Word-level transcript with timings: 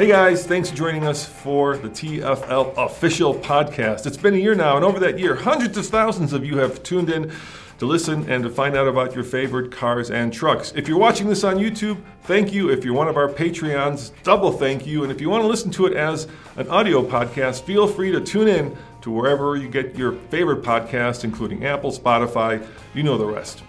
Hey 0.00 0.06
guys, 0.06 0.46
thanks 0.46 0.70
for 0.70 0.76
joining 0.76 1.06
us 1.06 1.26
for 1.26 1.76
the 1.76 1.90
TFL 1.90 2.72
official 2.78 3.34
podcast. 3.34 4.06
It's 4.06 4.16
been 4.16 4.32
a 4.32 4.38
year 4.38 4.54
now, 4.54 4.76
and 4.76 4.82
over 4.82 4.98
that 4.98 5.18
year, 5.18 5.34
hundreds 5.34 5.76
of 5.76 5.84
thousands 5.84 6.32
of 6.32 6.42
you 6.42 6.56
have 6.56 6.82
tuned 6.82 7.10
in 7.10 7.30
to 7.80 7.84
listen 7.84 8.26
and 8.30 8.42
to 8.42 8.48
find 8.48 8.78
out 8.78 8.88
about 8.88 9.14
your 9.14 9.24
favorite 9.24 9.70
cars 9.70 10.10
and 10.10 10.32
trucks. 10.32 10.72
If 10.74 10.88
you're 10.88 10.96
watching 10.96 11.28
this 11.28 11.44
on 11.44 11.56
YouTube, 11.56 12.02
thank 12.22 12.50
you. 12.50 12.70
If 12.70 12.82
you're 12.82 12.94
one 12.94 13.08
of 13.08 13.18
our 13.18 13.28
Patreons, 13.28 14.12
double 14.22 14.52
thank 14.52 14.86
you. 14.86 15.02
And 15.02 15.12
if 15.12 15.20
you 15.20 15.28
want 15.28 15.42
to 15.42 15.48
listen 15.48 15.70
to 15.72 15.84
it 15.84 15.92
as 15.92 16.28
an 16.56 16.66
audio 16.70 17.02
podcast, 17.02 17.64
feel 17.64 17.86
free 17.86 18.10
to 18.10 18.22
tune 18.22 18.48
in 18.48 18.74
to 19.02 19.10
wherever 19.10 19.54
you 19.54 19.68
get 19.68 19.96
your 19.96 20.12
favorite 20.12 20.62
podcast, 20.62 21.24
including 21.24 21.66
Apple, 21.66 21.92
Spotify, 21.92 22.66
you 22.94 23.02
know 23.02 23.18
the 23.18 23.26
rest. 23.26 23.62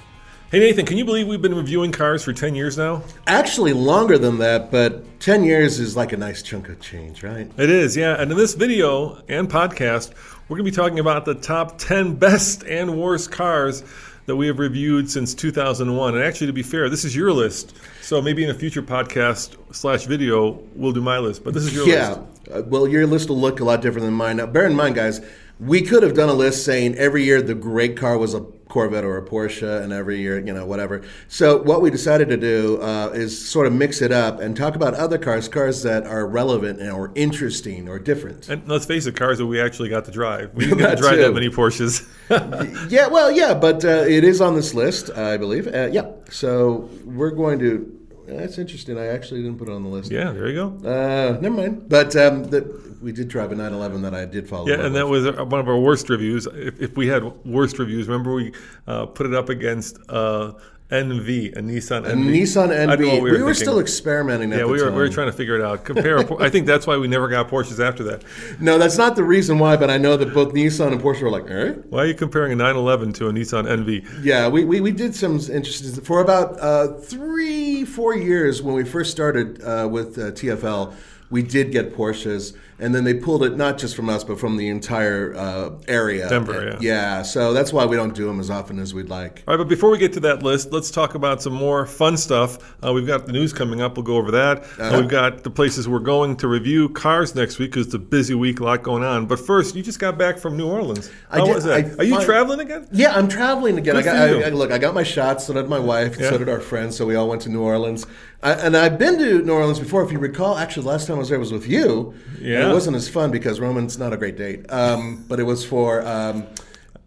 Hey 0.51 0.59
Nathan, 0.59 0.85
can 0.85 0.97
you 0.97 1.05
believe 1.05 1.27
we've 1.27 1.41
been 1.41 1.55
reviewing 1.55 1.93
cars 1.93 2.25
for 2.25 2.33
10 2.33 2.55
years 2.55 2.77
now? 2.77 3.03
Actually, 3.25 3.71
longer 3.71 4.17
than 4.17 4.39
that, 4.39 4.69
but 4.69 5.21
10 5.21 5.45
years 5.45 5.79
is 5.79 5.95
like 5.95 6.11
a 6.11 6.17
nice 6.17 6.43
chunk 6.43 6.67
of 6.67 6.81
change, 6.81 7.23
right? 7.23 7.49
It 7.55 7.69
is, 7.69 7.95
yeah. 7.95 8.21
And 8.21 8.29
in 8.29 8.37
this 8.37 8.53
video 8.53 9.23
and 9.29 9.49
podcast, 9.49 10.11
we're 10.49 10.57
going 10.57 10.65
to 10.65 10.71
be 10.71 10.75
talking 10.75 10.99
about 10.99 11.23
the 11.23 11.35
top 11.35 11.77
10 11.77 12.15
best 12.15 12.63
and 12.63 12.99
worst 12.99 13.31
cars 13.31 13.85
that 14.25 14.35
we 14.35 14.47
have 14.47 14.59
reviewed 14.59 15.09
since 15.09 15.33
2001. 15.33 16.15
And 16.15 16.21
actually, 16.21 16.47
to 16.47 16.53
be 16.53 16.63
fair, 16.63 16.89
this 16.89 17.05
is 17.05 17.15
your 17.15 17.31
list. 17.31 17.77
So 18.01 18.21
maybe 18.21 18.43
in 18.43 18.49
a 18.49 18.53
future 18.53 18.81
podcast 18.81 19.55
slash 19.73 20.05
video, 20.05 20.61
we'll 20.75 20.91
do 20.91 21.01
my 21.01 21.17
list. 21.17 21.45
But 21.45 21.53
this 21.53 21.63
is 21.63 21.73
your 21.73 21.87
yeah. 21.87 22.09
list. 22.09 22.21
Yeah. 22.49 22.55
Uh, 22.55 22.61
well, 22.63 22.89
your 22.89 23.07
list 23.07 23.29
will 23.29 23.39
look 23.39 23.61
a 23.61 23.63
lot 23.63 23.81
different 23.81 24.03
than 24.03 24.15
mine. 24.15 24.35
Now, 24.35 24.47
bear 24.47 24.65
in 24.65 24.75
mind, 24.75 24.95
guys, 24.95 25.21
we 25.61 25.81
could 25.81 26.03
have 26.03 26.15
done 26.15 26.27
a 26.27 26.33
list 26.33 26.65
saying 26.65 26.95
every 26.95 27.23
year 27.23 27.41
the 27.41 27.55
great 27.55 27.95
car 27.95 28.17
was 28.17 28.33
a 28.33 28.41
Corvette 28.71 29.03
or 29.03 29.17
a 29.17 29.21
Porsche, 29.21 29.83
and 29.83 29.91
every 29.91 30.19
year, 30.19 30.39
you 30.39 30.53
know, 30.53 30.65
whatever. 30.65 31.01
So 31.27 31.61
what 31.61 31.81
we 31.81 31.91
decided 31.91 32.29
to 32.29 32.37
do 32.37 32.81
uh, 32.81 33.11
is 33.13 33.37
sort 33.37 33.67
of 33.67 33.73
mix 33.73 34.01
it 34.01 34.11
up 34.13 34.39
and 34.39 34.55
talk 34.55 34.75
about 34.75 34.93
other 34.93 35.17
cars, 35.17 35.49
cars 35.49 35.83
that 35.83 36.07
are 36.07 36.25
relevant 36.25 36.81
or 36.81 37.11
interesting 37.13 37.89
or 37.89 37.99
different. 37.99 38.47
And 38.49 38.67
let's 38.67 38.85
face 38.85 39.05
it, 39.05 39.15
cars 39.15 39.37
that 39.39 39.45
we 39.45 39.59
actually 39.59 39.89
got 39.89 40.05
to 40.05 40.11
drive. 40.11 40.53
We 40.55 40.63
didn't 40.67 40.79
get 40.79 40.95
to 40.95 41.01
drive 41.01 41.15
too. 41.15 41.23
that 41.23 41.33
many 41.33 41.49
Porsches. 41.49 42.07
yeah, 42.89 43.07
well, 43.07 43.29
yeah, 43.29 43.53
but 43.53 43.83
uh, 43.83 44.05
it 44.07 44.23
is 44.23 44.39
on 44.39 44.55
this 44.55 44.73
list, 44.73 45.11
I 45.11 45.35
believe. 45.35 45.67
Uh, 45.67 45.89
yeah, 45.91 46.09
so 46.29 46.89
we're 47.03 47.31
going 47.31 47.59
to 47.59 48.00
that's 48.37 48.57
interesting. 48.57 48.97
I 48.97 49.07
actually 49.07 49.41
didn't 49.41 49.57
put 49.57 49.67
it 49.67 49.71
on 49.71 49.83
the 49.83 49.89
list. 49.89 50.11
Yeah, 50.11 50.31
there 50.31 50.47
you 50.47 50.55
go. 50.55 50.89
Uh, 50.89 51.39
never 51.39 51.55
mind. 51.55 51.89
But 51.89 52.15
um, 52.15 52.45
the, 52.45 52.61
we 53.01 53.11
did 53.11 53.27
drive 53.27 53.51
a 53.51 53.55
911 53.55 54.01
that 54.03 54.13
I 54.13 54.25
did 54.25 54.47
follow. 54.47 54.67
Yeah, 54.67 54.85
and 54.85 54.95
that 54.95 55.07
was 55.07 55.25
one 55.25 55.59
of 55.59 55.67
our 55.67 55.79
worst 55.79 56.09
reviews. 56.09 56.47
If, 56.47 56.81
if 56.81 56.97
we 56.97 57.07
had 57.07 57.23
worst 57.45 57.79
reviews, 57.79 58.07
remember 58.07 58.33
we 58.33 58.53
uh, 58.87 59.07
put 59.07 59.25
it 59.25 59.33
up 59.33 59.49
against 59.49 59.97
uh, 60.09 60.53
NV, 60.91 61.55
a 61.55 61.61
Nissan 61.61 62.05
NV. 62.05 62.11
A 62.11 62.15
Nissan 62.15 62.69
NV. 62.69 63.21
We, 63.21 63.31
we, 63.31 63.41
were 63.41 63.53
still 63.53 63.79
experimenting. 63.79 64.51
yeah, 64.51 64.65
we 64.65 64.81
were, 64.81 64.91
we 64.91 64.97
were 64.97 65.09
trying 65.09 65.27
to 65.27 65.33
figure 65.33 65.55
it 65.55 65.61
out. 65.61 65.85
Compare. 65.85 66.19
I 66.41 66.49
think 66.49 66.67
that's 66.67 66.85
why 66.85 66.97
we 66.97 67.07
never 67.07 67.29
got 67.29 67.47
Porsches 67.47 67.85
after 67.85 68.03
that. 68.03 68.23
No, 68.59 68.77
that's 68.77 68.97
not 68.97 69.15
the 69.15 69.23
reason 69.23 69.57
why. 69.57 69.77
But 69.77 69.89
I 69.89 69.97
know 69.97 70.17
that 70.17 70.33
both 70.33 70.53
Nissan 70.53 70.91
and 70.91 71.01
Porsche 71.01 71.21
were 71.21 71.29
like, 71.29 71.49
right. 71.49 71.85
Why 71.87 71.99
are 71.99 72.05
you 72.07 72.13
comparing 72.13 72.51
a 72.51 72.55
911 72.55 73.13
to 73.13 73.29
a 73.29 73.31
Nissan 73.31 73.65
NV? 73.65 74.23
Yeah, 74.23 74.49
we, 74.49 74.65
we, 74.65 74.81
we 74.81 74.91
did 74.91 75.15
some 75.15 75.35
interesting 75.35 76.03
for 76.03 76.19
about 76.19 76.59
uh, 76.59 76.93
three 76.99 77.85
four 77.85 78.15
years 78.15 78.61
when 78.61 78.75
we 78.75 78.83
first 78.83 79.11
started 79.11 79.63
uh, 79.63 79.87
with 79.89 80.17
uh, 80.17 80.31
TFL. 80.31 80.93
We 81.29 81.41
did 81.41 81.71
get 81.71 81.95
Porsches 81.95 82.57
and 82.81 82.95
then 82.95 83.03
they 83.03 83.13
pulled 83.13 83.43
it 83.43 83.55
not 83.55 83.77
just 83.77 83.95
from 83.95 84.09
us, 84.09 84.23
but 84.23 84.39
from 84.39 84.57
the 84.57 84.67
entire 84.67 85.35
uh, 85.35 85.69
area. 85.87 86.27
Denver, 86.27 86.65
yeah. 86.65 86.77
Yeah, 86.81 87.21
so 87.21 87.53
that's 87.53 87.71
why 87.71 87.85
we 87.85 87.95
don't 87.95 88.15
do 88.15 88.25
them 88.25 88.39
as 88.39 88.49
often 88.49 88.79
as 88.79 88.91
we'd 88.91 89.07
like. 89.07 89.43
All 89.47 89.53
right, 89.53 89.57
but 89.57 89.69
before 89.69 89.91
we 89.91 89.99
get 89.99 90.13
to 90.13 90.19
that 90.21 90.41
list, 90.41 90.71
let's 90.71 90.89
talk 90.89 91.13
about 91.13 91.43
some 91.43 91.53
more 91.53 91.85
fun 91.85 92.17
stuff. 92.17 92.75
Uh, 92.83 92.91
we've 92.91 93.05
got 93.05 93.27
the 93.27 93.33
news 93.33 93.53
coming 93.53 93.81
up. 93.81 93.97
We'll 93.97 94.03
go 94.03 94.17
over 94.17 94.31
that. 94.31 94.63
Uh-huh. 94.63 94.97
we've 94.99 95.09
got 95.09 95.43
the 95.43 95.51
places 95.51 95.87
we're 95.87 95.99
going 95.99 96.35
to 96.37 96.47
review 96.47 96.89
cars 96.89 97.35
next 97.35 97.59
week 97.59 97.71
because 97.71 97.85
it's 97.85 97.95
a 97.95 97.99
busy 97.99 98.33
week, 98.33 98.59
a 98.59 98.63
lot 98.63 98.81
going 98.81 99.03
on. 99.03 99.27
But 99.27 99.39
first, 99.39 99.75
you 99.75 99.83
just 99.83 99.99
got 99.99 100.17
back 100.17 100.39
from 100.39 100.57
New 100.57 100.67
Orleans. 100.67 101.11
How 101.29 101.43
I 101.43 101.45
did, 101.45 101.55
was 101.55 101.63
that? 101.65 101.85
I 101.85 101.95
Are 101.97 102.03
you 102.03 102.15
find, 102.15 102.25
traveling 102.25 102.59
again? 102.61 102.87
Yeah, 102.91 103.15
I'm 103.15 103.27
traveling 103.27 103.77
again. 103.77 103.95
I 103.95 104.01
got, 104.01 104.15
I, 104.15 104.41
I, 104.41 104.49
look, 104.49 104.71
I 104.71 104.79
got 104.79 104.95
my 104.95 105.03
shots. 105.03 105.45
So 105.45 105.53
did 105.53 105.69
my 105.69 105.79
wife. 105.79 106.19
Yeah. 106.19 106.31
So 106.31 106.39
did 106.39 106.49
our 106.49 106.59
friends. 106.59 106.97
So 106.97 107.05
we 107.05 107.15
all 107.15 107.29
went 107.29 107.43
to 107.43 107.49
New 107.49 107.61
Orleans. 107.61 108.07
And 108.43 108.75
I've 108.75 108.97
been 108.97 109.19
to 109.19 109.43
New 109.43 109.53
Orleans 109.53 109.77
before. 109.77 110.03
If 110.03 110.11
you 110.11 110.17
recall, 110.17 110.57
actually, 110.57 110.83
the 110.83 110.89
last 110.89 111.05
time 111.05 111.17
I 111.17 111.19
was 111.19 111.29
there 111.29 111.39
was 111.39 111.51
with 111.51 111.67
you. 111.67 112.15
Yeah. 112.39 112.70
It 112.71 112.73
wasn't 112.73 112.95
as 112.95 113.09
fun 113.09 113.31
because 113.31 113.59
Roman's 113.59 113.97
not 113.97 114.13
a 114.13 114.17
great 114.17 114.37
date. 114.37 114.71
Um, 114.71 115.25
but 115.27 115.39
it 115.39 115.43
was 115.43 115.65
for 115.65 116.05
um, 116.05 116.47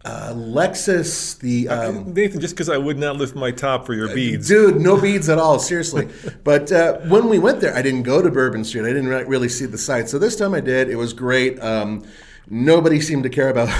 uh, 0.05 0.33
Lexus. 0.33 1.37
The 1.39 1.67
uh, 1.67 1.89
um, 1.89 2.13
Nathan, 2.13 2.39
just 2.39 2.55
because 2.55 2.69
I 2.69 2.77
would 2.77 2.97
not 2.97 3.17
lift 3.17 3.35
my 3.35 3.51
top 3.51 3.85
for 3.85 3.93
your 3.93 4.13
beads, 4.13 4.47
dude. 4.47 4.79
No 4.79 4.99
beads 4.99 5.29
at 5.29 5.39
all. 5.39 5.59
Seriously. 5.59 6.09
but 6.43 6.71
uh, 6.71 6.99
when 6.99 7.27
we 7.27 7.39
went 7.39 7.59
there, 7.59 7.75
I 7.75 7.81
didn't 7.81 8.03
go 8.03 8.21
to 8.21 8.29
Bourbon 8.29 8.63
Street. 8.63 8.83
I 8.83 8.93
didn't 8.93 9.07
really 9.27 9.49
see 9.49 9.65
the 9.65 9.77
sights. 9.77 10.11
So 10.11 10.19
this 10.19 10.35
time 10.35 10.53
I 10.53 10.61
did. 10.61 10.89
It 10.89 10.95
was 10.95 11.13
great. 11.13 11.59
Um, 11.61 12.05
nobody 12.49 13.01
seemed 13.01 13.23
to 13.23 13.29
care 13.29 13.49
about. 13.49 13.69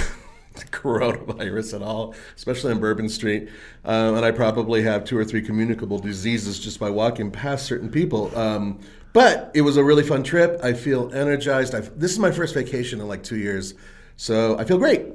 The 0.56 0.64
coronavirus 0.64 1.74
at 1.74 1.82
all, 1.82 2.14
especially 2.34 2.72
on 2.72 2.80
Bourbon 2.80 3.10
Street. 3.10 3.50
Um, 3.84 4.14
and 4.14 4.24
I 4.24 4.30
probably 4.30 4.82
have 4.84 5.04
two 5.04 5.18
or 5.18 5.22
three 5.22 5.42
communicable 5.42 5.98
diseases 5.98 6.58
just 6.58 6.80
by 6.80 6.88
walking 6.88 7.30
past 7.30 7.66
certain 7.66 7.90
people. 7.90 8.34
Um, 8.34 8.80
but 9.16 9.50
it 9.54 9.62
was 9.62 9.78
a 9.78 9.82
really 9.82 10.02
fun 10.02 10.22
trip. 10.22 10.60
I 10.62 10.74
feel 10.74 11.10
energized. 11.14 11.74
I've, 11.74 11.98
this 11.98 12.12
is 12.12 12.18
my 12.18 12.30
first 12.30 12.52
vacation 12.52 13.00
in 13.00 13.08
like 13.08 13.22
two 13.22 13.38
years, 13.38 13.72
so 14.18 14.58
I 14.58 14.64
feel 14.64 14.76
great. 14.76 15.06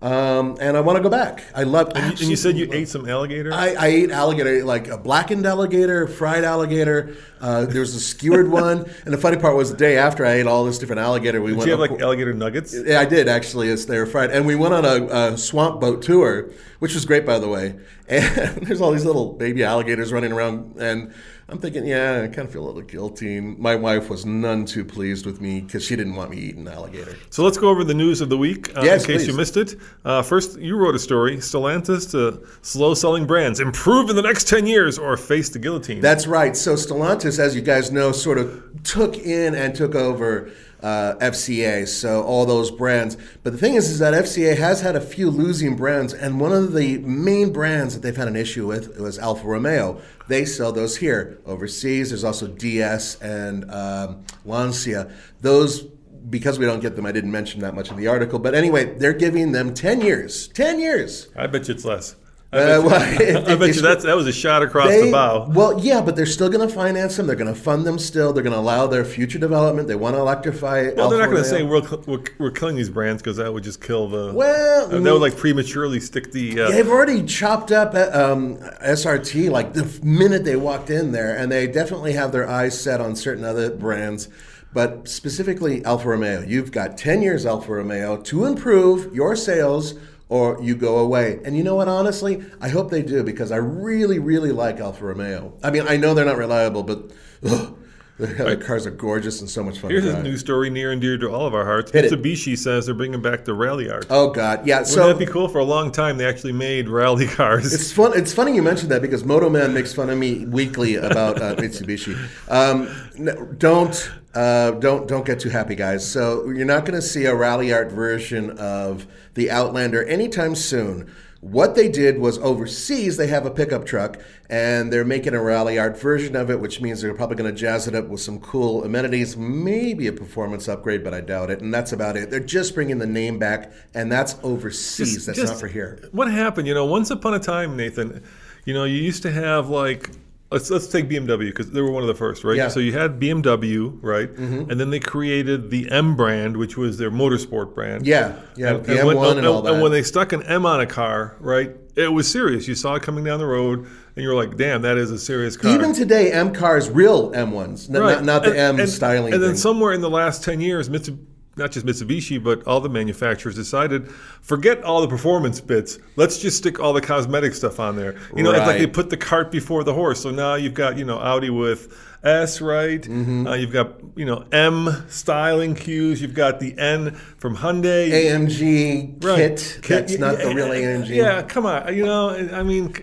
Um, 0.00 0.56
and 0.58 0.74
I 0.74 0.80
want 0.80 0.96
to 0.96 1.02
go 1.02 1.10
back. 1.10 1.44
I 1.54 1.64
love. 1.64 1.92
And 1.94 2.06
you, 2.06 2.10
and 2.22 2.30
you 2.30 2.36
said 2.36 2.56
you 2.56 2.70
ate 2.72 2.88
some 2.88 3.06
alligator. 3.06 3.52
I, 3.52 3.74
I, 3.74 3.86
ate 3.88 4.10
alligator, 4.10 4.64
like 4.64 4.88
a 4.88 4.96
blackened 4.96 5.44
alligator, 5.44 6.08
fried 6.08 6.44
alligator. 6.44 7.14
Uh, 7.42 7.66
there 7.66 7.82
was 7.82 7.94
a 7.94 8.00
skewered 8.00 8.48
one, 8.64 8.90
and 9.04 9.12
the 9.12 9.18
funny 9.18 9.36
part 9.36 9.54
was 9.54 9.70
the 9.70 9.76
day 9.76 9.98
after 9.98 10.24
I 10.24 10.32
ate 10.32 10.46
all 10.46 10.64
this 10.64 10.78
different 10.78 11.00
alligator, 11.00 11.42
we 11.42 11.50
did 11.50 11.58
went. 11.58 11.66
you 11.66 11.78
have 11.78 11.90
like 11.90 12.00
alligator 12.00 12.32
nuggets? 12.32 12.74
Yeah, 12.74 13.00
I 13.00 13.04
did 13.04 13.28
actually. 13.28 13.68
It's 13.68 13.84
they 13.84 13.98
were 13.98 14.06
fried, 14.06 14.30
and 14.30 14.46
we 14.46 14.54
went 14.54 14.72
on 14.72 14.86
a, 14.86 15.34
a 15.34 15.36
swamp 15.36 15.78
boat 15.78 16.00
tour, 16.00 16.50
which 16.78 16.94
was 16.94 17.04
great 17.04 17.26
by 17.26 17.38
the 17.38 17.48
way. 17.48 17.78
And 18.08 18.66
there's 18.66 18.82
all 18.82 18.92
these 18.92 19.06
little 19.06 19.32
baby 19.32 19.64
alligators 19.64 20.12
running 20.12 20.32
around, 20.32 20.76
and 20.78 21.14
I'm 21.48 21.58
thinking, 21.58 21.86
yeah, 21.86 22.22
I 22.24 22.28
kind 22.28 22.46
of 22.46 22.52
feel 22.52 22.64
a 22.64 22.66
little 22.66 22.82
guilty. 22.82 23.40
My 23.40 23.74
wife 23.74 24.08
was 24.08 24.24
none 24.24 24.64
too 24.64 24.84
pleased 24.84 25.26
with 25.26 25.40
me 25.40 25.60
because 25.60 25.84
she 25.84 25.96
didn't 25.96 26.14
want 26.14 26.30
me 26.30 26.38
eating 26.38 26.66
alligator. 26.66 27.16
So 27.30 27.42
let's 27.44 27.58
go 27.58 27.68
over 27.68 27.84
the 27.84 27.94
news 27.94 28.20
of 28.20 28.28
the 28.28 28.38
week 28.38 28.76
uh, 28.76 28.82
yes, 28.82 29.02
in 29.02 29.06
case 29.06 29.22
please. 29.22 29.28
you 29.28 29.36
missed 29.36 29.56
it. 29.56 29.76
Uh, 30.04 30.22
first, 30.22 30.58
you 30.58 30.76
wrote 30.76 30.94
a 30.94 30.98
story 30.98 31.36
Stellantis 31.38 32.10
to 32.12 32.46
slow 32.62 32.94
selling 32.94 33.26
brands, 33.26 33.60
improve 33.60 34.08
in 34.08 34.16
the 34.16 34.22
next 34.22 34.48
10 34.48 34.66
years 34.66 34.98
or 34.98 35.16
face 35.16 35.48
the 35.48 35.58
guillotine. 35.58 36.00
That's 36.00 36.26
right. 36.26 36.56
So 36.56 36.74
Stellantis, 36.74 37.38
as 37.38 37.54
you 37.54 37.62
guys 37.62 37.92
know, 37.92 38.12
sort 38.12 38.38
of 38.38 38.82
took 38.84 39.18
in 39.18 39.54
and 39.54 39.74
took 39.74 39.94
over 39.94 40.50
uh, 40.82 41.14
FCA, 41.20 41.86
so 41.86 42.22
all 42.22 42.44
those 42.44 42.70
brands. 42.70 43.16
But 43.42 43.52
the 43.52 43.58
thing 43.58 43.74
is, 43.74 43.90
is 43.90 43.98
that 44.00 44.14
FCA 44.14 44.56
has 44.56 44.80
had 44.80 44.96
a 44.96 45.00
few 45.00 45.30
losing 45.30 45.76
brands, 45.76 46.12
and 46.12 46.40
one 46.40 46.52
of 46.52 46.72
the 46.72 46.98
main 46.98 47.52
brands 47.52 47.94
that 47.94 48.00
they've 48.00 48.16
had 48.16 48.28
an 48.28 48.36
issue 48.36 48.66
with 48.66 48.98
was 48.98 49.18
Alfa 49.18 49.46
Romeo. 49.46 50.00
They 50.28 50.44
sell 50.44 50.72
those 50.72 50.96
here 50.96 51.38
overseas. 51.46 52.10
There's 52.10 52.24
also 52.24 52.46
DS 52.46 53.20
and 53.20 53.70
um, 53.70 54.24
Lancia. 54.44 55.12
Those 55.40 55.86
because 56.30 56.58
we 56.58 56.66
don't 56.66 56.80
get 56.80 56.96
them, 56.96 57.04
I 57.04 57.12
didn't 57.12 57.32
mention 57.32 57.60
that 57.62 57.74
much 57.74 57.90
in 57.90 57.96
the 57.96 58.06
article. 58.06 58.38
But 58.38 58.54
anyway, 58.54 58.96
they're 58.96 59.12
giving 59.12 59.52
them 59.52 59.74
10 59.74 60.00
years. 60.00 60.48
10 60.48 60.78
years. 60.78 61.28
I 61.36 61.46
bet 61.48 61.68
you 61.68 61.74
it's 61.74 61.84
less. 61.84 62.14
I 62.54 62.56
bet, 62.56 62.70
Uh, 62.70 62.74
you, 62.82 62.86
well, 62.86 63.50
I 63.50 63.54
bet 63.56 63.74
you 63.74 63.80
that 63.82 64.14
was 64.14 64.26
a 64.26 64.32
shot 64.32 64.62
across 64.62 64.88
They- 64.88 65.06
the 65.06 65.10
bow. 65.12 65.48
Well, 65.48 65.78
yeah, 65.80 66.02
but 66.02 66.16
they're 66.16 66.26
still 66.26 66.50
going 66.50 66.66
to 66.66 66.72
finance 66.72 67.16
them. 67.16 67.26
They're 67.26 67.34
going 67.36 67.52
to 67.52 67.58
fund 67.58 67.86
them 67.86 67.98
still. 67.98 68.32
They're 68.34 68.42
going 68.42 68.52
to 68.52 68.58
allow 68.58 68.86
their 68.86 69.04
future 69.06 69.38
development. 69.38 69.88
They 69.88 69.94
want 69.94 70.16
to 70.16 70.20
electrify. 70.20 70.90
Well, 70.94 71.08
they're 71.08 71.18
not 71.18 71.30
going 71.30 71.42
to 71.42 71.48
say 71.48 71.62
we're, 71.62 71.80
we're, 72.06 72.22
we're 72.38 72.50
killing 72.50 72.76
these 72.76 72.90
brands 72.90 73.22
because 73.22 73.38
that 73.38 73.52
would 73.52 73.64
just 73.64 73.80
kill 73.80 74.08
the. 74.08 74.32
Well, 74.34 74.88
that 74.88 75.00
would 75.02 75.22
like 75.22 75.36
prematurely 75.36 75.98
stick 76.00 76.30
the. 76.32 76.60
Uh, 76.60 76.70
They've 76.70 76.88
already 76.88 77.22
chopped 77.24 77.72
up 77.72 77.94
uh, 77.94 78.10
um, 78.12 78.58
SRT 78.84 79.50
like 79.50 79.72
the 79.72 79.88
minute 80.02 80.44
they 80.44 80.56
walked 80.56 80.90
in 80.90 81.12
there, 81.12 81.34
and 81.36 81.50
they 81.50 81.66
definitely 81.66 82.12
have 82.12 82.32
their 82.32 82.46
eyes 82.48 82.78
set 82.78 83.00
on 83.00 83.16
certain 83.16 83.44
other 83.44 83.70
brands. 83.70 84.28
But 84.74 85.06
specifically, 85.08 85.84
Alfa 85.84 86.08
Romeo. 86.08 86.40
You've 86.42 86.72
got 86.72 86.96
10 86.96 87.20
years, 87.22 87.44
Alfa 87.44 87.72
Romeo, 87.72 88.16
to 88.22 88.44
improve 88.46 89.14
your 89.14 89.36
sales 89.36 89.94
or 90.32 90.58
you 90.62 90.74
go 90.74 90.96
away. 90.96 91.40
And 91.44 91.54
you 91.54 91.62
know 91.62 91.74
what, 91.74 91.88
honestly? 91.88 92.42
I 92.58 92.70
hope 92.70 92.90
they 92.90 93.02
do 93.02 93.22
because 93.22 93.52
I 93.52 93.56
really, 93.56 94.18
really 94.18 94.50
like 94.50 94.80
Alfa 94.80 95.04
Romeo. 95.04 95.52
I 95.62 95.70
mean, 95.70 95.86
I 95.86 95.98
know 95.98 96.14
they're 96.14 96.24
not 96.24 96.38
reliable, 96.38 96.82
but 96.82 97.10
ugh, 97.46 97.76
their 98.16 98.56
cars 98.56 98.86
are 98.86 98.90
gorgeous 98.90 99.42
and 99.42 99.50
so 99.50 99.62
much 99.62 99.78
fun 99.78 99.90
Here's 99.90 100.06
a 100.06 100.22
new 100.22 100.38
story 100.38 100.70
near 100.70 100.90
and 100.90 101.02
dear 101.02 101.18
to 101.18 101.30
all 101.30 101.46
of 101.46 101.54
our 101.54 101.66
hearts. 101.66 101.92
Hit 101.92 102.06
it. 102.06 102.12
Mitsubishi 102.12 102.56
says 102.56 102.86
they're 102.86 102.94
bringing 102.94 103.20
back 103.20 103.44
the 103.44 103.52
Ralliart. 103.52 104.06
Oh, 104.08 104.30
God. 104.30 104.66
Yeah. 104.66 104.76
Wouldn't 104.76 104.94
so 104.94 105.08
that 105.08 105.18
be 105.18 105.26
cool? 105.26 105.48
For 105.48 105.58
a 105.58 105.64
long 105.64 105.92
time, 105.92 106.16
they 106.16 106.26
actually 106.26 106.52
made 106.52 106.88
rally 106.88 107.26
cars. 107.38 107.70
It's 107.74 107.92
fun. 107.92 108.16
It's 108.16 108.32
funny 108.32 108.54
you 108.54 108.62
mentioned 108.62 108.90
that 108.90 109.02
because 109.02 109.24
Moto 109.24 109.50
Man 109.50 109.74
makes 109.74 109.92
fun 109.92 110.08
of 110.08 110.16
me 110.16 110.46
weekly 110.46 110.96
about 110.96 111.42
uh, 111.42 111.56
Mitsubishi. 111.56 112.16
Um, 112.48 112.88
no, 113.18 113.34
don't 113.58 114.10
uh, 114.34 114.72
don't 114.72 115.06
don't 115.08 115.26
get 115.26 115.40
too 115.40 115.50
happy, 115.50 115.74
guys. 115.74 116.08
So 116.10 116.48
you're 116.50 116.64
not 116.64 116.84
going 116.84 116.94
to 117.00 117.02
see 117.06 117.24
a 117.26 117.32
Ralliart 117.32 117.90
version 117.92 118.50
of 118.58 119.06
the 119.34 119.50
Outlander 119.50 120.04
anytime 120.04 120.54
soon. 120.54 121.12
What 121.40 121.74
they 121.74 121.88
did 121.88 122.18
was 122.18 122.38
overseas, 122.38 123.16
they 123.16 123.26
have 123.26 123.44
a 123.46 123.50
pickup 123.50 123.84
truck 123.84 124.16
and 124.48 124.92
they're 124.92 125.04
making 125.04 125.34
a 125.34 125.38
Ralliart 125.38 125.98
version 126.00 126.36
of 126.36 126.50
it, 126.50 126.60
which 126.60 126.80
means 126.80 127.02
they're 127.02 127.14
probably 127.14 127.34
going 127.34 127.52
to 127.52 127.60
jazz 127.60 127.88
it 127.88 127.96
up 127.96 128.06
with 128.06 128.20
some 128.20 128.38
cool 128.38 128.84
amenities, 128.84 129.36
maybe 129.36 130.06
a 130.06 130.12
performance 130.12 130.68
upgrade, 130.68 131.02
but 131.02 131.12
I 131.12 131.20
doubt 131.20 131.50
it. 131.50 131.60
And 131.60 131.74
that's 131.74 131.92
about 131.92 132.16
it. 132.16 132.30
They're 132.30 132.38
just 132.38 132.76
bringing 132.76 132.98
the 132.98 133.08
name 133.08 133.40
back, 133.40 133.72
and 133.92 134.10
that's 134.12 134.36
overseas. 134.44 135.14
Just- 135.14 135.26
that's 135.26 135.38
just- 135.40 135.52
not 135.54 135.60
for 135.60 135.66
here. 135.66 135.98
What 136.12 136.30
happened? 136.30 136.68
You 136.68 136.74
know, 136.74 136.84
once 136.84 137.10
upon 137.10 137.34
a 137.34 137.40
time, 137.40 137.76
Nathan, 137.76 138.22
you 138.64 138.72
know, 138.72 138.84
you 138.84 138.98
used 139.02 139.22
to 139.24 139.32
have 139.32 139.68
like. 139.68 140.10
Let's, 140.52 140.70
let's 140.70 140.86
take 140.86 141.08
BMW 141.08 141.46
because 141.46 141.70
they 141.70 141.80
were 141.80 141.90
one 141.90 142.02
of 142.02 142.06
the 142.08 142.14
first, 142.14 142.44
right? 142.44 142.56
Yeah. 142.56 142.68
So 142.68 142.78
you 142.80 142.92
had 142.92 143.18
BMW, 143.18 143.98
right? 144.02 144.32
Mm-hmm. 144.32 144.70
And 144.70 144.78
then 144.78 144.90
they 144.90 145.00
created 145.00 145.70
the 145.70 145.90
M 145.90 146.14
brand, 146.16 146.56
which 146.56 146.76
was 146.76 146.98
their 146.98 147.10
motorsport 147.10 147.74
brand. 147.74 148.06
Yeah, 148.06 148.38
yeah, 148.56 148.74
the 148.74 149.04
when, 149.04 149.16
M1 149.16 149.38
and 149.38 149.46
all 149.46 149.62
that. 149.62 149.72
And 149.74 149.82
when 149.82 149.92
they 149.92 150.02
stuck 150.02 150.32
an 150.32 150.42
M 150.44 150.66
on 150.66 150.80
a 150.80 150.86
car, 150.86 151.36
right, 151.40 151.74
it 151.96 152.12
was 152.12 152.30
serious. 152.30 152.68
You 152.68 152.74
saw 152.74 152.94
it 152.94 153.02
coming 153.02 153.24
down 153.24 153.38
the 153.38 153.46
road, 153.46 153.80
and 153.80 154.22
you 154.22 154.28
were 154.28 154.34
like, 154.34 154.56
"Damn, 154.56 154.82
that 154.82 154.98
is 154.98 155.10
a 155.10 155.18
serious 155.18 155.56
car." 155.56 155.74
Even 155.74 155.92
today, 155.92 156.30
M 156.32 156.52
cars, 156.52 156.88
real 156.90 157.30
M1s, 157.32 157.88
n- 157.88 158.00
Right. 158.00 158.14
not, 158.16 158.24
not 158.24 158.42
the 158.44 158.50
And- 158.50 158.58
M 158.58 158.80
and, 158.80 158.88
styling. 158.88 159.32
And 159.34 159.42
then 159.42 159.50
thing. 159.50 159.58
somewhere 159.58 159.92
in 159.92 160.00
the 160.00 160.10
last 160.10 160.42
10 160.44 160.60
years, 160.60 160.88
Mitsu, 160.90 161.16
not 161.56 161.70
just 161.70 161.84
Mitsubishi, 161.84 162.42
but 162.42 162.66
all 162.66 162.80
the 162.80 162.88
manufacturers 162.88 163.54
decided, 163.54 164.10
forget 164.40 164.82
all 164.84 165.02
the 165.02 165.08
performance 165.08 165.60
bits. 165.60 165.98
Let's 166.16 166.38
just 166.38 166.56
stick 166.56 166.80
all 166.80 166.92
the 166.92 167.00
cosmetic 167.00 167.54
stuff 167.54 167.78
on 167.78 167.96
there. 167.96 168.16
You 168.34 168.42
know, 168.42 168.52
it's 168.52 168.66
like 168.66 168.78
they 168.78 168.86
put 168.86 169.10
the 169.10 169.18
cart 169.18 169.50
before 169.50 169.84
the 169.84 169.92
horse. 169.92 170.22
So 170.22 170.30
now 170.30 170.54
you've 170.54 170.74
got, 170.74 170.96
you 170.96 171.04
know, 171.04 171.18
Audi 171.18 171.50
with 171.50 171.94
S, 172.24 172.60
right? 172.60 173.02
Mm-hmm. 173.02 173.46
Uh, 173.48 173.54
you've 173.54 173.72
got, 173.72 174.00
you 174.16 174.24
know, 174.24 174.46
M 174.52 175.04
styling 175.08 175.74
cues. 175.74 176.22
You've 176.22 176.34
got 176.34 176.60
the 176.60 176.78
N 176.78 177.14
from 177.36 177.56
Hyundai. 177.56 178.10
AMG 178.10 179.22
Right. 179.22 179.58
kit. 179.58 179.80
That's 179.88 180.18
not 180.18 180.38
yeah, 180.38 180.44
the 180.44 180.54
real 180.54 180.68
AMG. 180.68 181.08
Yeah, 181.08 181.42
come 181.42 181.66
on. 181.66 181.94
You 181.94 182.06
know, 182.06 182.30
I 182.30 182.62
mean, 182.62 182.94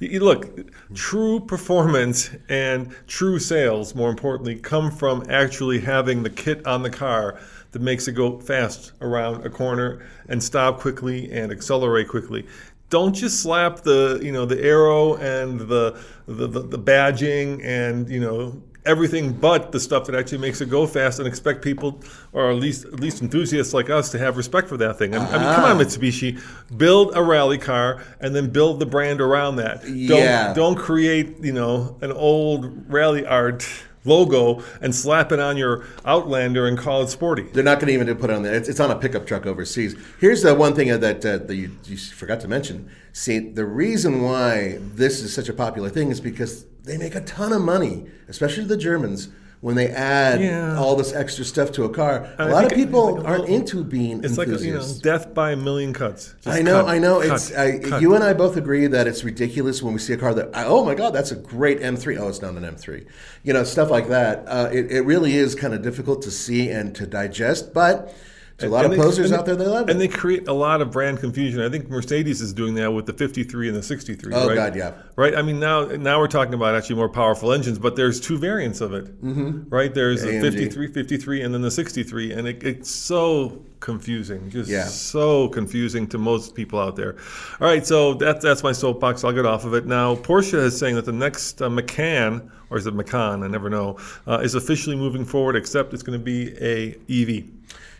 look, 0.00 0.70
true 0.94 1.40
performance 1.40 2.30
and 2.48 2.94
true 3.06 3.38
sales, 3.38 3.94
more 3.94 4.10
importantly, 4.10 4.56
come 4.56 4.90
from 4.90 5.24
actually 5.28 5.80
having 5.80 6.22
the 6.22 6.30
kit 6.30 6.64
on 6.66 6.82
the 6.82 6.90
car 6.90 7.40
that 7.76 7.82
makes 7.82 8.08
it 8.08 8.12
go 8.12 8.40
fast 8.40 8.92
around 9.02 9.44
a 9.44 9.50
corner 9.50 10.02
and 10.30 10.42
stop 10.42 10.80
quickly 10.80 11.30
and 11.30 11.52
accelerate 11.52 12.08
quickly. 12.08 12.46
Don't 12.88 13.12
just 13.14 13.42
slap 13.42 13.80
the 13.82 14.18
you 14.22 14.32
know 14.32 14.46
the 14.46 14.58
arrow 14.64 15.16
and 15.16 15.60
the 15.60 16.00
the, 16.26 16.46
the, 16.46 16.60
the 16.62 16.78
badging 16.78 17.62
and 17.62 18.08
you 18.08 18.18
know 18.18 18.62
everything 18.86 19.30
but 19.32 19.72
the 19.72 19.80
stuff 19.80 20.06
that 20.06 20.14
actually 20.14 20.38
makes 20.38 20.62
it 20.62 20.70
go 20.70 20.86
fast 20.86 21.18
and 21.18 21.28
expect 21.28 21.60
people 21.62 22.00
or 22.32 22.50
at 22.50 22.56
least 22.56 22.86
at 22.86 22.98
least 22.98 23.20
enthusiasts 23.20 23.74
like 23.74 23.90
us 23.90 24.10
to 24.10 24.18
have 24.18 24.38
respect 24.38 24.68
for 24.68 24.78
that 24.78 24.96
thing. 24.96 25.14
I 25.14 25.18
mean, 25.18 25.28
I 25.28 25.32
mean, 25.32 25.54
come 25.54 25.64
on, 25.64 25.72
uh-huh. 25.72 25.82
Mitsubishi, 25.84 26.40
build 26.78 27.14
a 27.14 27.22
rally 27.22 27.58
car 27.58 28.02
and 28.20 28.34
then 28.34 28.48
build 28.48 28.78
the 28.80 28.86
brand 28.86 29.20
around 29.20 29.56
that. 29.56 29.82
Don't 29.82 29.92
Yeah. 30.08 30.54
don't 30.54 30.76
create, 30.76 31.36
you 31.42 31.52
know, 31.52 31.98
an 32.00 32.12
old 32.12 32.88
Ralliart 32.88 33.68
logo 34.06 34.62
and 34.80 34.94
slap 34.94 35.32
it 35.32 35.40
on 35.40 35.56
your 35.56 35.84
Outlander 36.04 36.66
and 36.66 36.78
call 36.78 37.02
it 37.02 37.08
sporty. 37.08 37.42
They're 37.42 37.64
not 37.64 37.80
going 37.80 37.88
to 37.88 37.94
even 37.94 38.14
put 38.16 38.30
it 38.30 38.36
on 38.36 38.42
there. 38.42 38.54
It's, 38.54 38.68
it's 38.68 38.80
on 38.80 38.90
a 38.90 38.96
pickup 38.96 39.26
truck 39.26 39.46
overseas. 39.46 39.96
Here's 40.20 40.42
the 40.42 40.54
one 40.54 40.74
thing 40.74 40.88
that, 40.88 41.24
uh, 41.24 41.38
that 41.38 41.54
you, 41.54 41.76
you 41.84 41.96
forgot 41.96 42.40
to 42.40 42.48
mention. 42.48 42.90
See, 43.12 43.38
the 43.38 43.64
reason 43.64 44.22
why 44.22 44.78
this 44.80 45.20
is 45.22 45.34
such 45.34 45.48
a 45.48 45.54
popular 45.54 45.88
thing 45.88 46.10
is 46.10 46.20
because 46.20 46.64
they 46.84 46.96
make 46.96 47.14
a 47.14 47.20
ton 47.22 47.52
of 47.52 47.62
money, 47.62 48.06
especially 48.28 48.64
the 48.64 48.76
Germans, 48.76 49.28
when 49.60 49.74
they 49.74 49.88
add 49.88 50.40
Yeah. 50.40 50.76
all 50.78 50.96
this 50.96 51.12
extra 51.14 51.44
stuff 51.44 51.72
to 51.72 51.84
a 51.84 51.88
car. 51.88 52.28
A 52.38 52.42
I 52.42 52.52
lot 52.52 52.64
of 52.64 52.72
people 52.72 53.16
like 53.16 53.24
aren't 53.24 53.40
little- 53.42 53.56
into 53.56 53.82
being 53.84 54.22
It's 54.22 54.36
like 54.38 54.48
a, 54.48 54.58
you 54.58 54.74
know, 54.74 54.86
death 55.02 55.32
by 55.34 55.52
a 55.52 55.56
million 55.56 55.92
cuts. 55.92 56.34
Just 56.42 56.56
I 56.58 56.62
know, 56.62 56.82
cut, 56.82 56.88
I 56.94 56.98
know. 56.98 57.20
cut, 57.20 57.32
It's 57.32 57.54
I, 57.56 57.78
cut. 57.78 58.02
you 58.02 58.14
and 58.14 58.22
I 58.22 58.32
both 58.34 58.56
agree 58.56 58.86
that 58.86 59.06
it's 59.06 59.24
ridiculous 59.24 59.82
when 59.82 59.92
we 59.94 59.98
see 59.98 60.12
a 60.12 60.16
car 60.16 60.34
that 60.34 60.50
oh 60.54 60.84
my 60.84 60.94
god, 60.94 61.14
that's 61.14 61.32
a 61.32 61.36
great 61.36 61.80
M3. 61.80 62.18
Oh, 62.18 62.28
it's 62.28 62.42
not 62.42 62.54
an 62.54 62.64
M3. 62.64 63.06
You 63.44 63.52
know, 63.54 63.64
stuff 63.64 63.90
like 63.90 64.08
that. 64.08 64.44
Uh, 64.46 64.68
it, 64.72 64.90
it 64.92 65.00
really 65.02 65.34
is 65.36 65.54
kind 65.54 65.72
of 65.74 65.82
difficult 65.82 66.22
to 66.22 66.30
see 66.30 66.68
and 66.70 66.94
to 66.94 67.06
digest, 67.06 67.72
but 67.72 68.14
a 68.60 68.68
lot 68.68 68.84
And 68.84 68.94
of 68.94 68.98
they- 68.98 69.04
posers 69.04 69.32
out 69.32 69.44
there, 69.44 69.54
they 69.54 69.66
love 69.66 69.88
it, 69.88 69.92
And 69.92 70.00
they 70.00 70.08
create 70.08 70.48
a 70.48 70.52
lot 70.52 70.80
of 70.80 70.90
brand 70.90 71.20
confusion. 71.20 71.60
I 71.60 71.68
think 71.68 71.90
Mercedes 71.90 72.40
is 72.40 72.52
doing 72.54 72.74
that 72.76 72.90
with 72.90 73.04
the 73.04 73.12
53 73.12 73.68
and 73.68 73.76
the 73.76 73.82
63. 73.82 74.32
Oh, 74.34 74.48
right? 74.48 74.54
God, 74.54 74.76
yeah. 74.76 74.92
Right. 75.16 75.34
I 75.36 75.42
mean, 75.42 75.60
now 75.60 75.84
now 75.84 76.18
we're 76.18 76.26
talking 76.26 76.54
about 76.54 76.74
actually 76.74 76.96
more 76.96 77.08
powerful 77.10 77.52
engines, 77.52 77.78
but 77.78 77.96
there's 77.96 78.18
two 78.20 78.38
variants 78.38 78.80
of 78.80 78.94
it. 78.94 79.04
Mm-hmm. 79.22 79.68
Right. 79.68 79.92
There's 79.92 80.22
the 80.22 80.28
AMG. 80.28 80.42
53, 80.42 80.86
53, 80.92 81.42
and 81.42 81.52
then 81.52 81.60
the 81.62 81.70
63, 81.70 82.32
and 82.32 82.48
it, 82.48 82.62
it's 82.64 82.90
so 82.90 83.62
confusing. 83.80 84.48
Just 84.50 84.70
Yeah. 84.70 84.84
so 84.84 85.48
confusing 85.48 86.06
to 86.08 86.18
most 86.18 86.54
people 86.54 86.78
out 86.80 86.96
there. 86.96 87.16
All 87.60 87.68
right. 87.68 87.86
So 87.86 88.14
that's 88.14 88.42
that's 88.42 88.62
my 88.62 88.72
soapbox. 88.72 89.22
I'll 89.22 89.32
get 89.32 89.44
off 89.46 89.64
of 89.66 89.74
it 89.74 89.84
now. 89.86 90.14
Porsche 90.16 90.54
is 90.54 90.78
saying 90.78 90.94
that 90.94 91.04
the 91.04 91.12
next 91.12 91.60
uh, 91.60 91.68
Macan, 91.68 92.50
or 92.70 92.78
is 92.78 92.86
it 92.86 92.94
Macan? 92.94 93.42
I 93.42 93.48
never 93.48 93.68
know, 93.68 93.98
uh, 94.26 94.38
is 94.42 94.54
officially 94.54 94.96
moving 94.96 95.24
forward. 95.26 95.56
Except 95.56 95.92
it's 95.92 96.02
going 96.02 96.18
to 96.18 96.24
be 96.24 96.54
a 96.58 96.96
EV. 97.10 97.44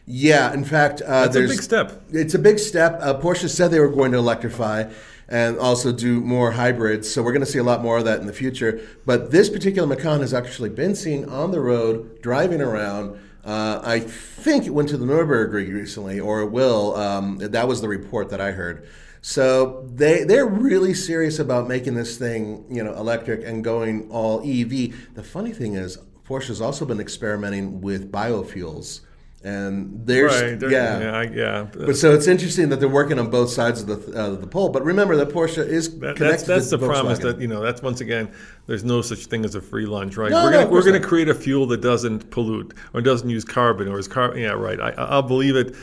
Yeah, 0.06 0.54
in 0.54 0.64
fact, 0.64 1.02
uh, 1.02 1.26
That's 1.26 1.36
a 1.36 1.40
big 1.40 1.62
step. 1.62 2.02
It's 2.12 2.34
a 2.34 2.38
big 2.38 2.58
step. 2.60 2.98
Uh, 3.00 3.18
Porsche 3.18 3.48
said 3.48 3.72
they 3.72 3.80
were 3.80 3.88
going 3.88 4.12
to 4.12 4.18
electrify 4.18 4.90
and 5.28 5.58
also 5.58 5.92
do 5.92 6.20
more 6.20 6.52
hybrids. 6.52 7.10
So 7.10 7.22
we're 7.22 7.32
going 7.32 7.44
to 7.44 7.50
see 7.50 7.58
a 7.58 7.64
lot 7.64 7.82
more 7.82 7.98
of 7.98 8.04
that 8.04 8.20
in 8.20 8.26
the 8.26 8.32
future. 8.32 8.80
But 9.04 9.32
this 9.32 9.50
particular 9.50 9.88
Macan 9.88 10.20
has 10.20 10.32
actually 10.32 10.70
been 10.70 10.94
seen 10.94 11.28
on 11.28 11.50
the 11.50 11.60
road 11.60 12.22
driving 12.22 12.60
around. 12.60 13.18
Uh, 13.44 13.80
I 13.82 14.00
think 14.00 14.66
it 14.66 14.70
went 14.70 14.88
to 14.90 14.96
the 14.96 15.06
Nürburgring 15.06 15.72
recently, 15.72 16.20
or 16.20 16.40
it 16.42 16.50
will. 16.50 16.96
Um, 16.96 17.38
that 17.38 17.66
was 17.66 17.80
the 17.80 17.88
report 17.88 18.30
that 18.30 18.40
I 18.40 18.52
heard. 18.52 18.86
So 19.22 19.88
they 19.92 20.22
they're 20.22 20.46
really 20.46 20.94
serious 20.94 21.40
about 21.40 21.66
making 21.66 21.94
this 21.94 22.16
thing, 22.16 22.64
you 22.70 22.84
know, 22.84 22.92
electric 22.94 23.44
and 23.44 23.64
going 23.64 24.08
all 24.10 24.40
EV. 24.40 25.14
The 25.14 25.22
funny 25.24 25.52
thing 25.52 25.74
is, 25.74 25.98
Porsche 26.28 26.48
has 26.48 26.60
also 26.60 26.84
been 26.84 27.00
experimenting 27.00 27.80
with 27.80 28.12
biofuels, 28.12 29.00
and 29.46 30.04
there's 30.04 30.42
Right. 30.42 30.60
yeah. 30.70 30.98
Yeah. 31.00 31.16
I, 31.16 31.22
yeah. 31.22 31.66
But 31.72 31.96
so 31.96 32.12
it's 32.12 32.26
interesting 32.26 32.68
that 32.70 32.80
they're 32.80 32.88
working 32.88 33.18
on 33.18 33.30
both 33.30 33.50
sides 33.50 33.80
of 33.82 33.86
the 33.86 34.18
uh, 34.20 34.30
the 34.30 34.46
pole. 34.46 34.70
But 34.70 34.84
remember 34.84 35.14
that 35.16 35.28
Porsche 35.28 35.64
is 35.66 35.88
That- 36.00 36.16
connected 36.16 36.24
that's 36.24 36.42
that's 36.44 36.70
to 36.70 36.76
the 36.78 36.86
promise 36.86 37.20
Volkswagen. 37.20 37.22
that 37.22 37.40
you 37.40 37.46
know. 37.46 37.60
That's 37.62 37.80
once 37.80 38.00
again, 38.00 38.28
there's 38.66 38.82
no 38.84 39.02
such 39.02 39.26
thing 39.26 39.44
as 39.44 39.54
a 39.54 39.60
free 39.60 39.86
lunch, 39.86 40.16
right? 40.16 40.30
No, 40.32 40.44
we're 40.44 40.50
no, 40.50 40.58
gonna 40.64 40.70
we're 40.70 40.82
gonna 40.84 41.00
create 41.00 41.28
a 41.28 41.34
fuel 41.34 41.66
that 41.68 41.80
doesn't 41.80 42.30
pollute 42.30 42.74
or 42.92 43.00
doesn't 43.00 43.30
use 43.30 43.44
carbon 43.44 43.86
or 43.88 43.98
is 43.98 44.08
carbon. 44.08 44.38
Yeah, 44.40 44.50
right. 44.52 44.80
I, 44.80 44.90
I'll 44.98 45.22
believe 45.22 45.54
it. 45.56 45.74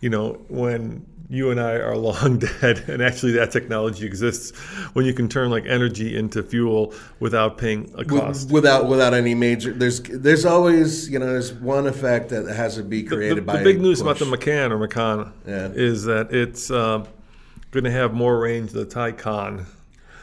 You 0.00 0.10
know, 0.10 0.38
when 0.48 1.04
you 1.30 1.50
and 1.50 1.60
I 1.60 1.72
are 1.74 1.96
long 2.10 2.38
dead, 2.38 2.84
and 2.88 3.02
actually 3.02 3.32
that 3.32 3.50
technology 3.50 4.06
exists, 4.06 4.56
when 4.94 5.04
you 5.04 5.12
can 5.12 5.28
turn 5.28 5.50
like 5.50 5.66
energy 5.66 6.16
into 6.16 6.42
fuel 6.42 6.94
without 7.20 7.58
paying 7.58 7.92
a 7.96 8.04
cost. 8.04 8.50
without 8.50 8.88
without 8.88 9.14
any 9.14 9.34
major. 9.34 9.72
There's 9.72 10.00
there's 10.00 10.44
always 10.44 11.08
you 11.10 11.18
know 11.18 11.26
there's 11.26 11.52
one 11.52 11.86
effect 11.86 12.30
that 12.30 12.46
has 12.46 12.76
to 12.76 12.82
be 12.82 13.02
created 13.02 13.38
the, 13.38 13.42
by 13.42 13.58
the 13.58 13.64
big 13.64 13.80
news 13.80 14.00
about 14.00 14.18
the. 14.18 14.24
Macan 14.26 14.72
or 14.72 14.78
Macan 14.78 15.32
Yeah. 15.46 15.68
is 15.74 16.04
that 16.04 16.32
it's 16.34 16.70
um, 16.70 17.06
going 17.70 17.84
to 17.84 17.90
have 17.90 18.12
more 18.14 18.38
range 18.38 18.72
than 18.72 18.88
the 18.88 18.94
Taycan. 18.94 19.66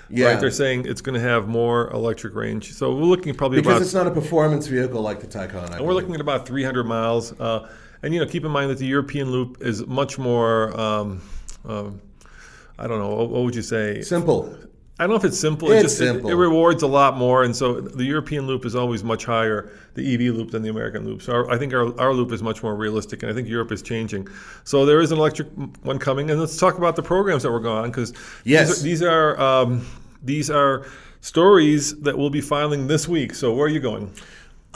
Yeah. 0.10 0.28
Right, 0.28 0.40
they're 0.40 0.52
saying 0.52 0.86
it's 0.86 1.02
going 1.02 1.16
to 1.16 1.28
have 1.28 1.48
more 1.48 1.90
electric 1.92 2.36
range. 2.36 2.74
So 2.74 2.94
we're 2.94 3.06
looking 3.06 3.34
probably 3.34 3.58
because 3.60 3.78
about 3.78 3.82
it's 3.82 3.94
not 3.94 4.06
a 4.06 4.12
performance 4.12 4.68
vehicle 4.68 5.02
like 5.02 5.20
the 5.20 5.28
Taycan. 5.28 5.72
I 5.72 5.78
And 5.78 5.86
we're 5.86 5.94
looking 5.96 6.14
at 6.14 6.22
about 6.22 6.46
300 6.46 6.84
miles. 6.84 7.34
Uh, 7.40 7.68
and 8.06 8.14
you 8.14 8.20
know, 8.20 8.28
keep 8.28 8.46
in 8.46 8.52
mind 8.52 8.70
that 8.70 8.78
the 8.78 8.86
European 8.86 9.32
loop 9.32 9.58
is 9.62 9.86
much 9.88 10.18
more 10.20 10.80
um, 10.80 11.22
um, 11.68 12.00
I 12.78 12.88
don't 12.88 13.00
know. 13.00 13.16
What, 13.16 13.30
what 13.30 13.44
would 13.44 13.56
you 13.56 13.62
say? 13.62 14.02
Simple. 14.02 14.56
I 14.98 15.04
don't 15.04 15.10
know 15.10 15.16
if 15.18 15.26
it's 15.26 15.40
simple. 15.40 15.72
It's 15.72 15.80
it 15.80 15.84
just 15.84 16.02
it- 16.02 16.06
simple. 16.06 16.30
It, 16.30 16.36
rewards 16.36 16.84
a 16.84 16.88
lot 16.88 17.18
more, 17.18 17.44
and 17.44 17.54
so 17.56 17.82
the 17.82 18.06
European 18.06 18.48
loop 18.48 18.66
is 18.66 18.76
always 18.76 19.04
much 19.04 19.26
higher, 19.26 19.72
the 19.96 20.14
EV 20.14 20.36
loop, 20.36 20.52
than 20.52 20.62
the 20.62 20.70
American 20.70 21.04
loop. 21.04 21.22
So 21.22 21.34
our, 21.34 21.52
I 21.52 21.58
think 21.58 21.74
our, 21.74 22.00
our 22.00 22.14
loop 22.14 22.32
is 22.32 22.42
much 22.42 22.64
more 22.64 22.76
realistic, 22.76 23.24
and 23.24 23.32
I 23.32 23.36
think 23.36 23.48
Europe 23.50 23.72
is 23.72 23.82
changing. 23.82 24.28
So 24.64 24.86
there 24.86 25.02
is 25.02 25.12
an 25.12 25.18
electric 25.18 25.48
one 25.84 26.00
coming, 26.00 26.30
and 26.30 26.40
let's 26.40 26.58
talk 26.58 26.78
about 26.78 26.96
the 26.96 27.04
programs 27.04 27.44
that 27.44 27.52
we're 27.52 27.60
going 27.60 27.84
on 27.86 27.90
because 27.90 28.14
Yes. 28.46 28.82
these 28.82 28.82
are 28.82 28.84
these 28.84 29.02
are, 29.04 29.42
um, 29.42 29.86
these 30.24 30.50
are 30.50 30.86
stories 31.22 32.00
that 32.02 32.18
we'll 32.18 32.30
be 32.30 32.42
filing 32.42 32.88
this 32.88 33.08
week. 33.08 33.34
So 33.34 33.54
where 33.54 33.66
are 33.66 33.70
you 33.70 33.80
going? 33.82 34.14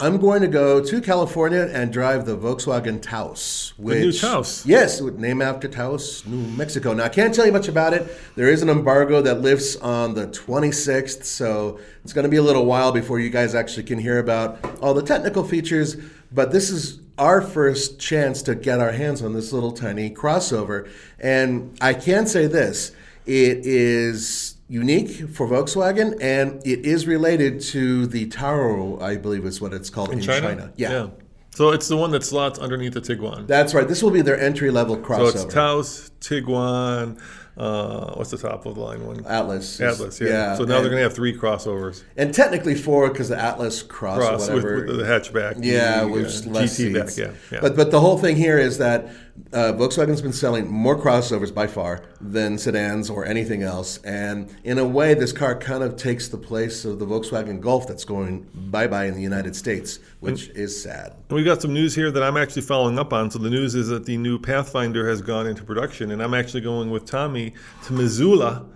I'm 0.00 0.16
going 0.16 0.40
to 0.40 0.48
go 0.48 0.82
to 0.82 1.00
California 1.00 1.68
and 1.72 1.92
drive 1.92 2.24
the 2.24 2.36
Volkswagen 2.36 3.02
Taos. 3.02 3.74
Which, 3.76 4.00
new 4.00 4.12
Taos. 4.12 4.64
Yes, 4.64 5.00
named 5.00 5.42
after 5.42 5.68
Taos, 5.68 6.24
New 6.26 6.38
Mexico. 6.56 6.94
Now, 6.94 7.04
I 7.04 7.08
can't 7.10 7.34
tell 7.34 7.44
you 7.44 7.52
much 7.52 7.68
about 7.68 7.92
it. 7.92 8.10
There 8.34 8.48
is 8.48 8.62
an 8.62 8.70
embargo 8.70 9.20
that 9.20 9.42
lifts 9.42 9.76
on 9.76 10.14
the 10.14 10.26
26th, 10.28 11.24
so 11.24 11.78
it's 12.02 12.14
going 12.14 12.22
to 12.24 12.30
be 12.30 12.38
a 12.38 12.42
little 12.42 12.64
while 12.64 12.92
before 12.92 13.20
you 13.20 13.28
guys 13.28 13.54
actually 13.54 13.82
can 13.82 13.98
hear 13.98 14.18
about 14.18 14.58
all 14.80 14.94
the 14.94 15.02
technical 15.02 15.44
features. 15.44 15.96
But 16.32 16.50
this 16.50 16.70
is 16.70 17.00
our 17.18 17.42
first 17.42 18.00
chance 18.00 18.40
to 18.42 18.54
get 18.54 18.80
our 18.80 18.92
hands 18.92 19.22
on 19.22 19.34
this 19.34 19.52
little 19.52 19.72
tiny 19.72 20.10
crossover. 20.10 20.88
And 21.18 21.76
I 21.80 21.92
can 21.92 22.26
say 22.26 22.46
this 22.46 22.92
it 23.26 23.66
is 23.66 24.56
unique 24.70 25.28
for 25.28 25.48
Volkswagen, 25.48 26.16
and 26.22 26.64
it 26.64 26.86
is 26.86 27.06
related 27.06 27.60
to 27.60 28.06
the 28.06 28.26
Tharu, 28.28 29.02
I 29.02 29.16
believe 29.16 29.44
is 29.44 29.60
what 29.60 29.74
it's 29.74 29.90
called 29.90 30.12
in, 30.12 30.20
China. 30.20 30.72
Yeah. 30.76 31.08
So 31.52 31.70
it's 31.70 31.88
the 31.88 31.96
one 31.96 32.12
that 32.12 32.22
slots 32.22 32.60
underneath 32.60 32.94
the 32.94 33.00
Tiguan. 33.00 33.48
That's 33.48 33.74
right. 33.74 33.86
This 33.86 34.02
will 34.02 34.12
be 34.12 34.22
their 34.22 34.38
entry 34.40 34.70
level 34.70 34.96
crossover. 34.96 35.32
so 35.32 35.44
it's 35.44 35.54
Taos, 35.54 36.10
Tiguan. 36.20 37.20
Uh, 37.56 38.14
what's 38.14 38.30
the 38.30 38.38
top 38.38 38.64
of 38.64 38.76
the 38.76 38.80
line 38.80 39.04
one? 39.04 39.26
Atlas. 39.26 39.80
Atlas, 39.80 40.20
yeah. 40.20 40.54
So 40.54 40.64
now 40.64 40.76
and, 40.76 40.84
they're 40.84 40.90
going 40.90 40.92
to 40.92 41.02
have 41.02 41.12
three 41.12 41.36
crossovers. 41.36 42.04
and 42.16 42.32
technically 42.32 42.76
four 42.76 43.10
because 43.10 43.28
the 43.28 43.38
Atlas 43.38 43.82
Cross, 43.82 44.18
Cross 44.18 44.48
or 44.48 44.54
with, 44.54 44.64
with 44.64 44.96
the 44.98 45.04
hatchback. 45.04 45.56
yeah, 45.58 46.02
the, 46.02 46.08
with 46.08 46.46
uh, 46.46 46.50
less 46.50 46.72
GT 46.72 46.94
seats. 46.94 47.16
back. 47.16 47.26
Yeah, 47.26 47.32
yeah. 47.52 47.58
But 47.60 47.76
but 47.76 47.90
the 47.90 48.00
whole 48.00 48.16
thing 48.16 48.36
here 48.36 48.56
is 48.56 48.78
that 48.78 49.10
uh, 49.52 49.72
Volkswagen's 49.72 50.22
been 50.22 50.32
selling 50.32 50.68
more 50.68 50.96
crossovers 50.96 51.54
by 51.54 51.66
far 51.66 52.02
than 52.20 52.58
sedans 52.58 53.10
or 53.10 53.24
anything 53.24 53.62
else, 53.62 53.98
and 53.98 54.54
in 54.64 54.78
a 54.78 54.84
way, 54.84 55.14
this 55.14 55.32
car 55.32 55.54
kind 55.54 55.82
of 55.82 55.96
takes 55.96 56.28
the 56.28 56.38
place 56.38 56.84
of 56.84 56.98
the 56.98 57.06
Volkswagen 57.06 57.60
Golf 57.60 57.86
that's 57.86 58.04
going 58.04 58.48
bye 58.54 58.86
bye 58.86 59.06
in 59.06 59.14
the 59.14 59.22
United 59.22 59.56
States, 59.56 59.98
which 60.20 60.48
is 60.50 60.80
sad. 60.80 61.14
And 61.28 61.36
we 61.36 61.44
got 61.44 61.62
some 61.62 61.72
news 61.72 61.94
here 61.94 62.10
that 62.10 62.22
I'm 62.22 62.36
actually 62.36 62.62
following 62.62 62.98
up 62.98 63.12
on. 63.12 63.30
So 63.30 63.38
the 63.38 63.50
news 63.50 63.74
is 63.74 63.88
that 63.88 64.06
the 64.06 64.16
new 64.16 64.38
Pathfinder 64.38 65.08
has 65.08 65.22
gone 65.22 65.46
into 65.46 65.62
production, 65.64 66.10
and 66.10 66.22
I'm 66.22 66.34
actually 66.34 66.62
going 66.62 66.90
with 66.90 67.04
Tommy 67.04 67.54
to 67.84 67.92
Missoula, 67.92 68.66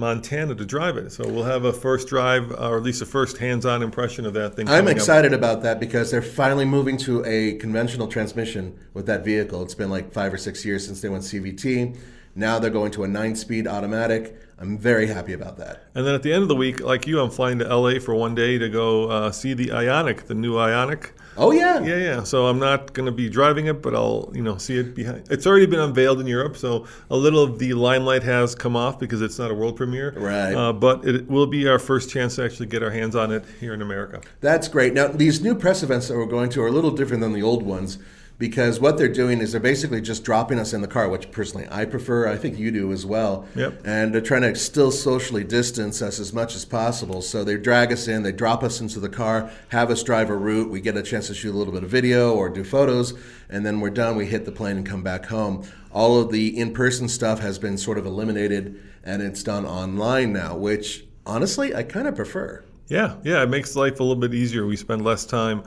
Montana, 0.00 0.54
to 0.56 0.64
drive 0.64 0.96
it. 0.96 1.12
So 1.12 1.28
we'll 1.28 1.44
have 1.44 1.64
a 1.64 1.72
first 1.72 2.08
drive, 2.08 2.50
uh, 2.50 2.70
or 2.70 2.78
at 2.78 2.82
least 2.82 3.02
a 3.02 3.06
first 3.06 3.36
hands-on 3.36 3.82
impression 3.82 4.26
of 4.26 4.34
that 4.34 4.56
thing. 4.56 4.68
I'm 4.68 4.78
coming 4.78 4.92
up. 4.92 4.96
excited 4.96 5.32
about 5.32 5.62
that 5.62 5.78
because 5.78 6.10
they're 6.10 6.22
finally 6.22 6.64
moving 6.64 6.96
to 6.98 7.24
a 7.24 7.54
conventional 7.58 8.08
transmission 8.08 8.76
with 8.94 9.06
that 9.06 9.24
vehicle. 9.24 9.62
It's 9.62 9.74
been 9.74 9.90
like 9.90 10.12
five 10.12 10.32
or 10.32 10.38
six 10.38 10.64
years 10.64 10.84
since 10.84 11.00
they 11.00 11.08
went 11.08 11.22
CVT. 11.22 11.96
Now 12.34 12.58
they're 12.58 12.70
going 12.70 12.92
to 12.92 13.04
a 13.04 13.08
nine 13.08 13.36
speed 13.36 13.66
automatic. 13.66 14.36
I'm 14.60 14.76
very 14.76 15.06
happy 15.06 15.32
about 15.32 15.56
that. 15.56 15.84
And 15.94 16.06
then 16.06 16.14
at 16.14 16.22
the 16.22 16.34
end 16.34 16.42
of 16.42 16.48
the 16.48 16.54
week, 16.54 16.80
like 16.80 17.06
you, 17.06 17.18
I'm 17.18 17.30
flying 17.30 17.58
to 17.60 17.74
LA 17.74 17.98
for 17.98 18.14
one 18.14 18.34
day 18.34 18.58
to 18.58 18.68
go 18.68 19.08
uh, 19.08 19.32
see 19.32 19.54
the 19.54 19.68
Ioniq, 19.68 20.26
the 20.26 20.34
new 20.34 20.54
Ioniq. 20.54 21.12
Oh, 21.38 21.50
yeah. 21.50 21.80
Yeah, 21.80 21.96
yeah. 21.96 22.22
So 22.24 22.46
I'm 22.46 22.58
not 22.58 22.92
going 22.92 23.06
to 23.06 23.12
be 23.12 23.30
driving 23.30 23.68
it, 23.68 23.80
but 23.80 23.94
I'll, 23.94 24.30
you 24.34 24.42
know, 24.42 24.58
see 24.58 24.76
it 24.76 24.94
behind. 24.94 25.24
It's 25.30 25.46
already 25.46 25.64
been 25.64 25.80
unveiled 25.80 26.20
in 26.20 26.26
Europe, 26.26 26.58
so 26.58 26.86
a 27.08 27.16
little 27.16 27.42
of 27.42 27.58
the 27.58 27.72
limelight 27.72 28.22
has 28.24 28.54
come 28.54 28.76
off 28.76 28.98
because 28.98 29.22
it's 29.22 29.38
not 29.38 29.50
a 29.50 29.54
world 29.54 29.76
premiere. 29.76 30.10
Right. 30.10 30.52
Uh, 30.52 30.74
but 30.74 31.06
it 31.06 31.26
will 31.26 31.46
be 31.46 31.66
our 31.66 31.78
first 31.78 32.10
chance 32.10 32.36
to 32.36 32.44
actually 32.44 32.66
get 32.66 32.82
our 32.82 32.90
hands 32.90 33.16
on 33.16 33.32
it 33.32 33.44
here 33.60 33.72
in 33.72 33.80
America. 33.80 34.20
That's 34.40 34.68
great. 34.68 34.92
Now, 34.92 35.08
these 35.08 35.40
new 35.40 35.54
press 35.54 35.82
events 35.82 36.08
that 36.08 36.18
we're 36.18 36.26
going 36.26 36.50
to 36.50 36.62
are 36.62 36.66
a 36.66 36.72
little 36.72 36.90
different 36.90 37.22
than 37.22 37.32
the 37.32 37.42
old 37.42 37.62
ones 37.62 37.96
because 38.40 38.80
what 38.80 38.96
they're 38.96 39.06
doing 39.06 39.42
is 39.42 39.52
they're 39.52 39.60
basically 39.60 40.00
just 40.00 40.24
dropping 40.24 40.58
us 40.58 40.72
in 40.72 40.80
the 40.80 40.88
car, 40.88 41.10
which 41.10 41.30
personally 41.30 41.68
I 41.70 41.84
prefer. 41.84 42.26
I 42.26 42.38
think 42.38 42.58
you 42.58 42.70
do 42.70 42.90
as 42.90 43.04
well. 43.04 43.46
Yep. 43.54 43.82
And 43.84 44.14
they're 44.14 44.22
trying 44.22 44.40
to 44.40 44.54
still 44.54 44.90
socially 44.90 45.44
distance 45.44 46.00
us 46.00 46.18
as 46.18 46.32
much 46.32 46.56
as 46.56 46.64
possible. 46.64 47.20
So 47.20 47.44
they 47.44 47.58
drag 47.58 47.92
us 47.92 48.08
in, 48.08 48.22
they 48.22 48.32
drop 48.32 48.62
us 48.62 48.80
into 48.80 48.98
the 48.98 49.10
car, 49.10 49.50
have 49.68 49.90
us 49.90 50.02
drive 50.02 50.30
a 50.30 50.36
route. 50.36 50.70
We 50.70 50.80
get 50.80 50.96
a 50.96 51.02
chance 51.02 51.26
to 51.26 51.34
shoot 51.34 51.54
a 51.54 51.58
little 51.58 51.74
bit 51.74 51.84
of 51.84 51.90
video 51.90 52.34
or 52.34 52.48
do 52.48 52.64
photos, 52.64 53.12
and 53.50 53.64
then 53.64 53.78
we're 53.78 53.90
done. 53.90 54.16
We 54.16 54.24
hit 54.24 54.46
the 54.46 54.52
plane 54.52 54.78
and 54.78 54.86
come 54.86 55.02
back 55.02 55.26
home. 55.26 55.68
All 55.92 56.18
of 56.18 56.32
the 56.32 56.58
in 56.58 56.72
person 56.72 57.10
stuff 57.10 57.40
has 57.40 57.58
been 57.58 57.76
sort 57.76 57.98
of 57.98 58.06
eliminated 58.06 58.82
and 59.04 59.20
it's 59.20 59.42
done 59.42 59.66
online 59.66 60.32
now, 60.32 60.56
which 60.56 61.04
honestly 61.26 61.74
I 61.74 61.82
kind 61.82 62.08
of 62.08 62.16
prefer. 62.16 62.64
Yeah, 62.88 63.16
yeah. 63.22 63.42
It 63.42 63.50
makes 63.50 63.76
life 63.76 64.00
a 64.00 64.02
little 64.02 64.20
bit 64.20 64.32
easier. 64.32 64.64
We 64.64 64.76
spend 64.76 65.04
less 65.04 65.26
time 65.26 65.62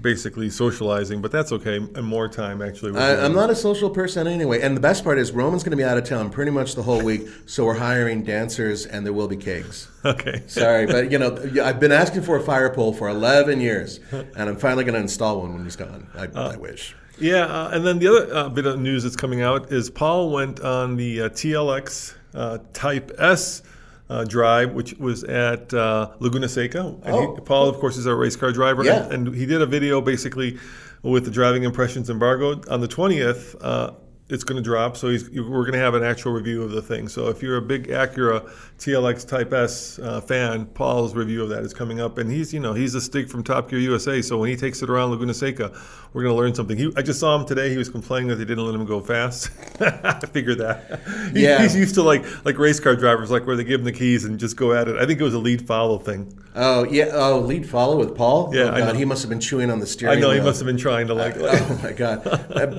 basically 0.00 0.50
socializing, 0.50 1.22
but 1.22 1.32
that's 1.32 1.52
okay, 1.52 1.76
and 1.76 2.04
more 2.04 2.28
time 2.28 2.62
actually. 2.62 2.98
I, 2.98 3.24
I'm 3.24 3.34
not 3.34 3.50
a 3.50 3.54
social 3.54 3.90
person 3.90 4.26
anyway. 4.26 4.60
And 4.60 4.76
the 4.76 4.80
best 4.80 5.04
part 5.04 5.18
is 5.18 5.32
Roman's 5.32 5.62
going 5.62 5.70
to 5.72 5.76
be 5.76 5.84
out 5.84 5.98
of 5.98 6.04
town 6.04 6.30
pretty 6.30 6.50
much 6.50 6.74
the 6.74 6.82
whole 6.82 7.02
week, 7.02 7.28
so 7.46 7.64
we're 7.64 7.74
hiring 7.74 8.22
dancers 8.22 8.86
and 8.86 9.04
there 9.04 9.12
will 9.12 9.28
be 9.28 9.36
cakes. 9.36 9.88
Okay. 10.06 10.44
Sorry, 10.46 10.86
but 10.86 11.10
you 11.10 11.18
know, 11.18 11.36
I've 11.64 11.80
been 11.80 11.90
asking 11.90 12.22
for 12.22 12.36
a 12.36 12.40
fire 12.40 12.72
pole 12.72 12.92
for 12.92 13.08
11 13.08 13.60
years, 13.60 13.98
and 14.12 14.48
I'm 14.48 14.56
finally 14.56 14.84
going 14.84 14.94
to 14.94 15.00
install 15.00 15.40
one 15.40 15.52
when 15.52 15.64
he's 15.64 15.74
gone. 15.74 16.06
I, 16.14 16.28
I 16.32 16.56
wish. 16.56 16.94
Yeah, 17.18 17.46
uh, 17.46 17.70
and 17.72 17.84
then 17.84 17.98
the 17.98 18.06
other 18.06 18.32
uh, 18.32 18.48
bit 18.48 18.66
of 18.66 18.78
news 18.78 19.02
that's 19.02 19.16
coming 19.16 19.40
out 19.40 19.72
is 19.72 19.90
Paul 19.90 20.30
went 20.30 20.60
on 20.60 20.94
the 20.94 21.22
uh, 21.22 21.28
TLX 21.30 22.14
uh, 22.34 22.58
Type 22.72 23.10
S 23.18 23.62
uh, 24.08 24.24
drive, 24.24 24.72
which 24.72 24.94
was 24.98 25.24
at 25.24 25.72
uh, 25.74 26.10
Laguna 26.20 26.48
Seca. 26.48 26.80
And 27.02 27.14
Oh, 27.14 27.34
he, 27.34 27.40
Paul, 27.42 27.68
of 27.68 27.76
course, 27.76 27.96
is 27.96 28.06
our 28.06 28.16
race 28.16 28.36
car 28.36 28.52
driver, 28.52 28.84
Yeah. 28.84 29.04
and, 29.04 29.28
and 29.28 29.34
he 29.36 29.46
did 29.46 29.60
a 29.62 29.66
video 29.66 30.00
basically 30.00 30.58
with 31.02 31.24
the 31.24 31.30
driving 31.30 31.64
impressions 31.64 32.08
embargo 32.10 32.60
on 32.70 32.80
the 32.80 32.88
twentieth. 32.88 33.54
Uh, 33.60 33.92
it's 34.28 34.42
going 34.42 34.56
to 34.56 34.62
drop, 34.62 34.96
so 34.96 35.08
he's, 35.08 35.30
we're 35.30 35.62
going 35.62 35.72
to 35.74 35.78
have 35.78 35.94
an 35.94 36.02
actual 36.02 36.32
review 36.32 36.62
of 36.62 36.72
the 36.72 36.82
thing. 36.82 37.06
So 37.06 37.28
if 37.28 37.42
you're 37.42 37.58
a 37.58 37.62
big 37.62 37.86
Acura 37.88 38.48
TLX 38.78 39.26
Type 39.28 39.52
S 39.52 40.00
uh, 40.00 40.20
fan, 40.20 40.66
Paul's 40.66 41.14
review 41.14 41.44
of 41.44 41.48
that 41.50 41.62
is 41.62 41.72
coming 41.72 42.00
up, 42.00 42.18
and 42.18 42.30
he's 42.30 42.52
you 42.52 42.58
know 42.58 42.72
he's 42.74 42.94
a 42.96 43.00
Stig 43.00 43.28
from 43.28 43.44
Top 43.44 43.70
Gear 43.70 43.78
USA. 43.78 44.20
So 44.22 44.36
when 44.38 44.50
he 44.50 44.56
takes 44.56 44.82
it 44.82 44.90
around 44.90 45.10
Laguna 45.12 45.32
Seca, 45.32 45.72
we're 46.12 46.22
going 46.24 46.34
to 46.34 46.36
learn 46.42 46.54
something. 46.54 46.76
He, 46.76 46.92
I 46.96 47.02
just 47.02 47.20
saw 47.20 47.38
him 47.38 47.46
today; 47.46 47.70
he 47.70 47.76
was 47.76 47.88
complaining 47.88 48.28
that 48.28 48.36
they 48.36 48.44
didn't 48.44 48.64
let 48.66 48.74
him 48.74 48.84
go 48.84 49.00
fast. 49.00 49.50
I 49.80 50.18
figured 50.32 50.58
that. 50.58 51.00
He- 51.32 51.42
Yeah. 51.44 51.62
he's 51.62 51.76
used 51.76 51.94
to 51.94 52.02
like 52.02 52.24
like 52.44 52.58
race 52.58 52.80
car 52.80 52.96
drivers, 52.96 53.30
like 53.30 53.46
where 53.46 53.54
they 53.56 53.64
give 53.64 53.78
him 53.80 53.84
the 53.84 53.92
keys 53.92 54.24
and 54.24 54.40
just 54.40 54.56
go 54.56 54.72
at 54.72 54.88
it. 54.88 54.96
I 54.96 55.06
think 55.06 55.20
it 55.20 55.24
was 55.24 55.34
a 55.34 55.38
lead 55.38 55.66
follow 55.66 55.98
thing. 55.98 56.36
Oh 56.56 56.84
yeah. 56.84 57.10
Oh, 57.12 57.38
lead 57.40 57.68
follow 57.68 57.96
with 57.96 58.16
Paul. 58.16 58.50
Yeah, 58.54 58.70
oh, 58.74 58.78
God, 58.78 58.96
he 58.96 59.04
must 59.04 59.22
have 59.22 59.28
been 59.30 59.40
chewing 59.40 59.70
on 59.70 59.78
the 59.78 59.86
steering. 59.86 60.18
Wheel. 60.18 60.30
I 60.30 60.34
know 60.34 60.40
he 60.40 60.44
must 60.44 60.58
have 60.58 60.66
been 60.66 60.76
trying 60.78 61.06
to 61.06 61.14
like. 61.14 61.36
Oh 61.46 61.80
my 61.82 61.92
God! 61.92 62.22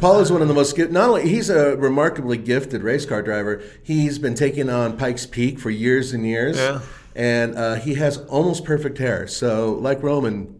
Paul 0.01 0.19
is 0.19 0.31
one 0.31 0.41
of 0.41 0.47
the 0.47 0.53
most 0.53 0.77
not 0.77 1.09
only 1.09 1.27
he's 1.37 1.49
a 1.51 1.75
remarkably 1.77 2.37
gifted 2.37 2.81
race 2.81 3.05
car 3.05 3.21
driver. 3.21 3.61
He's 3.83 4.17
been 4.19 4.33
taking 4.33 4.69
on 4.69 4.97
Pikes 4.97 5.25
Peak 5.25 5.59
for 5.59 5.69
years 5.69 6.11
and 6.13 6.25
years, 6.25 6.57
Yeah. 6.57 6.81
and 7.15 7.55
uh, 7.55 7.75
he 7.75 7.93
has 7.95 8.17
almost 8.25 8.65
perfect 8.65 8.97
hair. 8.97 9.27
So, 9.27 9.73
like 9.73 10.01
Roman, 10.01 10.59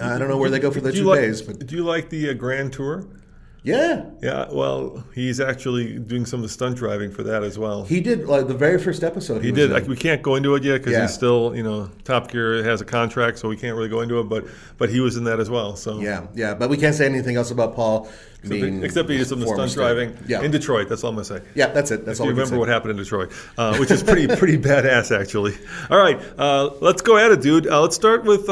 I 0.00 0.18
don't 0.18 0.28
know 0.28 0.36
where 0.36 0.50
they 0.50 0.58
go 0.60 0.70
for 0.70 0.80
the 0.80 0.92
do 0.92 0.98
two 1.00 1.04
like, 1.06 1.20
days, 1.20 1.42
but 1.42 1.66
do 1.66 1.74
you 1.76 1.84
like 1.84 2.10
the 2.10 2.30
uh, 2.30 2.32
Grand 2.34 2.72
Tour? 2.72 3.06
Yeah, 3.62 4.04
Yeah, 4.22 4.46
well, 4.50 5.04
he's 5.14 5.38
actually 5.40 5.98
doing 5.98 6.24
some 6.24 6.38
of 6.40 6.42
the 6.44 6.48
stunt 6.48 6.76
driving 6.76 7.10
for 7.10 7.22
that 7.24 7.42
as 7.42 7.58
well. 7.58 7.84
he 7.84 8.00
did 8.00 8.26
like 8.26 8.48
the 8.48 8.54
very 8.54 8.78
first 8.78 9.04
episode. 9.04 9.42
He, 9.42 9.48
He 9.48 9.52
did. 9.52 9.70
Like, 9.70 9.86
we 9.86 9.96
can't 9.96 10.22
go 10.22 10.36
into 10.36 10.54
it 10.54 10.62
yet 10.64 10.78
because 10.78 10.92
Yeah. 10.92 11.02
he's 11.02 11.12
still, 11.14 11.54
you 11.54 11.62
know, 11.62 11.90
Top 12.04 12.30
Gear 12.30 12.62
has 12.64 12.80
a 12.80 12.84
contract, 12.84 13.38
so 13.38 13.48
we 13.48 13.56
can't 13.56 13.76
really 13.76 13.88
go 13.90 14.00
into 14.00 14.18
it. 14.20 14.28
But 14.30 14.46
but 14.78 14.88
he 14.88 15.00
was 15.00 15.16
in 15.16 15.24
that 15.24 15.40
as 15.40 15.50
well. 15.50 15.76
So 15.76 16.00
Yeah, 16.00 16.26
yeah, 16.34 16.54
but 16.54 16.70
we 16.70 16.76
can't 16.78 16.94
say 16.94 17.04
anything 17.06 17.36
else 17.36 17.50
about 17.50 17.74
Paul. 17.74 18.08
Except, 18.42 18.50
being 18.62 18.82
except 18.82 19.10
he 19.10 19.18
did 19.18 19.26
some 19.26 19.42
of 19.42 19.46
the 19.48 19.52
stunt 19.54 19.72
driving 19.74 20.16
Yeah, 20.26 20.40
in 20.40 20.50
Detroit. 20.50 20.88
That's 20.88 21.04
all 21.04 21.10
I'm 21.10 21.16
gonna 21.16 21.26
say. 21.26 21.42
yeah, 21.54 21.66
that's 21.66 21.90
it. 21.90 22.06
That's 22.06 22.18
If 22.18 22.22
all. 22.22 22.26
you 22.28 22.32
remember 22.34 22.58
what 22.58 22.68
happened 22.70 22.92
in 22.92 22.96
Detroit, 22.96 23.30
uh, 23.58 23.76
which 23.76 23.90
is 23.90 24.02
pretty 24.02 24.26
pretty 24.40 24.56
badass 24.56 25.14
actually. 25.14 25.54
All 25.90 25.98
right, 25.98 26.18
uh, 26.38 26.70
let's 26.80 27.02
go 27.02 27.18
at 27.18 27.30
it, 27.32 27.42
dude. 27.42 27.66
Uh, 27.66 27.82
let's 27.82 27.96
start 27.96 28.24
with. 28.24 28.48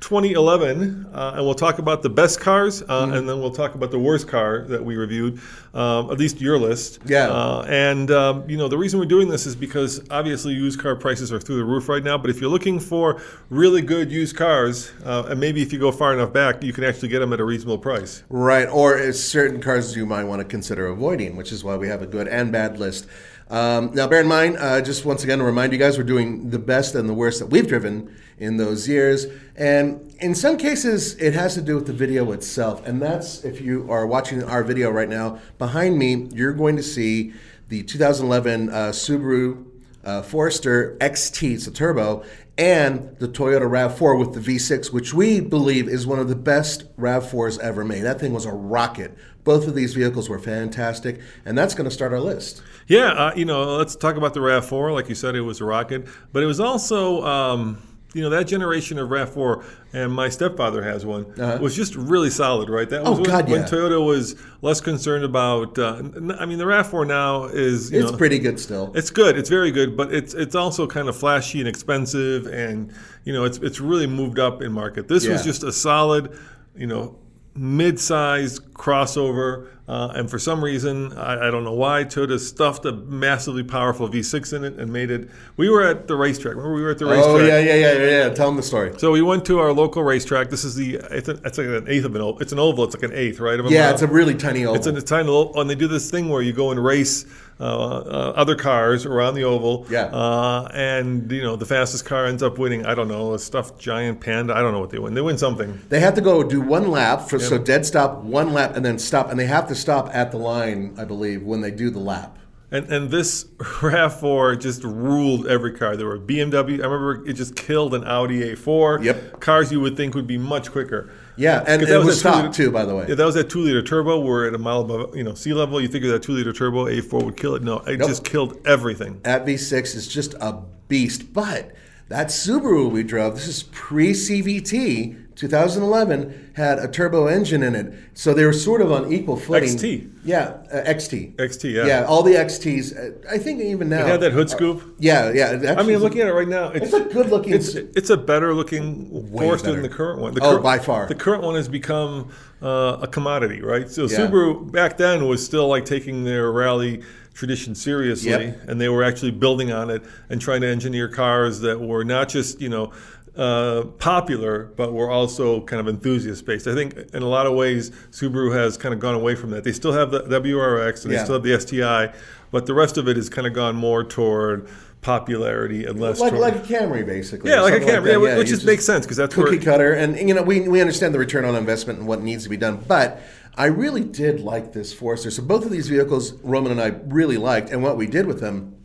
Uh, 0.00 0.08
2011, 0.10 1.06
uh, 1.12 1.32
and 1.36 1.44
we'll 1.44 1.54
talk 1.54 1.78
about 1.78 2.02
the 2.02 2.08
best 2.08 2.40
cars, 2.40 2.82
uh, 2.82 2.86
Mm-hmm. 3.06 3.12
and 3.14 3.28
then 3.28 3.40
we'll 3.40 3.50
talk 3.52 3.74
about 3.74 3.90
the 3.90 3.98
worst 3.98 4.26
car 4.28 4.64
that 4.68 4.84
we 4.84 4.96
reviewed, 4.96 5.40
um, 5.74 6.10
at 6.10 6.18
least 6.18 6.40
your 6.40 6.58
list. 6.58 6.98
Yeah. 7.06 7.28
Uh, 7.28 7.64
and 7.68 8.10
um, 8.10 8.48
you 8.48 8.56
know 8.56 8.68
the 8.68 8.78
reason 8.78 8.98
we're 8.98 9.06
doing 9.06 9.28
this 9.28 9.46
is 9.46 9.54
because 9.54 10.00
obviously 10.10 10.52
used 10.54 10.80
car 10.80 10.96
prices 10.96 11.32
are 11.32 11.38
through 11.40 11.56
the 11.56 11.64
roof 11.64 11.88
right 11.88 12.02
now. 12.02 12.18
But 12.18 12.30
if 12.30 12.40
you're 12.40 12.50
looking 12.50 12.80
for 12.80 13.20
really 13.50 13.82
good 13.82 14.10
used 14.10 14.36
cars, 14.36 14.90
uh, 15.04 15.24
and 15.28 15.38
maybe 15.38 15.62
if 15.62 15.72
you 15.72 15.78
go 15.78 15.92
far 15.92 16.12
enough 16.14 16.32
back, 16.32 16.62
you 16.64 16.72
can 16.72 16.84
actually 16.84 17.08
get 17.08 17.20
them 17.20 17.32
at 17.32 17.40
a 17.40 17.44
reasonable 17.44 17.78
price. 17.78 18.24
Right, 18.30 18.68
or 18.68 19.12
certain 19.12 19.60
cars 19.60 19.96
you 19.96 20.06
might 20.06 20.24
want 20.24 20.40
to 20.40 20.44
consider 20.48 20.86
avoiding, 20.88 21.36
which 21.36 21.52
is 21.52 21.62
why 21.62 21.76
we 21.76 21.88
have 21.88 22.02
a 22.02 22.06
good 22.06 22.26
and 22.28 22.50
bad 22.50 22.78
list. 22.78 23.06
Um, 23.50 23.90
now, 23.94 24.06
bear 24.06 24.20
in 24.20 24.28
mind, 24.28 24.58
uh, 24.60 24.80
just 24.80 25.04
once 25.04 25.24
again 25.24 25.38
to 25.38 25.44
remind 25.44 25.72
you 25.72 25.78
guys, 25.78 25.98
we're 25.98 26.04
doing 26.04 26.50
the 26.50 26.58
best 26.58 26.94
and 26.94 27.08
the 27.08 27.14
worst 27.14 27.40
that 27.40 27.46
we've 27.46 27.66
driven 27.66 28.14
in 28.38 28.58
those 28.58 28.88
years. 28.88 29.26
And 29.56 30.14
in 30.20 30.36
some 30.36 30.56
cases, 30.56 31.16
it 31.16 31.34
has 31.34 31.54
to 31.54 31.60
do 31.60 31.74
with 31.74 31.86
the 31.86 31.92
video 31.92 32.30
itself. 32.30 32.86
And 32.86 33.02
that's, 33.02 33.44
if 33.44 33.60
you 33.60 33.90
are 33.90 34.06
watching 34.06 34.44
our 34.44 34.62
video 34.62 34.90
right 34.90 35.08
now, 35.08 35.40
behind 35.58 35.98
me, 35.98 36.28
you're 36.32 36.52
going 36.52 36.76
to 36.76 36.82
see 36.82 37.32
the 37.68 37.82
2011 37.82 38.68
uh, 38.68 38.74
Subaru 38.90 39.66
uh, 40.04 40.22
Forester 40.22 40.96
XT, 41.00 41.54
it's 41.54 41.66
a 41.66 41.72
turbo, 41.72 42.24
and 42.56 43.16
the 43.18 43.28
Toyota 43.28 43.62
RAV4 43.62 44.18
with 44.18 44.32
the 44.32 44.40
V6, 44.40 44.92
which 44.92 45.12
we 45.12 45.40
believe 45.40 45.88
is 45.88 46.06
one 46.06 46.20
of 46.20 46.28
the 46.28 46.36
best 46.36 46.94
RAV4s 46.96 47.58
ever 47.58 47.84
made. 47.84 48.02
That 48.02 48.20
thing 48.20 48.32
was 48.32 48.46
a 48.46 48.52
rocket. 48.52 49.16
Both 49.42 49.66
of 49.66 49.74
these 49.74 49.94
vehicles 49.94 50.28
were 50.28 50.38
fantastic, 50.38 51.20
and 51.44 51.58
that's 51.58 51.74
going 51.74 51.88
to 51.88 51.94
start 51.94 52.12
our 52.12 52.20
list. 52.20 52.62
Yeah, 52.90 53.12
uh, 53.12 53.32
you 53.36 53.44
know, 53.44 53.76
let's 53.76 53.94
talk 53.94 54.16
about 54.16 54.34
the 54.34 54.40
RAV4. 54.40 54.92
Like 54.92 55.08
you 55.08 55.14
said, 55.14 55.36
it 55.36 55.42
was 55.42 55.60
a 55.60 55.64
rocket, 55.64 56.08
but 56.32 56.42
it 56.42 56.46
was 56.46 56.58
also. 56.60 57.24
Um, 57.24 57.80
you 58.12 58.22
know 58.22 58.30
that 58.30 58.48
generation 58.48 58.98
of 58.98 59.08
Rav4, 59.08 59.64
and 59.92 60.12
my 60.12 60.28
stepfather 60.28 60.82
has 60.82 61.06
one, 61.06 61.26
uh-huh. 61.40 61.58
was 61.62 61.76
just 61.76 61.94
really 61.94 62.28
solid, 62.28 62.68
right? 62.68 62.90
That 62.90 63.02
was 63.02 63.10
oh, 63.10 63.14
when, 63.14 63.22
God, 63.22 63.48
yeah. 63.48 63.58
when 63.58 63.62
Toyota 63.68 64.04
was 64.04 64.34
less 64.62 64.80
concerned 64.80 65.24
about. 65.24 65.78
Uh, 65.78 66.02
I 66.36 66.44
mean, 66.46 66.58
the 66.58 66.64
Rav4 66.64 67.06
now 67.06 67.44
is 67.44 67.92
it's 67.92 68.10
know, 68.10 68.18
pretty 68.18 68.40
good 68.40 68.58
still. 68.58 68.90
It's 68.96 69.10
good. 69.10 69.38
It's 69.38 69.48
very 69.48 69.70
good, 69.70 69.96
but 69.96 70.12
it's 70.12 70.34
it's 70.34 70.56
also 70.56 70.88
kind 70.88 71.08
of 71.08 71.16
flashy 71.16 71.60
and 71.60 71.68
expensive, 71.68 72.46
and 72.46 72.92
you 73.22 73.32
know, 73.32 73.44
it's 73.44 73.58
it's 73.58 73.78
really 73.78 74.08
moved 74.08 74.40
up 74.40 74.60
in 74.60 74.72
market. 74.72 75.06
This 75.06 75.24
yeah. 75.24 75.32
was 75.32 75.44
just 75.44 75.62
a 75.62 75.72
solid, 75.72 76.36
you 76.74 76.88
know, 76.88 77.16
mid-sized 77.60 78.72
crossover, 78.72 79.68
uh, 79.86 80.12
and 80.14 80.30
for 80.30 80.38
some 80.38 80.64
reason, 80.64 81.12
I, 81.18 81.48
I, 81.48 81.50
don't 81.50 81.62
know 81.62 81.74
why, 81.74 82.04
Toyota 82.04 82.40
stuffed 82.40 82.86
a 82.86 82.92
massively 82.92 83.62
powerful 83.62 84.08
V6 84.08 84.54
in 84.54 84.64
it 84.64 84.78
and 84.78 84.90
made 84.90 85.10
it. 85.10 85.28
We 85.58 85.68
were 85.68 85.82
at 85.82 86.08
the 86.08 86.16
racetrack. 86.16 86.54
Remember, 86.54 86.72
we 86.72 86.80
were 86.80 86.92
at 86.92 86.98
the 86.98 87.04
racetrack. 87.04 87.26
Oh 87.26 87.38
yeah, 87.38 87.58
yeah, 87.58 87.74
yeah, 87.74 87.92
yeah. 87.92 88.08
yeah. 88.08 88.28
Tell 88.30 88.46
them 88.46 88.56
the 88.56 88.62
story. 88.62 88.98
So 88.98 89.12
we 89.12 89.20
went 89.20 89.44
to 89.46 89.58
our 89.58 89.72
local 89.72 90.02
racetrack. 90.02 90.48
This 90.48 90.64
is 90.64 90.74
the 90.74 91.00
it's, 91.10 91.28
a, 91.28 91.32
it's 91.44 91.58
like 91.58 91.66
an 91.66 91.84
eighth 91.86 92.06
of 92.06 92.14
an 92.14 92.22
oval. 92.22 92.40
It's 92.40 92.52
an 92.52 92.58
oval. 92.58 92.84
It's 92.84 92.94
like 92.94 93.02
an 93.02 93.12
eighth, 93.12 93.40
right? 93.40 93.60
yeah, 93.68 93.90
it's 93.90 94.02
a 94.02 94.06
really 94.06 94.34
tiny 94.34 94.64
oval. 94.64 94.76
It's 94.76 94.86
a 94.86 95.02
tiny 95.02 95.28
oval, 95.28 95.60
and 95.60 95.68
they 95.68 95.74
do 95.74 95.88
this 95.88 96.10
thing 96.10 96.30
where 96.30 96.40
you 96.40 96.54
go 96.54 96.70
and 96.70 96.82
race 96.82 97.26
other 97.60 98.54
cars 98.54 99.06
around 99.06 99.34
the 99.34 99.44
oval. 99.44 99.86
Yeah. 99.90 100.04
Uh, 100.04 100.68
and 100.72 101.30
you 101.30 101.42
know 101.42 101.56
the 101.56 101.66
fastest 101.66 102.04
car 102.04 102.26
ends 102.26 102.42
up 102.42 102.58
winning. 102.58 102.86
I 102.86 102.94
don't 102.94 103.08
know 103.08 103.34
a 103.34 103.38
stuffed 103.38 103.78
giant 103.78 104.20
panda. 104.20 104.54
I 104.54 104.60
don't 104.60 104.72
know 104.72 104.80
what 104.80 104.90
they 104.90 104.98
win. 104.98 105.14
They 105.14 105.20
win 105.20 105.38
something. 105.38 105.80
They 105.88 106.00
have 106.00 106.14
to 106.14 106.20
go 106.20 106.42
do 106.42 106.60
one 106.60 106.90
lap 106.90 107.28
for 107.28 107.38
so 107.38 107.58
dead 107.58 107.86
stop, 107.86 108.22
one 108.22 108.52
lap, 108.52 108.76
and 108.76 108.84
then 108.84 108.98
stop, 108.98 109.30
and 109.30 109.38
they 109.38 109.46
have 109.46 109.68
to 109.68 109.74
stop 109.74 110.10
at 110.14 110.30
the 110.30 110.38
line, 110.38 110.94
I 110.98 111.04
believe, 111.04 111.42
when 111.42 111.60
they 111.60 111.70
do 111.70 111.90
the 111.90 111.98
lap. 111.98 112.38
And, 112.72 112.90
and 112.92 113.10
this 113.10 113.44
RAV4 113.58 114.60
just 114.60 114.84
ruled 114.84 115.46
every 115.46 115.72
car. 115.72 115.96
There 115.96 116.06
were 116.06 116.18
BMW. 116.18 116.80
I 116.80 116.86
remember 116.86 117.28
it 117.28 117.32
just 117.34 117.56
killed 117.56 117.94
an 117.94 118.04
Audi 118.04 118.54
A4. 118.54 119.04
Yep. 119.04 119.40
Cars 119.40 119.72
you 119.72 119.80
would 119.80 119.96
think 119.96 120.14
would 120.14 120.26
be 120.26 120.38
much 120.38 120.70
quicker. 120.70 121.10
Yeah, 121.40 121.64
and 121.66 121.80
it 121.80 122.04
was, 122.04 122.20
stock 122.20 122.52
too, 122.52 122.70
by 122.70 122.84
the 122.84 122.94
way. 122.94 123.06
Yeah, 123.08 123.14
that 123.14 123.24
was 123.24 123.34
that 123.34 123.48
two 123.48 123.60
liter 123.60 123.82
turbo. 123.82 124.20
We're 124.20 124.46
at 124.46 124.54
a 124.54 124.58
mile 124.58 124.82
above, 124.82 125.16
you 125.16 125.24
know, 125.24 125.32
sea 125.32 125.54
level. 125.54 125.80
You 125.80 125.88
figure 125.88 126.10
that 126.12 126.22
two 126.22 126.32
liter 126.32 126.52
turbo 126.52 126.84
A4 126.84 127.24
would 127.24 127.36
kill 127.38 127.54
it. 127.54 127.62
No, 127.62 127.78
it 127.78 127.98
nope. 127.98 128.08
just 128.08 128.24
killed 128.24 128.58
everything. 128.66 129.20
That 129.22 129.46
V6 129.46 129.96
is 129.96 130.06
just 130.06 130.34
a 130.34 130.62
beast. 130.88 131.32
But 131.32 131.74
that 132.08 132.26
Subaru 132.26 132.90
we 132.90 133.02
drove, 133.02 133.36
this 133.36 133.48
is 133.48 133.62
pre 133.62 134.12
CVT 134.12 135.19
2011 135.40 136.52
had 136.54 136.78
a 136.78 136.86
turbo 136.86 137.26
engine 137.26 137.62
in 137.62 137.74
it, 137.74 137.94
so 138.12 138.34
they 138.34 138.44
were 138.44 138.52
sort 138.52 138.82
of 138.82 138.92
on 138.92 139.10
equal 139.10 139.36
footing. 139.38 139.70
XT. 139.70 140.12
Yeah, 140.22 140.58
uh, 140.70 140.84
XT. 140.84 141.34
XT. 141.36 141.72
Yeah. 141.72 141.86
Yeah, 141.86 142.04
all 142.04 142.22
the 142.22 142.34
XTs. 142.34 142.94
Uh, 142.94 143.26
I 143.30 143.38
think 143.38 143.62
even 143.62 143.88
now. 143.88 144.04
It 144.04 144.08
had 144.08 144.20
that 144.20 144.32
hood 144.32 144.50
scoop. 144.50 144.82
Uh, 144.82 144.90
yeah, 144.98 145.32
yeah. 145.32 145.76
I 145.78 145.82
mean, 145.82 145.98
looking 145.98 146.20
at 146.20 146.28
it 146.28 146.34
right 146.34 146.46
now, 146.46 146.68
it's, 146.68 146.92
it's 146.92 146.92
a 146.92 147.04
good 147.10 147.30
looking. 147.30 147.54
It's, 147.54 147.74
it's 147.74 148.10
a 148.10 148.18
better 148.18 148.52
looking 148.52 149.30
Forester 149.32 149.72
than 149.72 149.80
the 149.80 149.88
current 149.88 150.20
one. 150.20 150.34
The 150.34 150.42
oh, 150.42 150.56
cur- 150.56 150.62
by 150.62 150.78
far. 150.78 151.06
The 151.06 151.14
current 151.14 151.42
one 151.42 151.54
has 151.54 151.68
become 151.68 152.28
uh, 152.60 152.98
a 153.00 153.06
commodity, 153.06 153.62
right? 153.62 153.88
So 153.88 154.02
Yeah. 154.02 154.18
Subaru 154.18 154.70
back 154.70 154.98
then 154.98 155.26
was 155.26 155.42
still 155.42 155.68
like 155.68 155.86
taking 155.86 156.24
their 156.24 156.52
rally 156.52 157.02
tradition 157.32 157.74
seriously, 157.74 158.30
Yep. 158.30 158.68
and 158.68 158.78
they 158.80 158.90
were 158.90 159.02
actually 159.02 159.30
building 159.30 159.72
on 159.72 159.88
it 159.88 160.02
and 160.28 160.38
trying 160.42 160.60
to 160.60 160.66
engineer 160.66 161.08
cars 161.08 161.60
that 161.60 161.80
were 161.80 162.04
not 162.04 162.28
just 162.28 162.60
you 162.60 162.68
know 162.68 162.92
uh, 163.36 163.82
popular, 163.98 164.72
but 164.76 164.92
were 164.92 165.10
also 165.10 165.60
kind 165.62 165.80
of 165.80 165.88
enthusiast 165.88 166.44
based. 166.44 166.66
I 166.66 166.74
think 166.74 166.94
in 167.14 167.22
a 167.22 167.28
lot 167.28 167.46
of 167.46 167.54
ways, 167.54 167.90
Subaru 168.10 168.52
has 168.54 168.76
kind 168.76 168.92
of 168.92 169.00
gone 169.00 169.14
away 169.14 169.34
from 169.34 169.50
that. 169.50 169.64
They 169.64 169.72
still 169.72 169.92
have 169.92 170.10
the 170.10 170.22
WRX 170.22 171.04
and 171.04 171.12
Yeah. 171.12 171.18
they 171.18 171.24
still 171.24 171.34
have 171.34 171.42
the 171.42 171.52
STI, 171.58 172.12
but 172.50 172.66
the 172.66 172.74
rest 172.74 172.98
of 172.98 173.08
it 173.08 173.16
has 173.16 173.28
kind 173.28 173.46
of 173.46 173.52
gone 173.52 173.76
more 173.76 174.02
toward 174.04 174.68
popularity 175.00 175.86
and 175.86 175.98
less 175.98 176.20
like 176.20 176.30
toward, 176.32 176.42
like 176.42 176.56
a 176.56 176.60
Camry, 176.60 177.06
basically. 177.06 177.50
yeah, 177.50 177.60
like 177.62 177.74
a 177.74 177.80
Camry, 177.80 178.04
that. 178.04 178.20
yeah, 178.20 178.36
which 178.38 178.48
just 178.48 178.66
makes 178.66 178.84
sense 178.84 179.06
because 179.06 179.16
that's 179.16 179.34
cookie 179.34 179.56
where 179.56 179.64
cutter, 179.64 179.92
and 179.94 180.16
you 180.28 180.34
know 180.34 180.42
we 180.42 180.68
we 180.68 180.80
understand 180.80 181.14
the 181.14 181.18
return 181.18 181.44
on 181.44 181.54
investment 181.54 181.98
and 182.00 182.08
what 182.08 182.22
needs 182.22 182.44
to 182.44 182.50
be 182.50 182.56
done, 182.56 182.82
but. 182.86 183.20
I 183.56 183.66
really 183.66 184.04
did 184.04 184.40
like 184.40 184.72
this 184.72 184.92
Forester. 184.94 185.28
So 185.30 185.42
both 185.42 185.66
of 185.66 185.72
these 185.72 185.88
vehicles, 185.88 186.34
Roman 186.44 186.70
and 186.70 186.80
I 186.80 186.94
really 187.08 187.36
liked, 187.36 187.70
and 187.70 187.82
what 187.82 187.96
we 187.96 188.06
did 188.06 188.26
with 188.26 188.40
them, 188.40 188.76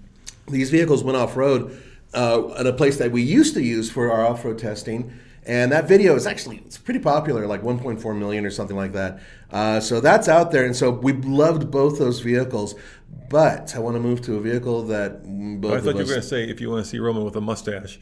these 0.48 0.72
vehicles 0.72 1.04
went 1.04 1.16
off 1.18 1.38
road 1.38 1.80
uh, 2.16 2.54
at 2.58 2.66
a 2.66 2.74
place 2.74 2.98
that 2.98 3.12
we 3.12 3.22
used 3.22 3.54
to 3.56 3.62
use 3.62 3.92
for 3.92 4.12
our 4.12 4.26
off 4.26 4.44
road 4.46 4.58
testing. 4.58 5.20
And 5.48 5.72
that 5.72 5.88
video 5.88 6.16
is 6.16 6.26
actually 6.26 6.58
it's 6.66 6.78
pretty 6.78 7.00
popular, 7.00 7.46
like 7.46 7.62
1.4 7.62 8.18
million 8.18 8.46
or 8.46 8.50
something 8.50 8.76
like 8.76 8.94
that. 8.94 9.20
Uh, 9.52 9.80
so 9.80 10.02
that's 10.02 10.28
out 10.28 10.52
there, 10.52 10.66
and 10.66 10.76
so 10.76 10.90
we 10.90 11.14
loved 11.14 11.70
both 11.70 12.00
those 12.00 12.20
vehicles. 12.20 12.74
But 13.30 13.76
I 13.76 13.80
want 13.80 13.96
to 13.96 14.00
move 14.00 14.22
to 14.22 14.38
a 14.38 14.42
vehicle 14.42 14.84
that 14.84 15.24
both 15.62 15.72
I 15.72 15.78
thought 15.78 15.92
you 15.92 15.98
were 15.98 16.04
going 16.04 16.22
to 16.22 16.22
say 16.24 16.50
if 16.50 16.60
you 16.62 16.70
want 16.72 16.84
to 16.84 16.90
see 16.90 16.98
Roman 16.98 17.24
with 17.24 17.36
a 17.36 17.42
mustache. 17.42 18.00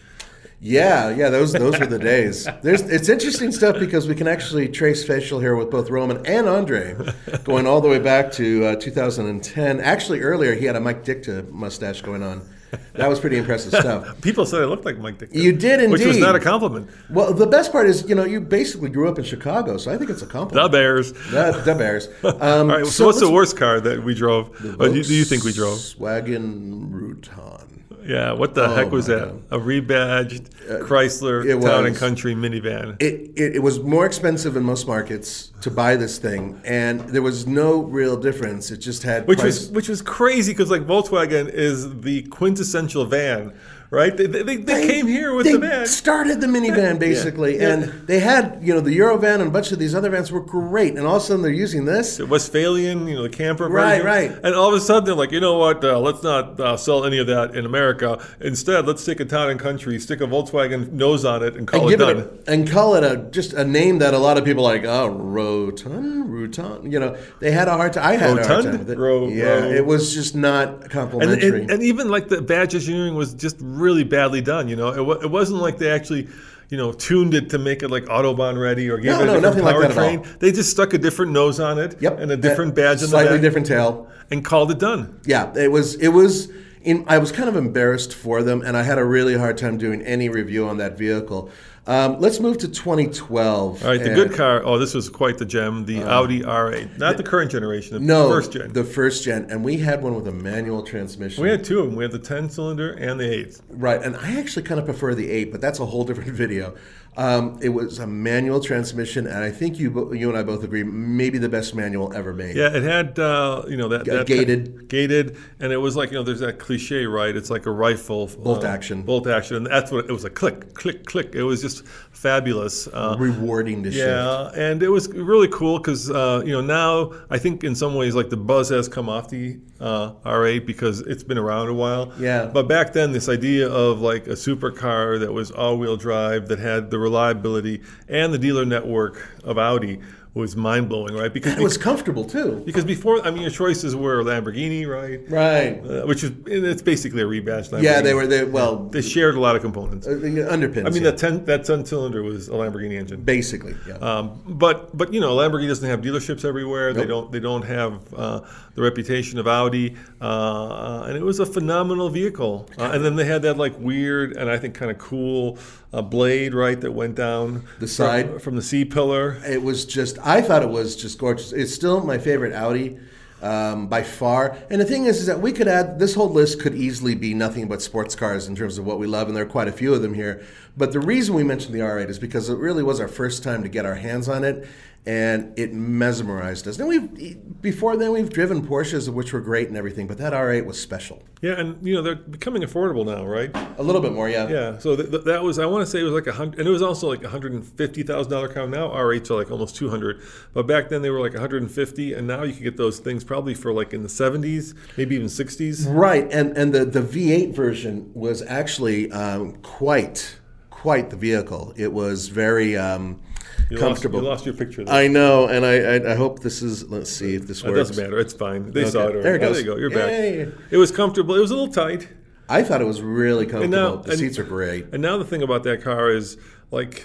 yeah, 0.61 1.09
yeah, 1.09 1.29
those 1.29 1.51
those 1.51 1.77
were 1.77 1.85
the 1.85 1.99
days. 2.13 2.47
There's 2.61 2.81
it's 2.81 3.09
interesting 3.09 3.51
stuff 3.51 3.77
because 3.77 4.07
we 4.07 4.15
can 4.15 4.27
actually 4.27 4.69
trace 4.69 5.03
facial 5.05 5.41
hair 5.41 5.57
with 5.57 5.69
both 5.69 5.89
Roman 5.89 6.25
and 6.25 6.47
Andre, 6.47 6.95
going 7.43 7.67
all 7.67 7.81
the 7.81 7.89
way 7.89 7.99
back 7.99 8.31
to 8.33 8.65
uh, 8.67 8.75
2010. 8.77 9.81
Actually, 9.81 10.21
earlier 10.21 10.55
he 10.55 10.63
had 10.63 10.77
a 10.77 10.79
Mike 10.79 11.03
Ditka 11.03 11.49
mustache 11.51 12.01
going 12.01 12.23
on. 12.23 12.47
That 12.93 13.09
was 13.09 13.19
pretty 13.19 13.37
impressive 13.37 13.73
stuff. 13.73 14.21
People 14.21 14.45
said 14.45 14.61
I 14.61 14.65
looked 14.65 14.85
like 14.85 14.97
Mike 14.97 15.17
Dick. 15.17 15.29
You 15.33 15.51
did 15.51 15.79
indeed. 15.79 15.91
which 15.91 16.05
was 16.05 16.17
not 16.17 16.35
a 16.35 16.39
compliment. 16.39 16.89
Well, 17.09 17.33
the 17.33 17.47
best 17.47 17.71
part 17.71 17.87
is, 17.87 18.07
you 18.07 18.15
know, 18.15 18.23
you 18.23 18.39
basically 18.39 18.89
grew 18.89 19.09
up 19.09 19.17
in 19.17 19.25
Chicago, 19.25 19.77
so 19.77 19.91
I 19.91 19.97
think 19.97 20.09
it's 20.09 20.21
a 20.21 20.27
compliment. 20.27 20.71
The. 20.71 20.77
Bears. 20.77 21.13
The, 21.13 21.61
the 21.65 21.75
Bears. 21.75 22.07
Um, 22.23 22.33
All 22.41 22.77
right. 22.77 22.85
So, 22.85 23.05
what's 23.05 23.19
the 23.19 23.31
worst 23.31 23.57
car 23.57 23.79
that 23.79 24.03
we 24.03 24.13
drove? 24.13 24.49
Or 24.79 24.89
do, 24.89 24.95
you, 24.95 25.03
do 25.03 25.13
you 25.13 25.25
think 25.25 25.43
we 25.43 25.53
drove? 25.53 25.77
Volkswagen 25.77 26.91
Routan. 26.91 27.62
Yeah. 28.05 28.33
What 28.33 28.53
the 28.55 28.65
Oh, 28.65 28.75
heck 28.75 28.91
was 28.91 29.05
that? 29.07 29.29
God. 29.49 29.61
A 29.61 29.63
rebadged 29.63 30.47
uh, 30.69 30.85
Chrysler 30.85 31.45
it 31.45 31.61
Town 31.61 31.85
and. 31.85 31.95
Country 31.95 32.35
minivan. 32.35 33.01
It, 33.01 33.31
it, 33.35 33.55
it 33.55 33.59
was 33.63 33.79
more 33.79 34.05
expensive 34.05 34.55
in 34.57 34.63
most 34.63 34.87
markets 34.87 35.51
to 35.61 35.71
buy 35.71 35.95
this 35.95 36.17
thing, 36.17 36.59
and 36.65 36.99
there 37.09 37.21
was 37.21 37.47
no 37.47 37.81
real 37.83 38.17
difference. 38.17 38.71
It 38.71 38.77
just 38.77 39.03
had 39.03 39.27
which 39.27 39.39
price- 39.39 39.59
was 39.61 39.71
which 39.71 39.89
was 39.89 40.01
crazy 40.01 40.51
because 40.51 40.69
like 40.71 40.83
Volkswagen 40.85 41.49
is 41.49 42.01
the 42.01 42.23
quintessential 42.23 43.05
van, 43.05 43.53
right? 43.93 44.15
They, 44.17 44.25
they, 44.25 44.57
they 44.57 44.87
came 44.87 45.07
here 45.07 45.33
with 45.35 45.45
they 45.45 45.53
the 45.53 45.59
van. 45.59 45.85
started 45.85 46.41
the 46.41 46.47
minivan 46.47 46.97
basically, 46.99 47.57
yeah. 47.59 47.73
and 47.73 47.83
they 48.07 48.19
had 48.19 48.59
you 48.61 48.73
know 48.73 48.81
the 48.81 48.97
Eurovan 48.97 49.35
and 49.39 49.43
a 49.47 49.51
bunch 49.51 49.71
of 49.71 49.79
these 49.79 49.93
other 49.95 50.09
vans 50.09 50.31
were 50.31 50.41
great, 50.41 50.97
and 50.97 51.05
all 51.05 51.17
of 51.17 51.21
a 51.21 51.25
sudden 51.25 51.41
they're 51.43 51.51
using 51.51 51.85
this. 51.85 52.17
The 52.17 52.25
Westphalian, 52.25 53.07
you 53.07 53.15
know, 53.15 53.23
the 53.23 53.29
camper 53.29 53.67
Right, 53.69 54.01
version. 54.01 54.05
right. 54.05 54.31
And 54.43 54.55
all 54.55 54.69
of 54.69 54.73
a 54.73 54.81
sudden 54.81 55.05
they're 55.05 55.15
like, 55.15 55.31
you 55.31 55.39
know 55.39 55.57
what? 55.57 55.83
Uh, 55.83 55.99
let's 55.99 56.23
not 56.23 56.59
uh, 56.59 56.75
sell 56.77 57.05
any 57.05 57.19
of 57.19 57.27
that 57.27 57.55
in 57.55 57.65
America. 57.65 58.19
Instead, 58.41 58.85
let's 58.87 59.05
take 59.05 59.19
a 59.19 59.25
town 59.25 59.49
and 59.51 59.59
country, 59.59 59.99
stick 59.99 60.21
a 60.21 60.25
Volkswagen 60.25 60.91
nose 60.91 61.23
on 61.23 61.43
it, 61.43 61.55
and 61.55 61.67
call 61.67 61.83
and 61.83 61.91
it 61.93 61.97
done. 61.97 62.17
it 62.17 62.43
a, 62.47 62.51
and 62.51 62.69
call 62.69 62.95
it 62.95 63.03
a 63.03 63.17
just 63.31 63.53
a 63.53 63.63
name 63.63 63.99
that 63.99 64.13
a 64.13 64.17
lot 64.17 64.37
of 64.37 64.43
people 64.45 64.63
like 64.63 64.83
oh 64.85 65.07
Rotan 65.07 66.27
Rutan 66.27 66.91
you 66.91 66.99
know 66.99 67.15
they 67.39 67.51
had 67.51 67.67
a 67.67 67.71
hard 67.77 67.93
time 67.93 68.05
I 68.05 68.13
had 68.13 68.29
a 68.31 68.33
hard 68.33 68.39
Rotund? 68.47 68.63
time 68.63 68.77
with 68.79 68.89
it 68.89 68.97
Ro- 68.97 69.27
yeah 69.27 69.43
ro- 69.59 69.69
it 69.71 69.85
was 69.85 70.13
just 70.13 70.35
not 70.35 70.67
and, 70.83 70.89
complimentary 70.89 71.61
and, 71.61 71.71
and 71.71 71.83
even 71.83 72.09
like 72.09 72.29
the 72.29 72.41
badge 72.41 72.73
engineering 72.75 73.15
was 73.15 73.33
just 73.33 73.57
really 73.59 73.82
badly 74.03 74.39
done. 74.41 74.69
You 74.69 74.75
know, 74.77 74.89
it, 74.93 75.01
wa- 75.05 75.19
it 75.21 75.29
wasn't 75.29 75.59
like 75.61 75.77
they 75.77 75.91
actually, 75.91 76.27
you 76.69 76.77
know, 76.77 76.93
tuned 76.93 77.33
it 77.33 77.49
to 77.49 77.57
make 77.59 77.83
it 77.83 77.89
like 77.89 78.05
autobahn 78.05 78.57
ready 78.59 78.89
or 78.89 78.97
gave 78.97 79.11
No, 79.17 79.19
it 79.19 79.23
a 79.23 79.25
no, 79.25 79.33
different 79.41 79.43
nothing 79.43 79.63
like 79.65 79.75
that 79.81 79.91
at 79.91 79.97
powertrain. 79.97 80.17
all. 80.19 80.37
They 80.39 80.51
just 80.51 80.71
stuck 80.71 80.93
a 80.93 80.97
different 80.97 81.31
nose 81.33 81.59
on 81.59 81.77
it 81.79 82.01
yep 82.01 82.19
and 82.19 82.31
a 82.31 82.37
different 82.37 82.73
badge 82.75 82.97
on 82.97 83.01
the 83.03 83.07
slightly 83.07 83.39
different 83.39 83.67
tail 83.67 84.09
and 84.31 84.43
called 84.45 84.71
it 84.71 84.79
done. 84.79 85.19
yeah 85.25 85.53
it 85.55 85.71
was 85.71 85.95
it 85.95 86.07
was 86.07 86.49
in, 86.81 87.03
I 87.07 87.17
was 87.17 87.31
kind 87.31 87.47
of 87.47 87.55
embarrassed 87.55 88.13
for 88.13 88.41
them 88.43 88.61
and 88.61 88.75
I 88.75 88.83
had 88.83 88.97
a 88.97 89.05
really 89.05 89.37
hard 89.37 89.57
time 89.57 89.77
doing 89.77 90.01
any 90.01 90.27
review 90.29 90.67
on 90.67 90.77
that 90.77 90.97
vehicle 90.97 91.49
um, 91.85 92.19
let's 92.19 92.39
move 92.39 92.57
to 92.59 92.67
2012 92.69 93.83
All 93.83 93.89
right, 93.89 94.01
the 94.01 94.13
good 94.13 94.33
car. 94.33 94.61
Oh, 94.63 94.77
this 94.77 94.93
was 94.93 95.09
quite 95.09 95.37
the 95.37 95.45
gem. 95.45 95.85
The 95.85 96.03
Audi 96.03 96.41
R8, 96.41 96.97
not 96.97 97.17
the 97.17 97.23
current 97.23 97.51
generation, 97.51 97.91
the 97.91 98.13
Uh, 98.13 98.17
no 98.23 98.29
first 98.29 98.53
gen. 98.53 98.71
the 98.73 98.83
first 98.83 99.23
gen 99.25 99.47
and 99.49 99.63
we 99.63 99.77
had 99.77 100.01
one 100.01 100.15
with 100.15 100.27
a 100.27 100.31
manual 100.31 100.83
transmission 100.83 101.43
we 101.43 101.49
had 101.49 101.63
two 101.63 101.79
of 101.79 101.87
them. 101.87 101.95
We 101.95 102.03
had 102.03 102.11
the 102.11 102.19
10 102.19 102.49
cylinder 102.49 102.91
and 102.93 103.19
the 103.19 103.29
8. 103.29 103.61
Right, 103.69 104.01
and 104.01 104.15
I 104.15 104.39
actually 104.39 104.63
kind 104.63 104.79
of 104.79 104.85
prefer 104.85 105.13
the 105.13 105.29
eight, 105.29 105.51
but 105.51 105.59
that's 105.61 105.79
a 105.79 105.85
whole 105.85 106.03
different 106.05 106.31
video. 106.43 106.75
Um, 107.15 107.59
it 107.61 107.69
was 107.69 107.99
a 107.99 108.07
manual 108.07 108.59
transmission, 108.59 109.27
and 109.27 109.43
I 109.43 109.51
think 109.51 109.79
you 109.79 110.13
you 110.13 110.29
and 110.29 110.37
I 110.37 110.43
both 110.43 110.63
agree, 110.63 110.83
maybe 110.83 111.37
the 111.37 111.49
best 111.49 111.75
manual 111.75 112.11
ever 112.13 112.33
made. 112.33 112.55
Yeah, 112.55 112.75
it 112.75 112.83
had 112.83 113.19
uh, 113.19 113.63
you 113.67 113.77
know 113.77 113.87
that, 113.89 114.05
that 114.05 114.25
gated. 114.25 114.87
gated, 114.87 115.37
and 115.59 115.71
it 115.71 115.77
was 115.77 115.95
like 115.95 116.09
you 116.11 116.17
know 116.17 116.23
there's 116.23 116.39
that 116.39 116.59
cliche, 116.59 117.05
right? 117.05 117.35
It's 117.35 117.49
like 117.49 117.65
a 117.65 117.71
rifle, 117.71 118.27
Bolt 118.27 118.63
uh, 118.63 118.67
action. 118.67 119.03
bolt 119.03 119.27
action, 119.27 119.57
and 119.57 119.65
that's 119.67 119.91
what 119.91 120.05
it 120.05 120.11
was 120.11 120.23
a 120.25 120.29
click, 120.29 120.73
click, 120.73 121.05
click. 121.05 121.35
It 121.35 121.43
was 121.43 121.61
just 121.61 121.85
fabulous. 122.11 122.87
Uh, 122.87 123.15
Rewarding 123.19 123.83
to 123.83 123.91
shift. 123.91 124.07
yeah, 124.07 124.49
and 124.55 124.81
it 124.81 124.89
was 124.89 125.07
really 125.09 125.49
cool 125.49 125.77
because 125.77 126.09
uh, 126.09 126.41
you 126.45 126.53
know 126.53 126.61
now 126.61 127.11
I 127.29 127.37
think 127.37 127.63
in 127.63 127.75
some 127.75 127.93
ways 127.95 128.15
like 128.15 128.29
the 128.29 128.37
buzz 128.37 128.69
has 128.69 128.87
come 128.87 129.07
off 129.07 129.29
the 129.29 129.59
uh, 129.79 130.13
R8 130.25 130.65
because 130.65 131.01
it's 131.01 131.23
been 131.23 131.37
around 131.37 131.67
a 131.67 131.73
while. 131.73 132.13
Yeah. 132.17 132.45
But 132.45 132.67
back 132.69 132.93
then, 132.93 133.11
this 133.11 133.27
idea 133.27 133.67
of 133.69 133.99
like 133.99 134.27
a 134.27 134.31
supercar 134.31 135.19
that 135.19 135.33
was 135.33 135.51
all-wheel 135.51 135.97
drive 135.97 136.47
that 136.47 136.59
had 136.59 136.89
the 136.89 136.99
reliability 137.03 137.81
and 138.07 138.33
the 138.33 138.39
dealer 138.39 138.65
network 138.65 139.29
of 139.43 139.57
Audi 139.57 139.99
was 140.35 140.55
mind 140.55 140.89
blowing, 140.89 141.13
right? 141.13 141.31
Because 141.31 141.53
It 141.59 141.61
was 141.61 141.77
comfortable 141.77 142.25
too. 142.25 142.63
because 142.65 142.83
before, 142.85 143.23
I 143.23 143.29
mean, 143.29 143.43
your 143.43 143.51
choices 143.51 143.95
were 143.95 144.23
Lamborghini, 144.23 144.87
right? 144.87 145.19
Right. 145.29 145.79
Uh, 145.85 146.07
which 146.07 146.23
is 146.23 146.31
it's 146.47 146.81
basically 146.81 147.21
a 147.21 147.25
rebadged 147.25 147.69
Lamborghini. 147.69 147.83
Yeah, 147.83 148.01
they 148.01 148.15
were. 148.15 148.25
They 148.25 148.43
well, 148.43 148.77
They 148.89 149.03
shared 149.03 149.35
a 149.35 149.39
lot 149.39 149.55
of 149.55 149.61
components. 149.61 150.07
uh, 150.07 150.11
underpins. 150.11 150.87
I 150.87 150.89
mean, 150.89 151.03
yeah. 151.03 151.11
that 151.11 151.17
ten 151.19 151.45
that 151.45 151.65
ten 151.65 151.85
cylinder 151.85 152.23
was 152.23 152.47
a 152.49 152.53
Lamborghini 152.53 152.97
engine. 152.97 153.21
basically. 153.21 153.75
Yeah. 153.87 153.93
Um, 153.97 154.41
but 154.47 154.97
but 154.97 155.13
you 155.13 155.21
know, 155.21 155.35
Lamborghini 155.35 155.67
doesn't 155.67 155.87
have 155.87 156.01
dealerships 156.01 156.43
everywhere. 156.43 156.93
They 156.93 157.05
don't 157.05 157.31
they 157.31 157.39
don't 157.39 157.65
have 157.65 157.99
uh, 158.15 158.41
the 158.75 158.81
reputation 158.81 159.37
of 159.37 159.47
Audi, 159.47 159.95
uh, 160.21 161.03
and 161.07 161.15
it 161.15 161.21
was 161.23 161.39
a 161.39 161.45
phenomenal 161.45 162.09
vehicle. 162.09 162.67
Uh, 162.77 162.91
and 162.93 163.05
then 163.05 163.15
they 163.15 163.25
had 163.25 163.43
that 163.43 163.57
like 163.57 163.77
weird 163.79 164.33
and 164.35 164.49
I 164.49 164.57
think 164.57 164.73
kind 164.73 164.89
of 164.89 164.97
cool 164.97 165.57
uh, 165.93 166.01
blade 166.01 166.53
right 166.53 166.79
that 166.81 166.91
went 166.91 167.15
down 167.15 167.65
The 167.79 167.85
from- 167.85 167.87
side? 167.87 168.41
from, 168.41 168.55
the 168.55 168.61
C 168.63 168.83
pillar. 168.85 169.39
it 169.45 169.61
was 169.61 169.85
just. 169.85 170.17
I 170.23 170.41
thought 170.41 170.63
it 170.63 170.69
was 170.69 170.95
just 170.95 171.19
gorgeous. 171.19 171.51
It's 171.51 171.73
still 171.73 172.03
my 172.03 172.17
favorite 172.17 172.53
Audi. 172.53 172.97
Um, 173.41 173.87
by 173.87 174.03
far, 174.03 174.57
and 174.69 174.79
the 174.79 174.85
thing 174.85 175.03
is, 175.03 175.19
is 175.19 175.25
that 175.25 175.41
we 175.41 175.51
could 175.51 175.67
add 175.67 175.99
this 175.99 176.15
whole 176.15 176.29
list 176.29 176.61
could 176.61 176.73
easily 176.73 177.13
be 177.13 177.33
nothing 177.33 177.67
but 177.67 177.81
sports 177.81 178.15
cars 178.15 178.47
in 178.47 178.55
terms 178.55 178.77
of 178.77 178.85
what 178.85 178.99
we 178.99 179.05
love, 179.05 179.27
and 179.27 179.35
there 179.35 179.43
are 179.43 179.49
quite 179.49 179.67
a 179.67 179.71
few 179.73 179.93
of 179.93 180.01
them 180.01 180.13
here. 180.13 180.41
But 180.77 180.93
the 180.93 181.01
reason 181.01 181.35
we 181.35 181.43
mentioned 181.43 181.75
the 181.75 181.79
R8 181.79 182.07
is 182.07 182.17
because 182.19 182.47
it 182.47 182.57
really 182.57 182.83
was 182.83 183.01
our 183.01 183.09
first 183.09 183.43
time 183.43 183.61
to 183.63 183.67
get 183.67 183.85
our 183.85 183.95
hands 183.95 184.29
on 184.29 184.45
it, 184.45 184.65
and 185.05 185.57
it 185.59 185.73
mesmerized 185.73 186.67
us. 186.67 186.79
And 186.79 186.87
we've 186.87 187.61
before 187.61 187.97
then 187.97 188.11
we've 188.11 188.29
driven 188.29 188.65
Porsches, 188.65 189.09
which 189.09 189.33
were 189.33 189.41
great 189.41 189.67
and 189.67 189.75
everything, 189.75 190.07
but 190.07 190.17
that 190.17 190.31
R8 190.33 190.65
was 190.65 190.81
special. 190.81 191.21
Yeah, 191.41 191.59
and 191.59 191.85
you 191.85 191.93
know 191.93 192.01
they're 192.01 192.15
becoming 192.15 192.61
affordable 192.61 193.05
now, 193.05 193.25
right? 193.25 193.51
A 193.77 193.83
little 193.83 194.01
bit 194.01 194.13
more, 194.13 194.29
yeah. 194.29 194.47
Yeah, 194.47 194.77
so 194.77 194.95
th- 194.95 195.09
th- 195.11 195.23
that 195.25 195.43
was 195.43 195.59
I 195.59 195.65
want 195.65 195.85
to 195.85 195.91
say 195.91 195.99
it 195.99 196.03
was 196.03 196.13
like 196.13 196.27
a 196.27 196.31
hundred, 196.31 196.59
and 196.59 196.67
it 196.67 196.71
was 196.71 196.81
also 196.81 197.09
like 197.09 197.23
a 197.23 197.29
hundred 197.29 197.51
and 197.51 197.65
fifty 197.65 198.03
thousand 198.03 198.31
dollar 198.31 198.47
car. 198.47 198.65
Now 198.65 198.87
R8s 198.89 199.29
are 199.29 199.35
like 199.35 199.51
almost 199.51 199.75
two 199.75 199.89
hundred, 199.89 200.21
but 200.53 200.67
back 200.67 200.87
then 200.87 201.01
they 201.01 201.09
were 201.09 201.19
like 201.19 201.33
one 201.33 201.41
hundred 201.41 201.63
and 201.63 201.71
fifty, 201.71 202.13
and 202.13 202.25
now 202.25 202.43
you 202.43 202.53
can 202.53 202.63
get 202.63 202.77
those 202.77 202.99
things 202.99 203.25
probably 203.25 203.55
for 203.55 203.73
like 203.73 203.93
in 203.93 204.03
the 204.03 204.09
seventies, 204.09 204.73
maybe 204.95 205.15
even 205.15 205.27
sixties. 205.27 205.85
Right, 205.85 206.31
and 206.31 206.57
and 206.57 206.73
the 206.73 206.85
the 206.85 207.01
V8 207.01 207.53
version 207.53 208.09
was 208.13 208.41
actually 208.43 209.11
um, 209.11 209.55
quite 209.57 210.39
quite 210.69 211.09
the 211.09 211.15
vehicle. 211.15 211.73
It 211.77 211.93
was 211.93 212.27
very 212.27 212.75
um, 212.75 213.21
You 213.69 213.77
comfortable. 213.77 214.19
Lost, 214.21 214.45
you 214.45 214.51
lost 214.51 214.59
your 214.59 214.67
picture. 214.67 214.83
There. 214.83 214.93
I 214.93 215.07
know, 215.07 215.47
and 215.47 215.65
I, 215.65 215.75
I 215.79 216.11
I 216.11 216.15
hope 216.15 216.41
this 216.41 216.61
is. 216.61 216.89
Let's 216.89 217.09
see 217.09 217.35
if 217.35 217.47
this 217.47 217.63
it 217.63 217.67
works. 217.69 217.89
doesn't 217.89 218.03
matter. 218.03 218.19
It's 218.19 218.33
fine. 218.33 218.71
They 218.71 218.81
Okay, 218.81 218.89
saw 218.91 218.99
it. 218.99 219.03
Already. 219.03 219.21
there 219.21 219.35
it 219.35 219.43
Oh, 219.43 219.47
goes. 219.47 219.55
there 219.57 219.65
you 219.65 219.71
go. 219.73 219.77
You're 219.79 219.91
Yay. 220.09 220.45
back. 220.45 220.53
It 220.71 220.77
was 220.77 220.91
comfortable. 220.91 221.35
It 221.35 221.39
was 221.39 221.51
a 221.51 221.55
little 221.55 221.73
tight. 221.73 222.09
I 222.49 222.61
thought 222.63 222.81
it 222.81 222.87
was 222.87 223.01
really 223.01 223.45
comfortable. 223.45 223.75
now- 223.77 223.95
the 223.97 224.11
and- 224.11 224.19
seats 224.19 224.37
are 224.37 224.43
great. 224.43 224.87
And 224.91 225.01
now 225.01 225.17
the 225.17 225.23
thing 225.25 225.41
about 225.41 225.63
that 225.63 225.81
car 225.81 226.11
is 226.11 226.37
like 226.71 227.03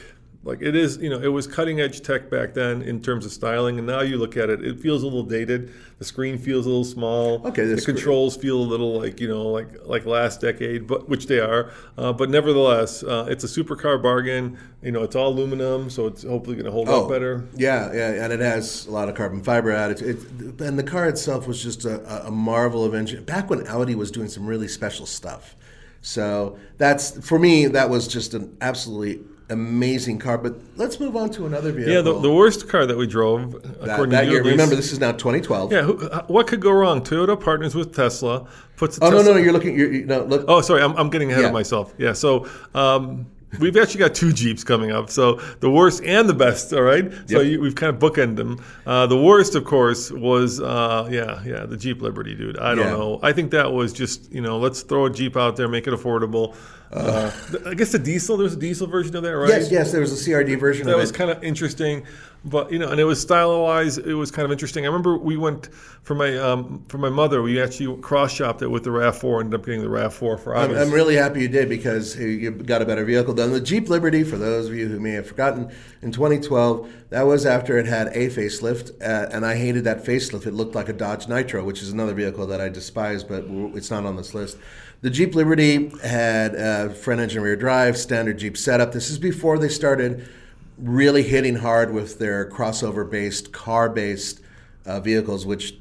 like 0.48 0.62
it 0.62 0.74
is, 0.74 0.96
you 0.96 1.10
know, 1.10 1.20
it 1.20 1.28
was 1.28 1.46
cutting 1.46 1.78
edge 1.78 2.00
tech 2.00 2.30
back 2.30 2.54
then 2.54 2.80
in 2.80 3.02
terms 3.02 3.26
of 3.26 3.32
styling, 3.32 3.76
and 3.76 3.86
now 3.86 4.00
you 4.00 4.16
look 4.16 4.34
at 4.34 4.48
it, 4.48 4.64
it 4.64 4.80
feels 4.80 5.02
a 5.02 5.06
little 5.06 5.22
dated. 5.22 5.70
The 5.98 6.06
screen 6.06 6.38
feels 6.38 6.64
a 6.64 6.70
little 6.70 6.84
small. 6.84 7.46
Okay, 7.46 7.64
the 7.66 7.80
controls 7.80 8.34
feel 8.34 8.56
a 8.56 8.62
little 8.62 8.98
like 8.98 9.20
you 9.20 9.28
know 9.28 9.48
like 9.48 9.68
like 9.84 10.06
last 10.06 10.40
decade, 10.40 10.86
but 10.86 11.06
which 11.06 11.26
they 11.26 11.38
are. 11.38 11.70
Uh, 11.98 12.14
but 12.14 12.30
nevertheless, 12.30 13.02
uh, 13.02 13.26
it's 13.28 13.44
a 13.44 13.46
supercar 13.46 14.02
bargain. 14.02 14.58
You 14.82 14.92
know, 14.92 15.02
it's 15.02 15.14
all 15.14 15.28
aluminum, 15.28 15.90
so 15.90 16.06
it's 16.06 16.22
hopefully 16.22 16.56
going 16.56 16.64
to 16.66 16.72
hold 16.72 16.88
up 16.88 17.10
better. 17.10 17.44
Oh, 17.46 17.54
Yeah, 17.54 17.92
yeah, 17.92 18.24
and 18.24 18.32
it 18.32 18.40
has 18.40 18.86
a 18.86 18.90
lot 18.90 19.10
of 19.10 19.16
carbon 19.16 19.42
fiber 19.42 19.70
added. 19.70 20.00
It, 20.00 20.16
it, 20.40 20.60
and 20.62 20.78
the 20.78 20.84
car 20.84 21.08
itself 21.08 21.46
was 21.46 21.62
just 21.62 21.84
a, 21.84 22.26
a 22.26 22.30
marvel 22.30 22.84
of 22.84 22.94
engine. 22.94 23.24
Back 23.24 23.50
when 23.50 23.66
Audi 23.66 23.94
was 23.94 24.10
doing 24.10 24.28
some 24.28 24.46
really 24.46 24.68
special 24.68 25.04
stuff, 25.04 25.56
so 26.00 26.58
that's 26.78 27.26
for 27.26 27.38
me. 27.38 27.66
That 27.66 27.90
was 27.90 28.08
just 28.08 28.32
an 28.32 28.56
absolutely 28.62 29.24
amazing 29.50 30.18
car. 30.18 30.38
But 30.38 30.54
let's 30.76 31.00
move 31.00 31.16
on 31.16 31.30
to 31.30 31.46
another 31.46 31.72
vehicle. 31.72 31.92
Yeah, 31.92 32.00
the, 32.02 32.18
the 32.20 32.32
worst 32.32 32.68
car 32.68 32.86
that 32.86 32.96
we 32.96 33.06
drove, 33.06 33.52
that, 33.62 33.90
according 33.90 34.10
that 34.12 34.22
to 34.24 34.30
year. 34.30 34.42
least- 34.44 34.52
Remember, 34.52 34.76
this 34.76 34.92
is 34.92 35.00
now 35.00 35.12
2012. 35.12 35.72
Yeah, 35.72 35.82
who, 35.82 36.08
uh, 36.08 36.24
what 36.26 36.46
could 36.46 36.60
go 36.60 36.70
wrong? 36.72 37.02
Toyota 37.02 37.40
partners 37.40 37.74
with 37.74 37.94
Tesla, 37.94 38.46
puts. 38.76 38.98
A 38.98 39.04
Oh 39.04 39.10
no, 39.10 39.18
Tesla, 39.18 39.34
no, 39.34 39.38
you're 39.40 39.52
looking. 39.52 39.76
You're, 39.78 39.92
you 39.92 40.06
no, 40.06 40.24
look. 40.24 40.44
Oh, 40.48 40.60
sorry, 40.60 40.82
I'm, 40.82 40.94
I'm 40.96 41.10
getting 41.10 41.30
ahead 41.30 41.42
Yeah. 41.42 41.48
of 41.48 41.52
myself. 41.54 41.94
Yeah, 41.98 42.12
so 42.12 42.48
um, 42.74 43.26
we've 43.58 43.76
actually 43.76 44.00
got 44.00 44.14
two 44.14 44.32
Jeeps 44.32 44.62
coming 44.64 44.90
up. 44.92 45.08
So 45.08 45.34
the 45.60 45.70
worst 45.70 46.02
and 46.04 46.28
the 46.28 46.34
best, 46.34 46.72
all 46.74 46.82
right? 46.82 47.10
So 47.26 47.40
you, 47.40 47.60
we've 47.60 47.74
kind 47.74 47.94
of 47.94 48.00
bookended 48.00 48.36
them. 48.36 48.62
Uh, 48.86 49.06
the 49.06 49.16
worst, 49.20 49.54
of 49.54 49.64
course, 49.64 50.10
was, 50.10 50.60
uh, 50.60 51.08
yeah, 51.10 51.42
yeah, 51.46 51.64
the 51.64 51.76
Jeep 51.78 52.02
Liberty, 52.02 52.34
dude. 52.34 52.58
I 52.58 52.74
don't 52.74 52.84
Yeah. 52.84 52.90
know. 52.92 53.20
I 53.22 53.32
think 53.32 53.50
that 53.52 53.72
was 53.72 53.94
just, 53.94 54.30
you 54.32 54.42
know, 54.42 54.58
let's 54.58 54.82
throw 54.82 55.06
a 55.06 55.10
Jeep 55.10 55.36
out 55.38 55.56
there, 55.56 55.68
make 55.68 55.86
it 55.86 55.94
affordable. 55.94 56.54
Uh, 56.90 57.30
I 57.66 57.74
guess 57.74 57.92
the 57.92 57.98
diesel, 57.98 58.36
there 58.36 58.44
was 58.44 58.54
a 58.54 58.58
diesel 58.58 58.86
version 58.86 59.14
of 59.16 59.22
that, 59.22 59.36
right? 59.36 59.48
Yes, 59.48 59.70
yes, 59.70 59.92
there 59.92 60.00
was 60.00 60.12
a 60.12 60.30
CRD 60.30 60.58
version 60.58 60.86
that 60.86 60.94
of 60.94 61.00
was 61.00 61.10
it. 61.10 61.14
kind 61.14 61.30
of 61.30 61.42
interesting 61.44 62.06
but 62.44 62.70
you 62.72 62.78
know 62.78 62.88
and 62.88 63.00
it 63.00 63.04
was 63.04 63.20
style 63.20 63.62
wise 63.62 63.98
it 63.98 64.14
was 64.14 64.30
kind 64.30 64.46
of 64.46 64.52
interesting 64.52 64.84
i 64.84 64.86
remember 64.86 65.18
we 65.18 65.36
went 65.36 65.68
for 66.02 66.14
my 66.14 66.36
um, 66.38 66.84
for 66.88 66.98
my 66.98 67.08
mother 67.08 67.42
we 67.42 67.60
actually 67.60 68.00
cross 68.00 68.32
shopped 68.32 68.62
it 68.62 68.68
with 68.68 68.84
the 68.84 68.90
rav4 68.90 69.40
ended 69.40 69.58
up 69.58 69.66
getting 69.66 69.82
the 69.82 69.88
rav4 69.88 70.38
for 70.38 70.56
I'm, 70.56 70.70
I'm 70.76 70.90
really 70.92 71.16
happy 71.16 71.40
you 71.40 71.48
did 71.48 71.68
because 71.68 72.16
you 72.16 72.50
got 72.50 72.80
a 72.80 72.84
better 72.84 73.04
vehicle 73.04 73.34
done. 73.34 73.52
The 73.52 73.60
Jeep 73.60 73.88
Liberty, 73.88 74.24
for 74.24 74.36
those 74.36 74.68
of 74.68 74.74
you 74.74 74.88
who 74.88 75.00
may 75.00 75.12
have 75.12 75.26
forgotten, 75.26 75.70
in 76.02 76.12
2012, 76.12 76.90
that 77.10 77.22
was 77.22 77.46
after 77.46 77.78
it 77.78 77.86
had 77.86 78.08
a 78.08 78.28
facelift, 78.28 78.90
uh, 79.00 79.28
and 79.32 79.44
I 79.44 79.56
hated 79.56 79.84
that 79.84 80.04
facelift. 80.04 80.46
It 80.46 80.54
looked 80.54 80.74
like 80.74 80.88
a 80.88 80.92
Dodge 80.92 81.28
Nitro, 81.28 81.64
which 81.64 81.82
is 81.82 81.90
another 81.90 82.14
vehicle 82.14 82.46
that 82.46 82.60
I 82.60 82.68
despise, 82.68 83.24
but 83.24 83.44
it's 83.74 83.90
not 83.90 84.04
on 84.04 84.16
this 84.16 84.34
list. 84.34 84.58
The 85.00 85.10
Jeep 85.10 85.36
Liberty 85.36 85.90
had 86.02 86.56
uh, 86.56 86.88
front 86.88 87.20
engine 87.20 87.40
rear 87.40 87.54
drive, 87.54 87.96
standard 87.96 88.38
Jeep 88.38 88.56
setup. 88.56 88.90
This 88.90 89.10
is 89.10 89.18
before 89.18 89.56
they 89.56 89.68
started 89.68 90.28
really 90.76 91.22
hitting 91.22 91.54
hard 91.54 91.92
with 91.92 92.18
their 92.18 92.50
crossover 92.50 93.08
based, 93.08 93.52
car 93.52 93.88
based 93.88 94.40
uh, 94.86 94.98
vehicles, 94.98 95.46
which 95.46 95.74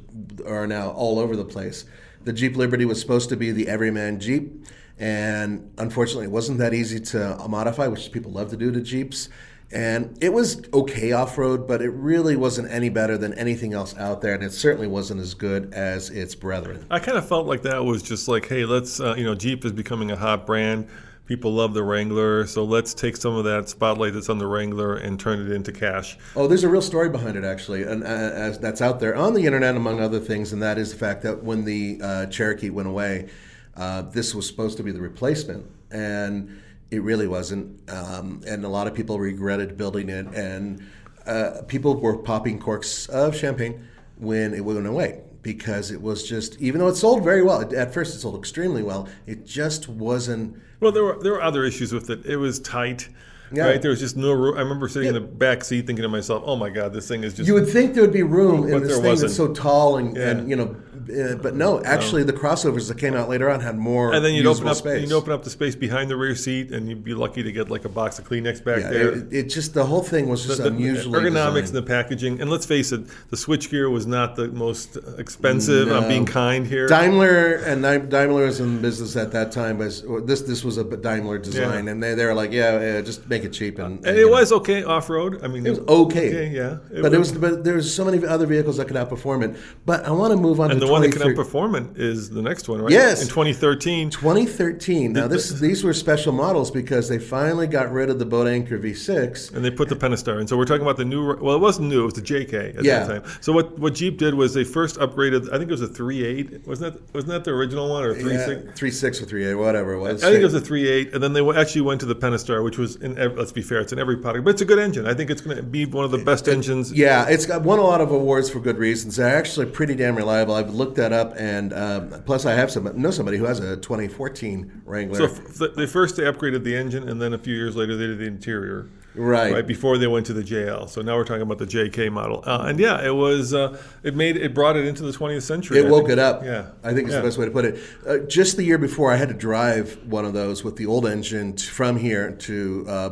are 0.46 0.68
now 0.68 0.92
all 0.92 1.18
over 1.18 1.36
the 1.36 1.46
place. 1.46 1.86
The 2.26 2.34
Jeep 2.34 2.56
Liberty 2.56 2.86
was 2.86 3.02
supposed 3.02 3.30
to 3.30 3.36
be 3.36 3.52
the 3.52 3.68
everyman 3.68 4.20
Jeep, 4.20 4.68
and 5.00 5.72
unfortunately, 5.80 6.26
it 6.26 6.32
wasn't 6.32 6.60
that 6.60 6.76
easy 6.76 7.00
to 7.00 7.44
modify, 7.50 7.88
which 7.88 8.12
people 8.12 8.32
love 8.32 8.52
to 8.52 8.58
do 8.58 8.72
to 8.72 8.82
Jeeps. 8.82 9.30
And 9.72 10.18
it 10.22 10.32
was 10.32 10.62
okay 10.74 11.12
off 11.12 11.38
road, 11.38 11.68
but 11.68 11.82
it 11.82 11.90
really 11.90 12.38
wasn't 12.38 12.72
any 12.72 12.88
better 12.88 13.18
than 13.18 13.34
anything 13.34 13.74
else 13.74 13.98
out 13.98 14.22
there, 14.22 14.34
and 14.34 14.44
it 14.44 14.54
certainly 14.54 14.88
wasn't 14.88 15.20
as 15.20 15.34
good 15.34 15.74
as 15.74 16.10
its 16.10 16.36
brethren. 16.36 16.86
I 16.90 17.00
kind 17.00 17.18
of 17.18 17.28
felt 17.28 17.48
like 17.48 17.64
that 17.64 17.84
was 17.84 18.02
just 18.02 18.30
like, 18.30 18.48
hey, 18.48 18.64
let's, 18.64 19.00
uh, 19.02 19.16
you 19.18 19.26
know, 19.26 19.36
Jeep 19.36 19.66
is 19.66 19.74
becoming 19.74 20.10
a 20.10 20.16
hot 20.16 20.46
brand. 20.46 20.88
People 21.26 21.52
love 21.52 21.74
the 21.74 21.84
Wrangler, 21.84 22.48
so 22.48 22.64
let's 22.64 22.94
take 22.94 23.18
some 23.18 23.36
of 23.36 23.44
that 23.44 23.68
spotlight 23.68 24.14
that's 24.14 24.30
on 24.30 24.38
the 24.38 24.48
Wrangler 24.48 24.96
and 24.96 25.20
turn 25.20 25.46
it 25.46 25.52
into 25.52 25.74
cash. 25.74 26.18
Oh, 26.38 26.48
there's 26.48 26.64
a 26.64 26.70
real 26.70 26.82
story 26.82 27.10
behind 27.10 27.36
it, 27.36 27.44
actually, 27.44 27.84
and 27.84 28.02
uh, 28.04 28.08
as 28.08 28.60
that's 28.60 28.82
out 28.82 29.02
there 29.02 29.18
on 29.18 29.34
the 29.34 29.46
internet, 29.46 29.76
among 29.76 30.00
other 30.00 30.22
things, 30.22 30.54
and 30.54 30.64
that 30.64 30.78
is 30.78 30.94
the 30.94 30.98
fact 30.98 31.24
that 31.24 31.44
when 31.44 31.66
the 31.66 32.00
uh, 32.02 32.26
Cherokee 32.28 32.70
went 32.70 32.88
away, 32.88 33.28
uh, 33.76 34.04
this 34.04 34.34
was 34.34 34.48
supposed 34.48 34.78
to 34.78 34.84
be 34.84 34.94
the 34.94 35.02
replacement, 35.02 35.70
and 35.92 36.62
it 36.92 37.02
really 37.04 37.28
wasn't. 37.28 37.90
Um, 37.90 38.42
and 38.48 38.64
a 38.66 38.70
lot 38.70 38.88
of 38.88 38.94
people 38.94 39.20
regretted 39.20 39.78
building 39.78 40.10
it, 40.10 40.28
and 40.34 40.86
uh, 41.26 41.62
people 41.68 41.96
were 42.00 42.18
popping 42.18 42.60
corks 42.60 43.08
of 43.10 43.36
champagne 43.36 43.88
when 44.18 44.54
it 44.54 44.64
went 44.64 44.86
away 44.88 45.22
because 45.42 45.92
it 45.92 46.02
was 46.02 46.28
just, 46.28 46.60
even 46.62 46.80
though 46.80 46.88
it 46.88 46.96
sold 46.96 47.24
very 47.24 47.44
well, 47.44 47.62
it, 47.62 47.72
at 47.74 47.94
first 47.94 48.16
it 48.16 48.20
sold 48.20 48.38
extremely 48.38 48.84
well, 48.84 49.08
it 49.26 49.46
just 49.46 49.88
wasn't. 49.90 50.58
Well, 50.80 50.92
there 50.92 51.04
were 51.04 51.18
there 51.22 51.34
were 51.34 51.42
other 51.42 51.64
issues 51.64 51.94
with 51.94 52.10
it. 52.10 52.26
It 52.26 52.38
was 52.38 52.60
tight, 52.60 53.10
Yeah. 53.52 53.64
right? 53.66 53.82
There 53.82 53.92
was 53.92 54.00
just 54.00 54.16
no 54.16 54.32
room. 54.32 54.58
I 54.58 54.62
remember 54.62 54.88
sitting 54.88 55.08
in 55.10 55.14
the 55.14 55.22
back 55.22 55.64
seat 55.64 55.88
thinking 55.88 56.04
to 56.04 56.10
myself, 56.10 56.44
"Oh 56.46 56.56
my 56.56 56.70
God, 56.70 56.94
this 56.94 57.08
thing 57.08 57.24
is 57.24 57.34
just." 57.34 57.48
You 57.48 57.54
would 57.56 57.68
think 57.68 57.94
there 57.94 58.04
would 58.04 58.14
be 58.14 58.24
room 58.24 58.62
But 58.62 58.74
in 58.74 58.84
this 58.84 58.98
thing 58.98 59.06
wasn't. 59.06 59.30
that's 59.30 59.38
so 59.38 59.54
tall 59.54 59.98
and, 59.98 60.16
Yeah. 60.16 60.30
and 60.30 60.50
you 60.50 60.56
know, 60.56 60.76
uh, 61.10 61.36
but 61.36 61.56
no, 61.56 61.82
actually 61.84 62.24
the 62.24 62.34
crossovers 62.34 62.88
that 62.88 62.98
came 62.98 63.14
out 63.16 63.30
later 63.30 63.50
on 63.50 63.60
had 63.60 63.78
more. 63.78 64.14
and 64.14 64.24
then 64.24 64.34
you'd 64.34 64.46
open 64.46 64.68
up, 64.68 64.76
space. 64.78 65.02
you'd 65.02 65.12
open 65.14 65.32
up 65.32 65.44
the 65.44 65.50
space 65.50 65.76
behind 65.76 66.10
the 66.10 66.16
rear 66.16 66.36
seat, 66.36 66.72
and 66.72 66.90
you'd 66.90 67.04
be 67.04 67.14
lucky 67.14 67.44
to 67.44 67.52
get 67.52 67.70
like 67.70 67.86
a 67.86 67.90
box 67.90 68.20
of 68.20 68.28
Kleenex 68.28 68.64
back 68.64 68.82
Yeah, 68.82 68.90
there. 68.90 69.12
it, 69.12 69.34
it 69.34 69.44
just 69.44 69.74
the 69.74 69.86
whole 69.86 70.04
thing 70.04 70.28
was 70.30 70.46
just 70.46 70.62
the 70.62 70.68
unusually 70.68 71.20
ergonomics 71.20 71.28
designed. 71.54 71.68
and 71.68 71.76
the 71.78 71.82
packaging, 71.84 72.42
and 72.42 72.50
let's 72.50 72.66
face 72.66 72.92
it, 72.92 73.02
the 73.30 73.38
switchgear 73.38 73.92
was 73.92 74.06
not 74.06 74.36
the 74.36 74.48
most 74.50 74.98
expensive. 75.18 75.92
I'm 75.92 76.08
being 76.08 76.26
kind 76.26 76.66
here. 76.66 76.88
Daimler 76.88 77.56
and 77.66 77.82
Daimler 78.10 78.46
was 78.46 78.60
in 78.60 78.82
business 78.82 79.16
at 79.16 79.32
that 79.32 79.52
time, 79.52 79.78
but 79.78 79.88
this 80.28 80.42
this 80.42 80.64
was 80.64 80.78
a 80.78 80.84
Daimler 80.84 81.38
design, 81.38 81.86
Yeah. 81.86 81.92
and 81.92 82.04
they 82.04 82.14
they 82.16 82.26
were 82.26 82.34
like, 82.34 82.52
yeah, 82.52 82.80
yeah, 82.80 83.02
just 83.02 83.28
make 83.30 83.44
it 83.44 83.54
cheap 83.54 83.80
and. 83.80 84.06
and 84.06 84.18
it 84.18 84.30
was 84.30 84.52
okay 84.52 84.84
off 84.84 85.10
road. 85.10 85.40
I 85.44 85.48
mean, 85.48 85.66
It 85.66 85.72
was 85.72 85.80
okay, 85.88 86.50
yeah. 86.50 86.78
but 87.02 87.14
it 87.14 87.18
was 87.20 87.32
but 87.32 87.64
there 87.64 87.76
was 87.76 87.94
so 87.94 88.06
many 88.06 88.26
other 88.26 88.46
vehicles 88.46 88.78
that 88.78 88.88
could 88.88 88.96
outperform 88.98 89.44
it. 89.44 89.56
But 89.86 90.06
I 90.06 90.12
want 90.12 90.32
to 90.32 90.38
move 90.38 90.60
on 90.60 90.72
And 90.72 90.80
to 90.80 90.86
the 90.86 90.92
one 91.02 91.10
that 91.10 91.12
can 91.12 91.22
23 91.34 91.44
outperform 91.44 91.92
it 91.96 92.02
is 92.02 92.30
the 92.30 92.42
next 92.42 92.68
one, 92.70 92.82
right? 92.82 92.92
Yes. 92.92 93.22
In 93.22 93.28
2013. 93.28 94.10
2013. 94.10 95.14
Now, 95.14 95.28
this 95.28 95.50
these 95.52 95.84
were 95.84 95.94
special 95.94 96.32
models 96.34 96.72
because 96.72 97.10
they 97.10 97.20
finally 97.20 97.68
got 97.68 97.92
rid 97.92 98.10
of 98.10 98.20
the 98.20 98.26
Boat 98.26 98.48
Anchor 98.48 98.78
V6. 98.78 99.54
And 99.54 99.64
they 99.64 99.72
put 99.72 99.90
the 99.90 99.96
Pentastar 99.96 100.40
in. 100.40 100.48
So 100.48 100.58
we're 100.58 100.66
talking 100.66 100.82
about 100.84 100.98
the 100.98 101.06
new. 101.06 101.36
Well, 101.38 101.56
it 101.56 101.60
wasn't 101.60 101.90
new. 101.90 102.02
It 102.02 102.06
was 102.06 102.14
the 102.16 102.22
JK 102.22 102.78
at 102.78 102.84
Yeah. 102.84 103.04
that 103.06 103.24
time. 103.24 103.32
So 103.42 103.54
what, 103.54 103.78
what 103.80 103.94
Jeep 103.94 104.18
did 104.18 104.34
was 104.34 104.54
they 104.54 104.64
first 104.64 104.98
upgraded. 104.98 105.48
I 105.54 105.58
think 105.58 105.70
it 105.70 105.72
was 105.72 105.82
a 105.82 105.88
3.8. 105.88 106.66
Wasn't 106.68 106.94
that 106.94 107.14
wasn't 107.14 107.32
that 107.34 107.44
the 107.44 107.52
original 107.52 107.90
one 107.90 108.04
or 108.04 108.14
3.6? 108.14 108.66
Yeah, 108.66 108.72
3.6 108.72 109.22
or 109.22 109.26
3.8, 109.26 109.58
whatever 109.60 109.94
it 109.94 110.00
was. 110.00 110.24
I 110.24 110.30
think 110.30 110.42
it 110.42 110.46
was 110.46 110.54
a 110.56 110.62
3.8, 110.62 111.14
and 111.14 111.24
then 111.24 111.34
they 111.34 111.48
actually 111.58 111.82
went 111.82 112.00
to 112.02 112.06
the 112.06 112.16
Pentastar, 112.16 112.64
which 112.64 112.78
was 112.78 112.96
in. 112.98 113.16
Let's 113.36 113.52
be 113.52 113.62
fair, 113.62 113.80
it's 113.82 113.94
in 113.94 114.00
every 114.00 114.18
product, 114.18 114.46
but 114.46 114.52
it's 114.52 114.62
a 114.62 114.66
good 114.66 114.80
engine. 114.80 115.08
I 115.08 115.14
think 115.14 115.30
it's 115.30 115.42
going 115.42 115.58
to 115.58 115.64
be 115.64 115.86
one 115.86 116.06
of 116.06 116.12
the 116.12 116.18
best 116.18 116.48
engines. 116.48 116.92
Yeah, 116.92 117.28
it's 117.28 117.46
got 117.46 117.62
won 117.64 117.80
a 117.80 117.84
lot 117.84 118.02
of 118.02 118.12
awards 118.12 118.50
for 118.50 118.60
good 118.60 118.78
reasons. 118.78 119.16
They're 119.18 119.36
actually 119.36 119.68
pretty 119.68 119.96
damn 119.96 120.16
reliable. 120.16 120.56
I've 120.56 120.74
looked 120.74 120.87
that 120.96 121.14
up, 121.14 121.34
and 121.38 121.74
um, 121.74 122.10
plus 122.26 122.46
I 122.46 122.54
have 122.54 122.72
some 122.72 122.90
know 123.00 123.12
somebody 123.12 123.38
who 123.38 123.46
has 123.46 123.60
a 123.60 123.78
2014 123.78 124.82
Wrangler. 124.86 125.18
So 125.18 125.26
f- 125.26 125.74
they 125.76 125.86
first 125.86 126.16
they 126.18 126.24
upgraded 126.24 126.64
the 126.64 126.76
engine, 126.76 127.08
and 127.08 127.22
then 127.22 127.34
a 127.34 127.38
few 127.38 127.56
years 127.56 127.76
later 127.76 127.96
they 127.96 128.08
did 128.08 128.20
the 128.20 128.26
interior. 128.26 128.90
Right. 129.16 129.52
Right 129.52 129.66
before 129.66 129.98
they 129.98 130.06
went 130.06 130.28
to 130.28 130.34
the 130.34 130.44
JL. 130.44 130.88
So 130.88 131.02
now 131.02 131.16
we're 131.16 131.24
talking 131.24 131.42
about 131.42 131.58
the 131.58 131.66
JK 131.66 132.12
model. 132.12 132.44
Uh, 132.46 132.66
and 132.68 132.80
yeah, 132.80 133.04
it 133.04 133.16
was. 133.16 133.52
Uh, 133.52 133.82
it 134.04 134.16
made 134.16 134.38
it 134.38 134.54
brought 134.54 134.76
it 134.76 134.86
into 134.86 135.02
the 135.02 135.12
20th 135.12 135.42
century. 135.42 135.80
it 135.80 135.88
I 135.88 135.90
woke 135.90 136.02
think. 136.08 136.12
it 136.14 136.20
up. 136.20 136.44
Yeah. 136.44 136.68
I 136.84 136.94
think 136.94 137.08
it's 137.08 137.14
Yeah. 137.14 137.22
the 137.22 137.28
best 137.28 137.40
way 137.40 137.46
to 137.46 137.52
put 137.52 137.66
it. 137.66 137.80
Uh, 138.08 138.18
just 138.28 138.58
the 138.58 138.64
year 138.64 138.78
before, 138.78 139.12
I 139.12 139.16
had 139.16 139.30
to 139.30 139.34
drive 139.34 139.98
one 140.06 140.24
of 140.24 140.34
those 140.34 140.64
with 140.64 140.76
the 140.76 140.86
old 140.86 141.08
engine 141.08 141.54
t- 141.54 141.66
from 141.66 141.98
here 141.98 142.32
to, 142.32 142.86
uh, 142.88 143.10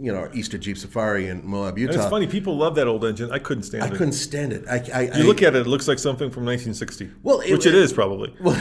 you 0.00 0.12
know, 0.12 0.28
Easter 0.32 0.58
Jeep 0.58 0.76
Safari 0.78 1.28
in 1.28 1.46
Moab, 1.46 1.78
Utah. 1.78 1.92
And 1.92 2.00
it's 2.02 2.10
funny. 2.10 2.26
People 2.26 2.56
love 2.56 2.74
that 2.76 2.86
old 2.88 3.04
engine. 3.04 3.30
I 3.30 3.38
couldn't 3.38 3.64
stand 3.64 3.84
I 3.84 3.86
it. 3.86 3.92
I 3.92 3.96
couldn't 3.96 4.12
stand 4.12 4.52
it. 4.52 4.64
I, 4.68 4.82
I, 4.94 5.18
You 5.18 5.24
look 5.24 5.42
at 5.42 5.54
it; 5.54 5.60
it 5.62 5.66
looks 5.66 5.88
like 5.88 5.98
something 5.98 6.30
from 6.30 6.44
1960. 6.44 7.10
Well, 7.22 7.40
it- 7.40 7.52
which 7.52 7.66
it 7.66 7.74
is 7.74 7.92
probably. 7.92 8.34
Well, 8.44 8.60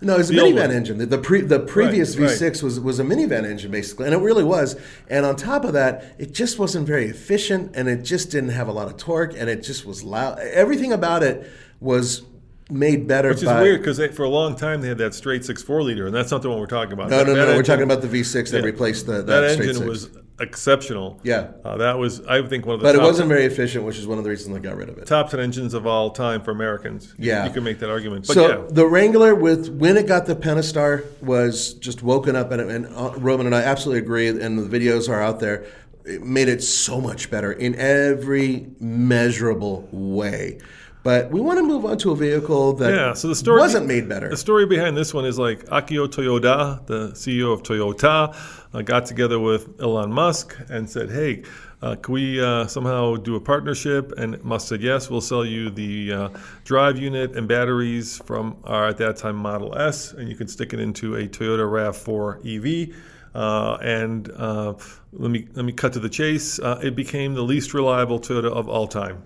no, 0.00 0.14
it 0.14 0.18
was 0.18 0.30
a 0.30 0.34
minivan 0.34 0.70
engine. 0.70 0.98
The, 0.98 1.06
the, 1.06 1.18
pre, 1.18 1.40
the 1.40 1.58
previous 1.58 2.16
right. 2.16 2.30
V6 2.30 2.62
was, 2.62 2.78
was 2.78 3.00
a 3.00 3.02
minivan 3.02 3.44
engine, 3.44 3.72
basically, 3.72 4.06
and 4.06 4.14
it 4.14 4.18
really 4.18 4.44
was. 4.44 4.76
And 5.10 5.26
on 5.26 5.34
top 5.34 5.64
of 5.64 5.72
that, 5.72 6.14
it 6.18 6.32
just 6.32 6.56
wasn't 6.56 6.86
very 6.86 7.06
efficient, 7.06 7.74
and 7.74 7.88
it 7.88 8.04
just 8.04 8.30
didn't 8.30 8.50
have 8.50 8.68
a 8.68 8.72
lot 8.72 8.86
of 8.86 8.96
torque, 8.96 9.34
and 9.36 9.50
it 9.50 9.64
just 9.64 9.84
was 9.84 10.04
loud. 10.04 10.38
Everything 10.38 10.92
about 10.92 11.24
it 11.24 11.50
was 11.80 12.22
made 12.70 13.08
better 13.08 13.30
Which 13.30 13.38
is 13.38 13.44
by. 13.46 13.60
weird 13.60 13.80
because 13.80 13.98
for 14.14 14.22
a 14.22 14.28
long 14.28 14.54
time 14.54 14.82
they 14.82 14.88
had 14.88 14.98
that 14.98 15.14
straight 15.14 15.44
six 15.44 15.64
four 15.64 15.82
liter, 15.82 16.06
and 16.06 16.14
that's 16.14 16.30
not 16.30 16.42
the 16.42 16.48
one 16.50 16.60
we're 16.60 16.66
talking 16.66 16.92
about. 16.92 17.10
No, 17.10 17.24
That- 17.24 17.34
no, 17.34 17.46
no. 17.46 17.56
We're 17.56 17.62
talking 17.64 17.82
about 17.82 18.00
the 18.00 18.08
V6 18.08 18.50
that 18.52 18.58
yeah, 18.60 18.64
replaced 18.64 19.06
the 19.06 19.14
that, 19.14 19.26
that, 19.26 19.50
straight 19.54 19.70
engine 19.70 19.88
six. 19.88 19.88
was 19.88 20.10
exceptional. 20.40 21.20
Yeah. 21.22 21.48
uh, 21.64 21.76
that 21.78 21.98
was 21.98 22.24
I 22.26 22.42
think 22.46 22.66
one 22.66 22.74
of 22.74 22.80
the 22.80 22.84
but 22.86 22.94
it 22.94 23.00
wasn't 23.02 23.28
very 23.28 23.44
efficient, 23.44 23.84
which 23.84 23.98
is 23.98 24.06
one 24.06 24.18
of 24.18 24.24
the 24.24 24.30
reasons 24.30 24.54
they 24.54 24.60
got 24.60 24.76
rid 24.76 24.88
of 24.88 24.98
it. 24.98 25.06
top 25.06 25.30
ten 25.30 25.40
engines 25.40 25.74
of 25.74 25.86
all 25.86 26.10
time 26.10 26.42
for 26.42 26.50
Americans. 26.52 27.14
You- 27.18 27.28
Yeah. 27.28 27.46
you 27.46 27.52
can 27.52 27.64
make 27.64 27.78
that 27.80 27.90
argument. 27.90 28.26
But 28.26 28.34
so 28.34 28.48
yeah, 28.48 28.64
the 28.68 28.86
Wrangler 28.86 29.34
with 29.34 29.68
when 29.68 29.96
it 29.96 30.06
got 30.06 30.26
the 30.26 30.36
Pentastar 30.36 31.04
was 31.22 31.74
just 31.74 32.02
woken 32.02 32.36
up 32.36 32.50
and, 32.52 32.60
and 32.62 32.86
uh, 32.94 33.12
Roman 33.18 33.46
and 33.46 33.54
I 33.54 33.62
absolutely 33.62 34.00
agree 34.02 34.28
and 34.28 34.58
the 34.58 34.78
videos 34.78 35.08
are 35.08 35.20
out 35.22 35.40
there. 35.40 35.64
It 36.04 36.22
made 36.22 36.48
it 36.48 36.62
so 36.62 37.00
much 37.02 37.30
better 37.30 37.52
in 37.52 37.74
every 37.74 38.68
measurable 38.80 39.86
way. 39.92 40.58
But 41.04 41.30
we 41.30 41.40
want 41.40 41.58
to 41.58 41.62
move 41.62 41.84
on 41.84 41.96
to 41.98 42.10
a 42.10 42.16
vehicle 42.16 42.74
that 42.74 42.92
yeah. 42.92 43.12
So 43.14 43.28
the 43.28 43.36
story 43.36 43.60
wasn't 43.60 43.86
made 43.86 44.08
better. 44.08 44.28
The 44.28 44.36
story 44.36 44.66
behind 44.66 44.96
this 44.96 45.14
one 45.14 45.24
is 45.24 45.38
like 45.38 45.64
Akio 45.66 46.08
Toyoda, 46.08 46.84
the 46.86 47.10
CEO 47.10 47.52
of 47.52 47.62
Toyota, 47.62 48.34
uh, 48.74 48.82
got 48.82 49.06
together 49.06 49.38
with 49.38 49.80
Elon 49.80 50.12
Musk 50.12 50.56
and 50.68 50.90
said, 50.90 51.10
"Hey, 51.10 51.44
uh, 51.82 51.94
can 51.96 52.14
we 52.14 52.42
uh, 52.42 52.66
somehow 52.66 53.14
do 53.16 53.36
a 53.36 53.40
partnership?" 53.40 54.12
And 54.18 54.42
Musk 54.42 54.68
said, 54.68 54.82
"Yes, 54.82 55.08
we'll 55.08 55.20
sell 55.20 55.44
you 55.44 55.70
the 55.70 56.12
uh, 56.12 56.28
drive 56.64 56.98
unit 56.98 57.36
and 57.36 57.46
batteries 57.46 58.18
from 58.18 58.56
our 58.64 58.88
at 58.88 58.98
that 58.98 59.16
time 59.16 59.36
Model 59.36 59.78
S, 59.78 60.12
and 60.12 60.28
you 60.28 60.34
can 60.34 60.48
stick 60.48 60.72
it 60.72 60.80
into 60.80 61.14
a 61.14 61.28
Toyota 61.28 61.64
Rav4 61.64 62.90
EV." 62.90 62.96
Uh, 63.34 63.78
and 63.82 64.30
uh, 64.32 64.74
let 65.12 65.30
me 65.30 65.46
let 65.54 65.64
me 65.64 65.72
cut 65.72 65.92
to 65.92 66.00
the 66.00 66.08
chase. 66.08 66.58
Uh, 66.58 66.80
it 66.82 66.96
became 66.96 67.34
the 67.34 67.42
least 67.42 67.72
reliable 67.72 68.18
Toyota 68.18 68.50
of 68.50 68.68
all 68.68 68.88
time. 68.88 69.22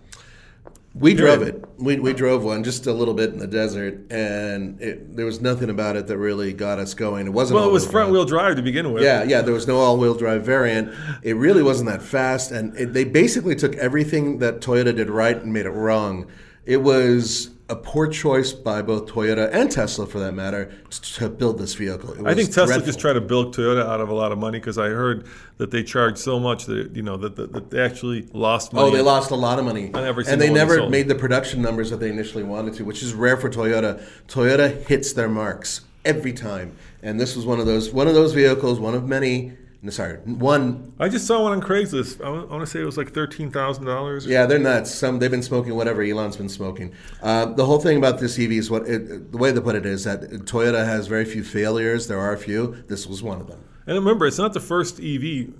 We 0.95 1.15
drove 1.15 1.41
it. 1.41 1.65
We, 1.79 1.99
we 1.99 2.13
drove 2.13 2.45
one 2.45 2.65
just 2.65 2.87
a 2.87 2.93
little 2.93 3.15
bit 3.15 3.31
in 3.31 3.39
the 3.39 3.47
desert, 3.47 4.13
and 4.13 4.79
it, 4.81 5.17
there 5.17 5.25
was 5.25 5.41
nothing 5.41 5.71
about 5.71 5.97
it 5.97 6.07
that 6.09 6.19
really 6.19 6.53
got 6.53 6.79
us 6.79 6.93
going. 6.93 7.27
It 7.27 7.31
wasn't. 7.31 7.61
Well, 7.61 7.69
it 7.69 7.73
was 7.73 7.87
front 7.87 8.13
wheel 8.13 8.27
drive 8.27 8.57
to 8.57 8.63
begin 8.63 8.93
with. 8.93 9.03
Yeah, 9.03 9.23
yeah. 9.23 9.41
There 9.41 9.55
was 9.55 9.67
no 9.67 9.79
all-wheel 9.79 10.15
drive 10.15 10.45
variant. 10.45 10.93
It 11.23 11.37
really 11.37 11.63
wasn't 11.63 11.89
that 11.89 12.03
fast, 12.03 12.51
and 12.51 12.77
it, 12.77 12.93
they 12.93 13.05
basically 13.05 13.57
took 13.57 13.75
everything 13.77 14.39
that 14.41 14.61
Toyota 14.61 14.95
did 14.95 15.09
right 15.09 15.37
and 15.37 15.53
made 15.53 15.65
it 15.65 15.71
wrong. 15.71 16.31
It 16.67 16.79
was 16.79 17.51
a 17.73 17.77
poor 17.77 18.07
choice 18.07 18.53
by 18.53 18.83
both 18.83 19.07
Toyota 19.07 19.49
and 19.51 19.71
Tesla, 19.71 20.07
for 20.07 20.19
that 20.19 20.33
matter, 20.33 20.71
to 20.91 21.31
build 21.31 21.59
this 21.59 21.73
vehicle. 21.73 22.11
I 22.27 22.35
think 22.35 22.49
Tesla 22.49 22.67
dreadful. 22.67 22.87
just 22.87 23.01
tried 23.01 23.15
to 23.15 23.23
bilk 23.23 23.55
Toyota 23.55 23.83
out 23.83 24.03
of 24.03 24.11
a 24.11 24.15
lot 24.15 24.31
of 24.31 24.37
money 24.37 24.59
because 24.59 24.77
I 24.77 24.89
heard 24.89 25.27
that 25.57 25.71
they 25.71 25.83
charged 25.83 26.19
so 26.19 26.39
much 26.39 26.67
that 26.67 26.95
you 26.95 27.03
know 27.03 27.17
that, 27.17 27.35
that, 27.37 27.53
that 27.55 27.71
they 27.71 27.81
actually 27.81 28.29
lost 28.35 28.73
oh, 28.75 28.77
money. 28.77 28.89
Oh, 28.91 28.97
they 28.97 29.03
lost 29.03 29.31
a 29.31 29.37
lot 29.37 29.59
of 29.59 29.65
money, 29.65 29.91
On 29.95 30.05
every 30.05 30.25
and 30.29 30.39
they 30.39 30.51
one 30.51 30.55
they 30.55 30.61
never 30.61 30.89
made 30.91 31.09
the 31.09 31.15
production 31.15 31.63
numbers 31.63 31.89
that 31.89 31.99
they 31.99 32.11
initially 32.11 32.45
wanted 32.45 32.75
to, 32.75 32.85
which 32.85 33.03
is 33.03 33.15
rare 33.15 33.39
for 33.39 33.49
Toyota. 33.49 34.05
Toyota 34.29 34.87
hits 34.87 35.15
their 35.15 35.31
marks 35.31 35.81
every 36.05 36.35
time, 36.35 36.77
and 37.03 37.19
this 37.19 37.35
was 37.35 37.47
one 37.47 37.59
of 37.59 37.65
those 37.65 37.91
one 37.91 38.07
of 38.07 38.13
those 38.13 38.35
vehicles, 38.35 38.79
one 38.79 38.95
of 38.95 39.09
many. 39.09 39.53
No, 39.83 39.91
Sorry, 39.91 40.19
one 40.19 40.93
I 41.01 41.09
just 41.09 41.27
saw 41.27 41.43
one 41.43 41.53
on 41.53 41.61
Craigslist. 41.61 42.25
I 42.25 42.31
want 42.31 42.61
to 42.61 42.67
say 42.67 42.81
it 42.81 42.85
was 42.85 42.97
like 42.97 43.13
thirteen 43.13 43.51
thousand 43.51 43.85
dollars. 43.85 44.27
Yeah, 44.27 44.47
they're 44.47 44.61
nuts. 44.61 44.95
Some 44.95 45.19
they've 45.19 45.31
been 45.31 45.43
smoking 45.43 45.75
whatever 45.75 46.03
Elon's 46.03 46.37
been 46.37 46.49
smoking. 46.49 46.93
Uh, 47.21 47.47
the 47.47 47.67
whole 47.67 47.81
thing 47.81 47.99
about 47.99 48.21
this 48.21 48.39
EV 48.39 48.53
is 48.53 48.71
what 48.71 48.87
it, 48.87 49.33
the 49.33 49.39
way 49.39 49.51
they 49.51 49.61
put 49.61 49.75
it 49.75 49.85
is 49.85 50.05
that 50.05 50.23
Toyota 50.45 50.85
has 50.85 51.09
very 51.09 51.25
few 51.25 51.43
failures. 51.43 52.07
There 52.07 52.21
are 52.21 52.33
a 52.33 52.39
few. 52.39 52.85
This 52.87 53.09
was 53.09 53.23
one 53.23 53.41
of 53.41 53.49
them. 53.49 53.65
And 53.93 54.07
remember, 54.07 54.27
it's 54.27 54.39
not 54.39 54.55
the 54.55 54.61
first 54.61 55.01
EV 55.01 55.05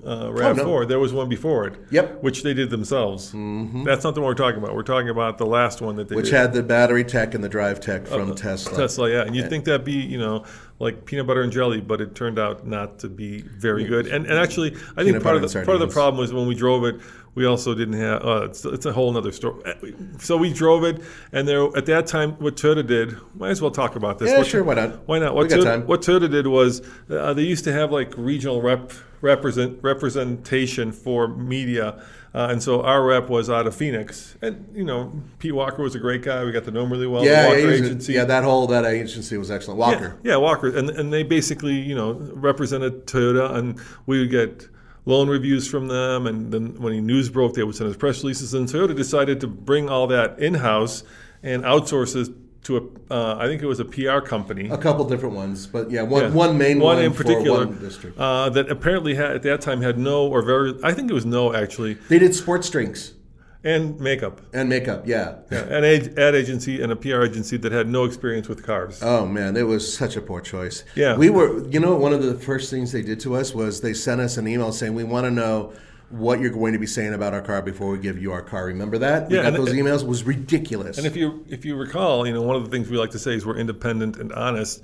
uh, 0.05 0.31
Rav4. 0.31 0.59
Oh, 0.61 0.65
no. 0.81 0.85
There 0.87 0.99
was 0.99 1.13
one 1.13 1.29
before 1.29 1.67
it. 1.67 1.75
Yep. 1.91 2.23
Which 2.23 2.43
they 2.43 2.55
did 2.55 2.71
themselves. 2.71 3.33
Mm-hmm. 3.33 3.85
That's 3.85 4.05
not 4.05 4.15
the 4.15 4.23
one 4.23 4.29
we're 4.29 4.35
talking 4.35 4.63
about. 4.63 4.75
We're 4.75 4.83
talking 4.83 5.11
about 5.11 5.37
the 5.37 5.45
last 5.45 5.83
one 5.83 5.97
that 5.97 6.09
they 6.09 6.17
Which 6.17 6.27
did. 6.27 6.35
had 6.35 6.53
the 6.55 6.63
battery 6.63 7.05
tech 7.05 7.35
and 7.35 7.45
the 7.45 7.49
drive 7.51 7.79
tech 7.79 8.07
from 8.07 8.35
Tesla. 8.35 8.75
Tesla, 8.75 9.11
yeah, 9.11 9.23
and 9.23 9.37
you'd 9.37 9.51
think 9.51 9.67
that'd 9.67 9.85
be, 9.85 9.93
you 9.93 10.19
know, 10.19 10.47
like 10.79 11.05
peanut 11.05 11.27
butter 11.27 11.43
and 11.43 11.53
jelly, 11.53 11.81
but 11.81 12.01
it 12.01 12.15
turned 12.15 12.39
out 12.39 12.67
not 12.67 12.99
to 13.01 13.09
be 13.09 13.43
very 13.43 13.85
good. 13.85 14.07
And, 14.07 14.27
and 14.27 14.39
actually, 14.39 14.77
I 14.97 15.05
think 15.05 15.23
part 15.23 15.37
of 15.37 15.43
the 15.43 15.65
part 15.65 15.77
of 15.77 15.81
the 15.81 15.89
problem 15.89 16.19
was 16.19 16.33
when 16.33 16.47
we 16.47 16.55
drove 16.55 16.85
it, 16.85 17.01
we 17.35 17.47
also 17.47 17.75
didn't 17.75 17.95
have. 17.95 18.25
Uh, 18.25 18.45
it's, 18.45 18.65
it's 18.65 18.87
a 18.87 18.93
whole 18.93 19.17
other 19.17 19.33
story. 19.33 19.63
So 20.19 20.37
we 20.37 20.53
drove 20.53 20.85
it, 20.85 21.03
and 21.33 21.47
there 21.49 21.65
at 21.77 21.87
that 21.87 22.07
time, 22.07 22.33
what 22.33 22.57
Toyota 22.57 22.87
did, 22.87 23.17
might 23.35 23.51
as 23.51 23.63
well 23.63 23.71
talk 23.71 23.97
about 23.97 24.19
this. 24.19 24.31
Yeah, 24.31 24.39
What- 24.39 24.47
sure, 24.47 24.63
why 24.65 24.75
not? 24.75 25.09
Why 25.09 25.19
not? 25.19 25.33
We 25.35 25.39
What 25.41 25.51
got 25.51 25.59
Toyota, 25.61 25.65
time. 25.65 25.87
what 25.87 26.03
Toyota 26.03 26.31
did 26.31 26.47
was 26.47 26.83
uh, 27.11 27.33
they 27.33 27.43
used 27.43 27.65
to 27.65 27.73
have 27.73 27.91
like 27.93 28.13
regional 28.17 28.61
rep 28.61 28.93
represent 29.23 29.79
representation 29.83 30.93
for 30.93 31.29
media. 31.29 32.03
Uh, 32.35 32.49
and 32.51 32.63
so 32.63 32.83
our 32.83 33.05
rep 33.05 33.29
was 33.29 33.51
out 33.51 33.67
of 33.67 33.75
Phoenix, 33.75 34.37
and 34.41 34.67
you 34.75 34.85
know 34.85 35.13
Pete 35.39 35.55
Walker 35.55 35.83
was 35.83 35.95
a 35.95 35.99
great 35.99 36.23
guy. 36.23 36.43
We 36.45 36.51
got 36.53 36.65
to 36.65 36.71
know 36.71 36.83
him 36.85 36.91
really 36.93 37.07
well. 37.07 37.23
yeah, 37.25 37.43
the 37.43 37.43
yeah, 37.43 37.49
Walker 37.67 37.73
he 37.85 37.91
was 37.93 38.09
a- 38.09 38.13
yeah, 38.13 38.25
that 38.25 38.43
whole 38.43 38.67
that 38.69 38.87
agency 38.87 39.37
was 39.37 39.51
excellent. 39.51 39.79
Walker. 39.79 40.17
Yeah, 40.25 40.33
yeah, 40.33 40.37
Walker, 40.39 40.75
and 40.75 40.89
and 40.91 41.13
they 41.13 41.23
basically 41.25 41.75
you 41.75 41.95
know 41.95 42.13
represented 42.33 43.07
Toyota, 43.07 43.55
and 43.55 43.79
we 44.07 44.19
would 44.21 44.31
get 44.31 44.67
loan 45.05 45.29
reviews 45.29 45.69
from 45.69 45.89
them, 45.89 46.27
and 46.27 46.53
then 46.53 46.81
when 46.81 46.93
the 46.93 47.01
news 47.01 47.29
broke, 47.31 47.55
they 47.55 47.63
would 47.63 47.75
send 47.75 47.91
us 47.91 47.97
press 47.97 48.23
releases. 48.23 48.55
And 48.55 48.69
Toyota 48.69 48.95
decided 48.95 49.41
to 49.41 49.47
bring 49.47 49.89
all 49.89 50.07
that 50.09 50.39
in 50.39 50.55
house 50.55 51.03
and 51.43 51.65
outsource 51.65 52.15
it 52.15 52.33
to 52.65 52.77
a, 53.11 53.13
uh, 53.13 53.37
I 53.41 53.47
think 53.49 53.61
it 53.61 53.67
was 53.67 53.81
a 53.81 53.85
PR 53.85 54.21
company. 54.21 54.69
A 54.71 54.79
couple 54.79 55.05
different 55.05 55.35
ones, 55.35 55.67
but 55.67 55.91
yeah, 55.91 56.03
one 56.03 56.23
Yeah. 56.23 56.31
one 56.31 56.57
main 56.57 56.79
one, 56.79 57.01
in 57.01 57.13
for 57.13 57.25
particular 57.25 57.67
one 57.67 57.91
uh, 58.17 58.51
that 58.51 58.71
apparently 58.71 59.17
had 59.17 59.33
at 59.33 59.43
that 59.43 59.61
time 59.61 59.83
had 59.83 59.99
no 59.99 60.27
or 60.29 60.43
very 60.43 60.75
I 60.85 60.93
think 60.93 61.11
it 61.11 61.15
was 61.15 61.27
no 61.27 61.53
actually 61.53 61.95
They 62.09 62.21
did 62.21 62.35
sports 62.37 62.71
drinks 62.71 63.15
and 63.65 63.99
makeup. 64.01 64.41
and 64.53 64.69
makeup. 64.69 65.07
Yeah. 65.07 65.37
An 65.51 65.85
ad, 65.85 66.19
ad 66.19 66.35
agency 66.35 66.83
and 66.83 66.91
a 66.93 66.97
PR 66.97 67.23
agency 67.23 67.57
that 67.59 67.73
had 67.73 67.89
no 67.89 68.05
experience 68.05 68.49
with 68.49 68.65
cars. 68.65 69.01
Oh 69.03 69.27
man, 69.27 69.57
it 69.57 69.63
was 69.67 69.93
such 69.97 70.17
a 70.17 70.21
poor 70.21 70.41
choice. 70.41 70.85
Yeah. 70.95 71.17
we 71.17 71.31
were. 71.31 71.67
You 71.69 71.81
know, 71.81 71.97
one 71.97 72.13
of 72.13 72.23
the 72.23 72.35
first 72.35 72.71
things 72.71 72.93
they 72.93 73.03
did 73.03 73.21
to 73.21 73.35
us 73.37 73.55
was 73.55 73.81
they 73.81 73.95
sent 73.95 74.21
us 74.21 74.37
an 74.37 74.47
email 74.49 74.73
saying 74.73 74.95
we 74.95 75.05
want 75.05 75.25
to 75.27 75.31
know 75.31 75.73
what 76.11 76.41
you're 76.41 76.51
going 76.51 76.75
to 76.75 76.79
be 76.79 76.87
saying 76.87 77.15
about 77.15 77.33
our 77.33 77.41
car 77.41 77.63
before 77.63 77.91
we 77.91 77.99
give 77.99 78.21
you 78.21 78.33
our 78.33 78.43
car. 78.43 78.67
Remember 78.67 78.99
that? 78.99 79.29
We 79.31 79.37
Yeah, 79.37 79.45
got 79.45 79.55
those 79.55 79.71
emails. 79.73 80.03
It 80.03 80.09
was 80.09 80.25
ridiculous. 80.25 80.99
And 80.99 81.07
if 81.07 81.17
you 81.17 81.45
if 81.49 81.65
you 81.65 81.75
recall, 81.77 82.27
you 82.27 82.33
know, 82.35 82.43
one 82.43 82.57
of 82.57 82.65
the 82.65 82.71
things 82.71 82.91
we 82.91 82.99
like 82.99 83.13
to 83.13 83.19
say 83.19 83.35
is 83.35 83.47
we're 83.47 83.57
independent 83.57 84.17
and 84.19 84.33
honest. 84.33 84.83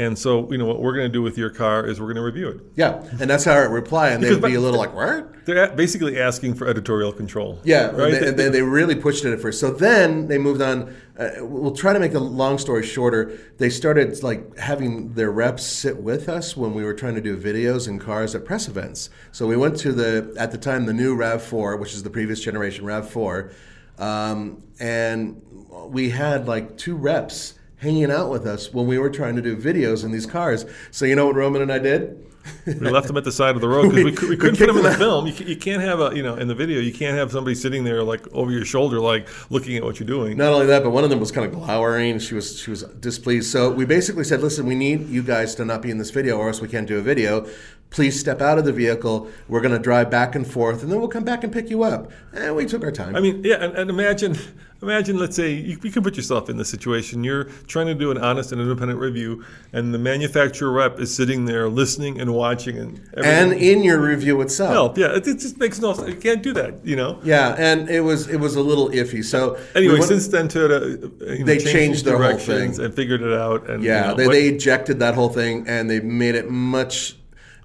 And 0.00 0.18
so, 0.18 0.50
you 0.50 0.56
know, 0.56 0.64
what 0.64 0.80
we're 0.80 0.94
going 0.94 1.08
to 1.08 1.12
do 1.12 1.20
with 1.20 1.36
your 1.36 1.50
car 1.50 1.84
is 1.84 2.00
we're 2.00 2.06
going 2.06 2.16
to 2.16 2.22
review 2.22 2.48
it. 2.48 2.60
yeah, 2.74 3.04
and 3.20 3.28
that's 3.28 3.44
how 3.44 3.52
I 3.52 3.64
reply, 3.66 4.08
and 4.08 4.22
they'd 4.22 4.40
be 4.40 4.54
a 4.54 4.60
little 4.60 4.78
like, 4.78 4.94
"What?" 4.94 5.44
They're 5.44 5.68
basically 5.76 6.18
asking 6.18 6.54
for 6.54 6.66
editorial 6.66 7.12
control. 7.12 7.60
Yeah, 7.64 7.88
right. 7.88 8.14
and, 8.14 8.38
they, 8.38 8.44
they, 8.44 8.48
they 8.48 8.62
really 8.62 8.94
pushed 8.94 9.26
it 9.26 9.32
at 9.34 9.42
first. 9.42 9.60
So 9.60 9.70
then 9.70 10.26
they 10.28 10.38
moved 10.38 10.62
on. 10.62 10.96
Uh, 11.18 11.28
we'll 11.40 11.76
try 11.76 11.92
to 11.92 12.00
make 12.00 12.12
the 12.12 12.20
long 12.20 12.56
story 12.56 12.82
shorter. 12.82 13.38
They 13.58 13.68
started 13.68 14.22
like 14.22 14.56
having 14.56 15.12
their 15.12 15.30
reps 15.30 15.66
sit 15.66 15.98
with 15.98 16.30
us 16.30 16.56
when 16.56 16.72
we 16.72 16.82
were 16.82 16.94
trying 16.94 17.16
to 17.16 17.20
do 17.20 17.36
videos 17.36 17.86
and 17.86 18.00
cars 18.00 18.34
at 18.34 18.46
press 18.46 18.68
events. 18.68 19.10
So 19.32 19.46
we 19.46 19.58
went 19.58 19.76
to 19.80 19.92
the 19.92 20.34
at 20.38 20.50
the 20.50 20.58
time 20.58 20.86
the 20.86 20.94
new 20.94 21.14
Rav 21.14 21.42
Four, 21.42 21.76
which 21.76 21.92
is 21.92 22.04
the 22.04 22.10
previous 22.10 22.40
generation 22.40 22.86
Rav 22.86 23.10
Four, 23.10 23.50
um, 23.98 24.62
and 24.78 25.42
we 25.88 26.08
had 26.08 26.48
like 26.48 26.78
two 26.78 26.96
reps 26.96 27.59
hanging 27.80 28.10
out 28.10 28.30
with 28.30 28.46
us 28.46 28.72
when 28.72 28.86
we 28.86 28.98
were 28.98 29.10
trying 29.10 29.36
to 29.36 29.42
do 29.42 29.56
videos 29.56 30.04
in 30.04 30.12
these 30.12 30.26
cars. 30.26 30.64
So 30.90 31.04
you 31.04 31.16
know 31.16 31.26
what 31.26 31.34
Roman 31.34 31.62
and 31.62 31.72
I 31.72 31.78
did? 31.78 32.26
we 32.66 32.90
left 32.90 33.06
them 33.06 33.16
at 33.18 33.24
the 33.24 33.32
side 33.32 33.54
of 33.54 33.60
the 33.60 33.68
road 33.68 33.90
because 33.94 34.22
we, 34.22 34.28
we, 34.28 34.28
We 34.30 34.36
couldn't 34.36 34.56
put 34.56 34.66
them 34.66 34.78
in 34.78 34.82
the 34.82 34.90
out. 34.90 34.96
film. 34.98 35.26
You, 35.26 35.32
you 35.44 35.56
can't 35.56 35.82
have 35.82 36.00
a 36.00 36.16
you 36.16 36.22
know 36.22 36.36
in 36.36 36.48
the 36.48 36.54
video 36.54 36.80
you 36.80 36.92
can't 36.92 37.16
have 37.16 37.30
somebody 37.30 37.54
sitting 37.54 37.84
there 37.84 38.02
like 38.02 38.26
over 38.32 38.50
your 38.50 38.64
shoulder 38.64 38.98
like 38.98 39.28
looking 39.50 39.76
at 39.76 39.84
what 39.84 40.00
you're 40.00 40.06
doing. 40.06 40.38
Not 40.38 40.52
only 40.52 40.66
that, 40.66 40.82
but 40.82 40.90
one 40.90 41.04
of 41.04 41.10
them 41.10 41.20
was 41.20 41.30
kind 41.32 41.46
of 41.46 41.52
glowering. 41.52 42.18
She 42.18 42.34
was 42.34 42.58
she 42.58 42.70
was 42.70 42.82
displeased. 42.84 43.50
So 43.50 43.70
we 43.70 43.84
basically 43.84 44.24
said, 44.24 44.40
"Listen, 44.40 44.66
we 44.66 44.74
need 44.74 45.08
you 45.08 45.22
guys 45.22 45.54
to 45.56 45.64
not 45.64 45.82
be 45.82 45.90
in 45.90 45.98
this 45.98 46.10
video, 46.10 46.38
or 46.38 46.48
else 46.48 46.60
we 46.60 46.68
can't 46.68 46.86
do 46.86 46.98
a 46.98 47.02
video. 47.02 47.46
Please 47.90 48.18
step 48.18 48.40
out 48.40 48.56
of 48.56 48.64
the 48.64 48.72
vehicle. 48.72 49.28
We're 49.48 49.60
going 49.60 49.74
to 49.74 49.78
drive 49.80 50.10
back 50.10 50.34
and 50.36 50.46
forth, 50.46 50.82
and 50.82 50.90
then 50.92 51.00
we'll 51.00 51.08
come 51.08 51.24
back 51.24 51.44
and 51.44 51.52
pick 51.52 51.68
you 51.70 51.82
up." 51.82 52.10
And 52.32 52.56
we 52.56 52.64
took 52.64 52.84
our 52.84 52.92
time. 52.92 53.16
I 53.16 53.20
mean, 53.20 53.42
yeah, 53.44 53.56
and, 53.56 53.76
and 53.76 53.90
imagine, 53.90 54.38
imagine, 54.82 55.18
let's 55.18 55.36
say 55.36 55.52
you, 55.52 55.78
you 55.82 55.90
can 55.90 56.02
put 56.02 56.16
yourself 56.16 56.48
in 56.48 56.56
this 56.56 56.68
situation. 56.68 57.22
You're 57.24 57.44
trying 57.66 57.86
to 57.86 57.94
do 57.94 58.10
an 58.10 58.18
honest 58.18 58.52
and 58.52 58.60
independent 58.60 58.98
review, 58.98 59.44
and 59.72 59.92
the 59.92 59.98
manufacturer 59.98 60.70
rep 60.70 60.98
is 60.98 61.14
sitting 61.14 61.44
there 61.44 61.68
listening 61.68 62.20
and 62.20 62.32
watching, 62.34 62.78
and 62.78 63.00
and 63.16 63.52
in 63.52 63.82
your 63.82 64.00
review 64.00 64.40
itself, 64.40 64.72
help. 64.72 64.98
Yeah, 64.98 65.16
it, 65.16 65.26
it 65.26 65.38
just 65.38 65.58
makes 65.58 65.78
no. 65.80 65.92
sense. 65.92 66.08
You 66.08 66.16
can't 66.16 66.42
do 66.42 66.52
that, 66.54 66.84
you 66.84 66.96
know. 66.96 67.20
yeah, 67.22 67.54
and 67.58 67.88
it 67.90 68.00
was 68.00 68.28
it 68.28 68.38
was 68.38 68.56
a 68.56 68.62
little 68.62 68.88
iffy. 68.90 69.24
So 69.24 69.54
we 69.54 69.60
Anyway, 69.76 69.94
went- 69.94 70.04
since 70.04 70.28
then, 70.28 70.48
Toyota, 70.48 71.04
uh, 71.04 71.32
you 71.32 71.38
know, 71.40 71.44
They 71.46 71.58
changed 71.58 71.72
changed 71.72 72.04
their 72.04 72.18
whole 72.18 72.38
thing. 72.38 72.80
and 72.80 72.94
figured 72.94 73.22
it 73.22 73.32
out. 73.32 73.68
And 73.68 73.82
Yeah, 73.82 74.02
you 74.02 74.08
know, 74.08 74.14
they, 74.14 74.26
what- 74.26 74.32
they 74.32 74.48
ejected 74.48 74.98
that 75.00 75.14
whole 75.14 75.28
thing 75.28 75.66
and 75.68 75.90
they 75.90 76.00
made 76.00 76.34
it 76.34 76.50
much. 76.50 77.16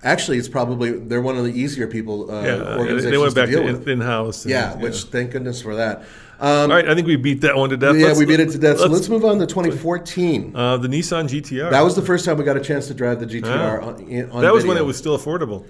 Actually, 0.03 0.37
it's 0.37 0.47
probably 0.49 0.91
they're 0.91 1.21
one 1.21 1.35
of 1.35 1.43
the 1.43 1.51
easier 1.59 1.87
people 1.87 2.29
uh, 2.29 2.41
yeah, 2.43 2.77
organizations 2.77 3.03
they 3.11 3.17
went 3.17 3.33
back 3.33 3.47
to 3.47 3.55
to, 3.55 3.61
in, 3.67 4.01
and- 4.01 4.45
yeah, 4.45 4.75
which 4.75 5.03
thank 5.05 5.31
goodness 5.31 5.61
for 5.61 5.75
that. 5.75 6.03
Um, 6.39 6.69
All 6.71 6.75
right, 6.77 6.87
I 6.87 6.95
think 6.95 7.07
we 7.07 7.15
beat 7.15 7.41
that 7.41 7.55
one 7.55 7.69
to 7.69 7.77
death. 7.77 7.95
yeah, 7.95 8.07
Let's- 8.07 8.19
we 8.19 8.25
beat 8.25 8.39
it 8.39 8.49
to 8.51 8.57
death. 8.57 8.77
So 8.77 8.83
let's- 8.83 8.93
let's 8.93 9.09
move 9.09 9.23
on 9.25 9.39
to 9.39 9.45
2014. 9.45 10.51
uh, 10.55 10.77
the 10.77 10.87
Nissan 10.87 11.27
GTR. 11.29 11.69
that 11.71 11.83
was 11.83 11.95
the 11.95 12.01
first 12.01 12.25
time 12.25 12.37
we 12.37 12.43
got 12.43 12.57
a 12.57 12.61
chance 12.61 12.87
to 12.87 12.93
drive 12.93 13.19
the 13.19 13.25
GTR 13.25 13.79
Yeah. 14.09 14.23
on, 14.25 14.31
on 14.31 14.41
that 14.41 14.53
was 14.53 14.65
when 14.65 14.77
it 14.77 14.85
was 14.85 14.97
still 14.97 15.17
affordable. 15.17 15.63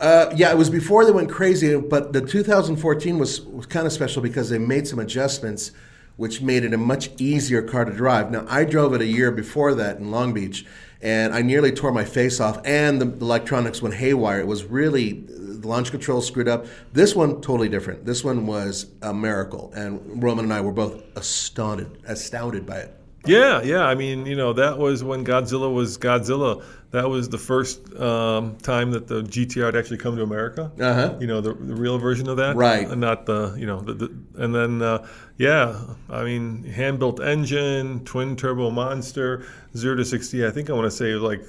Uh, 0.00 0.26
yeah, 0.34 0.50
it 0.50 0.56
was 0.56 0.70
before 0.70 1.04
they 1.04 1.12
went 1.12 1.28
crazy, 1.30 1.76
but 1.76 2.12
the 2.12 2.22
2014 2.22 3.18
was, 3.18 3.42
was 3.42 3.66
kind 3.66 3.86
of 3.86 3.92
special 3.92 4.22
because 4.22 4.48
they 4.48 4.58
made 4.58 4.88
some 4.88 4.98
adjustments, 4.98 5.72
which 6.16 6.40
made 6.42 6.64
it 6.64 6.72
a 6.72 6.78
much 6.78 7.10
easier 7.18 7.60
car 7.62 7.84
to 7.84 7.92
drive. 7.92 8.30
Now, 8.30 8.44
I 8.48 8.64
drove 8.64 8.94
it 8.94 9.02
a 9.02 9.06
year 9.06 9.30
before 9.30 9.74
that 9.74 9.98
in 9.98 10.10
Long 10.10 10.32
Beach, 10.32 10.64
and 11.02 11.32
I 11.34 11.42
nearly 11.42 11.70
tore 11.70 11.92
my 11.92 12.04
face 12.04 12.40
off, 12.40 12.60
and 12.64 13.00
the, 13.00 13.04
the 13.04 13.24
electronics 13.24 13.80
went 13.82 13.94
haywire. 13.94 14.40
It 14.40 14.46
was 14.46 14.64
really 14.64 15.22
the 15.60 15.68
launch 15.68 15.90
control 15.90 16.20
screwed 16.20 16.48
up. 16.48 16.66
This 16.92 17.14
one 17.14 17.40
totally 17.40 17.68
different. 17.68 18.04
This 18.04 18.24
one 18.24 18.46
was 18.46 18.86
a 19.02 19.12
miracle, 19.12 19.72
and 19.74 20.22
Roman 20.22 20.44
and 20.46 20.54
I 20.54 20.60
were 20.60 20.72
both 20.72 21.02
astounded, 21.16 22.02
astounded 22.06 22.66
by 22.66 22.78
it. 22.78 22.96
Yeah, 23.26 23.60
yeah. 23.62 23.84
I 23.84 23.94
mean, 23.94 24.24
you 24.24 24.34
know, 24.34 24.52
that 24.54 24.78
was 24.78 25.04
when 25.04 25.24
Godzilla 25.24 25.72
was 25.72 25.98
Godzilla. 25.98 26.64
That 26.90 27.08
was 27.08 27.28
the 27.28 27.38
first 27.38 27.94
um, 27.96 28.56
time 28.56 28.90
that 28.92 29.06
the 29.06 29.22
GTR 29.22 29.66
had 29.66 29.76
actually 29.76 29.98
come 29.98 30.16
to 30.16 30.22
America. 30.22 30.72
Uh-huh. 30.80 31.16
You 31.20 31.26
know, 31.26 31.40
the, 31.40 31.52
the 31.52 31.74
real 31.74 31.98
version 31.98 32.28
of 32.28 32.38
that. 32.38 32.56
Right. 32.56 32.88
And 32.88 33.00
not 33.00 33.26
the, 33.26 33.54
you 33.58 33.66
know, 33.66 33.80
the, 33.80 33.94
the 33.94 34.14
and 34.36 34.54
then, 34.54 34.82
uh, 34.82 35.06
yeah, 35.36 35.80
I 36.08 36.24
mean, 36.24 36.64
hand 36.64 36.98
built 36.98 37.20
engine, 37.20 38.04
twin 38.04 38.36
turbo 38.36 38.70
monster, 38.70 39.46
zero 39.76 39.96
to 39.96 40.04
60, 40.04 40.46
I 40.46 40.50
think 40.50 40.70
I 40.70 40.72
want 40.72 40.86
to 40.86 40.90
say 40.90 41.12
like 41.14 41.42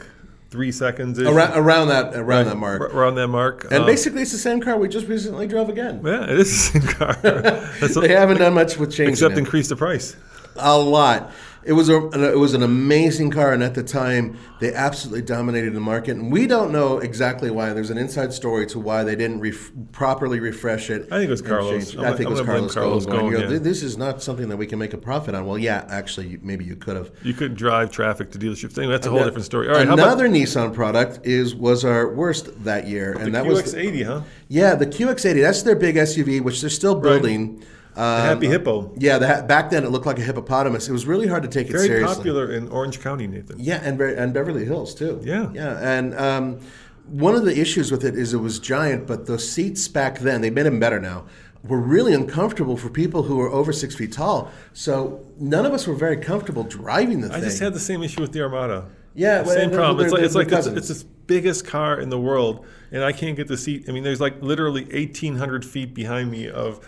three 0.51 0.71
seconds. 0.71 1.17
Around, 1.19 1.57
around 1.57 1.87
that, 1.87 2.13
around 2.13 2.45
that 2.45 2.57
mark. 2.57 2.81
Around 2.93 3.15
that 3.15 3.27
mark. 3.29 3.63
And 3.71 3.83
Uh, 3.83 3.85
basically, 3.85 4.21
it's 4.21 4.33
the 4.33 4.37
same 4.37 4.59
car 4.61 4.77
we 4.77 4.89
just 4.89 5.07
recently 5.07 5.47
drove 5.47 5.69
again. 5.69 6.01
yeah, 6.03 6.23
it 6.25 6.37
is 6.39 6.71
the 6.73 6.79
same 6.79 6.87
car. 6.93 7.17
They 8.01 8.09
haven't 8.13 8.37
done 8.37 8.53
much 8.53 8.77
with 8.77 8.91
changing 8.91 9.13
except 9.13 9.33
it. 9.33 9.39
increase 9.39 9.69
the 9.69 9.75
price. 9.77 10.15
A 10.55 10.77
lot. 10.77 11.31
It 11.63 11.73
was 11.73 11.89
a 11.89 12.07
it 12.31 12.39
was 12.39 12.55
an 12.55 12.63
amazing 12.63 13.29
car, 13.29 13.53
and 13.53 13.61
at 13.61 13.75
the 13.75 13.83
time 13.83 14.37
they 14.59 14.73
absolutely 14.73 15.21
dominated 15.21 15.73
the 15.73 15.79
market. 15.79 16.17
And 16.17 16.31
we 16.31 16.47
don't 16.47 16.71
know 16.71 16.97
exactly 16.97 17.51
why. 17.51 17.71
There's 17.73 17.91
an 17.91 17.99
inside 17.99 18.33
story 18.33 18.65
to 18.67 18.79
why 18.79 19.03
they 19.03 19.15
didn't 19.15 19.41
ref- 19.41 19.71
properly 19.91 20.39
refresh 20.39 20.89
it. 20.89 21.03
I 21.11 21.17
think 21.17 21.27
it 21.27 21.29
was 21.29 21.41
Carlos. 21.43 21.95
I 21.97 22.15
think 22.15 22.21
it 22.21 22.29
was 22.29 22.41
Carlos, 22.41 22.73
Carlos 22.73 23.05
going, 23.05 23.39
yeah. 23.39 23.59
This 23.59 23.83
is 23.83 23.95
not 23.95 24.23
something 24.23 24.49
that 24.49 24.57
we 24.57 24.65
can 24.65 24.79
make 24.79 24.93
a 24.93 24.97
profit 24.97 25.35
on. 25.35 25.45
Well, 25.45 25.59
yeah, 25.59 25.85
actually, 25.87 26.39
maybe 26.41 26.65
you 26.65 26.75
could 26.75 26.95
have. 26.95 27.11
You 27.21 27.35
could 27.35 27.55
drive 27.55 27.91
traffic 27.91 28.31
to 28.31 28.39
dealerships. 28.39 28.75
Anyway, 28.79 28.93
that's 28.93 29.05
a 29.05 29.11
whole 29.11 29.23
different 29.23 29.45
story. 29.45 29.67
All 29.67 29.75
right, 29.75 29.85
how 29.85 29.93
Another 29.93 30.25
about 30.25 30.35
Nissan 30.35 30.73
product 30.73 31.27
is 31.27 31.53
was 31.53 31.85
our 31.85 32.11
worst 32.11 32.63
that 32.63 32.87
year, 32.87 33.13
and 33.13 33.27
the 33.27 33.31
that 33.31 33.45
was 33.45 33.61
QX80, 33.61 34.05
huh? 34.05 34.21
yeah 34.47 34.73
the 34.73 34.87
QX80. 34.87 35.41
That's 35.41 35.61
their 35.61 35.75
big 35.75 35.95
SUV, 35.95 36.41
which 36.41 36.61
they're 36.61 36.71
still 36.71 36.95
building. 36.95 37.59
The 37.59 37.65
Um, 37.95 38.21
Happy 38.21 38.47
Hippo. 38.47 38.93
Yeah, 38.97 39.17
the, 39.17 39.27
ha- 39.27 39.41
back 39.41 39.69
then 39.69 39.83
it 39.83 39.89
looked 39.89 40.05
like 40.05 40.17
a 40.17 40.21
hippopotamus. 40.21 40.87
It 40.87 40.93
was 40.93 41.05
really 41.05 41.27
hard 41.27 41.43
to 41.43 41.49
take 41.49 41.67
it 41.67 41.71
seriously. 41.71 41.89
Very 41.99 42.05
popular 42.15 42.51
in 42.53 42.69
Orange 42.69 43.01
County, 43.01 43.27
Nathan. 43.27 43.57
Yeah, 43.59 43.81
and 43.83 43.99
and 43.99 44.33
Beverly 44.33 44.63
Hills 44.65 44.95
too. 44.95 45.19
Yeah. 45.23 45.49
yeah, 45.53 45.77
and 45.81 46.15
um, 46.17 46.59
one 47.07 47.35
of 47.35 47.43
the 47.43 47.59
issues 47.59 47.91
with 47.91 48.05
it 48.05 48.15
is 48.15 48.33
it 48.33 48.37
was 48.37 48.59
giant, 48.59 49.07
but 49.07 49.25
the 49.25 49.37
seats 49.37 49.87
back 49.89 50.19
then 50.19 50.39
they 50.41 50.49
made 50.49 50.63
them 50.65 50.79
better 50.79 50.99
now. 51.01 51.25
Were 51.63 51.79
really 51.79 52.13
uncomfortable 52.13 52.75
for 52.77 52.89
people 52.89 53.21
who 53.23 53.35
were 53.35 53.49
over 53.51 53.71
six 53.73 53.93
feet 53.93 54.11
tall. 54.13 54.51
So 54.73 55.23
none 55.37 55.65
of 55.65 55.73
us 55.73 55.85
were 55.85 55.93
very 55.93 56.17
comfortable 56.17 56.63
driving 56.63 57.21
the 57.21 57.27
I 57.27 57.33
thing. 57.33 57.43
just 57.43 57.59
had 57.59 57.73
the 57.73 57.79
same 57.79 58.01
issue 58.01 58.21
with 58.21 58.31
the 58.31 58.41
Armada. 58.41 58.87
Yeah, 59.13 59.39
The 59.39 59.43
well, 59.47 59.55
same 59.55 59.69
they're- 59.69 59.77
problem. 59.79 60.05
It's 60.05 60.13
they're- 60.13 60.21
like 60.21 60.25
it's 60.25 60.35
like 60.35 60.51
it's, 60.51 60.65
it's 60.67 60.87
this 60.87 61.03
biggest 61.03 61.67
car 61.67 61.99
in 61.99 62.09
the 62.09 62.19
world, 62.19 62.65
and 62.91 63.03
I 63.03 63.11
can't 63.11 63.35
get 63.37 63.47
the 63.47 63.57
seat. 63.57 63.85
I 63.87 63.91
mean, 63.91 64.01
there's 64.03 64.21
like 64.21 64.41
literally 64.41 64.85
1,800 64.85 65.63
feet 65.65 65.93
behind 65.93 66.31
me 66.31 66.49
of 66.49 66.79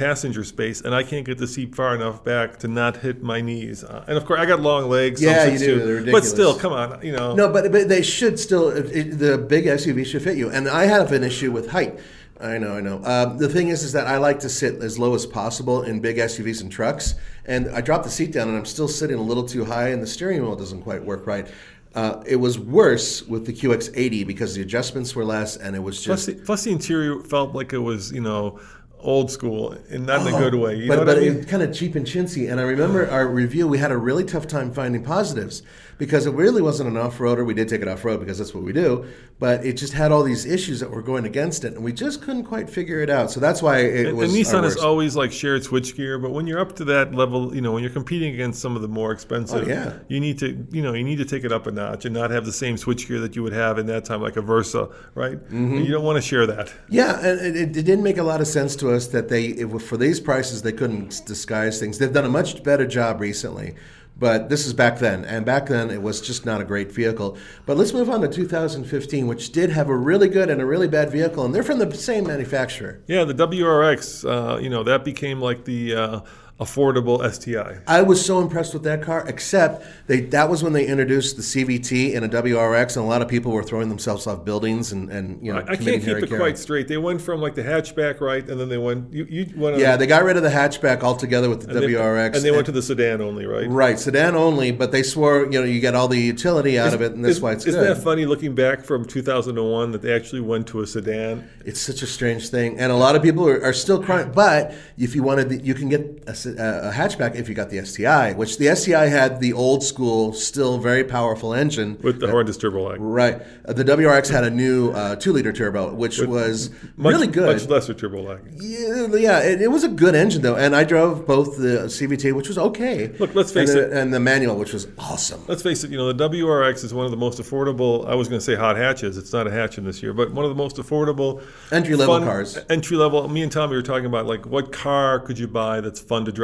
passenger 0.00 0.42
space, 0.44 0.80
and 0.80 0.94
I 0.94 1.02
can't 1.02 1.26
get 1.26 1.36
the 1.36 1.46
seat 1.46 1.74
far 1.74 1.94
enough 1.94 2.24
back 2.24 2.58
to 2.60 2.68
not 2.68 2.96
hit 2.96 3.22
my 3.22 3.42
knees. 3.42 3.84
Uh, 3.84 4.02
and 4.08 4.16
of 4.16 4.24
course, 4.24 4.40
I 4.40 4.46
got 4.46 4.60
long 4.60 4.88
legs. 4.88 5.22
Yeah, 5.22 5.44
you 5.44 5.58
6'2", 5.58 5.60
do. 5.60 6.00
They're 6.00 6.12
But 6.12 6.24
still, 6.24 6.58
come 6.58 6.72
on, 6.72 7.04
you 7.04 7.12
know. 7.12 7.34
No, 7.34 7.52
but, 7.52 7.70
but 7.70 7.88
they 7.90 8.00
should 8.00 8.38
still. 8.40 8.70
It, 8.70 9.18
the 9.18 9.36
big 9.36 9.66
SUV 9.66 10.06
should 10.06 10.22
fit 10.22 10.38
you. 10.38 10.48
And 10.48 10.68
I 10.68 10.86
have 10.86 11.12
an 11.12 11.22
issue 11.22 11.52
with 11.52 11.68
height. 11.70 12.00
I 12.40 12.56
know, 12.56 12.78
I 12.78 12.80
know. 12.80 13.02
Um, 13.04 13.36
the 13.36 13.50
thing 13.50 13.68
is, 13.68 13.82
is 13.82 13.92
that 13.92 14.06
I 14.06 14.16
like 14.16 14.40
to 14.40 14.48
sit 14.48 14.82
as 14.82 14.98
low 14.98 15.14
as 15.14 15.26
possible 15.26 15.82
in 15.82 16.00
big 16.00 16.16
SUVs 16.16 16.62
and 16.62 16.72
trucks. 16.72 17.16
And 17.44 17.68
I 17.68 17.82
drop 17.82 18.02
the 18.02 18.08
seat 18.08 18.32
down, 18.32 18.48
and 18.48 18.56
I'm 18.56 18.64
still 18.64 18.88
sitting 18.88 19.18
a 19.18 19.22
little 19.22 19.44
too 19.44 19.66
high, 19.66 19.88
and 19.88 20.02
the 20.02 20.06
steering 20.06 20.40
wheel 20.40 20.56
doesn't 20.56 20.80
quite 20.80 21.04
work 21.04 21.26
right. 21.26 21.46
Uh, 21.94 22.22
it 22.24 22.36
was 22.36 22.58
worse 22.58 23.22
with 23.26 23.44
the 23.46 23.52
QX80 23.52 24.26
because 24.26 24.54
the 24.54 24.62
adjustments 24.62 25.14
were 25.14 25.24
less, 25.24 25.56
and 25.56 25.76
it 25.76 25.80
was 25.80 25.96
plus, 26.06 26.26
just. 26.26 26.38
the, 26.38 26.44
plus 26.44 26.64
the 26.64 26.70
interior 26.70 27.20
felt 27.20 27.52
like 27.54 27.72
it 27.72 27.78
was, 27.78 28.12
you 28.12 28.20
know, 28.20 28.60
old 29.02 29.30
school 29.30 29.76
and 29.90 30.06
not 30.06 30.26
in 30.26 30.34
a 30.34 30.38
good 30.38 30.54
oh, 30.54 30.58
way. 30.58 30.76
You 30.76 30.88
but 30.88 30.96
know 30.96 31.04
but 31.04 31.18
I 31.18 31.20
mean? 31.20 31.44
kind 31.44 31.62
of 31.62 31.74
cheap 31.74 31.94
and 31.94 32.06
chintzy. 32.06 32.50
And 32.50 32.60
I 32.60 32.64
remember 32.64 33.08
our 33.10 33.26
review, 33.26 33.66
we 33.66 33.78
had 33.78 33.92
a 33.92 33.96
really 33.96 34.24
tough 34.24 34.46
time 34.46 34.72
finding 34.72 35.02
positives 35.02 35.62
because 36.00 36.24
it 36.26 36.32
really 36.32 36.62
wasn't 36.62 36.88
an 36.88 36.96
off 36.96 37.18
roader. 37.18 37.44
We 37.46 37.52
did 37.54 37.68
take 37.68 37.82
it 37.82 37.86
off 37.88 38.04
road 38.04 38.18
because 38.20 38.38
that's 38.38 38.54
what 38.54 38.64
we 38.64 38.72
do, 38.72 39.04
but 39.38 39.64
it 39.64 39.74
just 39.74 39.92
had 39.92 40.10
all 40.10 40.22
these 40.24 40.46
issues 40.46 40.80
that 40.80 40.90
were 40.90 41.02
going 41.02 41.26
against 41.26 41.62
it, 41.62 41.74
and 41.74 41.84
we 41.84 41.92
just 41.92 42.22
couldn't 42.22 42.44
quite 42.44 42.70
figure 42.70 43.00
it 43.00 43.10
out. 43.10 43.30
So 43.30 43.38
that's 43.38 43.62
why 43.62 43.80
it 43.80 44.06
And, 44.06 44.16
was. 44.16 44.34
and 44.34 44.42
Nissan 44.44 44.64
is 44.64 44.76
always 44.78 45.14
like 45.14 45.30
shared 45.30 45.62
switchgear, 45.62 46.20
but 46.20 46.30
when 46.30 46.46
you're 46.46 46.58
up 46.58 46.74
to 46.76 46.84
that 46.86 47.14
level, 47.14 47.54
you 47.54 47.60
know, 47.60 47.72
when 47.72 47.82
you're 47.82 47.92
competing 47.92 48.32
against 48.34 48.60
some 48.62 48.74
of 48.76 48.82
the 48.82 48.88
more 48.88 49.12
expensive, 49.12 49.64
Oh, 49.64 49.70
yeah. 49.70 49.92
you 50.08 50.18
need 50.20 50.38
to, 50.38 50.66
you 50.72 50.82
know, 50.82 50.94
you 50.94 51.04
need 51.04 51.18
to 51.18 51.24
take 51.26 51.44
it 51.44 51.52
up 51.52 51.66
a 51.66 51.70
notch 51.70 52.06
and 52.06 52.14
not 52.14 52.30
have 52.30 52.46
the 52.46 52.52
same 52.52 52.76
switchgear 52.76 53.20
that 53.20 53.36
you 53.36 53.42
would 53.42 53.52
have 53.52 53.78
in 53.78 53.84
that 53.86 54.06
time, 54.06 54.22
like 54.22 54.36
a 54.36 54.42
Versa, 54.42 54.88
right? 55.14 55.36
Mm-hmm. 55.38 55.76
You 55.84 55.92
don't 55.92 56.04
want 56.04 56.16
to 56.16 56.22
share 56.22 56.46
that. 56.46 56.72
Yeah, 56.88 57.20
and 57.24 57.56
it, 57.56 57.76
it 57.76 57.84
didn't 57.84 58.02
make 58.02 58.16
a 58.16 58.22
lot 58.22 58.40
of 58.40 58.46
sense 58.46 58.74
to 58.76 58.90
us 58.90 59.06
that 59.08 59.28
they, 59.28 59.44
it, 59.48 59.82
for 59.82 59.98
these 59.98 60.18
prices, 60.18 60.62
they 60.62 60.72
couldn't 60.72 61.22
disguise 61.26 61.78
things. 61.78 61.98
They've 61.98 62.10
done 62.12 62.24
a 62.24 62.30
much 62.30 62.62
better 62.64 62.86
job 62.86 63.20
recently, 63.20 63.74
but 64.20 64.50
this 64.50 64.66
is 64.66 64.74
back 64.74 64.98
then, 64.98 65.24
and 65.24 65.46
back 65.46 65.66
then 65.66 65.90
it 65.90 66.02
was 66.02 66.20
just 66.20 66.44
not 66.44 66.60
a 66.60 66.64
great 66.64 66.92
vehicle. 66.92 67.38
But 67.64 67.78
let's 67.78 67.94
move 67.94 68.10
on 68.10 68.20
to 68.20 68.28
2015, 68.28 69.26
which 69.26 69.50
did 69.50 69.70
have 69.70 69.88
a 69.88 69.96
really 69.96 70.28
good 70.28 70.50
and 70.50 70.60
a 70.60 70.66
really 70.66 70.88
bad 70.88 71.10
vehicle, 71.10 71.44
and 71.44 71.54
they're 71.54 71.62
from 71.62 71.78
the 71.78 71.92
same 71.94 72.26
manufacturer. 72.26 73.00
Yeah, 73.06 73.24
the 73.24 73.34
WRX, 73.34 74.28
uh, 74.28 74.58
you 74.58 74.68
know, 74.68 74.84
that 74.84 75.04
became 75.04 75.40
like 75.40 75.64
the 75.64 75.94
uh, 75.94 76.20
affordable 76.60 77.18
STI. 77.32 77.78
I 77.86 78.02
was 78.02 78.24
so 78.24 78.40
impressed 78.40 78.74
with 78.74 78.82
that 78.84 79.02
car, 79.02 79.24
except 79.26 79.84
they 80.06 80.20
that 80.20 80.48
was 80.48 80.62
when 80.62 80.72
they 80.72 80.86
introduced 80.86 81.36
the 81.36 81.42
CVT 81.42 82.12
in 82.12 82.22
a 82.24 82.28
WRX, 82.28 82.96
and 82.96 83.04
a 83.04 83.08
lot 83.08 83.22
of 83.22 83.28
people 83.28 83.50
were 83.52 83.62
throwing 83.62 83.88
themselves 83.88 84.26
off 84.26 84.44
buildings 84.44 84.92
and, 84.92 85.10
and 85.10 85.44
you 85.44 85.52
know. 85.52 85.60
I, 85.60 85.72
I 85.72 85.76
can't 85.76 86.02
keep 86.04 86.16
it 86.18 86.28
quite 86.28 86.58
straight. 86.58 86.86
They 86.88 86.98
went 86.98 87.20
from 87.22 87.40
like 87.40 87.54
the 87.54 87.62
hatchback, 87.62 88.20
right, 88.20 88.46
and 88.48 88.60
then 88.60 88.68
they 88.68 88.78
went. 88.78 89.12
You, 89.12 89.26
you 89.28 89.46
went. 89.56 89.74
on- 89.76 89.80
Yeah, 89.80 89.96
they 89.96 90.06
got 90.06 90.22
rid 90.22 90.36
of 90.36 90.42
the 90.42 90.50
hatchback 90.50 91.00
altogether 91.00 91.48
with 91.48 91.62
the 91.62 91.70
and 91.70 91.82
they- 91.82 91.94
WRX, 91.94 92.36
and 92.36 92.44
they 92.44 92.50
went 92.50 92.66
to 92.66 92.72
the 92.72 92.82
sedan 92.82 93.20
only, 93.20 93.46
right? 93.46 93.68
right 93.68 93.98
sedan 93.98 94.36
only, 94.36 94.70
but 94.70 94.92
they 94.92 95.02
swore 95.02 95.44
you 95.44 95.58
know 95.60 95.64
you 95.64 95.80
get 95.80 95.94
all 95.94 96.08
the 96.08 96.18
utility 96.18 96.78
out 96.78 96.92
of 96.92 97.00
it, 97.00 97.12
and 97.12 97.24
that's 97.24 97.36
Is- 97.36 97.40
why 97.40 97.52
it's 97.52 97.66
Isn't 97.66 97.80
good. 97.80 97.96
that 97.96 98.02
funny 98.02 98.26
looking 98.26 98.54
back 98.54 98.84
from 98.84 99.04
2001 99.04 99.92
that 99.92 100.02
they 100.02 100.12
actually 100.14 100.40
went 100.42 100.66
to 100.68 100.80
a 100.82 100.86
sedan? 100.86 101.48
It's 101.64 101.80
such 101.80 102.02
a 102.02 102.06
strange 102.06 102.48
thing, 102.50 102.78
and 102.78 102.92
a 102.92 102.96
lot 102.96 103.16
of 103.16 103.22
people 103.22 103.48
are, 103.48 103.62
are 103.64 103.72
still 103.72 104.02
crying. 104.02 104.32
But 104.32 104.74
if 104.98 105.14
you 105.14 105.22
wanted, 105.22 105.48
the, 105.48 105.56
you 105.58 105.74
can 105.74 105.88
get 105.88 106.22
a, 106.26 106.34
se- 106.34 106.49
a 106.58 106.92
hatchback 106.92 107.34
if 107.34 107.48
you 107.48 107.54
got 107.54 107.70
the 107.70 107.84
STI, 107.84 108.32
which 108.32 108.58
the 108.58 108.74
STI 108.74 109.06
had 109.06 109.40
the 109.40 109.52
old 109.52 109.82
school, 109.82 110.32
still 110.32 110.78
very 110.78 111.04
powerful 111.04 111.54
engine 111.54 111.98
with 112.02 112.20
the 112.20 112.28
horrendous 112.28 112.56
turbo 112.56 112.88
lag. 112.88 113.00
Right. 113.00 113.40
Uh, 113.66 113.72
the 113.72 113.84
WRX 113.84 114.30
had 114.30 114.44
a 114.44 114.50
new 114.50 114.90
uh, 114.90 115.16
two 115.16 115.32
liter 115.32 115.52
turbo, 115.52 115.94
which 115.94 116.18
was 116.20 116.70
Much, 116.96 117.12
really 117.12 117.26
good. 117.26 117.52
Much 117.54 117.68
lesser 117.68 117.94
turbo 117.94 118.22
lag. 118.22 118.40
Yeah, 118.52 119.06
yeah 119.14 119.40
it, 119.40 119.62
it 119.62 119.68
was 119.68 119.84
a 119.84 119.88
good 119.88 120.14
engine 120.14 120.42
though, 120.42 120.56
and 120.56 120.74
I 120.74 120.84
drove 120.84 121.26
both 121.26 121.56
the 121.56 121.86
CVT, 121.86 122.34
which 122.34 122.48
was 122.48 122.58
okay. 122.58 123.08
Look, 123.18 123.34
let's 123.34 123.52
face 123.52 123.70
and 123.70 123.78
the, 123.78 123.84
it. 123.86 123.92
and 123.92 124.14
the 124.14 124.20
manual, 124.20 124.56
which 124.56 124.72
was 124.72 124.88
awesome. 124.98 125.44
Let's 125.46 125.62
face 125.62 125.84
it, 125.84 125.90
you 125.90 125.96
know, 125.96 126.12
the 126.12 126.28
WRX 126.28 126.84
is 126.84 126.94
one 126.94 127.04
of 127.04 127.10
the 127.10 127.16
most 127.16 127.40
affordable, 127.40 128.06
I 128.06 128.14
was 128.14 128.28
going 128.28 128.38
to 128.38 128.44
say 128.44 128.54
hot 128.54 128.76
hatches. 128.76 129.16
It's 129.16 129.32
not 129.32 129.46
a 129.46 129.50
hatch 129.50 129.78
in 129.78 129.84
this 129.84 130.02
year, 130.02 130.12
but 130.12 130.32
one 130.32 130.44
of 130.44 130.50
the 130.50 130.54
most 130.54 130.76
affordable 130.76 131.42
Entry 131.72 131.96
level 131.96 132.20
cars. 132.20 132.58
Entry 132.68 132.96
level. 132.96 133.28
Me 133.28 133.42
and 133.42 133.52
Tommy 133.52 133.76
were 133.76 133.82
talking 133.82 134.06
about 134.06 134.26
like 134.26 134.46
what 134.46 134.72
car 134.72 135.20
could 135.20 135.38
you 135.38 135.48
buy 135.48 135.80
that's 135.80 136.00
fun 136.00 136.24
to 136.24 136.32
drive, 136.32 136.39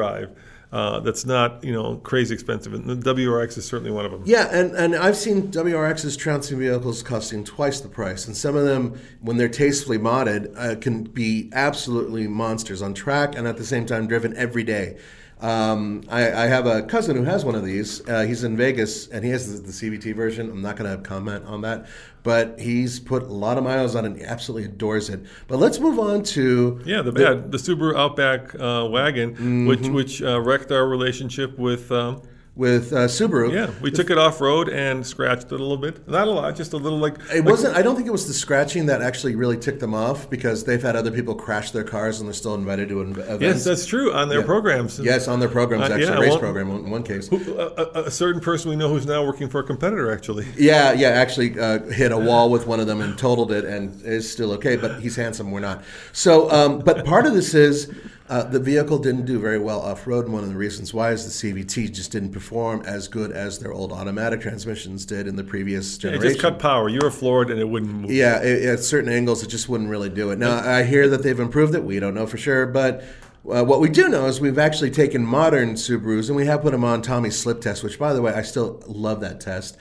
uh, 0.72 1.00
that's 1.00 1.24
not 1.24 1.62
you 1.62 1.72
know 1.72 1.96
crazy 1.98 2.34
expensive, 2.34 2.74
and 2.74 2.88
the 2.88 3.14
WRX 3.14 3.56
is 3.56 3.64
certainly 3.64 3.90
one 3.90 4.04
of 4.04 4.10
them. 4.10 4.22
Yeah, 4.26 4.48
and, 4.50 4.72
and 4.72 4.96
I've 4.96 5.16
seen 5.16 5.50
WRX's 5.52 6.16
trouncing 6.16 6.58
vehicles 6.58 7.02
costing 7.02 7.44
twice 7.44 7.80
the 7.80 7.88
price, 7.88 8.26
and 8.26 8.36
some 8.36 8.56
of 8.56 8.64
them, 8.64 8.98
when 9.20 9.36
they're 9.36 9.48
tastefully 9.48 9.98
modded, 9.98 10.52
uh, 10.56 10.78
can 10.78 11.04
be 11.04 11.50
absolutely 11.52 12.26
monsters 12.26 12.82
on 12.82 12.94
track 12.94 13.36
and 13.36 13.46
at 13.46 13.56
the 13.56 13.64
same 13.64 13.86
time 13.86 14.06
driven 14.06 14.36
every 14.36 14.64
day. 14.64 14.96
Um, 15.40 16.02
I, 16.08 16.32
I 16.32 16.46
have 16.46 16.66
a 16.66 16.82
cousin 16.82 17.14
who 17.16 17.24
has 17.24 17.44
one 17.44 17.54
of 17.54 17.64
these. 17.64 18.06
Uh, 18.08 18.22
he's 18.22 18.42
in 18.42 18.56
Vegas, 18.56 19.08
and 19.08 19.22
he 19.24 19.30
has 19.30 19.60
the, 19.60 19.66
the 19.66 19.72
CVT 19.72 20.14
version. 20.16 20.48
I'm 20.50 20.62
not 20.62 20.76
going 20.76 20.90
to 20.90 21.02
comment 21.02 21.44
on 21.44 21.60
that, 21.60 21.86
but 22.22 22.58
he's 22.58 22.98
put 22.98 23.22
a 23.22 23.26
lot 23.26 23.58
of 23.58 23.64
miles 23.64 23.94
on 23.94 24.04
it. 24.04 24.08
and 24.08 24.16
He 24.18 24.24
absolutely 24.24 24.64
adores 24.70 25.10
it. 25.10 25.20
But 25.46 25.58
let's 25.58 25.78
move 25.78 25.98
on 25.98 26.22
to 26.24 26.80
Yeah, 26.86 27.02
the 27.02 27.12
bad 27.12 27.52
the 27.52 27.58
Subaru 27.58 27.94
Outback 27.96 28.54
uh, 28.54 28.88
wagon, 28.90 29.34
Mm-hmm. 29.34 29.66
which 29.66 29.88
which 29.88 30.22
uh, 30.22 30.40
wrecked 30.40 30.72
our 30.72 30.88
relationship 30.88 31.58
with. 31.58 31.92
Um, 31.92 32.22
with 32.56 32.90
uh, 32.92 33.00
Subaru. 33.06 33.52
yeah, 33.52 33.70
we 33.82 33.90
took 33.90 34.08
it 34.08 34.16
off 34.16 34.40
road 34.40 34.70
and 34.70 35.06
scratched 35.06 35.44
it 35.46 35.52
a 35.52 35.58
little 35.58 35.76
bit. 35.76 36.08
Not 36.08 36.26
a 36.26 36.30
lot, 36.30 36.56
just 36.56 36.72
a 36.72 36.78
little 36.78 36.98
like. 36.98 37.16
It 37.32 37.44
wasn't. 37.44 37.76
I 37.76 37.82
don't 37.82 37.94
think 37.96 38.08
it 38.08 38.12
was 38.12 38.26
the 38.26 38.32
scratching 38.32 38.86
that 38.86 39.02
actually 39.02 39.34
really 39.36 39.58
ticked 39.58 39.80
them 39.80 39.94
off 39.94 40.28
because 40.30 40.64
they've 40.64 40.82
had 40.82 40.96
other 40.96 41.10
people 41.10 41.34
crash 41.34 41.70
their 41.70 41.84
cars 41.84 42.18
and 42.18 42.26
they're 42.28 42.34
still 42.34 42.54
invited 42.54 42.88
to 42.88 43.02
events. 43.02 43.42
Yes, 43.42 43.64
that's 43.64 43.84
true 43.86 44.12
on 44.12 44.28
their 44.30 44.40
Yeah. 44.40 44.46
programs. 44.46 44.98
Yes, 44.98 45.28
on 45.28 45.38
their 45.38 45.50
programs, 45.50 45.82
Uh, 45.90 45.94
actually, 45.94 46.04
yeah, 46.04 46.18
race 46.18 46.36
program 46.38 46.70
in 46.70 46.90
one 46.90 47.02
case. 47.02 47.28
Who- 47.28 47.58
A, 47.58 47.66
a, 47.82 48.02
a 48.04 48.10
certain 48.10 48.40
person 48.40 48.70
we 48.70 48.76
know 48.76 48.88
who's 48.88 49.06
now 49.06 49.24
working 49.24 49.48
for 49.48 49.60
a 49.60 49.64
competitor, 49.64 50.10
actually. 50.10 50.46
Yeah, 50.56 50.92
yeah, 50.92 51.08
actually 51.08 51.58
uh, 51.60 51.80
hit 51.90 52.10
a 52.10 52.18
wall 52.18 52.50
with 52.50 52.66
one 52.66 52.80
of 52.80 52.86
them 52.86 53.00
and 53.02 53.18
totaled 53.18 53.52
it 53.52 53.64
and 53.66 54.02
is 54.02 54.30
still 54.30 54.52
okay, 54.52 54.76
but 54.76 55.00
he's 55.00 55.16
handsome, 55.16 55.50
we're 55.50 55.60
not. 55.60 55.84
So, 56.12 56.50
um, 56.50 56.78
but 56.78 57.04
part 57.04 57.26
of 57.26 57.34
this 57.34 57.52
is 57.54 57.92
uh, 58.28 58.42
the 58.42 58.58
vehicle 58.58 58.98
didn't 58.98 59.24
do 59.24 59.38
very 59.38 59.58
well 59.58 59.80
off 59.80 60.06
road, 60.06 60.24
and 60.24 60.34
one 60.34 60.42
of 60.42 60.48
the 60.48 60.56
reasons 60.56 60.92
why 60.92 61.12
is 61.12 61.24
the 61.24 61.52
CVT 61.52 61.92
just 61.92 62.10
didn't 62.10 62.32
perform 62.32 62.82
as 62.82 63.06
good 63.06 63.30
as 63.30 63.58
their 63.58 63.72
old 63.72 63.92
automatic 63.92 64.40
transmissions 64.40 65.06
did 65.06 65.28
in 65.28 65.36
the 65.36 65.44
previous 65.44 65.96
generation. 65.96 66.26
It 66.26 66.30
just 66.30 66.40
cut 66.40 66.58
power. 66.58 66.88
You 66.88 67.00
were 67.02 67.10
floored 67.10 67.50
and 67.50 67.60
it 67.60 67.68
wouldn't 67.68 67.92
move. 67.92 68.10
Yeah, 68.10 68.42
it, 68.42 68.64
at 68.64 68.80
certain 68.80 69.10
angles, 69.10 69.42
it 69.42 69.48
just 69.48 69.68
wouldn't 69.68 69.90
really 69.90 70.08
do 70.08 70.30
it. 70.30 70.38
Now, 70.38 70.56
I 70.58 70.82
hear 70.82 71.08
that 71.08 71.22
they've 71.22 71.38
improved 71.38 71.74
it. 71.74 71.84
We 71.84 72.00
don't 72.00 72.14
know 72.14 72.26
for 72.26 72.36
sure, 72.36 72.66
but 72.66 73.04
uh, 73.48 73.64
what 73.64 73.80
we 73.80 73.88
do 73.88 74.08
know 74.08 74.26
is 74.26 74.40
we've 74.40 74.58
actually 74.58 74.90
taken 74.90 75.24
modern 75.24 75.74
Subarus 75.74 76.26
and 76.26 76.36
we 76.36 76.46
have 76.46 76.62
put 76.62 76.72
them 76.72 76.84
on 76.84 77.02
Tommy's 77.02 77.38
slip 77.38 77.60
test, 77.60 77.84
which, 77.84 77.98
by 77.98 78.12
the 78.12 78.22
way, 78.22 78.32
I 78.32 78.42
still 78.42 78.82
love 78.86 79.20
that 79.20 79.40
test. 79.40 79.76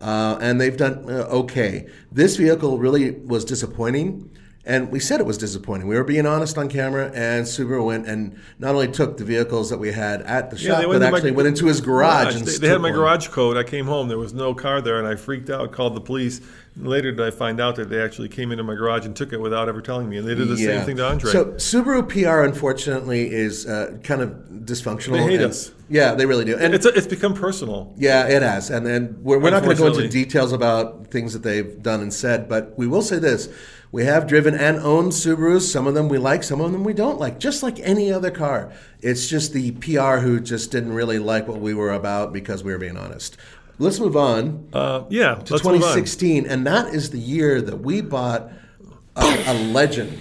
Uh, 0.00 0.38
and 0.40 0.58
they've 0.58 0.76
done 0.78 1.04
uh, 1.10 1.24
okay. 1.24 1.86
This 2.10 2.36
vehicle 2.36 2.78
really 2.78 3.10
was 3.10 3.44
disappointing. 3.44 4.30
And 4.70 4.92
we 4.92 5.00
said 5.00 5.18
it 5.18 5.26
was 5.26 5.36
disappointing. 5.36 5.88
We 5.88 5.96
were 5.96 6.04
being 6.04 6.26
honest 6.26 6.56
on 6.56 6.68
camera, 6.68 7.10
and 7.12 7.44
Subaru 7.44 7.84
went 7.84 8.06
and 8.06 8.38
not 8.60 8.72
only 8.76 8.86
took 8.86 9.16
the 9.16 9.24
vehicles 9.24 9.68
that 9.70 9.78
we 9.78 9.90
had 9.90 10.22
at 10.22 10.50
the 10.50 10.56
Yeah, 10.58 10.80
shop, 10.80 10.84
but 10.86 10.92
to 10.92 10.98
my 11.00 11.06
actually 11.08 11.32
went 11.32 11.48
into 11.48 11.66
his 11.66 11.80
garage. 11.80 12.36
and 12.36 12.46
They, 12.46 12.56
they 12.58 12.68
had 12.68 12.80
my 12.80 12.90
one. 12.90 12.98
garage 13.00 13.26
code. 13.28 13.56
I 13.56 13.64
came 13.64 13.86
home. 13.86 14.06
There 14.06 14.16
was 14.16 14.32
no 14.32 14.54
car 14.54 14.80
there, 14.80 15.00
and 15.00 15.08
I 15.08 15.16
freaked 15.16 15.50
out. 15.50 15.72
Called 15.72 15.96
the 15.96 16.00
police. 16.00 16.40
Later 16.76 17.10
did 17.10 17.20
I 17.20 17.32
find 17.32 17.60
out 17.60 17.74
that 17.76 17.90
they 17.90 18.00
actually 18.00 18.28
came 18.28 18.52
into 18.52 18.62
my 18.62 18.76
garage 18.76 19.04
and 19.04 19.16
took 19.16 19.32
it 19.32 19.40
without 19.40 19.68
ever 19.68 19.82
telling 19.82 20.08
me. 20.08 20.18
And 20.18 20.28
they 20.28 20.36
did 20.36 20.46
the 20.46 20.56
same 20.56 20.84
thing 20.86 20.96
to 20.98 21.04
Andre. 21.04 21.32
So 21.32 21.46
Subaru 21.54 22.08
PR, 22.08 22.42
unfortunately, 22.44 23.28
is 23.32 23.66
uh, 23.66 23.98
kind 24.04 24.22
of 24.22 24.30
dysfunctional. 24.50 25.14
They 25.14 25.22
hate 25.24 25.40
and- 25.40 25.50
us. 25.50 25.72
Yeah, 25.92 26.14
they 26.14 26.24
really 26.26 26.44
do. 26.44 26.56
And 26.56 26.72
it's 26.72 26.86
a, 26.86 26.90
it's 26.90 27.08
become 27.08 27.34
personal. 27.34 27.92
yeah, 27.96 28.28
it 28.28 28.42
has. 28.42 28.70
And 28.70 28.86
then 28.86 29.18
we're, 29.20 29.40
we're 29.40 29.50
not 29.50 29.64
going 29.64 29.74
to 29.76 29.82
go 29.82 29.88
into 29.88 30.06
details 30.08 30.52
about 30.52 31.08
things 31.08 31.32
that 31.32 31.42
they've 31.42 31.82
done 31.82 32.00
and 32.00 32.14
said, 32.14 32.48
but 32.48 32.78
we 32.78 32.86
will 32.86 33.02
say 33.02 33.18
this. 33.18 33.48
We 33.92 34.04
have 34.04 34.26
driven 34.28 34.54
and 34.54 34.78
owned 34.78 35.12
Subarus. 35.12 35.62
Some 35.62 35.86
of 35.88 35.94
them 35.94 36.08
we 36.08 36.18
like, 36.18 36.44
some 36.44 36.60
of 36.60 36.70
them 36.70 36.84
we 36.84 36.92
don't 36.92 37.18
like, 37.18 37.40
just 37.40 37.62
like 37.62 37.80
any 37.80 38.12
other 38.12 38.30
car. 38.30 38.72
It's 39.00 39.28
just 39.28 39.52
the 39.52 39.72
PR 39.72 40.18
who 40.18 40.38
just 40.40 40.70
didn't 40.70 40.92
really 40.92 41.18
like 41.18 41.48
what 41.48 41.60
we 41.60 41.74
were 41.74 41.90
about 41.90 42.32
because 42.32 42.62
we 42.62 42.70
were 42.72 42.78
being 42.78 42.96
honest. 42.96 43.36
Let's 43.78 43.98
move 43.98 44.16
on 44.16 44.68
Uh, 44.72 45.04
yeah, 45.08 45.36
to 45.36 45.52
let's 45.54 45.64
move 45.64 45.74
on. 45.74 45.80
2016, 45.80 46.46
and 46.46 46.66
that 46.66 46.94
is 46.94 47.10
the 47.10 47.18
year 47.18 47.60
that 47.62 47.76
we 47.80 48.00
bought 48.00 48.52
a, 49.16 49.44
a 49.46 49.54
legend. 49.72 50.20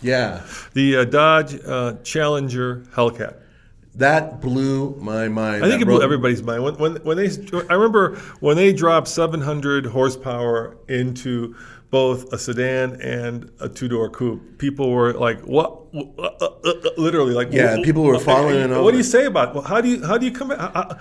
Yeah. 0.00 0.46
The 0.74 0.98
uh, 0.98 1.04
Dodge 1.04 1.58
uh, 1.66 1.94
Challenger 2.04 2.84
Hellcat. 2.94 3.34
That 3.96 4.40
blew 4.40 4.94
my 5.00 5.26
mind. 5.26 5.64
I 5.64 5.68
think 5.68 5.80
That 5.80 5.88
it 5.88 5.92
blew 5.92 6.02
everybody's 6.02 6.40
mind 6.40 6.62
when, 6.62 6.74
when 6.76 6.96
when 7.02 7.16
they. 7.16 7.30
I 7.68 7.74
remember 7.74 8.14
when 8.38 8.56
they 8.56 8.72
dropped 8.72 9.08
700 9.08 9.86
horsepower 9.86 10.76
into 10.86 11.56
both 11.90 12.32
a 12.32 12.38
sedan 12.38 13.00
and 13.00 13.50
a 13.60 13.68
two-door 13.68 14.10
coupe. 14.10 14.58
People 14.58 14.90
were 14.90 15.12
like, 15.14 15.40
"What?" 15.42 15.92
Literally, 16.98 17.32
like, 17.32 17.48
Yeah, 17.50 17.76
"Wh- 17.78 17.82
people 17.84 18.02
were 18.02 18.18
following. 18.18 18.56
in 18.60 18.82
What 18.82 18.90
do 18.90 18.96
you 18.98 19.02
say 19.02 19.24
about? 19.26 19.54
Well, 19.54 19.64
how 19.64 19.80
do 19.80 19.88
you 19.88 20.04
how 20.04 20.18
do 20.18 20.26
you 20.26 20.32
come? 20.32 20.50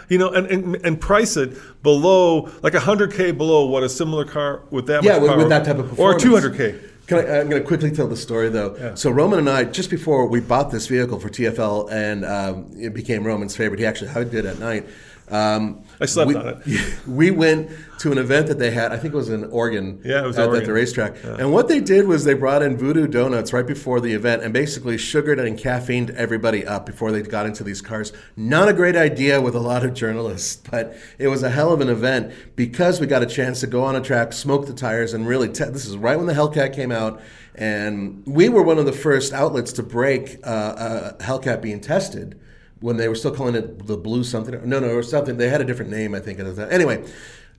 You 0.09 0.17
know, 0.17 0.29
and, 0.29 0.47
and 0.47 0.75
and 0.85 0.99
price 1.01 1.35
it 1.37 1.57
below 1.83 2.49
like 2.61 2.73
100k 2.73 3.37
below 3.37 3.65
what 3.65 3.83
a 3.83 3.89
similar 3.89 4.23
car 4.25 4.63
with 4.69 4.87
that 4.87 5.03
Yeah, 5.03 5.13
much 5.13 5.21
with, 5.21 5.29
power 5.31 5.37
with 5.39 5.49
that 5.49 5.65
type 5.65 5.77
of 5.77 5.99
or 5.99 6.13
200k. 6.15 6.79
Can 7.07 7.19
I, 7.19 7.39
I'm 7.39 7.49
going 7.49 7.61
to 7.61 7.67
quickly 7.67 7.89
tell 7.89 8.07
the 8.07 8.17
story 8.17 8.49
though. 8.49 8.93
So 8.95 9.09
Roman 9.11 9.39
and 9.39 9.49
I, 9.49 9.63
just 9.63 9.89
before 9.89 10.27
we 10.27 10.41
bought 10.41 10.71
this 10.71 10.87
vehicle 10.87 11.19
for 11.21 11.29
TFL, 11.29 11.89
and 11.89 12.25
um, 12.25 12.69
it 12.77 12.93
became 12.93 13.23
Roman's 13.25 13.55
favorite. 13.55 13.79
He 13.79 13.85
actually 13.85 14.09
hugged 14.09 14.33
it 14.33 14.43
at 14.45 14.59
night. 14.59 14.85
Um, 15.29 15.83
I 15.99 16.05
slept 16.05 16.29
we, 16.29 16.35
on 16.35 16.61
it. 16.65 16.99
We 17.07 17.31
went 17.31 17.71
to 17.99 18.11
an 18.11 18.17
event 18.17 18.47
that 18.47 18.59
they 18.59 18.71
had. 18.71 18.91
I 18.91 18.97
think 18.97 19.13
it 19.13 19.17
was 19.17 19.29
in 19.29 19.45
Oregon. 19.45 19.99
Yeah, 20.05 20.23
it 20.23 20.27
was 20.27 20.37
at, 20.37 20.53
at 20.53 20.65
the 20.65 20.71
racetrack. 20.71 21.15
And 21.23 21.51
what 21.51 21.67
they 21.67 21.79
did 21.79 22.07
was 22.07 22.23
they 22.23 22.33
brought 22.33 22.61
in 22.61 22.77
Voodoo 22.77 23.07
Donuts 23.07 23.51
right 23.51 23.65
before 23.65 23.99
the 23.99 24.13
event 24.13 24.43
and 24.43 24.53
basically 24.53 24.97
sugared 24.97 25.39
and 25.39 25.57
caffeined 25.57 26.11
everybody 26.11 26.65
up 26.65 26.85
before 26.85 27.11
they 27.11 27.21
got 27.21 27.45
into 27.45 27.63
these 27.63 27.81
cars. 27.81 28.13
Not 28.35 28.69
a 28.69 28.73
great 28.73 28.95
idea 28.95 29.41
with 29.41 29.55
a 29.55 29.59
lot 29.59 29.83
of 29.83 29.93
journalists, 29.93 30.55
but 30.71 30.95
it 31.17 31.27
was 31.27 31.43
a 31.43 31.49
hell 31.49 31.73
of 31.73 31.81
an 31.81 31.89
event 31.89 32.33
because 32.55 33.01
we 33.01 33.07
got 33.07 33.23
a 33.23 33.27
chance 33.27 33.59
to 33.61 33.67
go 33.67 33.83
on 33.83 33.95
a 33.95 34.01
track, 34.01 34.33
smoke 34.33 34.67
the 34.67 34.73
tires, 34.73 35.13
and 35.13 35.27
really. 35.27 35.49
Te- 35.49 35.65
this 35.65 35.85
is 35.85 35.97
right 35.97 36.17
when 36.17 36.27
the 36.27 36.33
Hellcat 36.33 36.73
came 36.73 36.91
out. 36.91 37.21
And 37.55 38.23
we 38.27 38.49
were 38.49 38.61
one 38.61 38.77
of 38.77 38.85
the 38.85 38.93
first 38.93 39.33
outlets 39.33 39.73
to 39.73 39.83
break 39.83 40.37
uh, 40.45 40.49
uh, 40.49 41.17
Hellcat 41.17 41.61
being 41.61 41.81
tested 41.81 42.39
when 42.79 42.97
they 42.97 43.07
were 43.07 43.15
still 43.15 43.31
calling 43.33 43.55
it 43.55 43.87
the 43.87 43.97
blue 43.97 44.23
something. 44.23 44.53
No, 44.67 44.79
no, 44.79 44.89
or 44.89 45.03
something. 45.03 45.37
They 45.37 45.49
had 45.49 45.61
a 45.61 45.65
different 45.65 45.91
name, 45.91 46.13
I 46.15 46.19
think. 46.19 46.39
Anyway, 46.39 47.03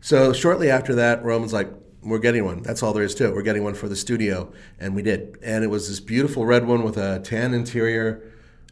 so 0.00 0.32
shortly 0.32 0.70
after 0.70 0.94
that, 0.96 1.24
Roman's 1.24 1.52
like, 1.52 1.68
"We're 2.02 2.18
getting 2.18 2.44
one. 2.44 2.62
That's 2.62 2.82
all 2.82 2.92
there 2.92 3.02
is 3.04 3.14
to 3.16 3.26
it. 3.26 3.34
We're 3.34 3.42
getting 3.42 3.64
one 3.64 3.74
for 3.74 3.88
the 3.88 3.96
studio," 3.96 4.52
and 4.78 4.94
we 4.94 5.02
did. 5.02 5.38
And 5.42 5.64
it 5.64 5.68
was 5.68 5.88
this 5.88 6.00
beautiful 6.00 6.46
red 6.46 6.66
one 6.66 6.82
with 6.84 6.96
a 6.96 7.20
tan 7.20 7.54
interior, 7.54 8.22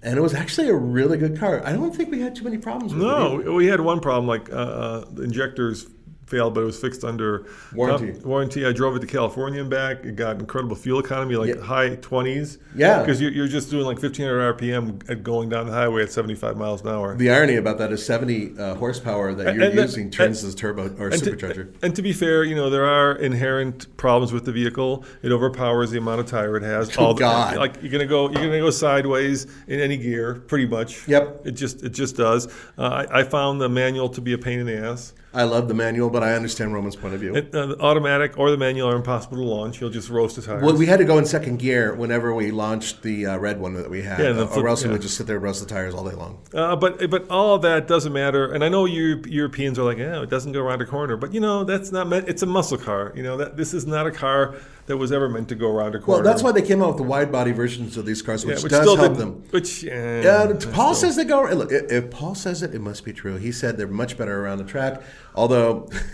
and 0.03 0.17
it 0.19 0.23
was 0.23 0.35
actually 0.35 0.69
a 0.69 0.75
really 0.75 1.19
good 1.19 1.39
car. 1.39 1.63
I 1.65 1.73
don't 1.73 1.95
think 1.95 2.11
we 2.11 2.21
had 2.21 2.35
too 2.37 2.45
many 2.45 2.59
problems 2.59 2.95
with 2.95 3.03
it. 3.03 3.07
No, 3.07 3.35
we- 3.45 3.51
we 3.51 3.67
had 3.67 3.81
one 3.81 4.01
problem. 4.01 4.27
Like 4.29 4.51
uh, 4.53 4.57
uh, 4.57 5.05
the 5.13 5.23
injectors 5.23 5.87
failed, 6.27 6.55
but 6.55 6.63
it 6.63 6.65
was 6.65 6.79
fixed 6.81 7.05
under 7.05 7.47
Warranty. 7.73 8.13
warranty. 8.25 8.67
I 8.67 8.73
drove 8.73 8.97
it 8.97 9.01
to 9.01 9.07
California 9.07 9.61
and 9.61 9.71
back. 9.71 10.05
It 10.05 10.17
got 10.17 10.41
incredible 10.41 10.77
fuel 10.77 10.99
economy, 10.99 11.37
like 11.37 11.55
Yeah. 11.55 11.61
high 11.63 11.95
twenties. 11.97 12.59
Yeah. 12.75 13.01
because 13.01 13.21
you're, 13.21 13.31
you're 13.33 13.49
just 13.49 13.71
doing 13.71 13.87
like 13.87 13.97
1500 14.03 14.59
RPM 14.59 15.09
at 15.09 15.23
going 15.23 15.49
down 15.49 15.67
the 15.67 15.73
highway 15.73 16.03
at 16.03 16.13
75 16.13 16.57
miles 16.57 16.83
an 16.83 16.89
hour. 16.89 17.15
The 17.17 17.31
irony 17.31 17.57
about 17.57 17.79
that 17.79 17.91
is 17.93 18.05
70 18.05 18.59
uh, 18.59 18.75
horsepower 18.75 19.33
that 19.35 19.55
you're 19.55 19.65
And- 19.65 19.79
and- 19.79 19.81
using 19.89 20.11
turns 20.11 20.43
and- 20.43 20.49
this 20.53 20.55
turbo 20.55 20.95
or 20.99 21.09
and 21.09 21.23
to- 21.23 21.31
supercharger. 21.31 21.69
and 21.83 21.95
to 21.97 22.03
be 22.03 22.13
fair, 22.13 22.45
you 22.45 22.55
know 22.55 22.69
there 22.71 22.85
are 22.87 23.13
inherent 23.15 23.97
problems 23.97 24.33
with 24.33 24.45
the 24.45 24.53
vehicle. 24.53 25.05
It 25.23 25.33
overpowers 25.33 25.91
the 25.91 25.99
amount 25.99 26.21
of 26.21 26.27
tire 26.27 26.57
it 26.57 26.63
has. 26.65 26.95
Oh, 26.99 27.13
the- 27.13 27.21
God. 27.21 27.57
Like 27.57 27.81
you're 27.83 27.93
gonna 27.93 28.05
go, 28.07 28.25
you're 28.31 28.43
gonna 28.47 28.59
go 28.59 28.71
sideways 28.71 29.47
in 29.69 29.81
any 29.81 29.97
gear, 29.97 30.35
pretty 30.49 30.67
much. 30.67 31.07
Yep. 31.09 31.47
It 31.47 31.53
just, 31.53 31.83
it 31.85 31.91
just 31.91 32.17
does. 32.17 32.49
Uh, 32.77 33.07
I, 33.11 33.21
I 33.21 33.23
found 33.25 33.61
the 33.61 33.69
manual 33.69 34.09
to 34.11 34.21
be 34.21 34.33
a 34.33 34.39
pain 34.39 34.59
in 34.59 34.67
the 34.67 34.77
ass. 34.77 35.13
I 35.37 35.43
love 35.43 35.69
the 35.69 35.75
manual, 35.75 36.09
but 36.09 36.23
I 36.23 36.33
understand 36.33 36.73
Roman's 36.73 36.97
point 36.97 37.13
of 37.13 37.21
view. 37.21 37.37
It, 37.37 37.55
uh, 37.55 37.67
the 37.67 37.81
automatic 37.81 38.39
or 38.39 38.51
the 38.51 38.57
manual 38.57 38.89
are 38.89 38.97
impossible 38.97 39.37
to 39.37 39.43
launch. 39.43 39.83
You'll 39.83 39.91
just 39.91 40.09
roast 40.09 40.37
the 40.37 40.43
tires. 40.43 40.63
Well, 40.63 40.75
we 40.75 40.87
had 40.87 40.99
to 40.99 41.05
go 41.05 41.19
in 41.19 41.27
second 41.27 41.59
gear 41.59 41.95
whenever 41.95 42.35
we 42.35 42.51
launched 42.51 43.03
the 43.03 43.27
uh, 43.27 43.37
red 43.37 43.61
one 43.61 43.75
that 43.75 43.91
we 43.91 44.01
had, 44.01 44.19
Yeah, 44.19 44.31
uh, 44.31 44.47
flip- 44.47 44.65
or 44.65 44.69
else 44.69 44.83
we 44.83 44.91
would 44.91 45.03
just 45.03 45.19
sit 45.19 45.27
there 45.27 45.37
and 45.37 45.45
roast 45.45 45.61
the 45.61 45.69
tires 45.69 45.95
all 45.95 46.09
day 46.09 46.17
long. 46.17 46.39
Uh, 46.55 46.75
but 46.75 47.11
but 47.11 47.31
all 47.31 47.59
that 47.59 47.87
doesn't 47.87 48.15
matter. 48.15 48.51
And 48.51 48.65
I 48.65 48.71
know 48.71 48.87
you 48.87 49.23
Europeans 49.27 49.79
are 49.79 49.85
like, 49.85 49.99
yeah, 49.99 50.23
it 50.23 50.31
doesn't 50.31 50.53
go 50.53 50.61
around 50.61 50.81
a 50.81 50.87
corner. 50.87 51.19
But 51.19 51.35
you 51.35 51.41
know, 51.41 51.65
that's 51.65 51.93
not 51.93 52.09
meant. 52.09 52.29
It's 52.31 52.43
a 52.43 52.47
muscle 52.47 52.79
car. 52.79 53.13
You 53.15 53.23
know 53.23 53.37
that 53.37 53.59
this 53.59 53.75
is 53.75 53.87
not 53.87 54.07
a 54.07 54.11
car 54.11 54.55
that 54.87 54.97
was 54.97 55.11
ever 55.13 55.29
meant 55.29 55.49
to 55.49 55.55
go 55.55 55.69
around 55.71 55.95
a 55.95 55.99
corner. 55.99 56.23
Well, 56.23 56.31
that's 56.33 56.43
why 56.43 56.53
they 56.53 56.63
came 56.63 56.81
out 56.83 56.89
with 56.89 56.97
the 56.99 57.03
wide 57.03 57.31
body 57.33 57.53
versions 57.53 57.97
of 57.97 58.07
these 58.07 58.23
cars, 58.23 58.47
which, 58.47 58.59
Yeah, 58.59 58.63
which 58.63 58.71
does 58.73 58.97
help 58.99 59.17
them. 59.17 59.43
Which 59.51 59.85
eh, 59.85 60.23
Yeah, 60.23 60.53
Paul 60.73 60.95
still- 60.95 61.11
says 61.11 61.17
they 61.17 61.25
go. 61.25 61.41
Around 61.43 61.59
look, 61.59 61.73
if 61.73 62.11
Paul 62.11 62.35
says 62.35 62.63
it, 62.63 62.75
it 62.75 62.81
must 62.81 63.05
be 63.05 63.13
true. 63.13 63.37
He 63.37 63.53
said 63.53 63.77
they're 63.77 63.89
much 63.89 64.17
better 64.17 64.41
around 64.45 64.59
the 64.59 64.65
track, 64.65 65.03
although 65.35 65.89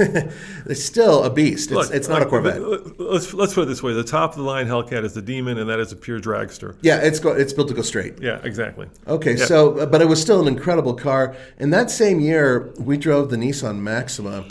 it's 0.67 0.83
still 0.85 1.23
a 1.25 1.31
beast. 1.31 1.71
It's, 1.71 1.73
Look, 1.73 1.91
it's 1.95 2.09
not 2.09 2.23
a 2.23 2.27
Corvette. 2.27 2.61
Let's 2.99 3.35
let's 3.35 3.55
put 3.55 3.63
it 3.63 3.67
this 3.67 3.83
way: 3.83 3.93
the 3.93 4.05
top 4.05 4.31
of 4.33 4.37
the 4.39 4.43
line 4.45 4.67
Hellcat 4.67 5.05
is 5.05 5.13
the 5.15 5.23
Demon, 5.23 5.59
and 5.59 5.69
that 5.69 5.81
is 5.81 5.93
a 5.93 5.97
pure 5.97 6.21
dragster. 6.21 6.77
Yeah, 6.83 6.99
it's 6.99 7.19
go, 7.21 7.33
it's 7.33 7.53
built 7.53 7.69
to 7.69 7.75
go 7.75 7.83
straight. 7.83 8.21
Yeah, 8.23 8.41
exactly. 8.43 8.89
Okay, 9.07 9.37
Yeah. 9.37 9.45
so 9.47 9.79
uh, 9.79 9.87
but 9.87 10.01
it 10.01 10.09
was 10.09 10.21
still 10.21 10.41
an 10.41 10.49
incredible 10.49 10.95
car. 10.95 11.37
And 11.59 11.73
that 11.73 11.91
same 11.91 12.21
year, 12.21 12.73
we 12.79 12.97
drove 12.97 13.31
the 13.31 13.37
Nissan 13.37 13.79
Maxima, 13.81 14.45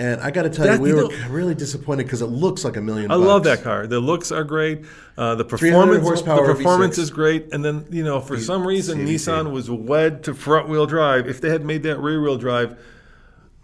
and 0.00 0.20
I 0.20 0.30
got 0.30 0.42
to 0.42 0.50
tell 0.50 0.66
That- 0.66 0.76
you, 0.76 0.80
we 0.82 0.88
you 0.90 0.96
were 0.96 1.02
know- 1.02 1.28
really 1.28 1.54
disappointed 1.54 2.04
because 2.04 2.22
it 2.22 2.26
looks 2.26 2.64
like 2.64 2.76
a 2.76 2.80
million. 2.80 3.10
I 3.10 3.16
love 3.16 3.44
that 3.44 3.62
car. 3.62 3.86
The 3.86 4.00
looks 4.00 4.32
are 4.32 4.44
great. 4.44 4.84
Uh, 5.18 5.34
the 5.34 5.44
performance, 5.44 6.02
horsepower 6.02 6.46
the 6.46 6.54
performance 6.54 6.96
V6. 6.96 7.02
is 7.02 7.10
great. 7.10 7.52
And 7.52 7.64
then 7.64 7.84
you 7.90 8.02
know, 8.02 8.20
for 8.20 8.38
some 8.38 8.66
reason, 8.66 8.98
CVT. 9.00 9.14
Nissan 9.14 9.52
was 9.52 9.70
wed 9.70 10.22
to 10.24 10.34
front 10.34 10.68
wheel 10.68 10.86
drive. 10.86 11.28
If 11.28 11.40
they 11.40 11.50
had 11.50 11.64
made 11.64 11.82
that 11.82 11.98
rear 11.98 12.20
wheel 12.22 12.38
drive, 12.38 12.76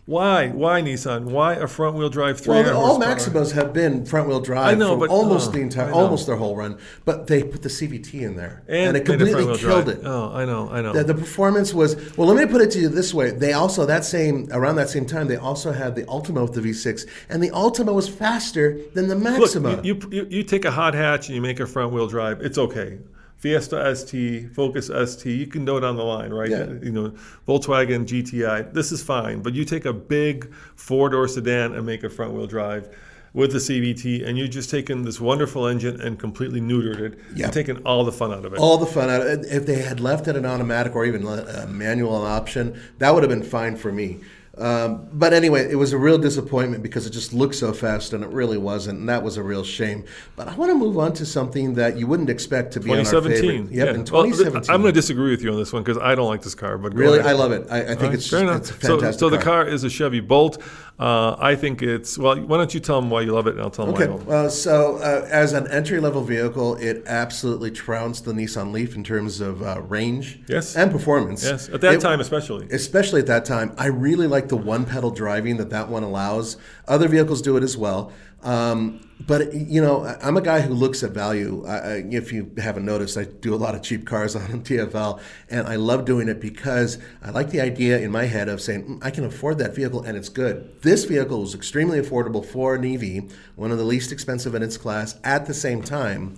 why? 0.07 0.51
Why 0.51 0.83
Nissan? 0.83 1.25
Why 1.25 1.55
a 1.55 1.67
front 1.67 1.97
wheel 1.97 2.09
drive 2.09 2.41
three? 2.41 2.55
Well, 2.55 2.81
all 2.81 3.01
Maximas 3.01 3.53
have 3.55 3.73
been 3.73 4.07
front 4.07 4.29
wheel 4.29 4.39
drive 4.39 4.69
I 4.69 4.75
know, 4.75 4.97
but- 4.97 5.11
almost 5.11 5.49
oh, 5.49 5.53
the 5.53 5.59
uh, 5.59 5.63
entire, 5.63 5.91
almost 5.91 6.29
their 6.29 6.37
whole 6.37 6.55
run. 6.55 6.79
But 7.05 7.27
they 7.27 7.43
put 7.43 7.63
the 7.63 7.69
CVT 7.69 8.23
in 8.23 8.37
there, 8.37 8.63
and, 8.69 8.97
it 8.97 9.05
completely 9.05 9.43
killed 9.45 9.59
drive. 9.59 9.89
it. 9.89 10.01
Oh, 10.05 10.31
I 10.33 10.45
know, 10.45 10.71
I 10.71 10.81
know. 10.81 10.93
The, 10.93 11.03
the 11.03 11.15
performance 11.15 11.75
was 11.75 11.97
well. 12.17 12.29
Let 12.29 12.37
me 12.37 12.47
put 12.51 12.61
it 12.61 12.71
to 12.73 12.79
you 12.79 12.89
this 12.89 13.13
way: 13.13 13.33
they 13.33 13.53
also 13.53 13.85
that 13.85 14.05
same 14.05 14.49
around 14.53 14.77
that 14.77 14.91
same 14.91 15.07
time 15.07 15.27
they 15.27 15.37
also 15.37 15.73
had 15.73 15.97
the 15.97 16.05
Altima 16.05 16.43
with 16.43 16.55
the 16.55 16.61
V6, 16.61 17.09
and 17.29 17.43
the 17.43 17.51
Altima 17.51 17.93
was 17.93 18.09
faster 18.09 18.79
than 18.95 19.09
the 19.09 19.17
Look, 19.17 19.41
Maxima. 19.41 19.81
you, 19.83 20.01
you 20.13 20.27
you 20.31 20.43
take 20.45 20.65
a 20.65 20.71
hot 20.71 20.95
hatch 20.95 21.27
and 21.27 21.35
you 21.35 21.43
make 21.43 21.59
a 21.59 21.67
front 21.67 21.93
wheel 21.93 22.07
drive. 22.07 22.43
It's 22.43 22.59
okay. 22.59 22.99
Fiesta 23.37 23.95
ST, 23.95 24.51
Focus 24.55 24.87
ST, 25.11 25.27
you 25.27 25.47
can 25.47 25.65
go 25.65 25.79
down 25.79 25.97
the 25.97 26.03
line, 26.05 26.33
right? 26.33 26.51
Yeah. 26.51 26.67
You 26.83 26.91
know, 26.93 27.15
Volkswagen 27.47 28.07
GTI, 28.07 28.73
this 28.73 28.93
is 28.93 29.03
fine. 29.03 29.43
But 29.43 29.55
you 29.55 29.65
take 29.65 29.85
a 29.85 29.93
big 29.93 30.53
four 30.75 31.09
door 31.11 31.29
sedan 31.29 31.75
and 31.75 31.85
make 31.85 32.03
a 32.03 32.09
front 32.11 32.33
wheel 32.33 32.47
drive 32.47 32.89
with 33.35 33.53
the 33.53 33.59
CVT, 33.59 34.27
and 34.27 34.39
you're 34.39 34.49
just 34.49 34.71
taking 34.71 35.03
this 35.05 35.21
wonderful 35.21 35.67
engine 35.67 36.01
and 36.01 36.19
completely 36.19 36.59
neutered 36.59 36.99
it, 37.01 37.19
Yeah. 37.35 37.45
and 37.45 37.53
taking 37.53 37.77
all 37.85 38.03
the 38.03 38.13
fun 38.13 38.33
out 38.33 38.47
of 38.47 38.55
it. 38.55 38.59
all 38.59 38.79
the 38.79 38.87
fun 38.87 39.11
out 39.11 39.21
of 39.21 39.27
it. 39.27 39.47
If 39.51 39.67
they 39.67 39.83
had 39.83 40.01
left 40.01 40.27
it 40.27 40.37
an 40.37 40.47
automatic 40.47 40.97
or 40.97 41.05
even 41.05 41.27
a 41.27 41.67
manual 41.67 42.15
option, 42.17 42.81
that 42.99 43.13
would 43.13 43.23
have 43.23 43.29
been 43.29 43.43
fine 43.43 43.77
for 43.77 43.93
me. 43.93 44.21
Um, 44.59 45.09
but 45.13 45.35
anyway, 45.35 45.71
it 45.71 45.75
was 45.75 45.93
a 45.93 45.99
real 45.99 46.17
disappointment 46.17 46.83
because 46.83 47.07
it 47.07 47.11
just 47.11 47.35
looked 47.35 47.55
so 47.55 47.75
fast 47.75 48.15
and 48.15 48.25
it 48.25 48.31
really 48.31 48.57
wasn't, 48.57 49.01
and 49.01 49.09
that 49.09 49.23
was 49.23 49.37
a 49.37 49.43
real 49.43 49.63
shame. 49.63 50.05
But 50.35 50.49
I 50.49 50.55
want 50.55 50.71
to 50.71 50.75
move 50.75 50.99
on 50.99 51.13
to 51.15 51.27
something 51.27 51.75
that 51.75 51.99
you 51.99 52.07
wouldn't 52.07 52.31
expect 52.31 52.73
to 52.73 52.81
be 52.81 52.91
on 52.91 52.99
our 52.99 53.05
2017. 53.05 53.67
favorite. 53.67 53.75
Yep, 53.75 53.87
yeah. 53.87 53.95
in 53.95 54.05
Well, 54.05 54.25
th- 54.25 54.35
2017. 54.35 54.75
I'm 54.75 54.81
going 54.81 54.95
to 54.95 54.99
disagree 54.99 55.31
with 55.31 55.43
you 55.43 55.53
on 55.53 55.59
this 55.59 55.73
one 55.73 55.83
because 55.83 55.99
I 55.99 56.15
don't 56.15 56.29
like 56.29 56.43
this 56.43 56.55
car. 56.55 56.79
But 56.79 56.95
really, 56.95 57.19
ahead. 57.19 57.31
I 57.31 57.35
love 57.35 57.53
it. 57.53 57.67
I, 57.71 57.81
I 57.81 57.85
think 57.87 58.01
right, 58.01 58.15
it's, 58.15 58.29
fair 58.29 58.41
just, 58.41 58.43
enough. 58.43 58.57
it's 58.61 58.71
a 58.71 58.87
so, 58.87 58.99
fantastic 58.99 59.21
so 59.21 59.29
the 59.31 59.37
car. 59.37 59.65
car 59.65 59.69
is 59.69 59.85
a 59.85 59.91
Chevy 59.91 60.21
Bolt. 60.21 60.63
Uh, 60.99 61.37
I 61.39 61.57
think 61.57 61.83
it's 61.83 62.17
well. 62.17 62.41
Why 62.41 62.57
don't 62.57 62.73
you 62.73 62.81
tell 62.81 62.99
them 63.03 63.11
why 63.11 63.21
you 63.21 63.33
love 63.33 63.47
it, 63.47 63.51
and 63.51 63.61
I'll 63.61 63.71
tell 63.71 63.85
them 63.85 63.95
Okay, 63.95 64.07
why 64.07 64.15
I 64.15 64.17
don't. 64.17 64.27
well, 64.27 64.51
so 64.51 64.97
uh, 64.97 65.29
as 65.31 65.53
an 65.53 65.67
entry 65.71 66.01
level 66.01 66.23
vehicle, 66.23 66.77
it 66.77 67.03
absolutely 67.07 67.71
trounced 67.71 68.25
the 68.25 68.33
Nissan 68.33 68.73
Leaf 68.73 68.97
in 68.97 69.05
terms 69.05 69.43
of 69.43 69.63
uh, 69.63 69.83
range 69.83 70.41
Yes. 70.49 70.75
and 70.75 70.91
performance. 70.91 71.45
Yes, 71.45 71.69
at 71.69 71.83
that 71.83 71.95
It- 71.97 72.01
time 72.01 72.21
especially. 72.21 72.67
especially 72.71 73.21
at 73.21 73.27
that 73.27 73.45
time. 73.45 73.73
I 73.77 73.89
really 73.89 74.27
like 74.27 74.49
the 74.49 74.57
one 74.57 74.87
pedal 74.87 75.11
driving 75.11 75.59
that 75.59 75.69
that 75.69 75.91
one 75.91 76.03
allows. 76.03 76.57
Other 76.89 77.09
vehicles 77.09 77.43
do 77.43 77.59
it 77.59 77.63
as 77.63 77.77
well. 77.77 78.11
Um, 78.47 79.01
but 79.27 79.53
you 79.53 79.81
know, 79.81 80.05
I'm 80.23 80.37
a 80.37 80.41
guy 80.41 80.61
who 80.61 80.73
looks 80.73 81.03
at 81.03 81.11
value. 81.11 81.67
I, 81.67 82.05
if 82.11 82.33
you 82.33 82.53
haven't 82.59 82.85
noticed, 82.85 83.19
I 83.19 83.25
do 83.25 83.55
a 83.55 83.57
lot 83.57 83.75
of 83.75 83.83
cheap 83.83 84.07
cars 84.07 84.37
on 84.37 84.63
TFL, 84.63 85.21
and 85.51 85.67
I 85.67 85.75
love 85.75 86.05
doing 86.05 86.29
it 86.29 86.41
because 86.41 86.99
I 87.23 87.31
like 87.31 87.51
the 87.51 87.61
idea 87.61 87.99
in 87.99 88.13
my 88.13 88.25
head 88.25 88.49
of 88.49 88.61
saying 88.61 88.85
"Mm, 88.85 89.05
I 89.05 89.11
can 89.11 89.25
afford 89.25 89.59
that 89.59 89.75
vehicle 89.75 90.03
and 90.03 90.17
it's 90.17 90.29
good. 90.29 90.81
This 90.83 91.05
vehicle 91.05 91.41
was 91.41 91.55
extremely 91.55 92.01
affordable 92.01 92.45
for 92.45 92.77
an 92.77 92.85
EV, 92.85 93.33
one 93.57 93.73
of 93.73 93.79
the 93.79 93.85
least 93.85 94.13
expensive 94.13 94.55
in 94.55 94.63
its 94.63 94.77
class. 94.77 95.19
At 95.25 95.47
the 95.47 95.55
same 95.55 95.83
time, 95.83 96.37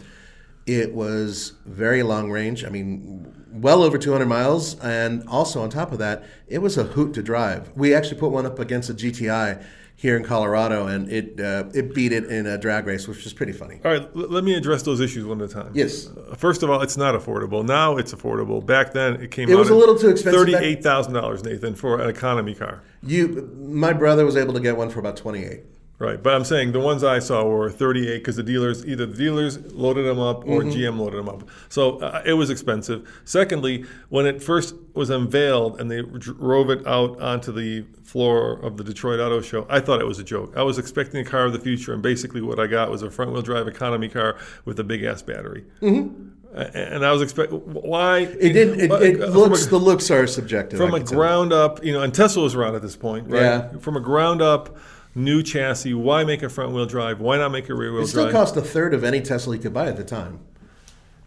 it 0.64 0.94
was 0.94 1.54
very 1.66 2.02
long 2.02 2.30
range. 2.30 2.64
I 2.64 2.70
mean, 2.70 3.34
well 3.50 3.82
over 3.82 3.98
200 3.98 4.26
miles. 4.26 4.78
And 4.80 5.26
also, 5.28 5.62
on 5.62 5.68
top 5.68 5.92
of 5.92 5.98
that, 5.98 6.24
it 6.46 6.58
was 6.58 6.78
a 6.78 6.84
hoot 6.84 7.12
to 7.14 7.22
drive. 7.22 7.70
We 7.74 7.94
actually 7.94 8.20
put 8.20 8.30
one 8.30 8.46
up 8.46 8.58
against 8.58 8.88
a 8.88 8.94
GTI 8.94 9.62
here 9.98 10.16
in 10.16 10.22
Colorado, 10.22 10.86
and 10.86 11.10
it 11.10 11.40
uh, 11.40 11.64
it 11.74 11.92
beat 11.92 12.12
it 12.12 12.24
in 12.26 12.46
a 12.46 12.56
drag 12.56 12.86
race, 12.86 13.08
which 13.08 13.24
was 13.24 13.32
pretty 13.32 13.52
funny. 13.52 13.80
All 13.84 13.90
right, 13.90 14.02
l- 14.02 14.28
let 14.30 14.44
me 14.44 14.54
address 14.54 14.82
those 14.84 15.00
issues 15.00 15.24
one 15.26 15.42
at 15.42 15.50
a 15.50 15.52
time. 15.52 15.72
Yes. 15.74 16.06
Uh, 16.06 16.36
First 16.36 16.62
of 16.62 16.70
all, 16.70 16.80
it's 16.82 16.96
not 16.96 17.16
affordable. 17.16 17.64
Now 17.64 17.96
it's 17.96 18.14
affordable. 18.14 18.64
Back 18.64 18.92
then, 18.92 19.14
it 19.20 19.32
came 19.32 19.48
It 19.50 19.54
out 19.54 19.58
was 19.58 19.70
a 19.70 19.74
little 19.74 19.98
too 19.98 20.08
expensive 20.08 20.40
Thirty-eight 20.40 20.84
thousand 20.84 21.14
dollars, 21.14 21.42
Nathan, 21.42 21.74
for 21.74 22.00
an 22.00 22.08
economy 22.08 22.54
car. 22.54 22.80
You, 23.02 23.50
my 23.58 23.92
brother 23.92 24.24
was 24.24 24.36
able 24.36 24.54
to 24.54 24.60
get 24.60 24.76
one 24.76 24.88
for 24.88 25.00
about 25.00 25.16
28. 25.16 25.62
Right, 26.00 26.22
but 26.22 26.32
I'm 26.32 26.44
saying 26.44 26.70
the 26.70 26.78
ones 26.78 27.02
I 27.02 27.18
saw 27.18 27.42
were 27.44 27.68
38 27.72 28.18
because 28.18 28.36
the 28.36 28.44
dealers, 28.44 28.86
either 28.86 29.04
the 29.04 29.16
dealers 29.16 29.58
loaded 29.72 30.06
them 30.06 30.20
up 30.20 30.46
or 30.46 30.62
Mm-hmm. 30.62 30.70
GM 30.70 30.96
loaded 30.96 31.18
them 31.18 31.28
up. 31.28 31.42
So 31.68 31.98
uh, 31.98 32.22
it 32.24 32.34
was 32.34 32.50
expensive. 32.50 33.20
Secondly, 33.24 33.84
when 34.08 34.24
it 34.24 34.40
first 34.40 34.76
was 34.94 35.10
unveiled 35.10 35.80
and 35.80 35.90
they 35.90 36.02
drove 36.02 36.70
it 36.70 36.86
out 36.86 37.20
onto 37.20 37.50
the 37.50 37.84
floor 38.04 38.60
of 38.60 38.76
the 38.76 38.84
Detroit 38.84 39.18
Auto 39.18 39.40
Show, 39.40 39.66
I 39.68 39.80
thought 39.80 40.00
it 40.00 40.06
was 40.06 40.20
a 40.20 40.24
joke. 40.24 40.52
I 40.56 40.62
was 40.62 40.78
expecting 40.78 41.20
a 41.20 41.24
car 41.28 41.46
of 41.46 41.52
the 41.52 41.58
future, 41.58 41.92
and 41.92 42.00
basically 42.00 42.42
what 42.42 42.60
I 42.60 42.68
got 42.68 42.92
was 42.92 43.02
a 43.02 43.10
front 43.10 43.32
wheel 43.32 43.42
drive 43.42 43.66
economy 43.66 44.08
car 44.08 44.36
with 44.64 44.78
a 44.78 44.84
big 44.84 45.02
ass 45.02 45.22
battery. 45.22 45.64
Mm-hmm. 45.82 46.28
And 46.54 47.04
I 47.04 47.10
was 47.10 47.22
expecting 47.22 47.58
why 47.58 48.18
It 48.20 48.52
did. 48.52 48.80
It, 48.80 48.90
uh, 48.92 48.94
it 48.96 49.20
a- 49.20 49.26
looks. 49.26 49.66
The 49.66 49.78
looks 49.78 50.12
are 50.12 50.28
subjective. 50.28 50.78
from 50.78 50.94
I 50.94 50.98
a 50.98 51.00
can 51.00 51.06
tell. 51.08 51.18
ground 51.18 51.52
up, 51.52 51.84
you 51.84 51.92
know, 51.92 52.02
and 52.02 52.14
Tesla 52.14 52.42
was 52.44 52.54
around 52.54 52.76
at 52.76 52.82
this 52.82 52.94
point, 52.96 53.28
right? 53.28 53.42
Yeah. 53.42 53.68
From 53.80 53.96
a 53.96 54.00
ground 54.00 54.40
up 54.42 54.76
new 55.14 55.42
chassis, 55.42 55.94
why 55.94 56.24
make 56.24 56.42
a 56.42 56.48
front 56.48 56.72
wheel 56.72 56.86
drive? 56.86 57.20
Why 57.20 57.36
not 57.38 57.50
make 57.50 57.68
a 57.68 57.74
rear 57.74 57.92
wheel 57.92 58.06
drive? 58.06 58.08
It 58.08 58.10
still 58.10 58.32
cost 58.32 58.56
a 58.56 58.62
third 58.62 58.94
of 58.94 59.04
any 59.04 59.20
Tesla 59.20 59.56
you 59.56 59.62
could 59.62 59.74
buy 59.74 59.88
at 59.88 59.96
the 59.96 60.04
time. 60.04 60.40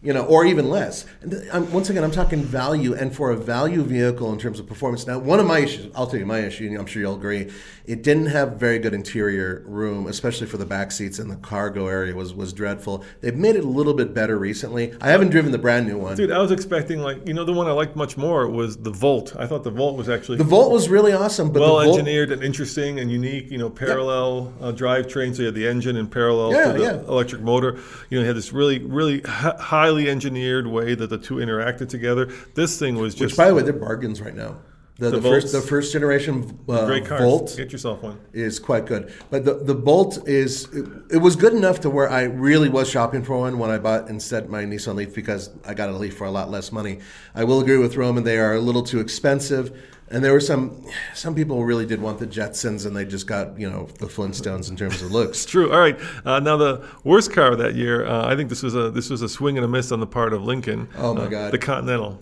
You 0.04 0.14
know, 0.14 0.26
or 0.26 0.46
even 0.46 0.68
less. 0.70 1.06
And 1.22 1.48
I'm, 1.54 1.72
once 1.72 1.92
again, 1.92 2.04
I'm 2.04 2.10
talking 2.10 2.42
value, 2.42 2.96
and 2.96 3.16
for 3.16 3.30
a 3.30 3.36
value 3.38 3.84
vehicle 3.84 4.34
in 4.34 4.40
terms 4.40 4.60
of 4.60 4.66
performance. 4.66 5.06
Now, 5.06 5.20
one 5.20 5.40
of 5.40 5.46
my 5.46 5.60
issues, 5.60 5.92
I'll 5.96 6.08
tell 6.08 6.20
you 6.20 6.26
my 6.26 6.40
issue, 6.40 6.66
and 6.66 6.76
I'm 6.80 6.88
sure 6.88 7.04
you'll 7.04 7.16
agree, 7.16 7.52
it 7.86 8.02
didn't 8.02 8.26
have 8.28 8.54
very 8.54 8.80
good 8.80 8.96
interior 8.96 9.64
room, 9.68 10.08
especially 10.08 10.48
for 10.48 10.58
the 10.58 10.66
back 10.66 10.92
seats, 10.92 11.20
and 11.20 11.30
the 11.30 11.36
cargo 11.36 11.86
area 11.86 12.16
was 12.16 12.34
was 12.34 12.52
dreadful. 12.52 13.04
They've 13.22 13.36
made 13.36 13.56
it 13.56 13.64
a 13.64 13.68
little 13.68 13.94
bit 13.94 14.12
better 14.12 14.40
recently. 14.40 14.92
I 15.02 15.10
haven't 15.10 15.30
driven 15.30 15.52
the 15.52 15.60
brand 15.60 15.88
new 15.88 16.00
one. 16.00 16.16
Dude, 16.18 16.32
I 16.32 16.40
was 16.40 16.50
expecting 16.52 17.02
like 17.02 17.28
you 17.28 17.36
know 17.36 17.44
the 17.44 17.54
one 17.54 17.68
I 17.68 17.72
liked 17.72 17.96
much 17.96 18.18
more 18.18 18.48
was 18.50 18.78
the 18.78 18.90
Volt. 18.92 19.36
I 19.38 19.46
thought 19.46 19.64
the 19.64 19.70
Volt 19.70 19.98
was 19.98 20.10
actually 20.10 20.40
The 20.40 20.44
Volt 20.46 20.72
was 20.72 20.90
really 20.90 21.14
awesome, 21.14 21.52
but 21.52 21.60
well 21.60 21.80
Volt, 21.84 22.00
engineered 22.00 22.32
and 22.32 22.44
interesting 22.44 23.00
and 23.00 23.12
unique. 23.12 23.52
You 23.52 23.60
know, 23.60 23.70
parallel 23.70 24.52
uh, 24.62 24.72
drivetrain, 24.72 25.36
so 25.36 25.42
you 25.44 25.46
had 25.48 25.56
the 25.56 25.68
engine 25.68 25.96
in 25.96 26.08
parallel 26.08 26.54
Yeah, 26.54 26.72
to 26.72 26.78
the 26.80 26.84
yeah. 26.86 26.94
electric 27.02 27.42
motor. 27.44 27.78
You 28.10 28.18
know, 28.18 28.22
you 28.22 28.26
had 28.28 28.36
this 28.36 28.52
really, 28.52 28.80
really 28.80 29.22
hi- 29.22 29.58
highly 29.92 30.10
engineered 30.10 30.68
way 30.68 30.96
that 30.96 31.10
the 31.10 31.18
two 31.18 31.36
interacted 31.36 31.90
together. 31.90 32.32
This 32.56 32.80
thing 32.80 32.96
was 32.96 33.14
which 33.20 33.30
just 33.30 33.38
by 33.38 33.50
the 33.50 33.56
way, 33.56 33.64
they're 33.64 33.74
bargains 33.74 34.22
right 34.22 34.36
now. 34.36 34.62
The, 35.02 35.10
The 35.10 35.20
the, 35.20 35.30
first, 35.30 35.52
the 35.52 35.62
first 35.62 35.92
generation 35.94 36.60
uh, 36.70 36.86
great 36.86 37.06
cars. 37.08 37.22
Volt 37.22 37.54
Get 37.58 37.72
yourself 37.72 38.04
one. 38.04 38.20
is 38.34 38.60
quite 38.60 38.86
good. 38.86 39.12
But 39.32 39.46
the 39.46 39.56
the 39.56 39.74
Bolt 39.74 40.28
is 40.28 40.66
it, 40.72 40.86
it 41.16 41.18
was 41.18 41.36
good 41.36 41.54
enough 41.54 41.80
to 41.80 41.90
where 41.90 42.08
I 42.08 42.22
really 42.26 42.70
was 42.70 42.88
shopping 42.88 43.24
for 43.24 43.36
one 43.40 43.58
when 43.58 43.72
I 43.72 43.80
bought 43.80 44.10
instead 44.10 44.48
my 44.48 44.64
Nissan 44.64 44.94
Leaf 44.96 45.16
because 45.16 45.50
I 45.66 45.74
got 45.74 45.90
a 45.90 45.94
Leaf 45.98 46.16
for 46.16 46.26
a 46.28 46.32
lot 46.32 46.52
less 46.52 46.72
money. 46.72 47.00
I 47.34 47.44
will 47.46 47.60
agree 47.62 47.78
with 47.80 47.98
Roman; 47.98 48.24
they 48.24 48.38
are 48.38 48.54
a 48.54 48.60
little 48.60 48.84
too 48.84 49.00
expensive. 49.00 49.76
And 50.14 50.24
there 50.24 50.34
were 50.34 50.40
some 50.42 50.86
some 51.16 51.34
people 51.34 51.64
really 51.66 51.88
did 51.88 52.00
want 52.00 52.20
the 52.20 52.28
Jetsons, 52.28 52.86
and 52.86 52.96
they 52.96 53.06
just 53.06 53.26
got 53.26 53.58
you 53.60 53.68
know 53.72 53.88
the 53.98 54.06
Flintstones 54.06 54.70
in 54.70 54.76
terms 54.76 55.02
of 55.02 55.12
looks. 55.20 55.46
True. 55.46 55.72
All 55.72 55.80
right. 55.80 55.98
Uh, 56.24 56.40
now 56.42 56.58
the 56.58 56.86
worst 57.04 57.34
car 57.34 57.54
of 57.54 57.58
that 57.58 57.74
year, 57.74 58.06
uh, 58.06 58.28
I 58.32 58.36
think 58.36 58.50
this 58.50 58.62
was 58.62 58.76
a 58.76 58.92
this 58.92 59.10
was 59.10 59.24
a 59.24 59.30
swing 59.30 59.58
and 59.58 59.66
a 59.66 59.68
miss 59.68 59.92
on 59.92 60.00
the 60.00 60.06
part 60.08 60.34
of 60.34 60.44
Lincoln. 60.44 60.90
Oh, 60.96 61.16
my 61.16 61.24
Uh, 61.24 61.28
God. 61.28 61.54
The 61.54 61.58
Continental. 61.58 62.20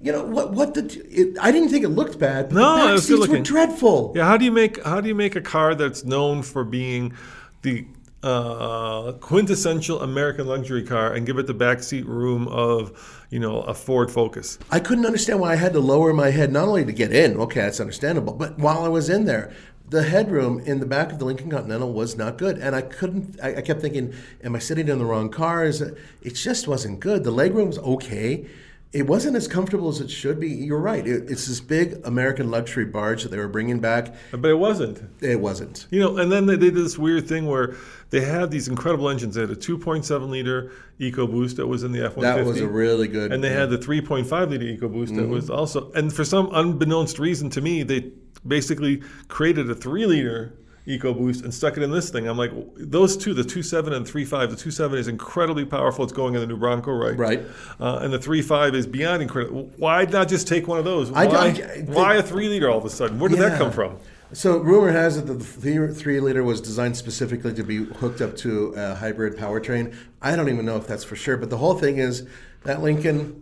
You 0.00 0.12
know 0.12 0.24
what? 0.24 0.52
What 0.52 0.74
the? 0.74 0.84
It, 1.10 1.38
I 1.40 1.52
didn't 1.52 1.68
think 1.68 1.84
it 1.84 1.90
looked 1.90 2.18
bad. 2.18 2.48
but 2.48 2.56
No, 2.56 2.72
the 2.72 2.78
back 2.78 2.88
it 2.88 2.92
was 2.92 3.06
good 3.06 3.18
seats 3.18 3.28
were 3.28 3.38
dreadful. 3.40 4.12
Yeah. 4.16 4.24
How 4.24 4.36
do 4.36 4.44
you 4.44 4.50
make 4.52 4.82
how 4.84 5.00
do 5.00 5.08
you 5.08 5.14
make 5.14 5.36
a 5.36 5.40
car 5.40 5.74
that's 5.74 6.04
known 6.04 6.42
for 6.42 6.64
being 6.64 7.14
the 7.62 7.86
uh, 8.22 9.12
quintessential 9.20 10.00
American 10.00 10.46
luxury 10.46 10.82
car 10.82 11.12
and 11.12 11.26
give 11.26 11.38
it 11.38 11.46
the 11.46 11.54
backseat 11.54 12.04
room 12.06 12.48
of 12.48 13.24
you 13.30 13.38
know 13.38 13.60
a 13.62 13.74
Ford 13.74 14.10
Focus? 14.10 14.58
I 14.70 14.80
couldn't 14.80 15.06
understand 15.06 15.40
why 15.40 15.52
I 15.52 15.56
had 15.56 15.72
to 15.74 15.80
lower 15.80 16.12
my 16.12 16.30
head, 16.30 16.52
not 16.52 16.68
only 16.68 16.84
to 16.84 16.92
get 16.92 17.12
in, 17.12 17.36
okay, 17.38 17.60
that's 17.60 17.80
understandable, 17.80 18.32
but 18.32 18.58
while 18.58 18.84
I 18.84 18.88
was 18.88 19.08
in 19.08 19.24
there, 19.24 19.52
the 19.92 20.02
headroom 20.02 20.58
in 20.60 20.80
the 20.80 20.86
back 20.86 21.12
of 21.12 21.18
the 21.18 21.24
Lincoln 21.24 21.50
Continental 21.50 21.92
was 21.92 22.16
not 22.16 22.38
good. 22.38 22.58
And 22.58 22.74
I 22.74 22.80
couldn't, 22.80 23.38
I, 23.42 23.56
I 23.56 23.60
kept 23.60 23.80
thinking, 23.80 24.14
am 24.42 24.56
I 24.56 24.58
sitting 24.58 24.88
in 24.88 24.98
the 24.98 25.04
wrong 25.04 25.28
car? 25.28 25.64
Is 25.64 25.80
it, 25.82 25.98
it 26.22 26.34
just 26.34 26.66
wasn't 26.66 26.98
good. 27.00 27.24
The 27.24 27.32
legroom 27.32 27.66
was 27.66 27.78
okay. 27.78 28.46
It 28.92 29.06
wasn't 29.06 29.36
as 29.36 29.48
comfortable 29.48 29.88
as 29.88 30.00
it 30.00 30.10
should 30.10 30.38
be. 30.38 30.50
You're 30.50 30.80
right. 30.80 31.06
It, 31.06 31.30
it's 31.30 31.46
this 31.46 31.60
big 31.60 32.00
American 32.04 32.50
luxury 32.50 32.84
barge 32.84 33.22
that 33.22 33.30
they 33.30 33.38
were 33.38 33.48
bringing 33.48 33.80
back. 33.80 34.14
But 34.30 34.50
it 34.50 34.58
wasn't. 34.58 35.02
It 35.22 35.40
wasn't. 35.40 35.86
You 35.90 36.00
know, 36.00 36.18
and 36.18 36.30
then 36.30 36.44
they 36.44 36.58
did 36.58 36.74
this 36.74 36.98
weird 36.98 37.26
thing 37.26 37.46
where 37.46 37.74
they 38.10 38.20
had 38.20 38.50
these 38.50 38.68
incredible 38.68 39.08
engines. 39.08 39.34
They 39.34 39.40
had 39.40 39.50
a 39.50 39.56
2.7 39.56 40.28
liter 40.28 40.72
EcoBoost 41.00 41.56
that 41.56 41.66
was 41.66 41.84
in 41.84 41.92
the 41.92 42.04
F-150. 42.04 42.20
That 42.20 42.44
was 42.44 42.60
a 42.60 42.68
really 42.68 43.08
good. 43.08 43.32
and 43.32 43.42
they 43.42 43.50
had 43.50 43.70
the 43.70 43.78
3.5 43.78 44.50
liter 44.50 44.64
EcoBoost 44.64 45.08
that 45.08 45.22
mm-hmm. 45.22 45.30
was 45.30 45.48
also, 45.48 45.90
and 45.92 46.12
for 46.12 46.24
some 46.24 46.50
unbeknownst 46.52 47.18
reason 47.18 47.48
to 47.50 47.62
me, 47.62 47.82
they 47.82 48.12
basically 48.46 49.02
created 49.28 49.70
a 49.70 49.74
three 49.74 50.04
liter 50.04 50.52
EcoBoost 50.86 51.44
and 51.44 51.54
stuck 51.54 51.76
it 51.76 51.82
in 51.82 51.90
this 51.90 52.10
thing. 52.10 52.26
I'm 52.28 52.36
like, 52.36 52.50
those 52.76 53.16
two, 53.16 53.34
the 53.34 53.42
2.7 53.42 53.92
and 53.92 54.04
3.5, 54.06 54.50
the 54.50 54.56
2.7 54.56 54.94
is 54.98 55.08
incredibly 55.08 55.64
powerful. 55.64 56.02
It's 56.04 56.12
going 56.12 56.34
in 56.34 56.40
the 56.40 56.46
new 56.46 56.56
Bronco, 56.56 56.92
right? 56.92 57.16
Right. 57.16 57.42
Uh, 57.80 58.00
and 58.02 58.12
the 58.12 58.18
3.5 58.18 58.74
is 58.74 58.86
beyond 58.86 59.22
incredible. 59.22 59.70
Why 59.76 60.04
not 60.06 60.28
just 60.28 60.48
take 60.48 60.66
one 60.66 60.78
of 60.78 60.84
those? 60.84 61.10
Why, 61.10 61.26
I- 61.26 61.46
I- 61.48 61.84
why 61.86 62.16
a 62.16 62.22
three 62.22 62.48
liter 62.48 62.68
all 62.68 62.78
of 62.78 62.84
a 62.84 62.90
sudden? 62.90 63.18
Where 63.18 63.28
did 63.28 63.38
that 63.38 63.58
come 63.58 63.70
from? 63.70 63.96
So 64.34 64.56
rumor 64.58 64.90
has 64.90 65.18
it 65.18 65.26
that 65.26 65.34
the 65.34 65.44
three, 65.44 65.92
three 65.92 66.18
liter 66.18 66.42
was 66.42 66.60
designed 66.60 66.96
specifically 66.96 67.52
to 67.52 67.62
be 67.62 67.84
hooked 67.84 68.22
up 68.22 68.34
to 68.38 68.72
a 68.76 68.94
hybrid 68.94 69.36
powertrain. 69.36 69.94
I 70.22 70.34
don't 70.36 70.48
even 70.48 70.64
know 70.64 70.76
if 70.78 70.86
that's 70.86 71.04
for 71.04 71.16
sure, 71.16 71.36
but 71.36 71.50
the 71.50 71.58
whole 71.58 71.74
thing 71.78 71.98
is 71.98 72.26
that 72.64 72.80
Lincoln, 72.82 73.41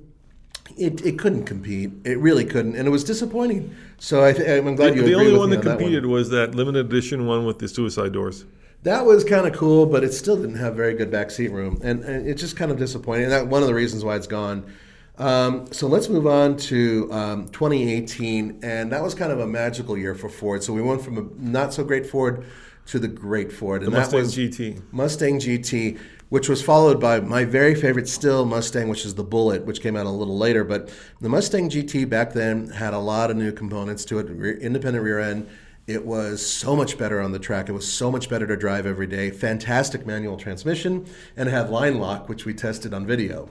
it, 0.77 1.05
it 1.05 1.19
couldn't 1.19 1.45
compete. 1.45 1.91
It 2.05 2.19
really 2.19 2.45
couldn't, 2.45 2.77
and 2.77 2.87
it 2.87 2.91
was 2.91 3.05
disappointing. 3.05 3.75
So 3.99 4.25
I 4.25 4.33
th- 4.33 4.49
I'm 4.49 4.77
glad 4.77 4.97
you 4.97 5.03
the 5.03 5.15
only 5.15 5.37
one 5.37 5.51
that 5.51 5.67
on 5.67 5.79
competed 5.79 6.07
was 6.07 6.31
that 6.31 6.55
limited 6.55 6.87
edition 6.87 7.27
one 7.27 7.45
with 7.45 7.59
the 7.59 7.69
suicide 7.69 8.13
doors. 8.13 8.45
That 8.83 9.05
was 9.05 9.25
kind 9.25 9.47
of 9.47 9.55
cool, 9.55 9.85
but 9.85 10.05
it 10.05 10.15
still 10.15 10.37
didn't 10.37 10.57
have 10.57 10.75
very 10.75 10.95
good 10.95 11.11
backseat 11.11 11.53
room, 11.53 11.79
and, 11.83 12.03
and 12.03 12.27
it's 12.27 12.41
just 12.41 12.57
kind 12.57 12.71
of 12.71 12.79
disappointing. 12.79 13.25
And 13.25 13.33
that 13.33 13.47
one 13.47 13.63
of 13.63 13.69
the 13.69 13.75
reasons 13.75 14.05
why 14.05 14.17
it's 14.17 14.27
gone. 14.27 14.73
Um, 15.19 15.71
so 15.71 15.87
let's 15.87 16.09
move 16.09 16.27
on 16.27 16.57
to 16.57 17.13
um, 17.13 17.49
2018, 17.49 18.61
and 18.63 18.91
that 18.91 19.03
was 19.03 19.15
kind 19.15 19.31
of 19.31 19.41
a 19.41 19.47
magical 19.47 19.99
year 19.99 20.15
for 20.15 20.31
Ford. 20.31 20.63
So 20.63 20.73
we 20.73 20.81
went 20.81 21.03
from 21.03 21.19
a 21.19 21.27
not 21.39 21.75
so 21.75 21.85
great 21.85 22.07
Ford 22.07 22.47
to 22.87 22.99
the 22.99 23.09
great 23.09 23.53
Ford, 23.53 23.83
and 23.83 23.93
The 23.93 23.97
that 23.97 24.13
Mustang 24.13 24.21
was 24.21 24.37
GT. 24.37 24.83
Mustang 24.93 25.39
GT, 25.39 25.99
which 26.31 26.49
was 26.49 26.63
followed 26.63 27.01
by 27.01 27.21
my 27.21 27.45
very 27.45 27.75
favorite 27.75 28.09
still 28.09 28.47
Mustang, 28.47 28.89
which 28.89 29.05
is 29.05 29.15
the 29.15 29.25
Bullitt, 29.25 29.67
which 29.67 29.83
came 29.83 29.97
out 29.97 30.07
a 30.07 30.11
little 30.11 30.39
later. 30.39 30.65
But 30.65 30.89
the 31.21 31.29
Mustang 31.29 31.69
GT 31.69 32.09
back 32.09 32.33
then 32.33 32.69
had 32.69 32.95
a 32.95 32.99
lot 32.99 33.31
of 33.31 33.37
new 33.37 33.53
components 33.53 34.05
to 34.07 34.21
it, 34.21 34.31
rear, 34.31 34.57
independent 34.57 35.05
rear 35.05 35.19
end. 35.19 35.49
It 35.87 36.07
was 36.07 36.45
so 36.45 36.77
much 36.77 36.97
better 36.97 37.21
on 37.21 37.33
the 37.33 37.41
track. 37.41 37.69
It 37.69 37.73
was 37.73 37.91
so 37.91 38.13
much 38.13 38.29
better 38.29 38.47
to 38.47 38.57
drive 38.57 38.87
every 38.87 39.09
day. 39.09 39.31
Fantastic 39.31 40.07
manual 40.07 40.37
transmission, 40.37 41.05
and 41.37 41.49
it 41.49 41.53
had 41.53 41.69
line 41.69 41.99
lock, 41.99 42.29
which 42.29 42.45
we 42.45 42.55
tested 42.55 42.95
on 42.95 43.07
video, 43.07 43.51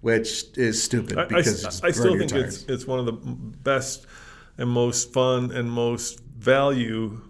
which 0.00 0.44
is 0.56 0.80
stupid 0.80 1.18
I, 1.18 1.22
I, 1.22 1.26
because 1.26 1.64
it's 1.64 1.82
I 1.82 1.90
still 1.90 2.16
think 2.16 2.32
it's 2.32 2.62
it's 2.64 2.86
one 2.86 3.00
of 3.00 3.06
the 3.06 3.12
best 3.12 4.06
and 4.56 4.70
most 4.70 5.12
fun 5.12 5.50
and 5.50 5.68
most 5.68 6.20
value 6.20 7.20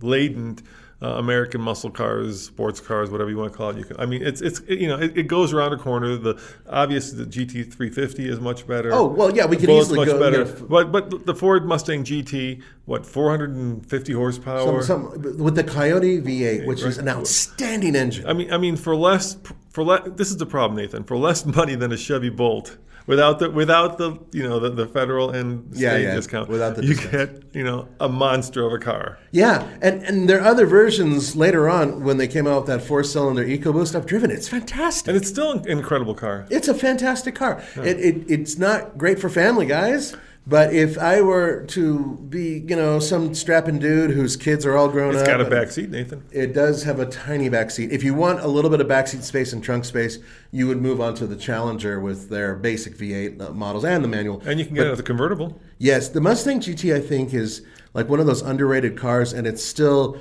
laden 0.00 0.58
uh, 1.02 1.06
American 1.16 1.60
muscle 1.62 1.90
cars, 1.90 2.42
sports 2.46 2.78
cars, 2.78 3.10
whatever 3.10 3.30
you 3.30 3.36
want 3.38 3.50
to 3.52 3.56
call 3.56 3.70
it. 3.70 3.78
You 3.78 3.84
can, 3.84 3.98
I 3.98 4.04
mean, 4.06 4.22
it's 4.22 4.40
it's 4.42 4.60
it, 4.68 4.78
you 4.80 4.86
know 4.88 4.98
it, 4.98 5.16
it 5.16 5.22
goes 5.28 5.52
around 5.52 5.72
a 5.72 5.78
corner. 5.78 6.16
The 6.16 6.38
obvious 6.68 7.12
the 7.12 7.24
GT 7.24 7.72
350 7.72 8.28
is 8.28 8.38
much 8.40 8.66
better. 8.66 8.92
Oh, 8.92 9.06
well, 9.06 9.34
yeah, 9.34 9.46
we 9.46 9.56
The 9.56 9.66
could 9.66 9.70
easily 9.76 9.96
much 10.00 10.08
go- 10.08 10.18
better. 10.20 10.42
f- 10.42 10.62
but 10.68 10.92
but 10.92 11.24
the 11.26 11.34
Ford 11.34 11.64
Mustang 11.66 12.04
GT, 12.04 12.62
what 12.84 13.06
450 13.06 14.12
horsepower. 14.12 14.82
Some, 14.82 15.12
some, 15.12 15.38
with 15.38 15.54
the 15.54 15.64
Coyote 15.64 16.20
V8, 16.20 16.66
which 16.66 16.82
is 16.82 16.98
an 16.98 17.08
outstanding 17.08 17.96
engine. 17.96 18.26
I 18.26 18.32
mean, 18.34 18.52
I 18.52 18.58
mean, 18.58 18.76
for 18.76 18.94
less, 18.94 19.36
for 19.70 19.82
less, 19.84 20.02
this 20.16 20.30
is 20.30 20.36
the 20.36 20.46
problem, 20.46 20.76
Nathan. 20.78 21.04
For 21.04 21.16
less 21.16 21.46
money 21.46 21.74
than 21.76 21.92
a 21.92 21.96
Chevy 21.96 22.28
Bolt, 22.28 22.76
without 23.10 23.40
the, 23.40 23.50
without 23.50 23.98
the, 23.98 24.18
you 24.32 24.48
know, 24.48 24.58
the, 24.58 24.70
the 24.70 24.86
federal 24.86 25.30
and 25.30 25.76
state 25.76 26.04
yeah, 26.04 26.14
discount, 26.14 26.48
without 26.48 26.76
the 26.76 26.82
you 26.82 26.94
discounts. 26.94 27.40
get, 27.40 27.54
you 27.54 27.64
know, 27.64 27.86
a 27.98 28.08
monster 28.08 28.64
of 28.64 28.72
a 28.72 28.78
car. 28.78 29.18
Yeah, 29.32 29.68
and, 29.82 30.02
and 30.04 30.28
there 30.28 30.40
are 30.40 30.46
other 30.46 30.64
versions 30.64 31.36
later 31.36 31.68
on 31.68 32.04
when 32.04 32.16
they 32.16 32.28
came 32.28 32.46
out 32.46 32.62
with 32.62 32.66
that 32.68 32.82
four 32.82 33.04
cylinder 33.04 33.44
EcoBoost. 33.44 33.94
I've 33.94 34.06
driven 34.06 34.30
it. 34.30 34.34
It's 34.34 34.48
fantastic. 34.48 35.08
And 35.08 35.16
it's 35.16 35.28
still 35.28 35.50
an 35.52 35.68
incredible 35.68 36.14
car. 36.14 36.46
It's 36.48 36.68
a 36.68 36.74
fantastic 36.74 37.34
car. 37.34 37.62
It, 37.76 37.98
it, 37.98 38.30
it's 38.30 38.56
not 38.56 38.96
great 38.96 39.18
for 39.18 39.28
family 39.28 39.66
guys, 39.66 40.16
but 40.46 40.72
if 40.72 40.98
I 40.98 41.20
were 41.20 41.64
to 41.66 42.16
be, 42.28 42.64
you 42.66 42.74
know, 42.74 42.98
some 42.98 43.34
strapping 43.34 43.78
dude 43.78 44.10
whose 44.10 44.36
kids 44.36 44.64
are 44.64 44.76
all 44.76 44.88
grown 44.88 45.10
It's 45.10 45.22
up, 45.22 45.28
it's 45.28 45.36
got 45.36 45.40
a 45.40 45.50
back 45.50 45.70
seat, 45.70 45.90
Nathan. 45.90 46.24
It 46.32 46.54
does 46.54 46.82
have 46.84 46.98
a 46.98 47.06
tiny 47.06 47.48
back 47.48 47.70
seat. 47.70 47.92
If 47.92 48.02
you 48.02 48.14
want 48.14 48.40
a 48.40 48.48
little 48.48 48.70
bit 48.70 48.80
of 48.80 48.86
backseat 48.86 49.22
space 49.22 49.52
and 49.52 49.62
trunk 49.62 49.84
space, 49.84 50.18
you 50.50 50.66
would 50.66 50.80
move 50.80 51.00
on 51.00 51.14
to 51.16 51.26
the 51.26 51.36
Challenger 51.36 52.00
with 52.00 52.30
their 52.30 52.56
basic 52.56 52.96
V8 52.96 53.40
uh, 53.40 53.50
models 53.52 53.84
and 53.84 54.02
the 54.02 54.08
manual. 54.08 54.42
And 54.46 54.58
you 54.58 54.66
can 54.66 54.74
get 54.74 54.86
it 54.86 54.90
as 54.90 54.98
a 54.98 55.04
convertible. 55.04 55.60
Yes, 55.78 56.08
the 56.08 56.20
Mustang 56.20 56.60
GT 56.60 56.94
I 56.94 57.00
think 57.00 57.34
is 57.34 57.62
like 57.92 58.08
one 58.08 58.18
of 58.18 58.26
those 58.26 58.42
underrated 58.42 58.96
cars, 58.96 59.32
and 59.32 59.46
it's 59.46 59.64
still, 59.64 60.20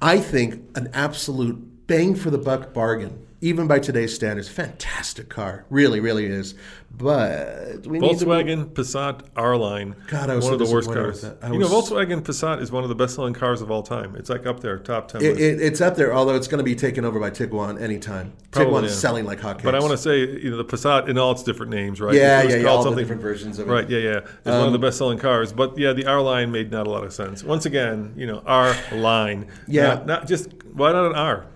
I 0.00 0.18
think, 0.18 0.76
an 0.76 0.88
absolute 0.94 1.86
bang 1.86 2.14
for 2.14 2.30
the 2.30 2.38
buck 2.38 2.72
bargain, 2.72 3.26
even 3.40 3.66
by 3.66 3.78
today's 3.78 4.14
standards. 4.14 4.48
Fantastic 4.48 5.28
car, 5.28 5.64
really, 5.70 6.00
really 6.00 6.26
is. 6.26 6.54
But 6.90 7.86
we. 7.86 7.98
Volkswagen 7.98 8.66
Passat 8.66 9.22
R-Line. 9.36 9.94
God, 10.08 10.28
I 10.28 10.34
was 10.34 10.44
one 10.44 10.58
so 10.58 10.62
of 10.62 10.68
the 10.68 10.74
worst 10.74 10.92
cars. 10.92 11.22
You 11.22 11.58
know, 11.58 11.68
Volkswagen 11.68 12.20
Passat 12.20 12.60
is 12.60 12.70
one 12.70 12.82
of 12.82 12.88
the 12.88 12.94
best-selling 12.94 13.32
cars 13.32 13.62
of 13.62 13.70
all 13.70 13.82
time. 13.82 14.16
It's 14.16 14.28
like 14.28 14.44
up 14.44 14.60
there, 14.60 14.78
top 14.78 15.08
ten. 15.08 15.22
It, 15.22 15.40
it, 15.40 15.60
it's 15.60 15.80
up 15.80 15.96
there, 15.96 16.12
although 16.12 16.34
it's 16.34 16.48
going 16.48 16.58
to 16.58 16.64
be 16.64 16.74
taken 16.74 17.04
over 17.04 17.18
by 17.18 17.30
Tiguan 17.30 17.80
anytime. 17.80 18.32
Probably, 18.50 18.82
Tiguan's 18.82 18.92
yeah. 18.92 18.98
selling 18.98 19.24
like 19.24 19.40
hotcakes. 19.40 19.62
But 19.62 19.74
I 19.74 19.78
want 19.78 19.92
to 19.92 19.98
say, 19.98 20.18
you 20.18 20.50
know, 20.50 20.56
the 20.56 20.64
Passat 20.64 21.08
in 21.08 21.16
all 21.16 21.32
its 21.32 21.42
different 21.42 21.72
names, 21.72 22.00
right? 22.00 22.14
Yeah, 22.14 22.42
yeah, 22.42 22.56
yeah, 22.56 22.68
all 22.68 22.82
the 22.82 22.94
different 22.96 23.22
versions 23.22 23.58
of 23.58 23.68
it. 23.68 23.72
Right, 23.72 23.88
yeah, 23.88 23.98
yeah. 23.98 24.18
It's 24.18 24.46
one 24.46 24.66
of 24.66 24.72
the 24.72 24.78
um, 24.78 24.80
best-selling 24.80 25.18
cars. 25.18 25.52
But 25.52 25.78
yeah, 25.78 25.92
the 25.92 26.06
R 26.06 26.20
line 26.20 26.50
made 26.50 26.70
not 26.70 26.86
a 26.86 26.90
lot 26.90 27.04
of 27.04 27.12
sense. 27.12 27.44
Once 27.44 27.64
again, 27.64 28.12
you 28.16 28.26
know, 28.26 28.42
R 28.44 28.76
line. 28.92 29.46
Yeah. 29.66 29.86
Not, 29.86 30.06
not 30.06 30.26
just 30.26 30.52
why 30.74 30.92
not 30.92 31.06
an 31.06 31.14
R? 31.14 31.46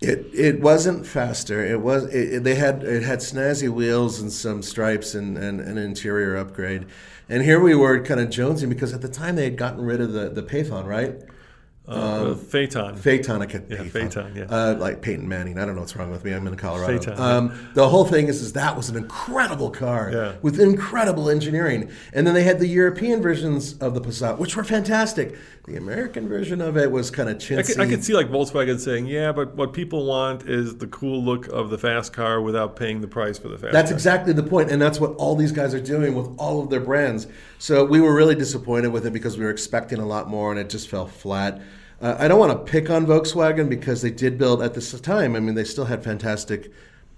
It 0.00 0.26
it 0.32 0.60
wasn't 0.62 1.06
faster. 1.06 1.64
It 1.64 1.80
was 1.82 2.04
it, 2.06 2.34
it- 2.34 2.44
they 2.44 2.54
had 2.54 2.82
it 2.84 3.02
had 3.02 3.18
snazzy 3.18 3.68
wheels 3.68 4.20
and 4.20 4.32
some 4.32 4.62
stripes 4.62 5.14
and, 5.14 5.36
and 5.36 5.60
an 5.60 5.76
interior 5.76 6.36
upgrade. 6.36 6.86
And 7.28 7.42
here 7.44 7.60
we 7.60 7.74
were 7.74 8.02
kind 8.02 8.18
of 8.20 8.28
jonesing 8.28 8.70
because 8.70 8.92
at 8.94 9.02
the 9.02 9.08
time 9.08 9.36
they 9.36 9.44
had 9.44 9.56
gotten 9.56 9.82
rid 9.82 10.00
of 10.00 10.12
the 10.12 10.30
the 10.30 10.42
Python, 10.42 10.86
right? 10.86 11.16
Uh, 11.88 12.34
Phaeton. 12.34 12.94
Phaeton, 12.96 13.42
I 13.42 13.46
could 13.46 13.66
Yeah, 13.68 13.78
Python. 13.78 13.90
Phaeton, 13.90 14.36
yeah. 14.36 14.44
Uh, 14.44 14.76
like 14.78 15.02
Peyton 15.02 15.26
Manning. 15.28 15.58
I 15.58 15.64
don't 15.66 15.74
know 15.74 15.80
what's 15.80 15.96
wrong 15.96 16.12
with 16.12 16.24
me. 16.24 16.32
I'm 16.32 16.46
in 16.46 16.54
Colorado. 16.54 16.92
Phaeton, 16.98 17.18
um, 17.20 17.68
The 17.74 17.88
whole 17.88 18.04
thing 18.04 18.28
is, 18.28 18.40
is 18.42 18.52
that 18.52 18.76
was 18.76 18.90
an 18.90 18.96
incredible 18.96 19.70
car 19.70 20.10
Yeah. 20.12 20.32
with 20.40 20.60
incredible 20.60 21.28
engineering. 21.28 21.90
And 22.12 22.24
then 22.28 22.34
they 22.34 22.44
had 22.44 22.60
the 22.60 22.68
European 22.68 23.20
versions 23.20 23.72
of 23.78 23.94
the 23.94 24.00
Passat, 24.00 24.38
which 24.38 24.56
were 24.56 24.62
fantastic. 24.62 25.36
The 25.70 25.76
American 25.78 26.28
version 26.28 26.60
of 26.60 26.76
it 26.76 26.90
was 26.90 27.12
kind 27.12 27.28
of 27.28 27.36
I 27.36 27.38
chintzy. 27.38 27.66
could, 27.66 27.80
I 27.80 27.86
could 27.88 28.02
see 28.02 28.12
like 28.12 28.28
Volkswagen 28.28 28.80
saying, 28.80 29.06
"Yeah, 29.06 29.30
but 29.30 29.54
what 29.54 29.72
people 29.72 30.04
want 30.04 30.48
is 30.48 30.78
the 30.78 30.88
cool 30.88 31.22
look 31.22 31.46
of 31.46 31.70
the 31.70 31.78
fast 31.78 32.12
car 32.12 32.40
without 32.40 32.74
paying 32.74 33.00
the 33.00 33.06
price 33.06 33.38
for 33.38 33.46
the 33.48 33.56
fast." 33.56 33.72
That's 33.72 33.90
car. 33.90 33.94
exactly 33.96 34.32
the 34.32 34.42
point, 34.42 34.70
and 34.72 34.82
that's 34.82 34.98
what 34.98 35.12
all 35.12 35.36
these 35.36 35.52
guys 35.52 35.72
are 35.72 35.80
doing 35.80 36.16
with 36.16 36.28
all 36.38 36.60
of 36.60 36.70
their 36.70 36.80
brands. 36.80 37.28
So 37.60 37.84
we 37.84 38.00
were 38.00 38.12
really 38.14 38.34
disappointed 38.34 38.88
with 38.88 39.06
it 39.06 39.12
because 39.12 39.38
we 39.38 39.44
were 39.44 39.50
expecting 39.50 40.00
a 40.00 40.06
lot 40.06 40.28
more, 40.28 40.50
and 40.50 40.58
it 40.58 40.70
just 40.70 40.88
fell 40.88 41.06
flat. 41.06 41.60
Uh, 42.00 42.16
I 42.18 42.26
don't 42.26 42.40
want 42.40 42.50
to 42.66 42.70
pick 42.72 42.90
on 42.90 43.06
Volkswagen 43.06 43.68
because 43.68 44.02
they 44.02 44.10
did 44.10 44.38
build 44.38 44.62
at 44.62 44.74
this 44.74 44.98
time. 45.00 45.36
I 45.36 45.40
mean, 45.40 45.54
they 45.54 45.64
still 45.64 45.84
had 45.84 46.02
fantastic 46.02 46.72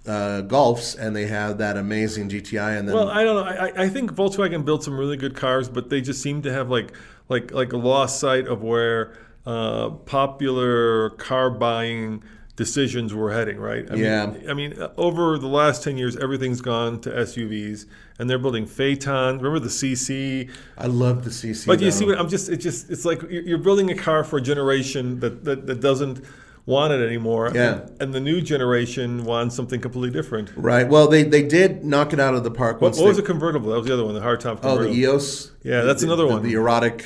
uh, 0.07 0.43
Golfs, 0.45 0.99
and 0.99 1.15
they 1.17 1.27
had 1.27 1.57
that 1.59 1.77
amazing 1.79 2.29
GTI, 2.29 2.79
and 2.79 2.89
then 2.89 2.95
Well, 2.97 3.09
I 3.09 3.25
don't 3.25 3.37
know. 3.37 3.51
I, 3.51 3.69
I- 3.69 3.83
I 3.85 3.89
think 3.89 4.13
Volkswagen 4.13 4.63
built 4.65 4.85
some 4.85 4.99
really 4.99 5.17
good 5.17 5.37
cars, 5.37 5.69
but 5.71 5.89
they 5.89 6.01
just 6.03 6.21
seem 6.21 6.43
to 6.43 6.53
have 6.53 6.69
like 6.69 6.93
like 7.33 7.51
like 7.51 7.73
lost 7.73 8.21
sight 8.21 8.47
of 8.47 8.63
where 8.63 9.15
uh, 9.47 9.91
popular 9.91 11.11
car 11.11 11.51
buying 11.51 12.23
decisions 12.55 13.15
were 13.15 13.33
heading. 13.33 13.59
Right? 13.59 13.91
I 13.91 13.95
Yeah. 13.95 14.27
Mean, 14.27 14.51
I 14.51 14.55
mean, 14.55 14.81
uh, 14.81 14.93
over 14.97 15.39
the 15.39 15.49
last 15.49 15.83
ten 15.83 15.97
years, 15.97 16.17
everything's 16.17 16.61
gone 16.61 17.01
to 17.01 17.11
SUVs, 17.11 17.87
and 18.19 18.29
they're 18.29 18.39
building 18.39 18.67
Phaeton. 18.67 19.39
Remember 19.39 19.59
the 19.59 19.69
CC? 19.69 20.51
I 20.79 20.87
love 20.87 21.25
the 21.25 21.31
CC. 21.31 21.67
But 21.67 21.81
you 21.81 21.91
see 21.91 22.05
what 22.07 22.19
I'm 22.19 22.29
just 22.29 22.49
it 22.49 22.59
just 22.59 22.91
it's 22.91 23.05
like 23.05 23.23
you're 23.23 23.43
you're 23.43 23.59
building 23.59 23.91
a 23.91 23.97
car 23.97 24.23
for 24.23 24.37
a 24.37 24.43
generation 24.43 25.21
that 25.21 25.45
that, 25.45 25.67
that 25.67 25.81
doesn't 25.81 26.25
want 26.67 26.93
it 26.93 27.05
anymore. 27.05 27.51
Yeah. 27.55 27.81
And, 27.81 28.03
and 28.03 28.15
the 28.15 28.21
new 28.21 28.41
generation 28.41 29.25
wants 29.25 29.55
something 29.57 29.81
completely 29.81 30.11
different. 30.11 30.51
right? 30.57 30.89
Well, 30.89 31.09
they 31.09 31.23
they 31.25 31.43
did 31.43 31.85
knock 31.85 32.13
it 32.13 32.21
out 32.21 32.35
of 32.35 32.45
the 32.45 32.51
park. 32.51 32.81
What, 32.81 32.97
what 32.97 33.07
was 33.07 33.19
a 33.19 33.23
convertible? 33.23 33.71
That 33.71 33.79
was 33.79 33.87
the 33.87 33.95
other 33.95 34.05
one, 34.05 34.15
the 34.15 34.21
hardtop 34.21 34.61
convertible. 34.61 34.71
Oh, 34.71 34.83
the 34.85 34.91
EOS. 34.93 35.53
Yeah, 35.63 35.83
that's 35.83 36.03
The- 36.03 36.07
another 36.09 36.27
the- 36.27 36.33
one. 36.35 36.43
The 36.43 36.53
erotic 36.55 37.05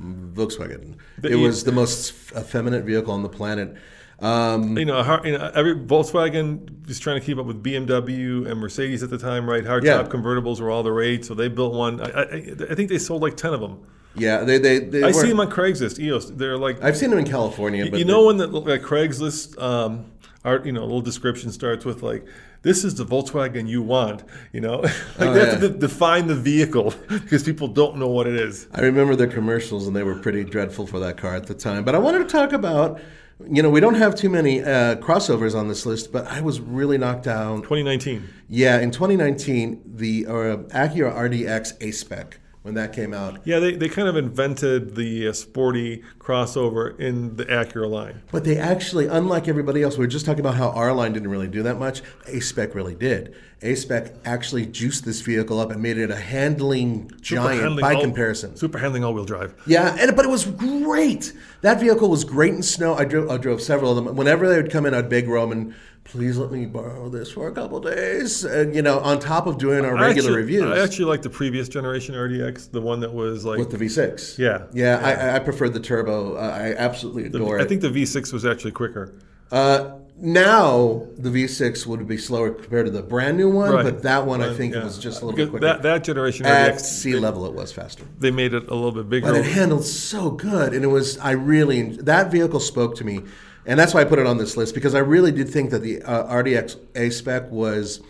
Volkswagen. 0.00 0.96
The 1.18 1.28
it 1.32 1.36
E- 1.36 1.42
was 1.44 1.64
the 1.64 1.72
most 1.72 2.12
effeminate 2.36 2.84
vehicle 2.84 3.12
on 3.12 3.22
the 3.22 3.28
planet. 3.28 3.74
Um, 4.20 4.76
you 4.76 4.84
know, 4.84 4.98
a 4.98 5.04
har- 5.04 5.22
you 5.24 5.36
know, 5.38 5.50
every 5.54 5.76
Volkswagen 5.76 6.86
was 6.88 6.98
trying 6.98 7.20
to 7.20 7.24
keep 7.24 7.38
up 7.38 7.46
with 7.46 7.62
BMW 7.62 8.46
and 8.50 8.60
Mercedes 8.60 9.02
at 9.04 9.10
the 9.10 9.18
time, 9.18 9.48
right? 9.48 9.64
Hardtop 9.64 9.84
Yeah. 9.84 10.02
convertibles 10.04 10.60
were 10.60 10.70
all 10.70 10.82
the 10.82 10.90
rage, 10.92 11.24
so 11.24 11.34
they 11.34 11.46
built 11.48 11.72
one. 11.74 12.00
I, 12.00 12.06
I, 12.22 12.24
I 12.70 12.74
think 12.74 12.88
they 12.88 12.98
sold 12.98 13.22
like 13.22 13.36
ten 13.36 13.54
of 13.54 13.60
them. 13.60 13.78
Yeah, 14.18 14.44
they 14.44 14.58
they. 14.58 14.78
they 14.80 15.02
I 15.02 15.12
see 15.12 15.28
them 15.28 15.40
on 15.40 15.50
Craigslist. 15.50 15.98
EOS, 15.98 16.30
they're 16.30 16.58
like 16.58 16.82
I've 16.82 16.96
seen 16.96 17.10
them 17.10 17.18
in 17.18 17.24
California, 17.26 17.84
You, 17.84 17.90
but 17.90 17.98
you 17.98 18.04
know 18.04 18.26
when 18.26 18.36
the 18.36 18.46
like 18.46 18.82
Craigslist 18.82 19.60
um, 19.62 20.06
art, 20.44 20.66
you 20.66 20.72
know, 20.72 20.82
little 20.82 21.00
description 21.00 21.50
starts 21.52 21.84
with 21.84 22.02
like 22.02 22.26
this 22.62 22.82
is 22.84 22.96
the 22.96 23.04
Volkswagen 23.04 23.68
you 23.68 23.82
want. 23.82 24.24
You 24.52 24.60
know, 24.60 24.78
like 24.80 24.92
Oh, 25.20 25.32
they 25.32 25.40
have 25.46 25.62
yeah. 25.62 25.68
to 25.68 25.68
de- 25.70 25.78
define 25.78 26.26
the 26.26 26.34
vehicle 26.34 26.92
because 27.08 27.42
people 27.44 27.68
don't 27.68 27.96
know 27.96 28.08
what 28.08 28.26
it 28.26 28.34
is. 28.34 28.66
I 28.74 28.80
remember 28.80 29.14
the 29.16 29.26
commercials, 29.28 29.86
and 29.86 29.94
they 29.94 30.02
were 30.02 30.16
pretty 30.16 30.44
dreadful 30.44 30.86
for 30.86 30.98
that 31.00 31.16
car 31.16 31.34
at 31.36 31.46
the 31.46 31.54
time. 31.54 31.84
But 31.84 31.94
I 31.94 31.98
wanted 31.98 32.18
to 32.18 32.24
talk 32.24 32.52
about, 32.52 33.00
you 33.48 33.62
know, 33.62 33.70
we 33.70 33.78
don't 33.78 33.94
have 33.94 34.16
too 34.16 34.28
many 34.28 34.60
uh, 34.60 34.96
crossovers 34.96 35.54
on 35.54 35.68
this 35.68 35.86
list, 35.86 36.10
but 36.12 36.26
I 36.26 36.40
was 36.40 36.58
really 36.60 36.98
knocked 36.98 37.22
down. 37.24 37.58
2019. 37.62 38.28
Yeah, 38.48 38.80
in 38.80 38.90
2019, 38.90 39.82
the 39.94 40.26
uh, 40.26 40.30
Acura 40.74 41.14
RDX 41.14 41.80
A 41.80 41.92
Spec 41.92 42.40
when 42.68 42.74
that 42.74 42.92
came 42.92 43.14
out. 43.14 43.40
Yeah, 43.44 43.60
they, 43.60 43.74
they 43.76 43.88
kind 43.88 44.08
of 44.08 44.16
invented 44.16 44.94
the 44.94 45.28
uh, 45.28 45.32
sporty 45.32 46.02
crossover 46.18 46.98
in 47.00 47.36
the 47.36 47.46
Acura 47.46 47.88
line. 47.88 48.20
But 48.30 48.44
they 48.44 48.58
actually, 48.58 49.06
unlike 49.06 49.48
everybody 49.48 49.82
else, 49.82 49.96
we 49.96 50.04
were 50.04 50.08
just 50.10 50.26
talking 50.26 50.40
about 50.40 50.54
how 50.54 50.68
R 50.70 50.92
line 50.92 51.14
didn't 51.14 51.30
really 51.30 51.48
do 51.48 51.62
that 51.62 51.78
much. 51.78 52.02
A 52.26 52.40
Spec 52.40 52.74
really 52.74 52.94
did. 52.94 53.34
A 53.62 53.74
Spec 53.74 54.14
actually 54.24 54.66
juiced 54.66 55.04
this 55.06 55.20
vehicle 55.22 55.58
up 55.58 55.70
and 55.70 55.82
made 55.82 55.96
it 55.96 56.10
a 56.10 56.16
handling 56.16 57.10
giant 57.22 57.60
handling 57.62 57.80
by 57.82 57.94
all- 57.94 58.02
comparison. 58.02 58.54
Super 58.54 58.78
handling 58.78 59.02
all 59.02 59.14
wheel 59.14 59.24
drive. 59.24 59.54
Yeah, 59.66 59.96
and 59.98 60.14
but 60.14 60.26
it 60.26 60.28
was 60.28 60.44
great. 60.44 61.32
That 61.62 61.80
vehicle 61.80 62.08
was 62.10 62.22
great 62.22 62.52
in 62.54 62.62
snow. 62.62 62.94
I 62.94 63.04
drove, 63.04 63.30
I 63.30 63.38
drove 63.38 63.60
several 63.62 63.96
of 63.98 64.04
them. 64.04 64.14
Whenever 64.14 64.48
they 64.48 64.60
would 64.62 64.70
come 64.70 64.84
in, 64.86 64.92
I'd 64.94 65.08
beg 65.08 65.26
Roman, 65.26 65.74
please 66.08 66.38
let 66.38 66.50
me 66.50 66.66
borrow 66.66 67.08
this 67.08 67.30
for 67.30 67.48
a 67.48 67.52
couple 67.52 67.80
days. 67.80 68.44
And 68.44 68.74
you 68.74 68.82
know, 68.82 68.98
on 69.00 69.18
top 69.20 69.46
of 69.46 69.58
doing 69.58 69.84
our 69.84 69.96
I 69.96 70.00
regular 70.08 70.30
actually, 70.30 70.36
reviews 70.36 70.62
I 70.64 70.82
actually 70.82 71.04
like 71.06 71.22
the 71.22 71.30
previous 71.30 71.68
generation 71.68 72.14
RDX, 72.14 72.70
the 72.72 72.80
one 72.80 73.00
that 73.00 73.12
was 73.12 73.44
like. 73.44 73.58
with 73.58 73.70
the 73.70 73.76
V6. 73.78 74.38
Yeah. 74.38 74.64
yeah, 74.72 75.00
I, 75.04 75.36
I 75.36 75.38
preferred 75.38 75.74
the 75.74 75.80
turbo. 75.80 76.34
Uh, 76.36 76.40
I 76.40 76.74
absolutely 76.76 77.26
adore 77.26 77.58
I 77.58 77.62
it. 77.62 77.64
I 77.64 77.68
think 77.68 77.82
the 77.82 77.88
V6 77.90 78.32
was 78.32 78.44
actually 78.46 78.72
quicker. 78.72 79.14
Uh, 79.50 79.92
now 80.20 81.06
the 81.16 81.30
V6 81.30 81.86
would 81.86 82.06
be 82.08 82.18
slower 82.18 82.50
compared 82.50 82.86
to 82.86 82.90
the 82.92 83.02
brand 83.02 83.36
new 83.36 83.48
one, 83.48 83.70
Right. 83.72 83.84
but 83.84 84.02
that 84.02 84.26
one 84.26 84.42
I 84.42 84.52
think 84.52 84.74
yeah. 84.74 84.82
was 84.82 84.98
just 84.98 85.22
a 85.22 85.26
little 85.26 85.36
Because 85.36 85.46
bit 85.52 85.60
quicker. 85.60 85.66
That, 85.66 85.82
that 85.82 86.04
generation 86.04 86.44
At 86.44 86.74
RDX, 86.74 86.80
sea 86.80 87.14
level, 87.16 87.46
it 87.46 87.54
was 87.54 87.70
faster. 87.72 88.04
they 88.18 88.30
made 88.32 88.52
it 88.52 88.68
a 88.68 88.74
little 88.74 88.90
bit 88.92 89.08
bigger. 89.08 89.26
But 89.28 89.36
it 89.36 89.44
handled 89.46 89.84
so 89.84 90.30
good, 90.30 90.74
and 90.74 90.82
it 90.84 90.88
was 90.88 91.18
I 91.18 91.30
really 91.32 91.82
that 91.98 92.30
vehicle 92.32 92.58
spoke 92.60 92.96
to 92.96 93.04
me, 93.04 93.20
and 93.68 93.78
that's 93.78 93.94
why 93.94 94.00
I 94.00 94.04
put 94.04 94.18
it 94.18 94.26
on 94.26 94.38
this 94.38 94.56
list 94.56 94.74
because 94.74 94.94
I 94.94 95.00
really 95.00 95.30
did 95.30 95.48
think 95.48 95.70
that 95.70 95.82
the 95.82 96.02
uh, 96.02 96.24
RDX 96.34 96.76
A 96.96 97.10
Spec 97.10 97.50
was 97.50 98.00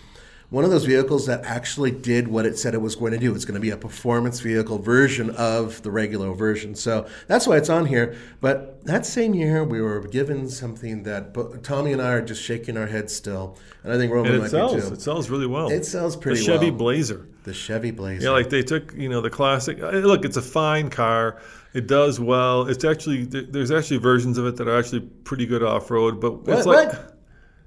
one 0.51 0.65
of 0.65 0.71
those 0.71 0.87
vehicles 0.87 1.27
that 1.27 1.45
actually 1.45 1.91
did 1.91 2.27
what 2.29 2.47
it 2.47 2.57
said 2.59 2.73
it 2.73 2.81
was 2.81 2.97
going 2.97 3.13
to 3.13 3.19
do. 3.19 3.35
It's 3.35 3.45
going 3.45 3.57
to 3.57 3.61
be 3.61 3.69
a 3.71 3.77
performance 3.77 4.41
vehicle 4.41 4.79
version 4.79 5.29
of 5.31 5.83
the 5.83 5.91
regular 5.91 6.33
version, 6.33 6.75
so 6.75 7.07
that's 7.27 7.47
why 7.47 7.59
it's 7.59 7.69
on 7.69 7.85
here. 7.85 8.17
But 8.41 8.83
that 8.87 9.05
same 9.05 9.35
year, 9.35 9.63
we 9.65 9.83
were 9.83 10.01
given 10.09 10.49
something 10.49 11.03
that 11.03 11.63
Tommy 11.63 11.93
and 11.93 12.01
I 12.01 12.13
are 12.13 12.23
just 12.23 12.43
shaking 12.43 12.79
our 12.79 12.87
heads 12.87 13.15
still, 13.15 13.59
and 13.83 13.93
I 13.93 13.99
think 13.99 14.11
Roman 14.13 14.33
and 14.33 14.41
might 14.41 14.47
it 14.47 14.51
sells. 14.51 14.75
be 14.75 14.81
too. 14.81 14.95
It 14.95 15.03
sells 15.03 15.29
really 15.29 15.47
well. 15.47 15.69
It 15.71 15.85
sells 15.85 16.17
pretty 16.17 16.41
well. 16.41 16.47
The 16.47 16.53
Chevy 16.53 16.71
well. 16.71 16.79
Blazer. 16.79 17.27
the 17.45 17.53
Chevy 17.53 17.91
Blazer. 17.91 18.25
Yeah, 18.25 18.31
like 18.31 18.49
they 18.49 18.63
took 18.63 18.95
you 18.95 19.11
know 19.11 19.21
the 19.21 19.31
classic. 19.31 19.83
uh, 19.83 19.91
Look, 19.91 20.25
it's 20.25 20.39
a 20.39 20.43
fine 20.43 20.89
car. 20.89 21.41
It 21.75 21.87
does 21.87 22.19
well. 22.19 22.67
It's 22.67 22.85
actually 22.85 23.25
there's 23.25 23.71
actually 23.71 23.99
versions 23.99 24.39
of 24.39 24.47
it 24.47 24.57
that 24.57 24.67
are 24.69 24.79
actually 24.79 25.01
pretty 25.01 25.47
good 25.47 25.63
off 25.63 25.91
road. 25.91 26.21
But 26.21 26.47
What? 26.47 26.59
it's 26.59 26.67
like 26.67 26.93
what? 26.93 27.18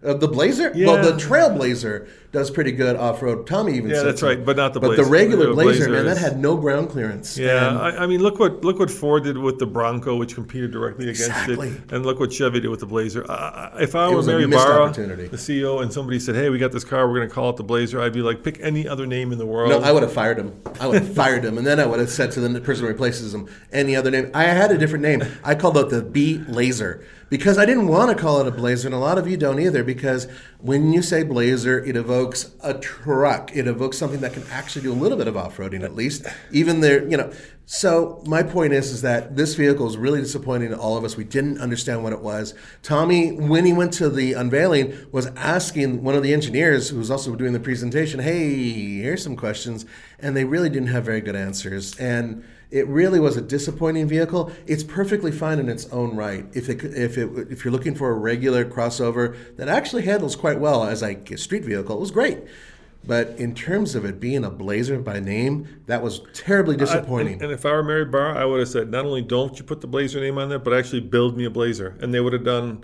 Uh, 0.04 0.14
the 0.16 0.28
Blazer? 0.28 0.72
Well, 0.76 1.04
the 1.04 1.14
Trailblazer 1.14 2.08
does 2.32 2.50
pretty 2.50 2.72
good 2.72 2.96
off 2.96 3.22
road. 3.22 3.46
Tommy 3.46 3.74
even 3.74 3.92
said. 3.92 3.98
Yeah, 3.98 4.04
that's 4.04 4.24
right, 4.24 4.44
but 4.44 4.58
not 4.58 4.74
the 4.74 4.80
But 4.80 4.88
Blazer. 4.88 5.02
But 5.04 5.06
the 5.06 5.12
regular 5.12 5.48
The 5.48 5.54
Blazer, 5.54 5.88
Blazer 5.88 5.92
man, 5.92 6.06
that 6.06 6.18
had 6.18 6.40
no 6.40 6.58
ground 6.58 6.90
clearance. 6.90 7.38
Yeah, 7.38 7.78
I, 7.78 8.04
I 8.04 8.08
mean, 8.08 8.22
look 8.22 8.40
what 8.40 8.64
look 8.64 8.80
what 8.80 8.90
Ford 8.90 9.24
did 9.26 9.38
with 9.38 9.60
the 9.60 9.68
Bronco, 9.68 10.16
which 10.16 10.34
competed 10.34 10.72
directly 10.72 11.06
against 11.06 11.28
Exactly. 11.28 11.70
it, 11.70 11.92
and 11.92 12.04
look 12.06 12.20
what 12.20 12.34
Chevy 12.34 12.60
did 12.62 12.70
with 12.70 12.80
the 12.80 12.86
Blazer. 12.88 13.30
I, 13.30 13.78
if 13.82 13.94
I 13.94 14.10
It 14.10 14.16
were 14.16 14.24
Mary 14.24 14.48
Barra, 14.48 14.92
the 14.92 15.38
CEO, 15.38 15.84
and 15.84 15.94
somebody 15.94 16.20
said, 16.20 16.34
"Hey, 16.36 16.50
we 16.50 16.58
got 16.58 16.72
this 16.72 16.84
car, 16.84 17.08
we're 17.08 17.18
going 17.18 17.30
to 17.30 17.36
call 17.36 17.52
it 17.52 17.58
the 17.58 17.64
Blazer," 17.64 18.02
I'd 18.02 18.14
be 18.14 18.22
like, 18.24 18.44
"Pick 18.44 18.58
any 18.62 18.88
other 18.88 19.06
name 19.06 19.32
in 19.32 19.38
the 19.38 19.46
world." 19.46 19.70
no, 19.70 19.82
I 19.82 19.92
would 19.92 20.02
have 20.02 20.14
fired 20.14 20.40
him. 20.40 20.60
I 20.80 20.88
would 20.88 21.04
have 21.04 21.14
fired 21.16 21.46
him, 21.46 21.60
and 21.60 21.68
then 21.68 21.80
I 21.80 21.86
would 21.86 22.00
have 22.00 22.10
said 22.10 22.32
to 22.32 22.40
the 22.40 22.60
person 22.62 22.86
who 22.86 22.90
replaces 22.90 23.36
him 23.36 23.48
any 23.72 23.96
other 23.96 24.10
name. 24.10 24.32
I 24.34 24.46
had 24.46 24.72
a 24.72 24.78
different 24.80 25.04
name. 25.04 25.24
I 25.44 25.54
called 25.54 25.78
it 25.78 25.90
the 25.90 26.02
B 26.02 26.44
Laser 26.48 27.06
because 27.32 27.58
I 27.58 27.66
didn't 27.66 27.88
want 27.88 28.16
to 28.16 28.22
call 28.22 28.42
it 28.42 28.48
a 28.48 28.52
Blazer, 28.52 28.90
and 28.90 28.94
a 28.94 29.00
lot 29.00 29.18
of 29.18 29.26
you 29.26 29.38
don't 29.38 29.58
either. 29.58 29.86
Because 29.86 30.28
when 30.60 30.92
you 30.92 31.02
say 31.02 31.24
Blazer, 31.24 31.80
it 31.84 31.96
evokes 31.96 32.52
a 32.62 32.74
truck. 32.74 33.56
It 33.56 33.68
evokes 33.68 33.98
something 33.98 34.20
that 34.20 34.34
can 34.34 34.44
actually 34.52 34.82
do 34.84 34.92
a 34.92 34.94
little 34.94 35.18
bit 35.18 35.30
of 35.30 35.38
off-roading, 35.38 35.82
at 35.82 35.96
least. 35.96 36.26
Even 36.52 36.82
there, 36.82 37.08
you 37.08 37.16
know. 37.16 37.32
So 37.66 38.22
my 38.28 38.44
point 38.44 38.74
is, 38.74 38.92
is 38.92 39.02
that 39.04 39.38
this 39.38 39.56
vehicle 39.56 39.88
is 39.88 39.96
really 39.96 40.20
disappointing 40.20 40.72
to 40.72 40.78
all 40.78 40.98
of 40.98 41.06
us. 41.06 41.16
We 41.16 41.24
didn't 41.24 41.60
understand 41.60 42.04
what 42.04 42.12
it 42.12 42.20
was. 42.20 42.54
Tommy, 42.84 43.32
when 43.32 43.66
he 43.66 43.72
went 43.72 43.94
to 43.94 44.10
the 44.10 44.34
unveiling, 44.34 44.94
was 45.14 45.28
asking 45.38 46.04
one 46.04 46.16
of 46.16 46.24
the 46.24 46.34
engineers, 46.34 46.90
who 46.90 46.98
was 46.98 47.10
also 47.10 47.34
doing 47.38 47.54
the 47.54 47.62
presentation, 47.62 48.20
"Hey, 48.20 49.00
here's 49.00 49.24
some 49.24 49.38
questions," 49.38 49.86
and 50.20 50.36
they 50.36 50.44
really 50.44 50.70
didn't 50.70 50.90
have 50.90 51.06
very 51.06 51.22
good 51.22 51.38
answers. 51.38 51.98
And 51.98 52.44
it 52.72 52.88
really 52.88 53.20
was 53.20 53.36
a 53.38 53.42
disappointing 53.42 54.08
vehicle. 54.08 54.52
It's 54.66 54.84
perfectly 54.84 55.32
fine 55.32 55.60
in 55.60 55.68
its 55.70 55.86
own 55.88 56.16
right. 56.16 56.46
If 56.54 56.70
it, 56.70 56.84
if 56.84 57.18
it, 57.18 57.30
if 57.52 57.66
you're 57.66 57.72
looking 57.72 57.96
for 57.96 58.10
a 58.12 58.14
regular 58.14 58.64
crossover 58.66 59.36
that 59.58 59.68
actually 59.68 60.04
handles 60.04 60.36
quite 60.38 60.60
well 60.60 60.86
as 60.86 61.02
like 61.02 61.30
a 61.32 61.38
street 61.38 61.66
vehicle, 61.66 61.98
it 61.98 62.00
was 62.00 62.12
great. 62.12 62.40
But 63.04 63.30
in 63.40 63.56
terms 63.56 63.96
of 63.96 64.06
it 64.06 64.20
being 64.20 64.46
a 64.46 64.50
Blazer 64.52 65.00
by 65.00 65.20
name, 65.20 65.82
that 65.88 66.02
was 66.02 66.22
terribly 66.34 66.76
I- 66.76 66.80
disappointing. 66.80 67.34
and, 67.34 67.44
and 67.44 67.52
if 67.52 67.66
I 67.66 67.72
were 67.72 67.84
Mary 67.84 68.06
Barra, 68.06 68.38
I 68.40 68.46
would 68.46 68.60
have 68.60 68.70
said, 68.70 68.90
not 68.90 69.06
only 69.06 69.22
don't 69.24 69.58
you 69.58 69.66
put 69.66 69.82
the 69.82 69.88
Blazer 69.88 70.20
name 70.20 70.38
on 70.38 70.50
there, 70.50 70.60
but 70.60 70.74
actually 70.74 71.02
build 71.02 71.36
me 71.36 71.46
a 71.46 71.50
Blazer, 71.50 71.98
and 72.00 72.14
they 72.14 72.20
would 72.22 72.34
have 72.34 72.46
done 72.46 72.84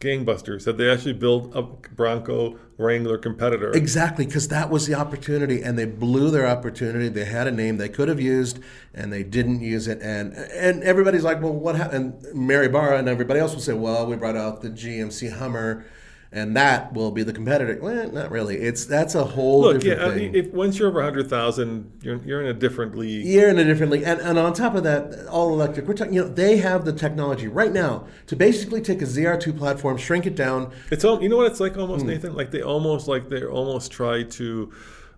gangbusters. 0.00 0.64
That 0.64 0.78
they 0.78 0.90
actually 0.90 1.12
build 1.12 1.54
a 1.54 1.62
Bronco 1.62 2.58
Wrangler 2.80 3.18
competitor. 3.18 3.70
Exactly, 3.72 4.26
because 4.26 4.48
that 4.48 4.70
was 4.70 4.86
the 4.86 4.94
opportunity, 4.94 5.62
and 5.62 5.78
they 5.78 5.84
blew 5.84 6.30
their 6.30 6.46
opportunity. 6.46 7.08
They 7.08 7.26
had 7.26 7.46
a 7.46 7.52
name 7.52 7.76
they 7.76 7.88
could 7.88 8.08
have 8.08 8.20
used, 8.20 8.58
and 8.94 9.12
they 9.12 9.22
didn't 9.22 9.60
use 9.60 9.86
it. 9.86 10.00
And 10.02 10.34
and 10.34 10.82
everybody's 10.82 11.24
like, 11.24 11.42
"Well, 11.42 11.52
what 11.52 11.76
happened?" 11.76 12.26
Mary 12.34 12.68
Barra 12.68 12.98
and 12.98 13.08
everybody 13.08 13.40
else 13.40 13.54
will 13.54 13.60
say, 13.60 13.74
"Well, 13.74 14.06
we 14.06 14.16
brought 14.16 14.36
out 14.36 14.62
the 14.62 14.70
GMC 14.70 15.28
Hummer, 15.28 15.84
and 16.32 16.56
that 16.56 16.92
will 16.92 17.10
be 17.10 17.22
the 17.22 17.32
competitor." 17.32 17.78
Well, 17.82 18.10
not 18.12 18.30
really. 18.30 18.56
It's 18.56 18.84
that's 18.84 19.14
a 19.14 19.24
whole 19.24 19.62
Look, 19.62 19.80
different 19.80 20.00
yeah, 20.00 20.06
I 20.06 20.10
thing. 20.10 20.32
mean, 20.32 20.34
if 20.46 20.52
once 20.52 20.78
you're 20.78 20.88
over 20.88 21.02
hundred 21.02 21.28
thousand, 21.28 21.90
you're 22.02 22.16
you're 22.24 22.40
in 22.40 22.46
a 22.48 22.54
different 22.54 22.96
league. 22.96 23.26
You're 23.26 23.48
in 23.48 23.58
a 23.58 23.64
different 23.64 23.92
league, 23.92 24.04
and, 24.04 24.20
and 24.20 24.38
on 24.38 24.52
top 24.52 24.74
of 24.74 24.82
that, 24.84 25.26
all 25.28 25.52
electric. 25.52 25.86
We're 25.88 25.94
talking, 25.94 26.14
you 26.14 26.22
know, 26.22 26.28
they 26.28 26.58
have 26.58 26.84
the 26.84 26.92
technology 26.92 27.48
right 27.48 27.72
now 27.72 28.06
to 28.28 28.36
basically 28.36 28.80
take 28.80 29.02
a 29.02 29.06
ZR2 29.06 29.56
platform, 29.58 29.96
shrink 29.96 30.26
it 30.26 30.34
down, 30.36 30.72
It's 30.90 31.04
all 31.04 31.22
you 31.22 31.28
know 31.28 31.36
what 31.38 31.46
it's 31.50 31.60
like 31.60 31.74
Hmm. 31.74 31.80
almost 31.80 32.04
Nathan. 32.06 32.34
Like 32.34 32.50
they 32.50 32.62
almost 32.62 33.08
like 33.08 33.28
they 33.28 33.44
almost 33.44 33.90
try 33.92 34.22
to. 34.22 34.72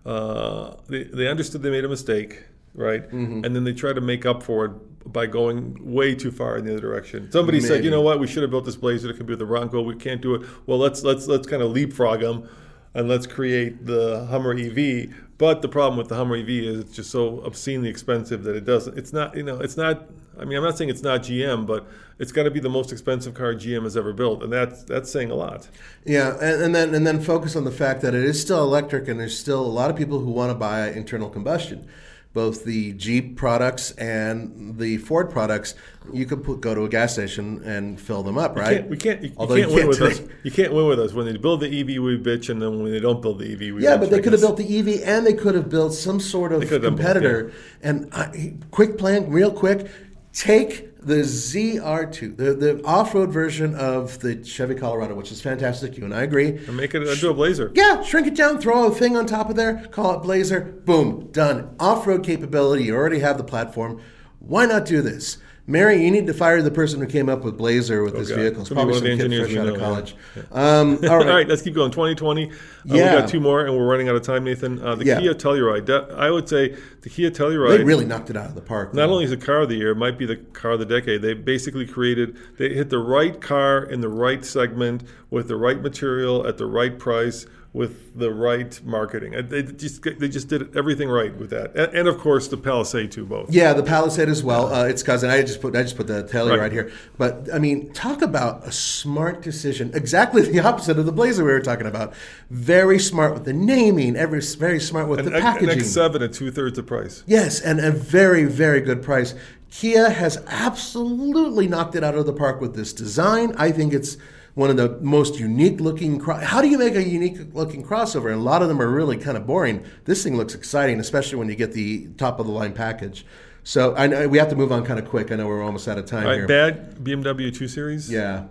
Uh, 0.05 0.75
they 0.89 1.03
they 1.03 1.27
understood 1.27 1.61
they 1.63 1.69
made 1.69 1.85
a 1.85 1.89
mistake, 1.89 2.43
right? 2.73 3.03
Mm-hmm. 3.09 3.45
And 3.45 3.55
then 3.55 3.63
they 3.63 3.71
try 3.73 3.93
to 3.93 4.01
make 4.01 4.25
up 4.25 4.43
for 4.43 4.65
it 4.65 4.71
by 5.05 5.25
going 5.25 5.77
way 5.79 6.15
too 6.15 6.31
far 6.31 6.57
in 6.57 6.65
the 6.65 6.71
other 6.71 6.81
direction. 6.81 7.31
Somebody 7.31 7.59
said, 7.59 7.83
you 7.83 7.91
know 7.91 8.01
what, 8.01 8.19
we 8.19 8.27
should 8.27 8.41
have 8.41 8.51
built 8.51 8.65
this 8.65 8.75
Blazer 8.75 9.07
to 9.07 9.13
compete 9.13 9.31
with 9.31 9.39
the 9.39 9.45
Bronco. 9.45 9.81
We 9.81 9.95
can't 9.95 10.21
do 10.21 10.35
it. 10.35 10.47
Well, 10.65 10.77
let's 10.77 11.03
let's 11.03 11.27
let's 11.27 11.47
kind 11.47 11.61
of 11.61 11.71
leapfrog 11.71 12.21
them, 12.21 12.49
and 12.93 13.07
let's 13.07 13.27
create 13.27 13.85
the 13.85 14.25
Hummer 14.29 14.53
EV. 14.53 15.13
But 15.37 15.61
the 15.61 15.67
problem 15.67 15.97
with 15.97 16.07
the 16.07 16.15
Hummer 16.15 16.37
EV 16.37 16.49
is 16.49 16.79
it's 16.79 16.95
just 16.95 17.11
so 17.11 17.43
obscenely 17.45 17.89
expensive 17.89 18.43
that 18.43 18.55
it 18.55 18.65
doesn't. 18.65 18.97
It's 18.97 19.13
not 19.13 19.35
you 19.35 19.43
know 19.43 19.59
it's 19.59 19.77
not. 19.77 20.05
I 20.39 20.45
mean, 20.45 20.57
I'm 20.57 20.63
not 20.63 20.77
saying 20.77 20.89
it's 20.89 21.03
not 21.03 21.21
GM, 21.21 21.67
but 21.67 21.85
it's 22.17 22.31
got 22.31 22.43
to 22.43 22.51
be 22.51 22.59
the 22.59 22.69
most 22.69 22.91
expensive 22.91 23.35
car 23.35 23.53
GM 23.53 23.83
has 23.83 23.95
ever 23.95 24.13
built, 24.13 24.41
and 24.41 24.51
that's 24.51 24.83
that's 24.83 25.11
saying 25.11 25.31
a 25.31 25.35
lot. 25.35 25.67
Yeah, 26.05 26.33
and, 26.41 26.63
and 26.63 26.75
then 26.75 26.95
and 26.95 27.05
then 27.05 27.21
focus 27.21 27.55
on 27.55 27.65
the 27.65 27.71
fact 27.71 28.01
that 28.01 28.15
it 28.15 28.23
is 28.23 28.39
still 28.41 28.63
electric, 28.63 29.07
and 29.07 29.19
there's 29.19 29.37
still 29.37 29.61
a 29.61 29.67
lot 29.67 29.89
of 29.89 29.95
people 29.95 30.19
who 30.19 30.31
want 30.31 30.51
to 30.51 30.55
buy 30.55 30.89
internal 30.89 31.29
combustion. 31.29 31.87
Both 32.33 32.65
the 32.65 32.93
Jeep 32.93 33.37
products 33.37 33.91
and 33.91 34.75
the 34.79 34.97
Ford 34.97 35.29
products, 35.29 35.75
you 36.11 36.25
could 36.25 36.43
put, 36.43 36.61
go 36.61 36.73
to 36.73 36.83
a 36.83 36.89
gas 36.89 37.13
station 37.13 37.61
and 37.63 38.01
fill 38.01 38.23
them 38.23 38.39
up, 38.39 38.55
right? 38.55 38.77
Can't- 38.77 38.89
we 38.89 38.97
can't. 38.97 39.21
You, 39.21 39.29
you 39.29 39.35
can't 39.35 39.49
you 39.49 39.67
win 39.67 39.75
can't 39.77 39.87
with 39.87 40.01
us. 40.01 40.21
You 40.41 40.49
can't 40.51 40.73
win 40.73 40.87
with 40.87 40.99
us 40.99 41.13
when 41.13 41.27
they 41.27 41.37
build 41.37 41.59
the 41.59 41.67
EV. 41.67 42.01
We 42.01 42.17
bitch, 42.17 42.49
and 42.49 42.59
then 42.59 42.81
when 42.81 42.91
they 42.91 42.99
don't 42.99 43.21
build 43.21 43.37
the 43.37 43.53
EV, 43.53 43.75
we 43.75 43.83
Yeah, 43.83 43.97
bitch, 43.97 43.99
but 43.99 44.09
they 44.09 44.19
could 44.19 44.33
have 44.33 44.41
built 44.41 44.57
the 44.57 44.79
EV 44.79 45.03
and 45.05 45.27
they 45.27 45.33
could 45.35 45.53
have 45.53 45.69
built 45.69 45.93
some 45.93 46.19
sort 46.19 46.51
of 46.53 46.61
could 46.61 46.71
have 46.71 46.81
done 46.81 46.95
both, 46.95 47.05
competitor. 47.05 47.51
And 47.83 48.09
I, 48.11 48.55
quick 48.71 48.97
plan, 48.97 49.29
real 49.29 49.51
quick, 49.51 49.87
take 50.33 50.89
the 51.05 51.21
ZR2, 51.21 52.37
the, 52.37 52.53
the 52.53 52.83
off-road 52.85 53.31
version 53.31 53.75
of 53.75 54.19
the 54.19 54.43
Chevy 54.43 54.75
Colorado, 54.75 55.15
which 55.15 55.31
is 55.31 55.41
fantastic. 55.41 55.97
You 55.97 56.05
and 56.05 56.13
I 56.13 56.23
agree. 56.23 56.49
and 56.49 56.77
make 56.77 56.95
it 56.95 57.03
into 57.03 57.29
a 57.29 57.33
Blazer. 57.33 57.71
Yeah, 57.75 58.01
shrink 58.03 58.27
it 58.27 58.35
down, 58.35 58.59
throw 58.59 58.87
a 58.87 58.91
thing 58.91 59.15
on 59.17 59.25
top 59.25 59.49
of 59.49 59.55
there, 59.55 59.85
call 59.91 60.15
it 60.15 60.23
Blazer, 60.23 60.61
boom, 60.85 61.29
done. 61.31 61.75
Off 61.79 62.07
road 62.07 62.23
capability, 62.23 62.85
you 62.85 62.95
already 62.95 63.19
have 63.19 63.37
the 63.37 63.43
platform. 63.43 64.01
Why 64.39 64.65
not 64.65 64.85
do 64.85 65.01
this? 65.01 65.37
Mary, 65.65 66.03
you 66.03 66.11
need 66.11 66.27
to 66.27 66.33
fire 66.33 66.61
the 66.61 66.69
person 66.71 66.99
who 66.99 67.07
came 67.07 67.29
up 67.29 67.43
with 67.43 67.57
Blazer 67.57 68.03
with 68.03 68.15
this 68.15 68.29
God. 68.29 68.39
vehicle. 68.39 68.59
It's 68.61 68.69
Could 68.69 68.75
probably 68.75 68.95
some 68.95 69.03
the 69.03 69.09
kid 69.11 69.13
engineers 69.21 69.47
fresh 69.47 69.57
out 69.59 69.67
of 69.67 69.73
know, 69.75 69.79
yeah. 69.79 69.85
college. 69.85 70.15
Um, 70.51 70.97
all 71.05 71.09
All 71.09 71.17
right. 71.19 71.27
right, 71.35 71.47
let's 71.47 71.61
keep 71.61 71.73
going. 71.73 71.89
2020. 71.91 72.51
Uh, 72.51 72.53
We 72.85 72.99
got 72.99 73.29
two 73.29 73.39
more, 73.39 73.65
and 73.65 73.77
we're 73.77 73.85
running 73.87 74.09
out 74.09 74.15
of 74.15 74.23
time, 74.23 74.43
Nathan. 74.43 74.81
Uh, 74.83 74.95
the 74.95 75.05
Yeah. 75.05 75.21
Kia 75.21 75.33
Telluride. 75.33 75.85
That, 75.85 76.11
I 76.17 76.31
would 76.31 76.49
say 76.49 76.75
the 77.01 77.09
Kia 77.09 77.31
Telluride. 77.31 77.77
They 77.77 77.83
really 77.85 78.03
knocked 78.03 78.29
it 78.29 78.35
out 78.35 78.47
of 78.47 78.55
the 78.55 78.61
park. 78.61 78.93
Not 78.93 79.07
only 79.07 79.23
is 79.23 79.31
it 79.31 79.41
car 79.41 79.61
of 79.61 79.69
the 79.69 79.75
year, 79.75 79.91
it 79.91 79.97
might 79.97 80.17
be 80.17 80.25
the 80.25 80.35
car 80.35 80.71
of 80.71 80.79
the 80.79 80.85
decade. 80.85 81.21
They 81.21 81.33
basically 81.33 81.85
created, 81.87 82.35
they 82.57 82.73
hit 82.73 82.89
the 82.89 82.99
right 82.99 83.39
car 83.39 83.83
in 83.83 84.01
the 84.01 84.09
right 84.09 84.43
segment 84.43 85.03
with 85.29 85.47
the 85.47 85.55
right 85.55 85.81
material 85.81 86.45
at 86.45 86.57
the 86.57 86.65
right 86.65 86.99
price 86.99 87.45
with 87.73 88.17
the 88.19 88.31
right 88.31 88.79
marketing. 88.85 89.33
They 89.49 89.63
just 89.63 90.03
they 90.03 90.29
just 90.29 90.47
did 90.47 90.77
everything 90.77 91.09
right 91.09 91.35
with 91.35 91.49
that, 91.49 91.75
and, 91.75 91.93
and 91.97 92.07
of 92.07 92.19
course 92.19 92.47
the 92.47 92.57
Palisade 92.57 93.11
too, 93.11 93.25
both. 93.25 93.51
Yeah, 93.51 93.73
the 93.73 93.81
Palisade 93.81 94.29
as 94.29 94.43
well. 94.43 94.71
Uh, 94.71 94.85
its 94.85 95.01
cousin. 95.01 95.31
I 95.31 95.41
just 95.41 95.59
put 95.59 95.75
I 95.75 95.81
just 95.81 95.97
put 95.97 96.05
the 96.05 96.27
tail 96.27 96.47
Right. 96.49 96.59
right. 96.59 96.71
here. 96.71 96.91
But 97.17 97.49
I 97.51 97.57
mean, 97.57 97.91
talk 97.93 98.21
about 98.21 98.65
a 98.67 98.71
smart 98.71 99.41
decision. 99.41 99.91
Exactly 99.95 100.43
the 100.43 100.59
opposite 100.59 100.99
of 100.99 101.07
the 101.07 101.11
Blazer 101.11 101.43
we 101.43 101.51
were 101.51 101.61
talking 101.61 101.87
about. 101.87 102.13
Very 102.51 102.99
smart 102.99 103.33
with 103.33 103.45
the 103.45 103.53
naming. 103.53 104.15
Every 104.15 104.41
very 104.41 104.79
smart 104.79 105.07
with 105.07 105.19
An, 105.19 105.25
the 105.25 105.35
an 105.35 105.41
packaging. 105.41 105.79
X7 105.79 106.21
at 106.23 106.33
two 106.33 106.51
thirds 106.51 106.75
the 106.75 106.83
price. 106.83 107.23
Yes, 107.25 107.59
and 107.59 107.79
a 107.79 107.91
very, 107.91 108.45
very 108.45 108.81
good 108.81 109.01
price. 109.01 109.33
Kia 109.71 110.11
has 110.11 110.37
absolutely 110.47 111.67
knocked 111.67 111.95
it 111.95 112.03
out 112.03 112.13
of 112.13 112.27
the 112.27 112.33
park 112.33 112.61
with 112.61 112.75
this 112.75 112.93
design. 112.93 113.55
I 113.57 113.71
think 113.71 113.93
it's 113.93 114.17
one 114.55 114.69
of 114.69 114.77
the 114.77 114.97
most 115.01 115.39
unique 115.39 115.79
looking. 115.79 116.19
Cro- 116.19 116.35
How 116.37 116.61
do 116.61 116.67
you 116.67 116.77
make 116.77 116.95
a 116.95 117.03
unique 117.03 117.37
looking 117.53 117.83
crossover? 117.83 118.31
And 118.31 118.39
a 118.39 118.43
lot 118.43 118.61
of 118.61 118.67
them 118.67 118.81
are 118.81 118.87
really 118.89 119.17
kind 119.17 119.35
of 119.37 119.47
boring. 119.47 119.83
This 120.05 120.23
thing 120.23 120.37
looks 120.37 120.53
exciting, 120.53 120.99
especially 120.99 121.39
when 121.39 121.49
you 121.49 121.55
get 121.55 121.73
the 121.73 122.07
top 122.17 122.39
of 122.39 122.45
the 122.45 122.51
line 122.51 122.73
package. 122.73 123.25
So 123.63 123.95
I 123.95 124.07
know 124.07 124.27
we 124.27 124.37
have 124.37 124.49
to 124.49 124.55
move 124.55 124.71
on 124.71 124.85
kind 124.85 124.99
of 124.99 125.07
quick. 125.07 125.31
I 125.31 125.35
know 125.35 125.47
we're 125.47 125.63
almost 125.63 125.87
out 125.87 125.97
of 125.97 126.05
time 126.05 126.23
All 126.23 126.29
right, 126.29 126.37
here. 126.39 126.47
bad 126.47 126.95
BMW 127.03 127.55
2 127.55 127.67
Series. 127.67 128.11
Yeah. 128.11 128.45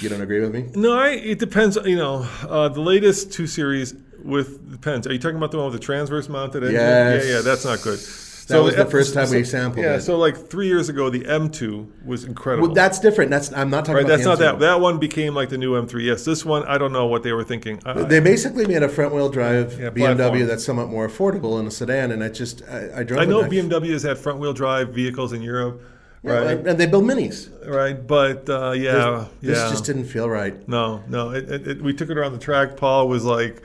You 0.00 0.08
don't 0.08 0.20
agree 0.20 0.40
with 0.40 0.52
me? 0.52 0.68
No, 0.74 0.98
I, 0.98 1.10
it 1.10 1.38
depends. 1.38 1.76
You 1.76 1.96
know, 1.96 2.28
uh, 2.48 2.68
the 2.68 2.80
latest 2.80 3.32
2 3.32 3.46
Series 3.46 3.94
with 4.24 4.70
depends. 4.72 5.06
Are 5.06 5.12
you 5.12 5.20
talking 5.20 5.36
about 5.36 5.52
the 5.52 5.58
one 5.58 5.66
with 5.70 5.74
the 5.80 5.84
transverse 5.84 6.28
mounted 6.28 6.64
engine? 6.64 6.74
Yes. 6.74 7.24
Yeah, 7.26 7.34
yeah, 7.36 7.40
that's 7.42 7.64
not 7.64 7.80
good. 7.82 8.00
That 8.48 8.62
was 8.62 8.74
the 8.76 8.86
first 8.86 9.14
time 9.14 9.30
we 9.30 9.44
sampled 9.44 9.84
Yeah, 9.84 9.94
it. 9.96 10.00
so 10.02 10.18
like 10.18 10.36
three 10.48 10.66
years 10.66 10.88
ago, 10.88 11.10
the 11.10 11.20
M2 11.20 12.04
was 12.04 12.24
incredible. 12.24 12.68
Well, 12.68 12.74
that's 12.74 12.98
different. 12.98 13.30
That's 13.30 13.52
I'm 13.52 13.70
not 13.70 13.84
talking 13.84 13.94
right. 13.96 14.04
about 14.04 14.16
That's 14.16 14.24
not 14.24 14.38
M2. 14.38 14.40
that. 14.40 14.58
That 14.60 14.80
one 14.80 14.98
became 14.98 15.34
like 15.34 15.48
the 15.48 15.58
new 15.58 15.72
M3. 15.80 16.02
Yes, 16.04 16.24
this 16.24 16.44
one, 16.44 16.64
I 16.64 16.76
don't 16.78 16.92
know 16.92 17.06
what 17.06 17.22
they 17.22 17.32
were 17.32 17.44
thinking. 17.44 17.80
I- 17.84 18.02
They 18.02 18.20
basically 18.20 18.66
made 18.66 18.82
a 18.82 18.88
front 18.88 19.14
wheel 19.14 19.28
drive 19.28 19.78
Yeah, 19.80 19.90
BMW 19.90 20.16
platform. 20.16 20.46
that's 20.46 20.64
somewhat 20.64 20.88
more 20.88 21.08
affordable 21.08 21.60
in 21.60 21.66
a 21.66 21.70
sedan, 21.70 22.10
and 22.12 22.22
I 22.22 22.28
just 22.28 22.62
I, 22.68 23.00
I 23.00 23.02
drove. 23.04 23.20
I 23.20 23.24
know 23.24 23.42
BMW 23.44 23.92
has 23.92 24.02
had 24.02 24.18
front 24.18 24.38
wheel 24.38 24.52
drive 24.52 24.90
vehicles 24.90 25.32
in 25.32 25.42
Europe, 25.42 25.80
Yeah, 26.24 26.32
right? 26.32 26.66
and, 26.66 26.78
they 26.78 26.86
build 26.86 27.04
minis. 27.04 27.48
right, 27.66 28.04
but 28.06 28.48
uh, 28.48 28.72
yeah, 28.72 29.26
This 29.40 29.58
yeah. 29.58 29.70
just 29.70 29.84
didn't 29.84 30.04
feel 30.06 30.28
right. 30.28 30.56
no, 30.68 31.02
no. 31.08 31.30
It, 31.30 31.48
it, 31.50 31.68
it, 31.68 31.82
we 31.82 31.92
took 31.94 32.10
it 32.10 32.16
around 32.18 32.32
the 32.32 32.38
track. 32.38 32.76
Paul 32.76 33.08
was 33.08 33.24
like, 33.24 33.62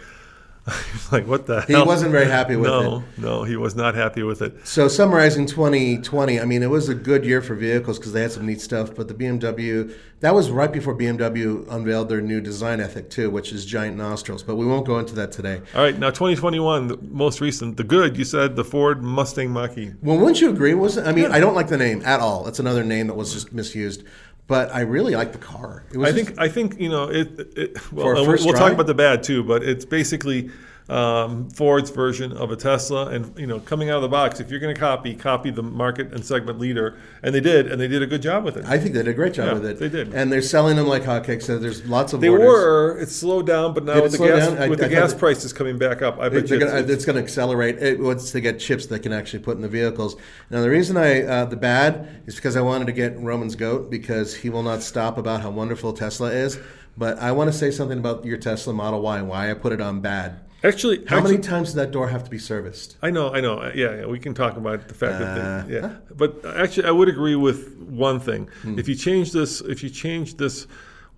was 0.67 1.11
like, 1.11 1.27
what 1.27 1.45
the 1.45 1.61
hell? 1.61 1.81
He 1.81 1.87
wasn't 1.87 2.11
very 2.11 2.25
happy 2.25 2.55
with 2.55 2.69
no, 2.69 2.79
it. 2.79 2.83
no, 2.83 3.03
no, 3.17 3.43
he 3.43 3.55
was 3.55 3.75
not 3.75 3.95
happy 3.95 4.23
with 4.23 4.41
it. 4.41 4.67
So 4.67 4.87
summarizing 4.87 5.45
2020, 5.45 6.39
I 6.39 6.45
mean, 6.45 6.61
it 6.63 6.69
was 6.69 6.89
a 6.89 6.95
good 6.95 7.25
year 7.25 7.41
for 7.41 7.55
vehicles 7.55 7.97
because 7.97 8.13
they 8.13 8.21
had 8.21 8.31
some 8.31 8.45
neat 8.45 8.61
stuff. 8.61 8.93
But 8.93 9.07
the 9.07 9.13
BMW, 9.13 9.93
that 10.19 10.33
was 10.33 10.49
right 10.49 10.71
before 10.71 10.95
BMW 10.95 11.65
unveiled 11.71 12.09
their 12.09 12.21
new 12.21 12.41
design 12.41 12.81
ethic 12.81 13.09
too, 13.09 13.29
which 13.29 13.53
is 13.53 13.65
giant 13.65 13.97
nostrils. 13.97 14.43
But 14.43 14.55
we 14.55 14.65
won't 14.65 14.85
go 14.85 14.99
into 14.99 15.15
that 15.15 15.31
today. 15.31 15.61
All 15.73 15.83
right, 15.83 15.97
now 15.97 16.09
2021, 16.09 16.87
the 16.87 16.97
most 17.01 17.39
recent, 17.39 17.77
the 17.77 17.83
good. 17.83 18.17
You 18.17 18.25
said 18.25 18.55
the 18.55 18.65
Ford 18.65 19.01
Mustang 19.01 19.51
Mach-E. 19.51 19.93
Well, 20.01 20.17
wouldn't 20.17 20.41
you 20.41 20.49
agree? 20.49 20.73
Was 20.73 20.97
I 20.97 21.11
mean, 21.11 21.31
I 21.31 21.39
don't 21.39 21.55
like 21.55 21.69
the 21.69 21.77
name 21.77 22.01
at 22.05 22.19
all. 22.19 22.47
It's 22.47 22.59
another 22.59 22.83
name 22.83 23.07
that 23.07 23.15
was 23.15 23.33
just 23.33 23.53
misused. 23.53 24.03
But 24.47 24.73
I 24.73 24.81
really 24.81 25.13
like 25.15 25.33
the 25.33 25.37
car. 25.37 25.83
It 25.91 25.97
was 25.97 26.09
I 26.09 26.11
just- 26.13 26.27
think 26.29 26.39
I 26.39 26.47
think 26.47 26.79
you 26.79 26.89
know 26.89 27.05
it. 27.05 27.51
it 27.57 27.91
well, 27.91 28.05
For 28.05 28.13
a 28.13 28.17
and 28.17 28.27
we'll, 28.27 28.35
first 28.37 28.45
we'll 28.45 28.53
talk 28.55 28.71
about 28.71 28.87
the 28.87 28.93
bad 28.93 29.21
too, 29.23 29.43
but 29.43 29.61
it's 29.63 29.83
basically 29.85 30.49
um, 30.89 31.49
Ford's 31.49 31.89
version 31.89 32.31
of 32.31 32.51
a 32.51 32.55
Tesla, 32.55 33.07
and 33.07 33.37
you 33.37 33.45
know, 33.45 33.59
coming 33.59 33.89
out 33.89 33.97
of 33.97 34.01
the 34.03 34.07
box, 34.07 34.39
if 34.39 34.49
you're 34.49 34.59
going 34.59 34.73
to 34.73 34.79
copy, 34.79 35.13
copy 35.15 35.49
the 35.51 35.61
market 35.63 36.13
and 36.13 36.25
segment 36.25 36.59
leader, 36.59 36.97
and 37.23 37.35
they 37.35 37.41
did, 37.41 37.69
and 37.69 37.79
they 37.81 37.87
did 37.89 38.01
a 38.01 38.07
good 38.07 38.21
job 38.21 38.45
with 38.45 38.55
it. 38.55 38.65
I 38.65 38.77
think 38.77 38.93
they 38.93 38.99
did 38.99 39.09
a 39.09 39.13
great 39.13 39.33
job 39.33 39.47
Yeah, 39.47 39.53
with 39.53 39.65
it. 39.65 39.79
they 39.79 39.89
did. 39.89 40.13
and 40.13 40.31
they're 40.31 40.41
selling 40.41 40.77
them 40.77 40.87
like 40.87 41.03
hotcakes. 41.03 41.43
So 41.43 41.57
there's 41.59 41.85
lots 41.85 42.13
of 42.13 42.21
they 42.21 42.29
orders. 42.29 42.47
were. 42.47 42.97
It 42.99 43.09
slowed 43.09 43.45
down, 43.47 43.73
but 43.73 43.83
now 43.83 44.01
with 44.01 44.13
the 44.13 44.17
gas 44.19 44.47
down? 44.47 44.57
I- 44.57 44.67
with 44.69 44.79
I 44.81 44.87
the 44.87 44.95
thought 44.95 45.01
gas 45.01 45.13
prices 45.13 45.51
coming 45.53 45.77
back 45.77 46.01
up, 46.01 46.19
I 46.19 46.29
bet 46.29 46.47
gonna, 46.47 46.65
it's, 46.77 46.89
it's 46.89 47.05
going 47.05 47.17
to 47.17 47.21
accelerate 47.21 47.77
it 47.81 47.99
once 47.99 48.31
they 48.31 48.39
get 48.41 48.59
chips 48.59 48.85
they 48.85 48.99
can 48.99 49.11
actually 49.11 49.39
put 49.39 49.55
in 49.57 49.61
the 49.61 49.67
vehicles. 49.67 50.15
Now, 50.49 50.61
the 50.61 50.69
reason 50.69 50.95
I 50.97 51.23
uh, 51.23 51.45
the 51.45 51.57
bad 51.57 52.21
is 52.25 52.35
because 52.35 52.55
I 52.55 52.61
wanted 52.61 52.85
to 52.85 52.93
get 52.93 53.17
Roman's 53.19 53.55
goat 53.55 53.91
because 53.91 54.35
he 54.35 54.49
will 54.49 54.63
not 54.63 54.81
stop 54.83 55.17
about 55.17 55.41
how 55.41 55.49
wonderful 55.49 55.91
Tesla 55.93 56.31
is. 56.31 56.57
But 56.97 57.19
I 57.19 57.31
want 57.33 57.51
to 57.51 57.57
say 57.57 57.69
something 57.69 57.99
about 57.99 58.25
your 58.25 58.37
Tesla 58.37 58.73
Model 58.73 59.01
Y 59.01 59.19
and 59.19 59.27
why 59.29 59.51
I 59.51 59.53
put 59.53 59.71
it 59.71 59.81
on 59.81 59.99
bad. 60.01 60.39
Actually 60.63 61.05
How 61.05 61.17
actually, 61.17 61.33
many 61.33 61.43
times 61.43 61.67
does 61.69 61.75
that 61.75 61.91
door 61.91 62.07
have 62.09 62.23
to 62.23 62.29
be 62.29 62.37
serviced? 62.39 62.97
I 63.01 63.09
know, 63.11 63.33
I 63.33 63.41
know. 63.41 63.59
Uh, 63.59 63.71
Yeah, 63.75 63.99
yeah, 63.99 64.05
we 64.05 64.19
can 64.19 64.33
talk 64.33 64.57
about 64.57 64.87
the 64.87 64.93
fact 64.93 65.19
that 65.19 65.37
Uh, 65.37 65.67
they, 65.67 65.73
yeah. 65.75 65.89
But 66.15 66.31
actually, 66.55 66.87
I 66.87 66.91
would 66.91 67.09
agree 67.09 67.35
with 67.35 67.59
one 67.89 68.19
thing. 68.19 68.49
Hmm. 68.63 68.79
If 68.79 68.87
you 68.87 68.95
change 68.95 69.31
this, 69.31 69.61
if 69.61 69.83
you 69.83 69.89
change 69.89 70.37
this 70.37 70.67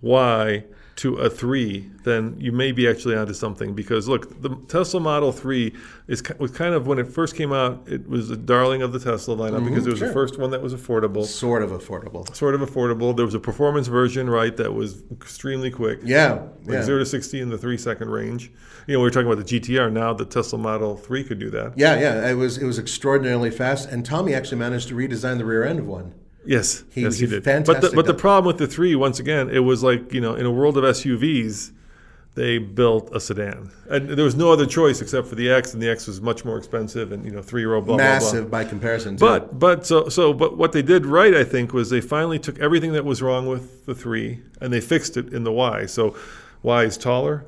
Y 0.02 0.64
to 1.00 1.14
a 1.16 1.30
three, 1.30 1.90
then 2.04 2.36
you 2.38 2.52
may 2.52 2.72
be 2.72 2.86
actually 2.86 3.16
onto 3.16 3.32
something. 3.32 3.72
Because 3.74 4.06
look, 4.06 4.42
the 4.42 4.50
Tesla 4.68 5.00
Model 5.00 5.32
Three 5.32 5.72
is 6.08 6.22
was 6.38 6.50
kind 6.50 6.74
of 6.74 6.86
when 6.86 6.98
it 6.98 7.08
first 7.08 7.36
came 7.36 7.52
out, 7.54 7.82
it 7.86 8.06
was 8.06 8.30
a 8.30 8.36
darling 8.36 8.82
of 8.82 8.92
the 8.92 8.98
Tesla 8.98 9.34
lineup 9.34 9.64
because 9.66 9.86
it 9.86 9.90
was 9.90 10.00
the 10.00 10.06
Mm-hmm. 10.06 10.14
first 10.14 10.38
one 10.38 10.50
that 10.50 10.60
was 10.60 10.74
affordable. 10.74 11.24
Sort 11.24 11.62
of 11.62 11.70
affordable. 11.70 12.34
Sort 12.36 12.54
of 12.54 12.60
affordable. 12.60 13.16
There 13.16 13.24
was 13.24 13.34
a 13.34 13.40
performance 13.40 13.86
version, 13.86 14.28
right, 14.28 14.54
that 14.58 14.74
was 14.74 15.02
extremely 15.10 15.70
quick. 15.70 16.00
Yeah, 16.04 16.42
Like 16.64 16.74
yeah. 16.74 16.82
zero 16.82 16.98
to 16.98 17.06
sixty 17.06 17.40
in 17.40 17.48
the 17.48 17.56
three 17.58 17.78
second 17.78 18.10
range. 18.10 18.50
You 18.86 18.94
know, 18.94 19.00
we 19.00 19.04
were 19.04 19.10
talking 19.10 19.30
about 19.30 19.46
the 19.46 19.58
GTR. 19.60 19.90
Now 19.90 20.12
the 20.12 20.26
Tesla 20.26 20.58
Model 20.58 20.96
Three 20.96 21.24
could 21.24 21.38
do 21.38 21.48
that. 21.50 21.78
Yeah, 21.78 21.98
yeah, 21.98 22.28
it 22.30 22.34
was 22.34 22.58
it 22.58 22.64
was 22.66 22.78
extraordinarily 22.78 23.50
fast, 23.50 23.88
and 23.88 24.04
Tommy 24.04 24.34
actually 24.34 24.58
managed 24.58 24.88
to 24.88 24.94
redesign 24.94 25.38
the 25.38 25.44
rear 25.46 25.64
end 25.64 25.78
of 25.78 25.86
one. 25.86 26.12
Yes, 26.44 26.84
He- 26.90 27.02
yes, 27.02 27.18
he 27.18 27.26
did. 27.26 27.44
But 27.44 27.80
the, 27.82 27.90
but 27.94 28.06
the 28.06 28.14
problem 28.14 28.46
with 28.46 28.58
the 28.58 28.66
three, 28.66 28.94
once 28.94 29.20
again, 29.20 29.50
it 29.50 29.60
was 29.60 29.82
like 29.82 30.12
you 30.12 30.20
know, 30.20 30.34
in 30.34 30.46
a 30.46 30.50
world 30.50 30.76
of 30.78 30.84
SUVs, 30.84 31.72
they 32.34 32.58
built 32.58 33.10
a 33.14 33.20
sedan, 33.20 33.70
and 33.90 34.08
there 34.08 34.24
was 34.24 34.36
no 34.36 34.50
other 34.52 34.64
choice 34.64 35.02
except 35.02 35.26
for 35.26 35.34
the 35.34 35.50
X, 35.50 35.74
and 35.74 35.82
the 35.82 35.90
X 35.90 36.06
was 36.06 36.20
much 36.20 36.44
more 36.44 36.56
expensive, 36.56 37.12
and 37.12 37.24
you 37.24 37.30
know, 37.32 37.42
three 37.42 37.64
row 37.64 37.80
blah 37.80 37.96
Massive 37.96 38.48
blah 38.48 38.62
by 38.62 38.68
comparison. 38.68 39.16
To. 39.16 39.20
But 39.24 39.58
but 39.58 39.84
so 39.86 40.08
so 40.08 40.32
but 40.32 40.56
what 40.56 40.72
they 40.72 40.82
did 40.82 41.04
right, 41.06 41.34
I 41.34 41.44
think, 41.44 41.72
was 41.72 41.90
they 41.90 42.00
finally 42.00 42.38
took 42.38 42.58
everything 42.58 42.92
that 42.92 43.04
was 43.04 43.20
wrong 43.20 43.46
with 43.46 43.84
the 43.84 43.94
three, 43.94 44.40
and 44.60 44.72
they 44.72 44.80
fixed 44.80 45.16
it 45.16 45.32
in 45.32 45.44
the 45.44 45.52
Y. 45.52 45.86
So 45.86 46.16
Y 46.62 46.84
is 46.84 46.96
taller, 46.96 47.44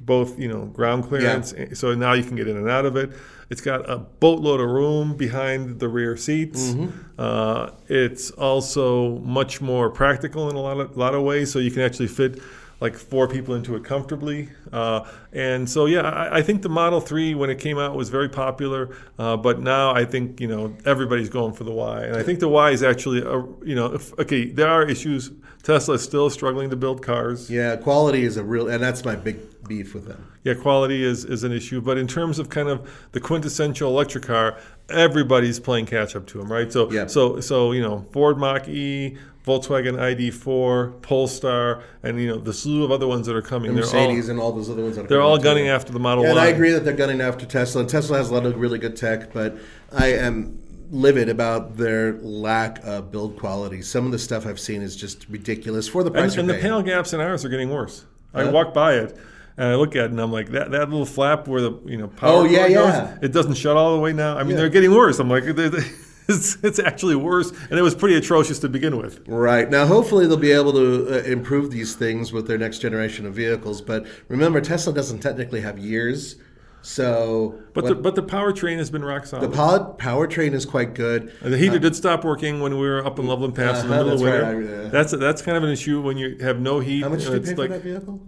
both 0.00 0.38
you 0.38 0.48
know 0.48 0.66
ground 0.66 1.04
clearance, 1.08 1.52
eh, 1.56 1.74
so 1.74 1.94
now 1.94 2.12
you 2.12 2.22
can 2.24 2.36
get 2.36 2.48
in 2.48 2.56
and 2.56 2.70
out 2.70 2.86
of 2.86 2.96
it. 2.96 3.10
It's 3.50 3.60
got 3.60 3.88
a 3.90 3.98
boatload 3.98 4.60
of 4.60 4.68
room 4.70 5.16
behind 5.16 5.78
the 5.80 5.88
rear 5.88 6.16
seats. 6.16 6.74
Uh, 7.18 7.70
it's 7.88 8.30
also 8.32 9.18
much 9.18 9.60
more 9.60 9.90
practical 9.90 10.48
in 10.48 10.56
a 10.56 10.60
lot 10.60 10.78
of 10.80 10.96
lot 10.96 11.14
of 11.14 11.22
ways, 11.22 11.50
so 11.52 11.58
you 11.58 11.70
can 11.70 11.82
actually 11.82 12.08
fit 12.08 12.40
like 12.82 12.96
four 12.96 13.26
people 13.28 13.54
into 13.54 13.76
it 13.76 13.84
comfortably. 13.84 14.48
Uh, 14.72 15.08
and 15.32 15.70
so 15.70 15.86
yeah, 15.86 16.02
I, 16.02 16.38
I 16.38 16.42
think 16.42 16.60
the 16.62 16.68
Model 16.68 17.00
Three 17.00 17.34
when 17.34 17.48
it 17.48 17.58
came 17.58 17.78
out 17.78 17.96
was 17.96 18.10
very 18.10 18.28
popular, 18.28 18.94
uh, 19.18 19.36
but 19.38 19.60
now 19.60 19.94
I 19.94 20.04
think 20.04 20.40
you 20.40 20.48
know 20.48 20.76
everybody's 20.84 21.30
going 21.30 21.54
for 21.54 21.64
the 21.64 21.72
Y, 21.72 22.02
and 22.04 22.16
I 22.16 22.22
think 22.22 22.40
the 22.40 22.48
Y 22.48 22.70
is 22.72 22.82
actually 22.82 23.20
a, 23.20 23.38
you 23.64 23.74
know 23.74 23.94
if, 23.94 24.12
okay 24.18 24.46
there 24.50 24.68
are 24.68 24.82
issues. 24.86 25.30
Tesla 25.62 25.94
is 25.94 26.02
still 26.02 26.28
struggling 26.28 26.70
to 26.70 26.76
build 26.76 27.02
cars. 27.04 27.48
yeah, 27.48 27.76
quality 27.76 28.24
is 28.24 28.36
a 28.36 28.42
real, 28.42 28.68
and 28.68 28.82
that's 28.82 29.04
my 29.04 29.14
big 29.14 29.38
beef 29.68 29.94
with 29.94 30.08
them. 30.08 30.26
Yeah, 30.42 30.54
quality 30.54 31.04
is, 31.04 31.24
is 31.24 31.44
an 31.44 31.52
issue, 31.52 31.80
but 31.80 31.96
in 31.98 32.08
terms 32.08 32.40
of 32.40 32.48
kind 32.48 32.68
of 32.68 32.90
the 33.12 33.20
quintessential 33.20 33.88
electric 33.88 34.24
car, 34.24 34.58
everybody's 34.88 35.60
playing 35.60 35.86
catch 35.86 36.16
up 36.16 36.26
to 36.26 36.38
them, 36.38 36.50
right? 36.50 36.72
So, 36.72 36.90
Yeah. 36.90 37.06
so, 37.06 37.38
so 37.38 37.70
you 37.70 37.80
know, 37.80 38.04
Ford 38.10 38.38
Mach 38.38 38.68
E, 38.68 39.16
Volkswagen 39.46 39.96
ID4, 39.96 41.02
Polestar, 41.02 41.82
and 42.02 42.20
you 42.20 42.28
know 42.28 42.38
the 42.38 42.52
slew 42.52 42.84
of 42.84 42.90
other 42.92 43.06
ones 43.08 43.26
that 43.26 43.34
are 43.36 43.42
coming. 43.42 43.74
The 43.74 43.80
Mercedes 43.80 44.26
all 44.26 44.30
and 44.30 44.40
all 44.40 44.52
those 44.52 44.70
other 44.70 44.82
ones. 44.82 44.96
That 44.96 45.04
are 45.04 45.08
they're 45.08 45.20
all 45.22 45.34
out, 45.34 45.38
too. 45.38 45.44
gunning 45.44 45.68
after 45.68 45.92
the 45.92 45.98
Model 45.98 46.24
Yeah, 46.24 46.30
and. 46.30 46.38
I 46.38 46.46
agree 46.46 46.70
that 46.72 46.84
they're 46.84 46.94
gunning 46.94 47.20
after 47.20 47.44
Tesla. 47.46 47.80
And 47.80 47.90
Tesla 47.90 48.18
has 48.18 48.30
a 48.30 48.34
lot 48.34 48.46
of 48.46 48.56
really 48.56 48.78
good 48.78 48.96
tech, 48.96 49.32
but 49.32 49.56
I 49.92 50.12
am 50.12 50.58
livid 50.90 51.28
about 51.28 51.76
their 51.76 52.12
lack 52.20 52.78
of 52.84 53.10
build 53.10 53.38
quality. 53.38 53.82
Some 53.82 54.06
of 54.06 54.12
the 54.12 54.18
stuff 54.18 54.46
I've 54.46 54.60
seen 54.60 54.82
is 54.82 54.94
just 54.94 55.26
ridiculous 55.28 55.88
for 55.88 56.04
the 56.04 56.10
price 56.10 56.32
And, 56.36 56.40
and 56.42 56.50
the 56.50 56.62
panel 56.62 56.82
gaps 56.82 57.12
in 57.12 57.20
ours 57.20 57.44
are 57.44 57.48
getting 57.48 57.70
worse. 57.70 58.04
I 58.34 58.44
walk 58.50 58.72
by 58.74 58.94
it. 58.96 59.16
And 59.56 59.68
I 59.68 59.74
look 59.74 59.96
at 59.96 60.04
it 60.06 60.10
and 60.12 60.20
I'm 60.20 60.32
like, 60.32 60.48
that, 60.50 60.70
that 60.70 60.88
little 60.90 61.04
flap 61.06 61.46
where 61.48 61.60
the 61.60 61.78
you 61.84 61.96
know 61.98 62.08
power 62.08 62.30
Oh, 62.40 62.44
yeah, 62.44 62.66
yeah. 62.66 63.14
goes, 63.14 63.18
it 63.24 63.32
doesn't 63.32 63.54
shut 63.54 63.76
all 63.76 63.94
the 63.94 64.00
way 64.00 64.12
now. 64.12 64.36
I 64.36 64.42
mean, 64.42 64.50
Yeah. 64.52 64.56
they're 64.58 64.68
getting 64.70 64.92
worse. 64.94 65.18
I'm 65.18 65.28
like, 65.28 65.44
they- 65.56 65.68
they- 65.68 65.90
it's, 66.28 66.56
it's 66.62 66.78
actually 66.78 67.16
worse, 67.16 67.50
and 67.70 67.78
it 67.78 67.82
was 67.82 67.94
pretty 67.94 68.16
atrocious 68.16 68.58
to 68.60 68.68
begin 68.68 68.96
with. 68.96 69.20
Right. 69.26 69.68
Now, 69.70 69.86
hopefully, 69.86 70.26
they'll 70.26 70.36
be 70.36 70.52
able 70.52 70.72
to 70.72 71.08
uh, 71.20 71.22
improve 71.24 71.70
these 71.70 71.94
things 71.94 72.32
with 72.32 72.46
their 72.46 72.58
next 72.58 72.78
generation 72.78 73.26
of 73.26 73.34
vehicles. 73.34 73.80
But 73.80 74.06
remember, 74.28 74.60
Tesla 74.60 74.92
doesn't 74.92 75.20
technically 75.20 75.60
have 75.62 75.78
years. 75.78 76.36
So, 76.84 77.60
But 77.74 77.84
what- 77.84 77.88
the 77.90 77.94
but 77.94 78.14
the 78.16 78.22
powertrain 78.24 78.78
has 78.78 78.90
been 78.90 79.04
rock 79.04 79.24
solid. 79.26 79.48
the 79.50 79.54
power, 79.54 79.94
powertrain 79.98 80.52
is 80.52 80.66
quite 80.66 80.94
good. 80.94 81.32
And 81.40 81.52
the 81.52 81.56
heater 81.58 81.78
did 81.78 81.94
stop 81.94 82.24
working 82.24 82.60
when 82.60 82.72
we 82.76 82.88
were 82.88 83.06
up 83.06 83.20
in 83.20 83.26
Loveland 83.28 83.54
Pass 83.54 83.82
in 83.82 83.88
the 83.88 83.94
Uh-huh, 83.94 84.02
middle 84.04 84.14
of 84.16 84.20
winter. 84.20 84.42
right, 84.42 84.56
I- 84.80 84.82
yeah. 84.84 84.88
That's 84.88 85.12
that's 85.12 85.42
kind 85.42 85.56
of 85.56 85.62
an 85.62 85.70
issue 85.70 86.00
when 86.00 86.16
you 86.18 86.36
have 86.40 86.60
no 86.60 86.80
heat. 86.80 87.02
How 87.04 87.08
much 87.10 87.20
did 87.24 87.34
you 87.34 87.40
pay 87.40 87.54
for 87.54 87.68
that 87.68 87.82
vehicle? 87.84 88.20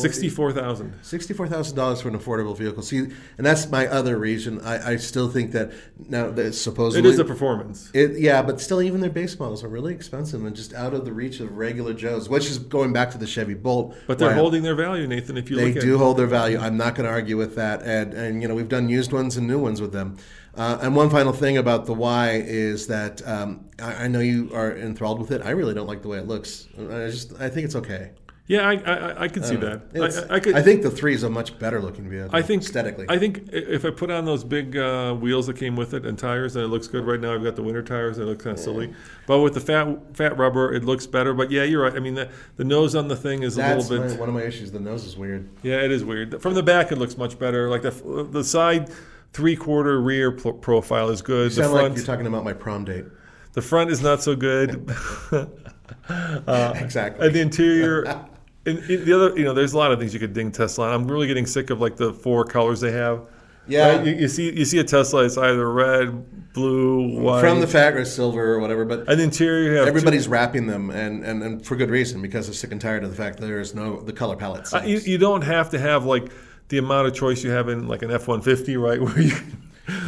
Sixty-four 0.00 0.52
thousand. 0.52 0.94
Sixty-four 1.02 1.48
thousand 1.48 1.76
dollars 1.76 2.00
for 2.00 2.08
an 2.08 2.18
affordable 2.18 2.56
vehicle. 2.56 2.82
See, 2.82 2.98
and 2.98 3.46
that's 3.46 3.68
my 3.70 3.86
other 3.86 4.18
reason. 4.18 4.60
I, 4.62 4.92
I 4.92 4.96
still 4.96 5.28
think 5.28 5.52
that 5.52 5.72
now 6.08 6.30
that 6.30 6.52
supposedly 6.54 7.08
It 7.08 7.12
is 7.12 7.18
a 7.18 7.24
performance. 7.24 7.90
It, 7.94 8.18
yeah, 8.18 8.42
but 8.42 8.60
still, 8.60 8.82
even 8.82 9.00
their 9.00 9.10
base 9.10 9.38
models 9.38 9.64
are 9.64 9.68
really 9.68 9.94
expensive 9.94 10.44
and 10.44 10.54
just 10.54 10.74
out 10.74 10.94
of 10.94 11.04
the 11.04 11.12
reach 11.12 11.40
of 11.40 11.56
regular 11.56 11.94
Joes. 11.94 12.28
Which 12.28 12.46
is 12.46 12.58
going 12.58 12.92
back 12.92 13.10
to 13.12 13.18
the 13.18 13.26
Chevy 13.26 13.54
Bolt. 13.54 13.96
But 14.06 14.18
they're 14.18 14.34
holding 14.34 14.62
their 14.62 14.74
value, 14.74 15.06
Nathan. 15.06 15.36
If 15.36 15.50
you 15.50 15.56
They 15.56 15.72
look 15.72 15.82
do 15.82 15.94
at 15.94 15.98
hold 15.98 16.16
their 16.16 16.26
value. 16.26 16.58
I'm 16.58 16.76
not 16.76 16.94
going 16.94 17.06
to 17.06 17.12
argue 17.12 17.36
with 17.36 17.56
that. 17.56 17.82
And 17.82 18.14
and 18.14 18.42
you 18.42 18.48
know 18.48 18.54
we've 18.54 18.68
done 18.68 18.88
used 18.88 19.12
ones 19.12 19.36
and 19.36 19.46
new 19.46 19.58
ones 19.58 19.80
with 19.80 19.92
them. 19.92 20.16
Uh, 20.54 20.76
and 20.82 20.96
one 20.96 21.08
final 21.08 21.32
thing 21.32 21.56
about 21.56 21.86
the 21.86 21.94
Y 21.94 22.42
is 22.44 22.88
that 22.88 23.26
um, 23.28 23.68
I, 23.80 24.04
I 24.04 24.08
know 24.08 24.18
you 24.18 24.50
are 24.52 24.76
enthralled 24.76 25.20
with 25.20 25.30
it. 25.30 25.40
I 25.44 25.50
really 25.50 25.72
don't 25.72 25.86
like 25.86 26.02
the 26.02 26.08
way 26.08 26.18
it 26.18 26.26
looks. 26.26 26.66
I 26.76 27.06
just 27.06 27.40
I 27.40 27.48
think 27.48 27.64
it's 27.66 27.76
okay. 27.76 28.10
Yeah, 28.48 28.66
I 28.66 28.72
I, 28.76 29.22
I 29.24 29.28
can 29.28 29.42
see 29.42 29.56
that. 29.56 29.82
I, 29.94 30.36
I 30.36 30.40
could. 30.40 30.56
I 30.56 30.62
think 30.62 30.82
the 30.82 30.90
three 30.90 31.14
is 31.14 31.22
a 31.22 31.28
much 31.28 31.58
better 31.58 31.80
looking 31.82 32.08
vehicle. 32.08 32.34
I 32.34 32.40
think 32.40 32.62
aesthetically. 32.62 33.04
I 33.08 33.18
think 33.18 33.50
if 33.52 33.84
I 33.84 33.90
put 33.90 34.10
on 34.10 34.24
those 34.24 34.42
big 34.42 34.74
uh, 34.74 35.12
wheels 35.14 35.46
that 35.48 35.56
came 35.56 35.76
with 35.76 35.92
it 35.92 36.06
and 36.06 36.18
tires, 36.18 36.54
then 36.54 36.64
it 36.64 36.68
looks 36.68 36.88
good. 36.88 37.06
Right 37.06 37.20
now, 37.20 37.34
I've 37.34 37.44
got 37.44 37.56
the 37.56 37.62
winter 37.62 37.82
tires, 37.82 38.16
and 38.16 38.26
it 38.26 38.30
looks 38.30 38.42
kind 38.42 38.56
of 38.56 38.62
silly. 38.62 38.94
But 39.26 39.40
with 39.40 39.52
the 39.52 39.60
fat 39.60 40.16
fat 40.16 40.38
rubber, 40.38 40.72
it 40.72 40.82
looks 40.84 41.06
better. 41.06 41.34
But 41.34 41.50
yeah, 41.50 41.64
you're 41.64 41.82
right. 41.82 41.94
I 41.94 42.00
mean, 42.00 42.14
the, 42.14 42.30
the 42.56 42.64
nose 42.64 42.96
on 42.96 43.08
the 43.08 43.16
thing 43.16 43.42
is 43.42 43.58
a 43.58 43.76
little 43.76 44.00
bit. 44.00 44.12
my, 44.12 44.20
one 44.20 44.28
of 44.30 44.34
my 44.34 44.42
issues. 44.42 44.72
The 44.72 44.80
nose 44.80 45.04
is 45.04 45.16
weird. 45.16 45.48
Yeah, 45.62 45.82
it 45.82 45.90
is 45.90 46.02
weird. 46.02 46.40
From 46.40 46.54
the 46.54 46.62
back, 46.62 46.90
it 46.90 46.96
looks 46.96 47.18
much 47.18 47.38
better. 47.38 47.68
Like 47.68 47.82
the 47.82 48.28
the 48.30 48.42
side 48.42 48.90
three 49.34 49.56
quarter 49.56 50.00
rear 50.00 50.32
pro- 50.32 50.54
profile 50.54 51.10
is 51.10 51.20
good. 51.20 51.52
You 51.52 51.62
sound 51.62 51.74
like 51.74 51.96
you're 51.96 52.04
talking 52.06 52.26
about 52.26 52.44
my 52.44 52.54
prom 52.54 52.86
date. 52.86 53.04
the 53.52 53.62
front 53.62 53.90
is 53.90 54.00
not 54.00 54.22
so 54.22 54.34
good. 54.34 54.90
exactly. 56.48 57.26
And 57.26 57.34
the 57.34 57.40
interior, 57.40 58.04
and, 58.68 59.06
the 59.06 59.12
other, 59.12 59.38
you 59.38 59.44
know, 59.44 59.54
there's 59.54 59.72
a 59.72 59.78
lot 59.78 59.92
of 59.92 59.98
things 59.98 60.14
you 60.14 60.20
could 60.20 60.32
ding 60.32 60.52
Tesla 60.52 60.88
on. 60.88 60.94
I'm 60.94 61.08
really 61.08 61.26
getting 61.26 61.46
sick 61.46 61.70
of 61.70 61.80
like 61.80 61.96
the 61.96 62.12
four 62.12 62.44
colors 62.44 62.80
they 62.80 62.92
have. 62.92 63.22
Yeah. 63.66 63.96
Right? 63.96 64.06
You, 64.06 64.14
you 64.14 64.28
see, 64.28 64.52
you 64.52 64.64
see 64.64 64.78
a 64.78 64.84
Tesla, 64.84 65.24
it's 65.24 65.36
either 65.36 65.70
red, 65.70 66.52
blue, 66.54 67.20
white. 67.20 67.40
From 67.40 67.60
the 67.60 67.66
fact 67.66 67.96
or 67.96 68.04
silver 68.04 68.54
or 68.54 68.60
whatever, 68.60 68.84
but 68.84 69.08
and 69.08 69.20
the 69.20 69.24
interior, 69.24 69.86
everybody's 69.86 70.26
wrapping 70.26 70.66
them, 70.66 70.90
and, 70.90 71.22
and, 71.24 71.42
and 71.42 71.66
for 71.66 71.76
good 71.76 71.90
reason 71.90 72.22
because 72.22 72.46
they're 72.46 72.54
sick 72.54 72.72
and 72.72 72.80
tired 72.80 73.04
of 73.04 73.10
the 73.10 73.16
fact 73.16 73.38
that 73.38 73.46
there's 73.46 73.74
no 73.74 74.00
the 74.00 74.12
color 74.12 74.36
palettes. 74.36 74.72
Uh, 74.72 74.82
you, 74.86 74.98
you 75.00 75.18
don't 75.18 75.42
have 75.42 75.70
to 75.70 75.78
have 75.78 76.06
like 76.06 76.32
the 76.68 76.78
amount 76.78 77.08
of 77.08 77.14
choice 77.14 77.44
you 77.44 77.50
have 77.50 77.68
in 77.68 77.88
like 77.88 78.02
an 78.02 78.10
F-150, 78.10 78.80
right? 78.80 79.00
Where 79.02 79.20
you, 79.20 79.34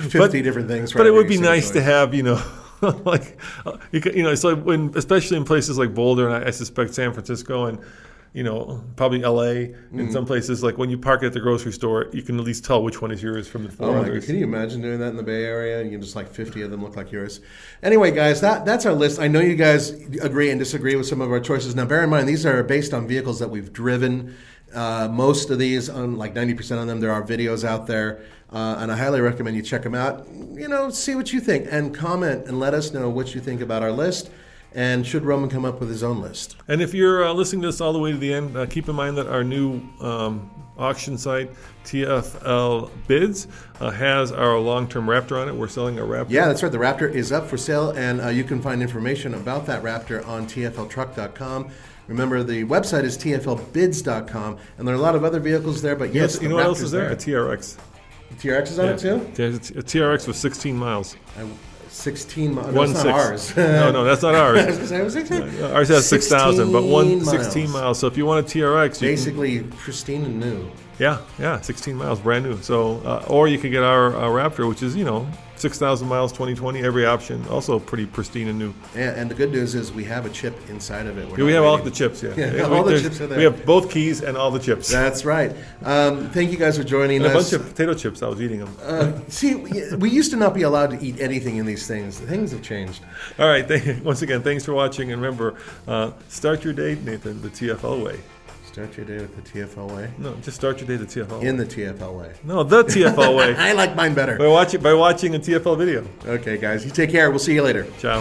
Fifty 0.09 0.43
different 0.43 0.69
things. 0.69 0.93
but 0.93 1.07
it 1.07 1.11
would 1.11 1.29
be 1.29 1.39
nice 1.39 1.71
to 1.71 1.81
have, 1.81 2.13
you 2.13 2.23
know, 2.23 2.43
like 3.05 3.39
uh, 3.65 3.79
you, 3.93 4.01
can, 4.01 4.15
you 4.15 4.23
know, 4.23 4.35
so 4.35 4.55
when 4.55 4.93
especially 4.95 5.39
in 5.39 5.45
places 5.45 5.79
like 5.79 5.95
Boulder 5.95 6.29
and 6.29 6.45
I, 6.45 6.49
I 6.49 6.51
suspect 6.51 6.93
San 6.93 7.13
Francisco 7.13 7.65
and 7.65 7.79
you 8.33 8.43
know 8.45 8.83
probably 8.97 9.25
L.A. 9.25 9.69
Mm-hmm. 9.69 10.01
in 10.01 10.13
some 10.13 10.25
places 10.25 10.63
like 10.63 10.79
when 10.79 10.89
you 10.89 10.99
park 10.99 11.23
at 11.23 11.33
the 11.33 11.41
grocery 11.41 11.73
store, 11.73 12.09
you 12.13 12.23
can 12.23 12.39
at 12.39 12.45
least 12.45 12.65
tell 12.65 12.83
which 12.83 13.03
one 13.03 13.11
is 13.11 13.23
yours 13.23 13.49
from 13.49 13.65
the 13.65 13.71
four 13.71 13.89
Oh 13.89 13.93
my 13.93 13.99
god! 14.01 14.09
others. 14.11 14.27
Can 14.27 14.37
you 14.37 14.45
imagine 14.45 14.81
doing 14.81 15.01
that 15.01 15.09
in 15.09 15.17
the 15.17 15.23
Bay 15.23 15.45
Area? 15.45 15.81
And 15.81 15.91
you 15.91 15.99
just 15.99 16.17
like 16.17 16.29
fifty 16.29 16.63
of 16.63 16.71
them 16.71 16.83
look 16.83 16.97
like 16.97 17.11
yours. 17.11 17.41
Anyway, 17.83 18.11
guys, 18.13 18.41
that 18.41 18.65
that's 18.65 18.87
our 18.87 18.93
list. 18.93 19.21
I 19.21 19.29
know 19.29 19.41
you 19.41 19.57
guys 19.57 19.91
agree 20.23 20.51
and 20.51 20.59
disagree 20.59 20.95
with 20.97 21.07
some 21.07 21.21
of 21.21 21.31
our 21.31 21.41
choices. 21.41 21.75
Now, 21.75 21.87
bear 21.87 22.05
in 22.05 22.11
mind 22.11 22.29
these 22.29 22.47
are 22.47 22.63
based 22.63 22.95
on 22.95 23.09
vehicles 23.09 23.39
that 23.41 23.49
we've 23.51 23.73
driven. 23.73 24.37
Uh, 24.73 25.09
most 25.11 25.51
of 25.51 25.59
these, 25.59 25.89
on 25.89 26.17
like 26.17 26.35
ninety 26.35 26.55
percent 26.55 26.81
of 26.81 26.87
them, 26.87 27.01
there 27.01 27.11
are 27.11 27.25
videos 27.25 27.65
out 27.65 27.89
there, 27.89 28.23
uh, 28.53 28.77
and 28.79 28.93
I 28.93 28.97
highly 28.97 29.21
recommend 29.21 29.57
you 29.57 29.63
check 29.63 29.83
them 29.83 29.97
out. 29.97 30.29
You 30.53 30.69
know, 30.69 30.91
see 30.91 31.17
what 31.17 31.33
you 31.33 31.41
think 31.41 31.67
and 31.69 31.93
comment 31.93 32.47
and 32.47 32.61
let 32.61 32.73
us 32.75 32.93
know 32.93 33.11
what 33.11 33.35
you 33.35 33.41
think 33.41 33.61
about 33.61 33.83
our 33.83 33.91
list. 33.91 34.31
And 34.73 35.05
should 35.07 35.25
Roman 35.25 35.51
come 35.51 35.65
up 35.65 35.81
with 35.81 35.89
his 35.89 36.03
own 36.05 36.21
list? 36.21 36.57
And 36.69 36.81
if 36.81 36.95
you're 36.95 37.25
uh, 37.27 37.33
listening 37.33 37.63
to 37.63 37.69
this 37.69 37.81
all 37.81 37.93
the 37.93 37.99
way 37.99 38.13
to 38.13 38.17
the 38.19 38.33
end, 38.33 38.57
uh, 38.57 38.67
keep 38.67 38.89
in 38.89 38.95
mind 38.95 39.17
that 39.17 39.27
our 39.27 39.43
new 39.43 39.81
um, 40.01 40.49
auction 40.79 41.19
site, 41.19 41.51
TFL 41.85 42.91
Bids, 43.09 43.49
uh, 43.81 43.91
has 43.91 44.31
our 44.31 44.59
long-term 44.59 45.07
Raptor 45.07 45.41
on 45.43 45.49
it. 45.49 45.55
We're 45.55 45.67
selling 45.69 45.99
a 45.99 46.03
Raptor. 46.03 46.31
Yeah, 46.31 46.47
that's 46.47 46.63
right. 46.63 46.71
The 46.71 46.79
Raptor 46.79 47.13
is 47.13 47.33
up 47.33 47.49
for 47.49 47.57
sale, 47.57 47.91
and 47.91 48.21
uh, 48.21 48.29
you 48.29 48.45
can 48.45 48.63
find 48.63 48.81
information 48.81 49.35
about 49.35 49.67
that 49.67 49.83
Raptor 49.83 50.27
on 50.27 50.47
TFLTruck.com. 50.47 51.71
Remember, 52.07 52.43
the 52.43 52.65
website 52.65 53.05
is 53.05 53.17
TFLBids.com, 53.19 54.59
and 54.79 54.87
there 54.89 54.95
are 54.95 54.99
a 54.99 55.01
lot 55.01 55.15
of 55.15 55.25
other 55.25 55.41
vehicles 55.41 55.83
there. 55.83 55.97
But 55.97 56.15
yes, 56.15 56.33
Yes, 56.33 56.37
the 56.37 56.43
you 56.43 56.49
know 56.49 56.55
what 56.57 56.65
else 56.67 56.81
is 56.81 56.91
there? 56.91 57.11
A 57.11 57.17
TRX. 57.17 57.77
TRX 58.37 58.63
is 58.63 58.79
on 58.79 58.89
it 58.91 58.99
too. 58.99 59.31
There's 59.35 59.71
a 59.71 59.83
TRX 59.83 60.27
with 60.27 60.37
16 60.37 60.77
miles. 60.77 61.17
I, 61.39 61.47
Sixteen 61.93 62.55
miles. 62.55 62.73
One 62.73 62.93
That's 62.93 63.05
not 63.05 63.15
ours. 63.15 63.57
no, 63.57 63.91
no, 63.91 64.05
that's 64.05 64.23
not 64.23 64.35
ours. 64.45 64.65
gonna 64.65 64.87
say, 64.87 65.03
was 65.03 65.13
16. 65.13 65.43
Uh, 65.61 65.73
Ours 65.75 65.89
has 65.89 66.09
6,000, 66.09 66.71
but 66.73 66.85
one 66.85 67.19
16 67.25 67.43
16 67.43 67.71
miles. 67.71 67.99
So 67.99 68.07
if 68.07 68.17
you 68.17 68.25
want 68.25 68.47
a 68.47 68.49
TRX, 68.59 68.85
you 68.87 68.91
can, 68.91 69.09
Basically, 69.09 69.63
pristine 69.65 70.25
and 70.25 70.39
new. 70.39 70.71
yeah, 71.01 71.19
yeah, 71.39 71.61
16 71.61 71.97
miles, 71.97 72.21
brand 72.21 72.45
new. 72.45 72.57
So, 72.63 72.99
uh, 73.05 73.25
or 73.29 73.49
you 73.49 73.59
could 73.59 73.73
get 73.73 73.83
our 73.83 74.17
uh, 74.17 74.21
Raptor, 74.29 74.69
which 74.69 74.83
is 74.85 74.95
you 74.95 75.05
know 75.05 75.27
6,000 75.61 76.09
miles, 76.09 76.33
2020, 76.33 76.81
every 76.83 77.05
option, 77.05 77.47
also 77.49 77.79
pretty 77.79 78.07
pristine 78.07 78.49
and 78.49 78.59
new. 78.59 78.75
And, 78.95 79.17
and 79.17 79.31
the 79.31 79.35
good 79.35 79.53
news 79.53 79.75
is 79.75 79.93
we 79.93 80.05
have 80.05 80.27
a 80.27 80.31
chip 80.31 80.57
inside 80.69 81.07
of 81.07 81.19
it. 81.19 81.29
We're 81.29 81.39
Yeah, 81.39 81.45
we 81.45 81.53
have 81.53 81.65
all 81.65 81.79
the 81.79 81.91
chips. 81.91 82.23
Yeah, 82.23 82.31
Yeah, 82.37 82.53
we, 82.53 82.77
all 82.77 82.85
the 82.85 83.01
chips 83.01 83.21
are 83.21 83.27
there. 83.27 83.39
We 83.39 83.45
have 83.45 83.65
both 83.67 83.91
keys 83.91 84.23
and 84.23 84.37
all 84.37 84.51
the 84.51 84.59
chips. 84.59 84.91
That's 84.91 85.25
right. 85.25 85.55
Um, 85.85 86.31
thank 86.31 86.51
you 86.51 86.57
guys 86.57 86.79
for 86.79 86.85
joining 86.85 87.19
and 87.19 87.27
a 87.27 87.35
bunch 87.35 87.53
of 87.53 87.67
potato 87.67 87.95
chips. 87.95 88.23
I 88.23 88.29
was 88.29 88.41
eating 88.41 88.61
them. 88.61 88.77
Uh, 88.83 89.13
see, 89.29 89.55
we, 89.55 89.95
we 89.97 90.11
used 90.11 90.31
to 90.31 90.37
not 90.37 90.55
be 90.55 90.63
allowed 90.63 90.91
to 90.91 91.05
eat 91.05 91.21
anything 91.21 91.57
in 91.57 91.67
these 91.67 91.87
things. 91.87 92.19
Things 92.19 92.53
have 92.53 92.63
changed. 92.63 93.03
All 93.39 93.49
right. 93.49 93.67
Thank, 93.69 94.05
once 94.05 94.23
again, 94.23 94.43
thanks 94.43 94.65
for 94.65 94.73
watching, 94.73 95.13
and 95.13 95.21
remember, 95.21 95.57
uh, 95.87 96.13
start 96.29 96.65
your 96.65 96.73
day, 96.73 96.99
Nathan, 97.05 97.41
the 97.43 97.49
TFL 97.49 98.05
way. 98.05 98.21
Start 98.73 98.97
your 98.97 99.05
day 99.05 99.17
with 99.17 99.35
the 99.35 99.43
TFL 99.43 99.91
way. 99.97 100.11
No, 100.17 100.33
just 100.37 100.57
start 100.57 100.79
your 100.79 100.87
day 100.87 100.97
the 100.97 101.05
TFL. 101.05 101.41
way. 101.41 101.49
In 101.49 101.57
the 101.57 101.67
TFL 101.67 102.17
way. 102.17 102.33
no, 102.45 102.63
the 102.63 102.85
TFL 102.85 103.37
way. 103.37 103.55
I 103.59 103.73
like 103.73 103.97
mine 103.97 104.15
better. 104.15 104.37
by 104.39 104.47
watching 104.47 104.81
by 104.81 104.95
watching 104.95 105.35
a 105.35 105.41
TFL 105.41 105.77
video. 105.77 106.07
Okay, 106.25 106.57
guys, 106.57 106.85
you 106.85 106.93
take 106.93 107.11
care. 107.11 107.31
We'll 107.31 107.41
see 107.41 107.55
you 107.55 107.63
later. 107.63 107.87
Ciao. 107.99 108.21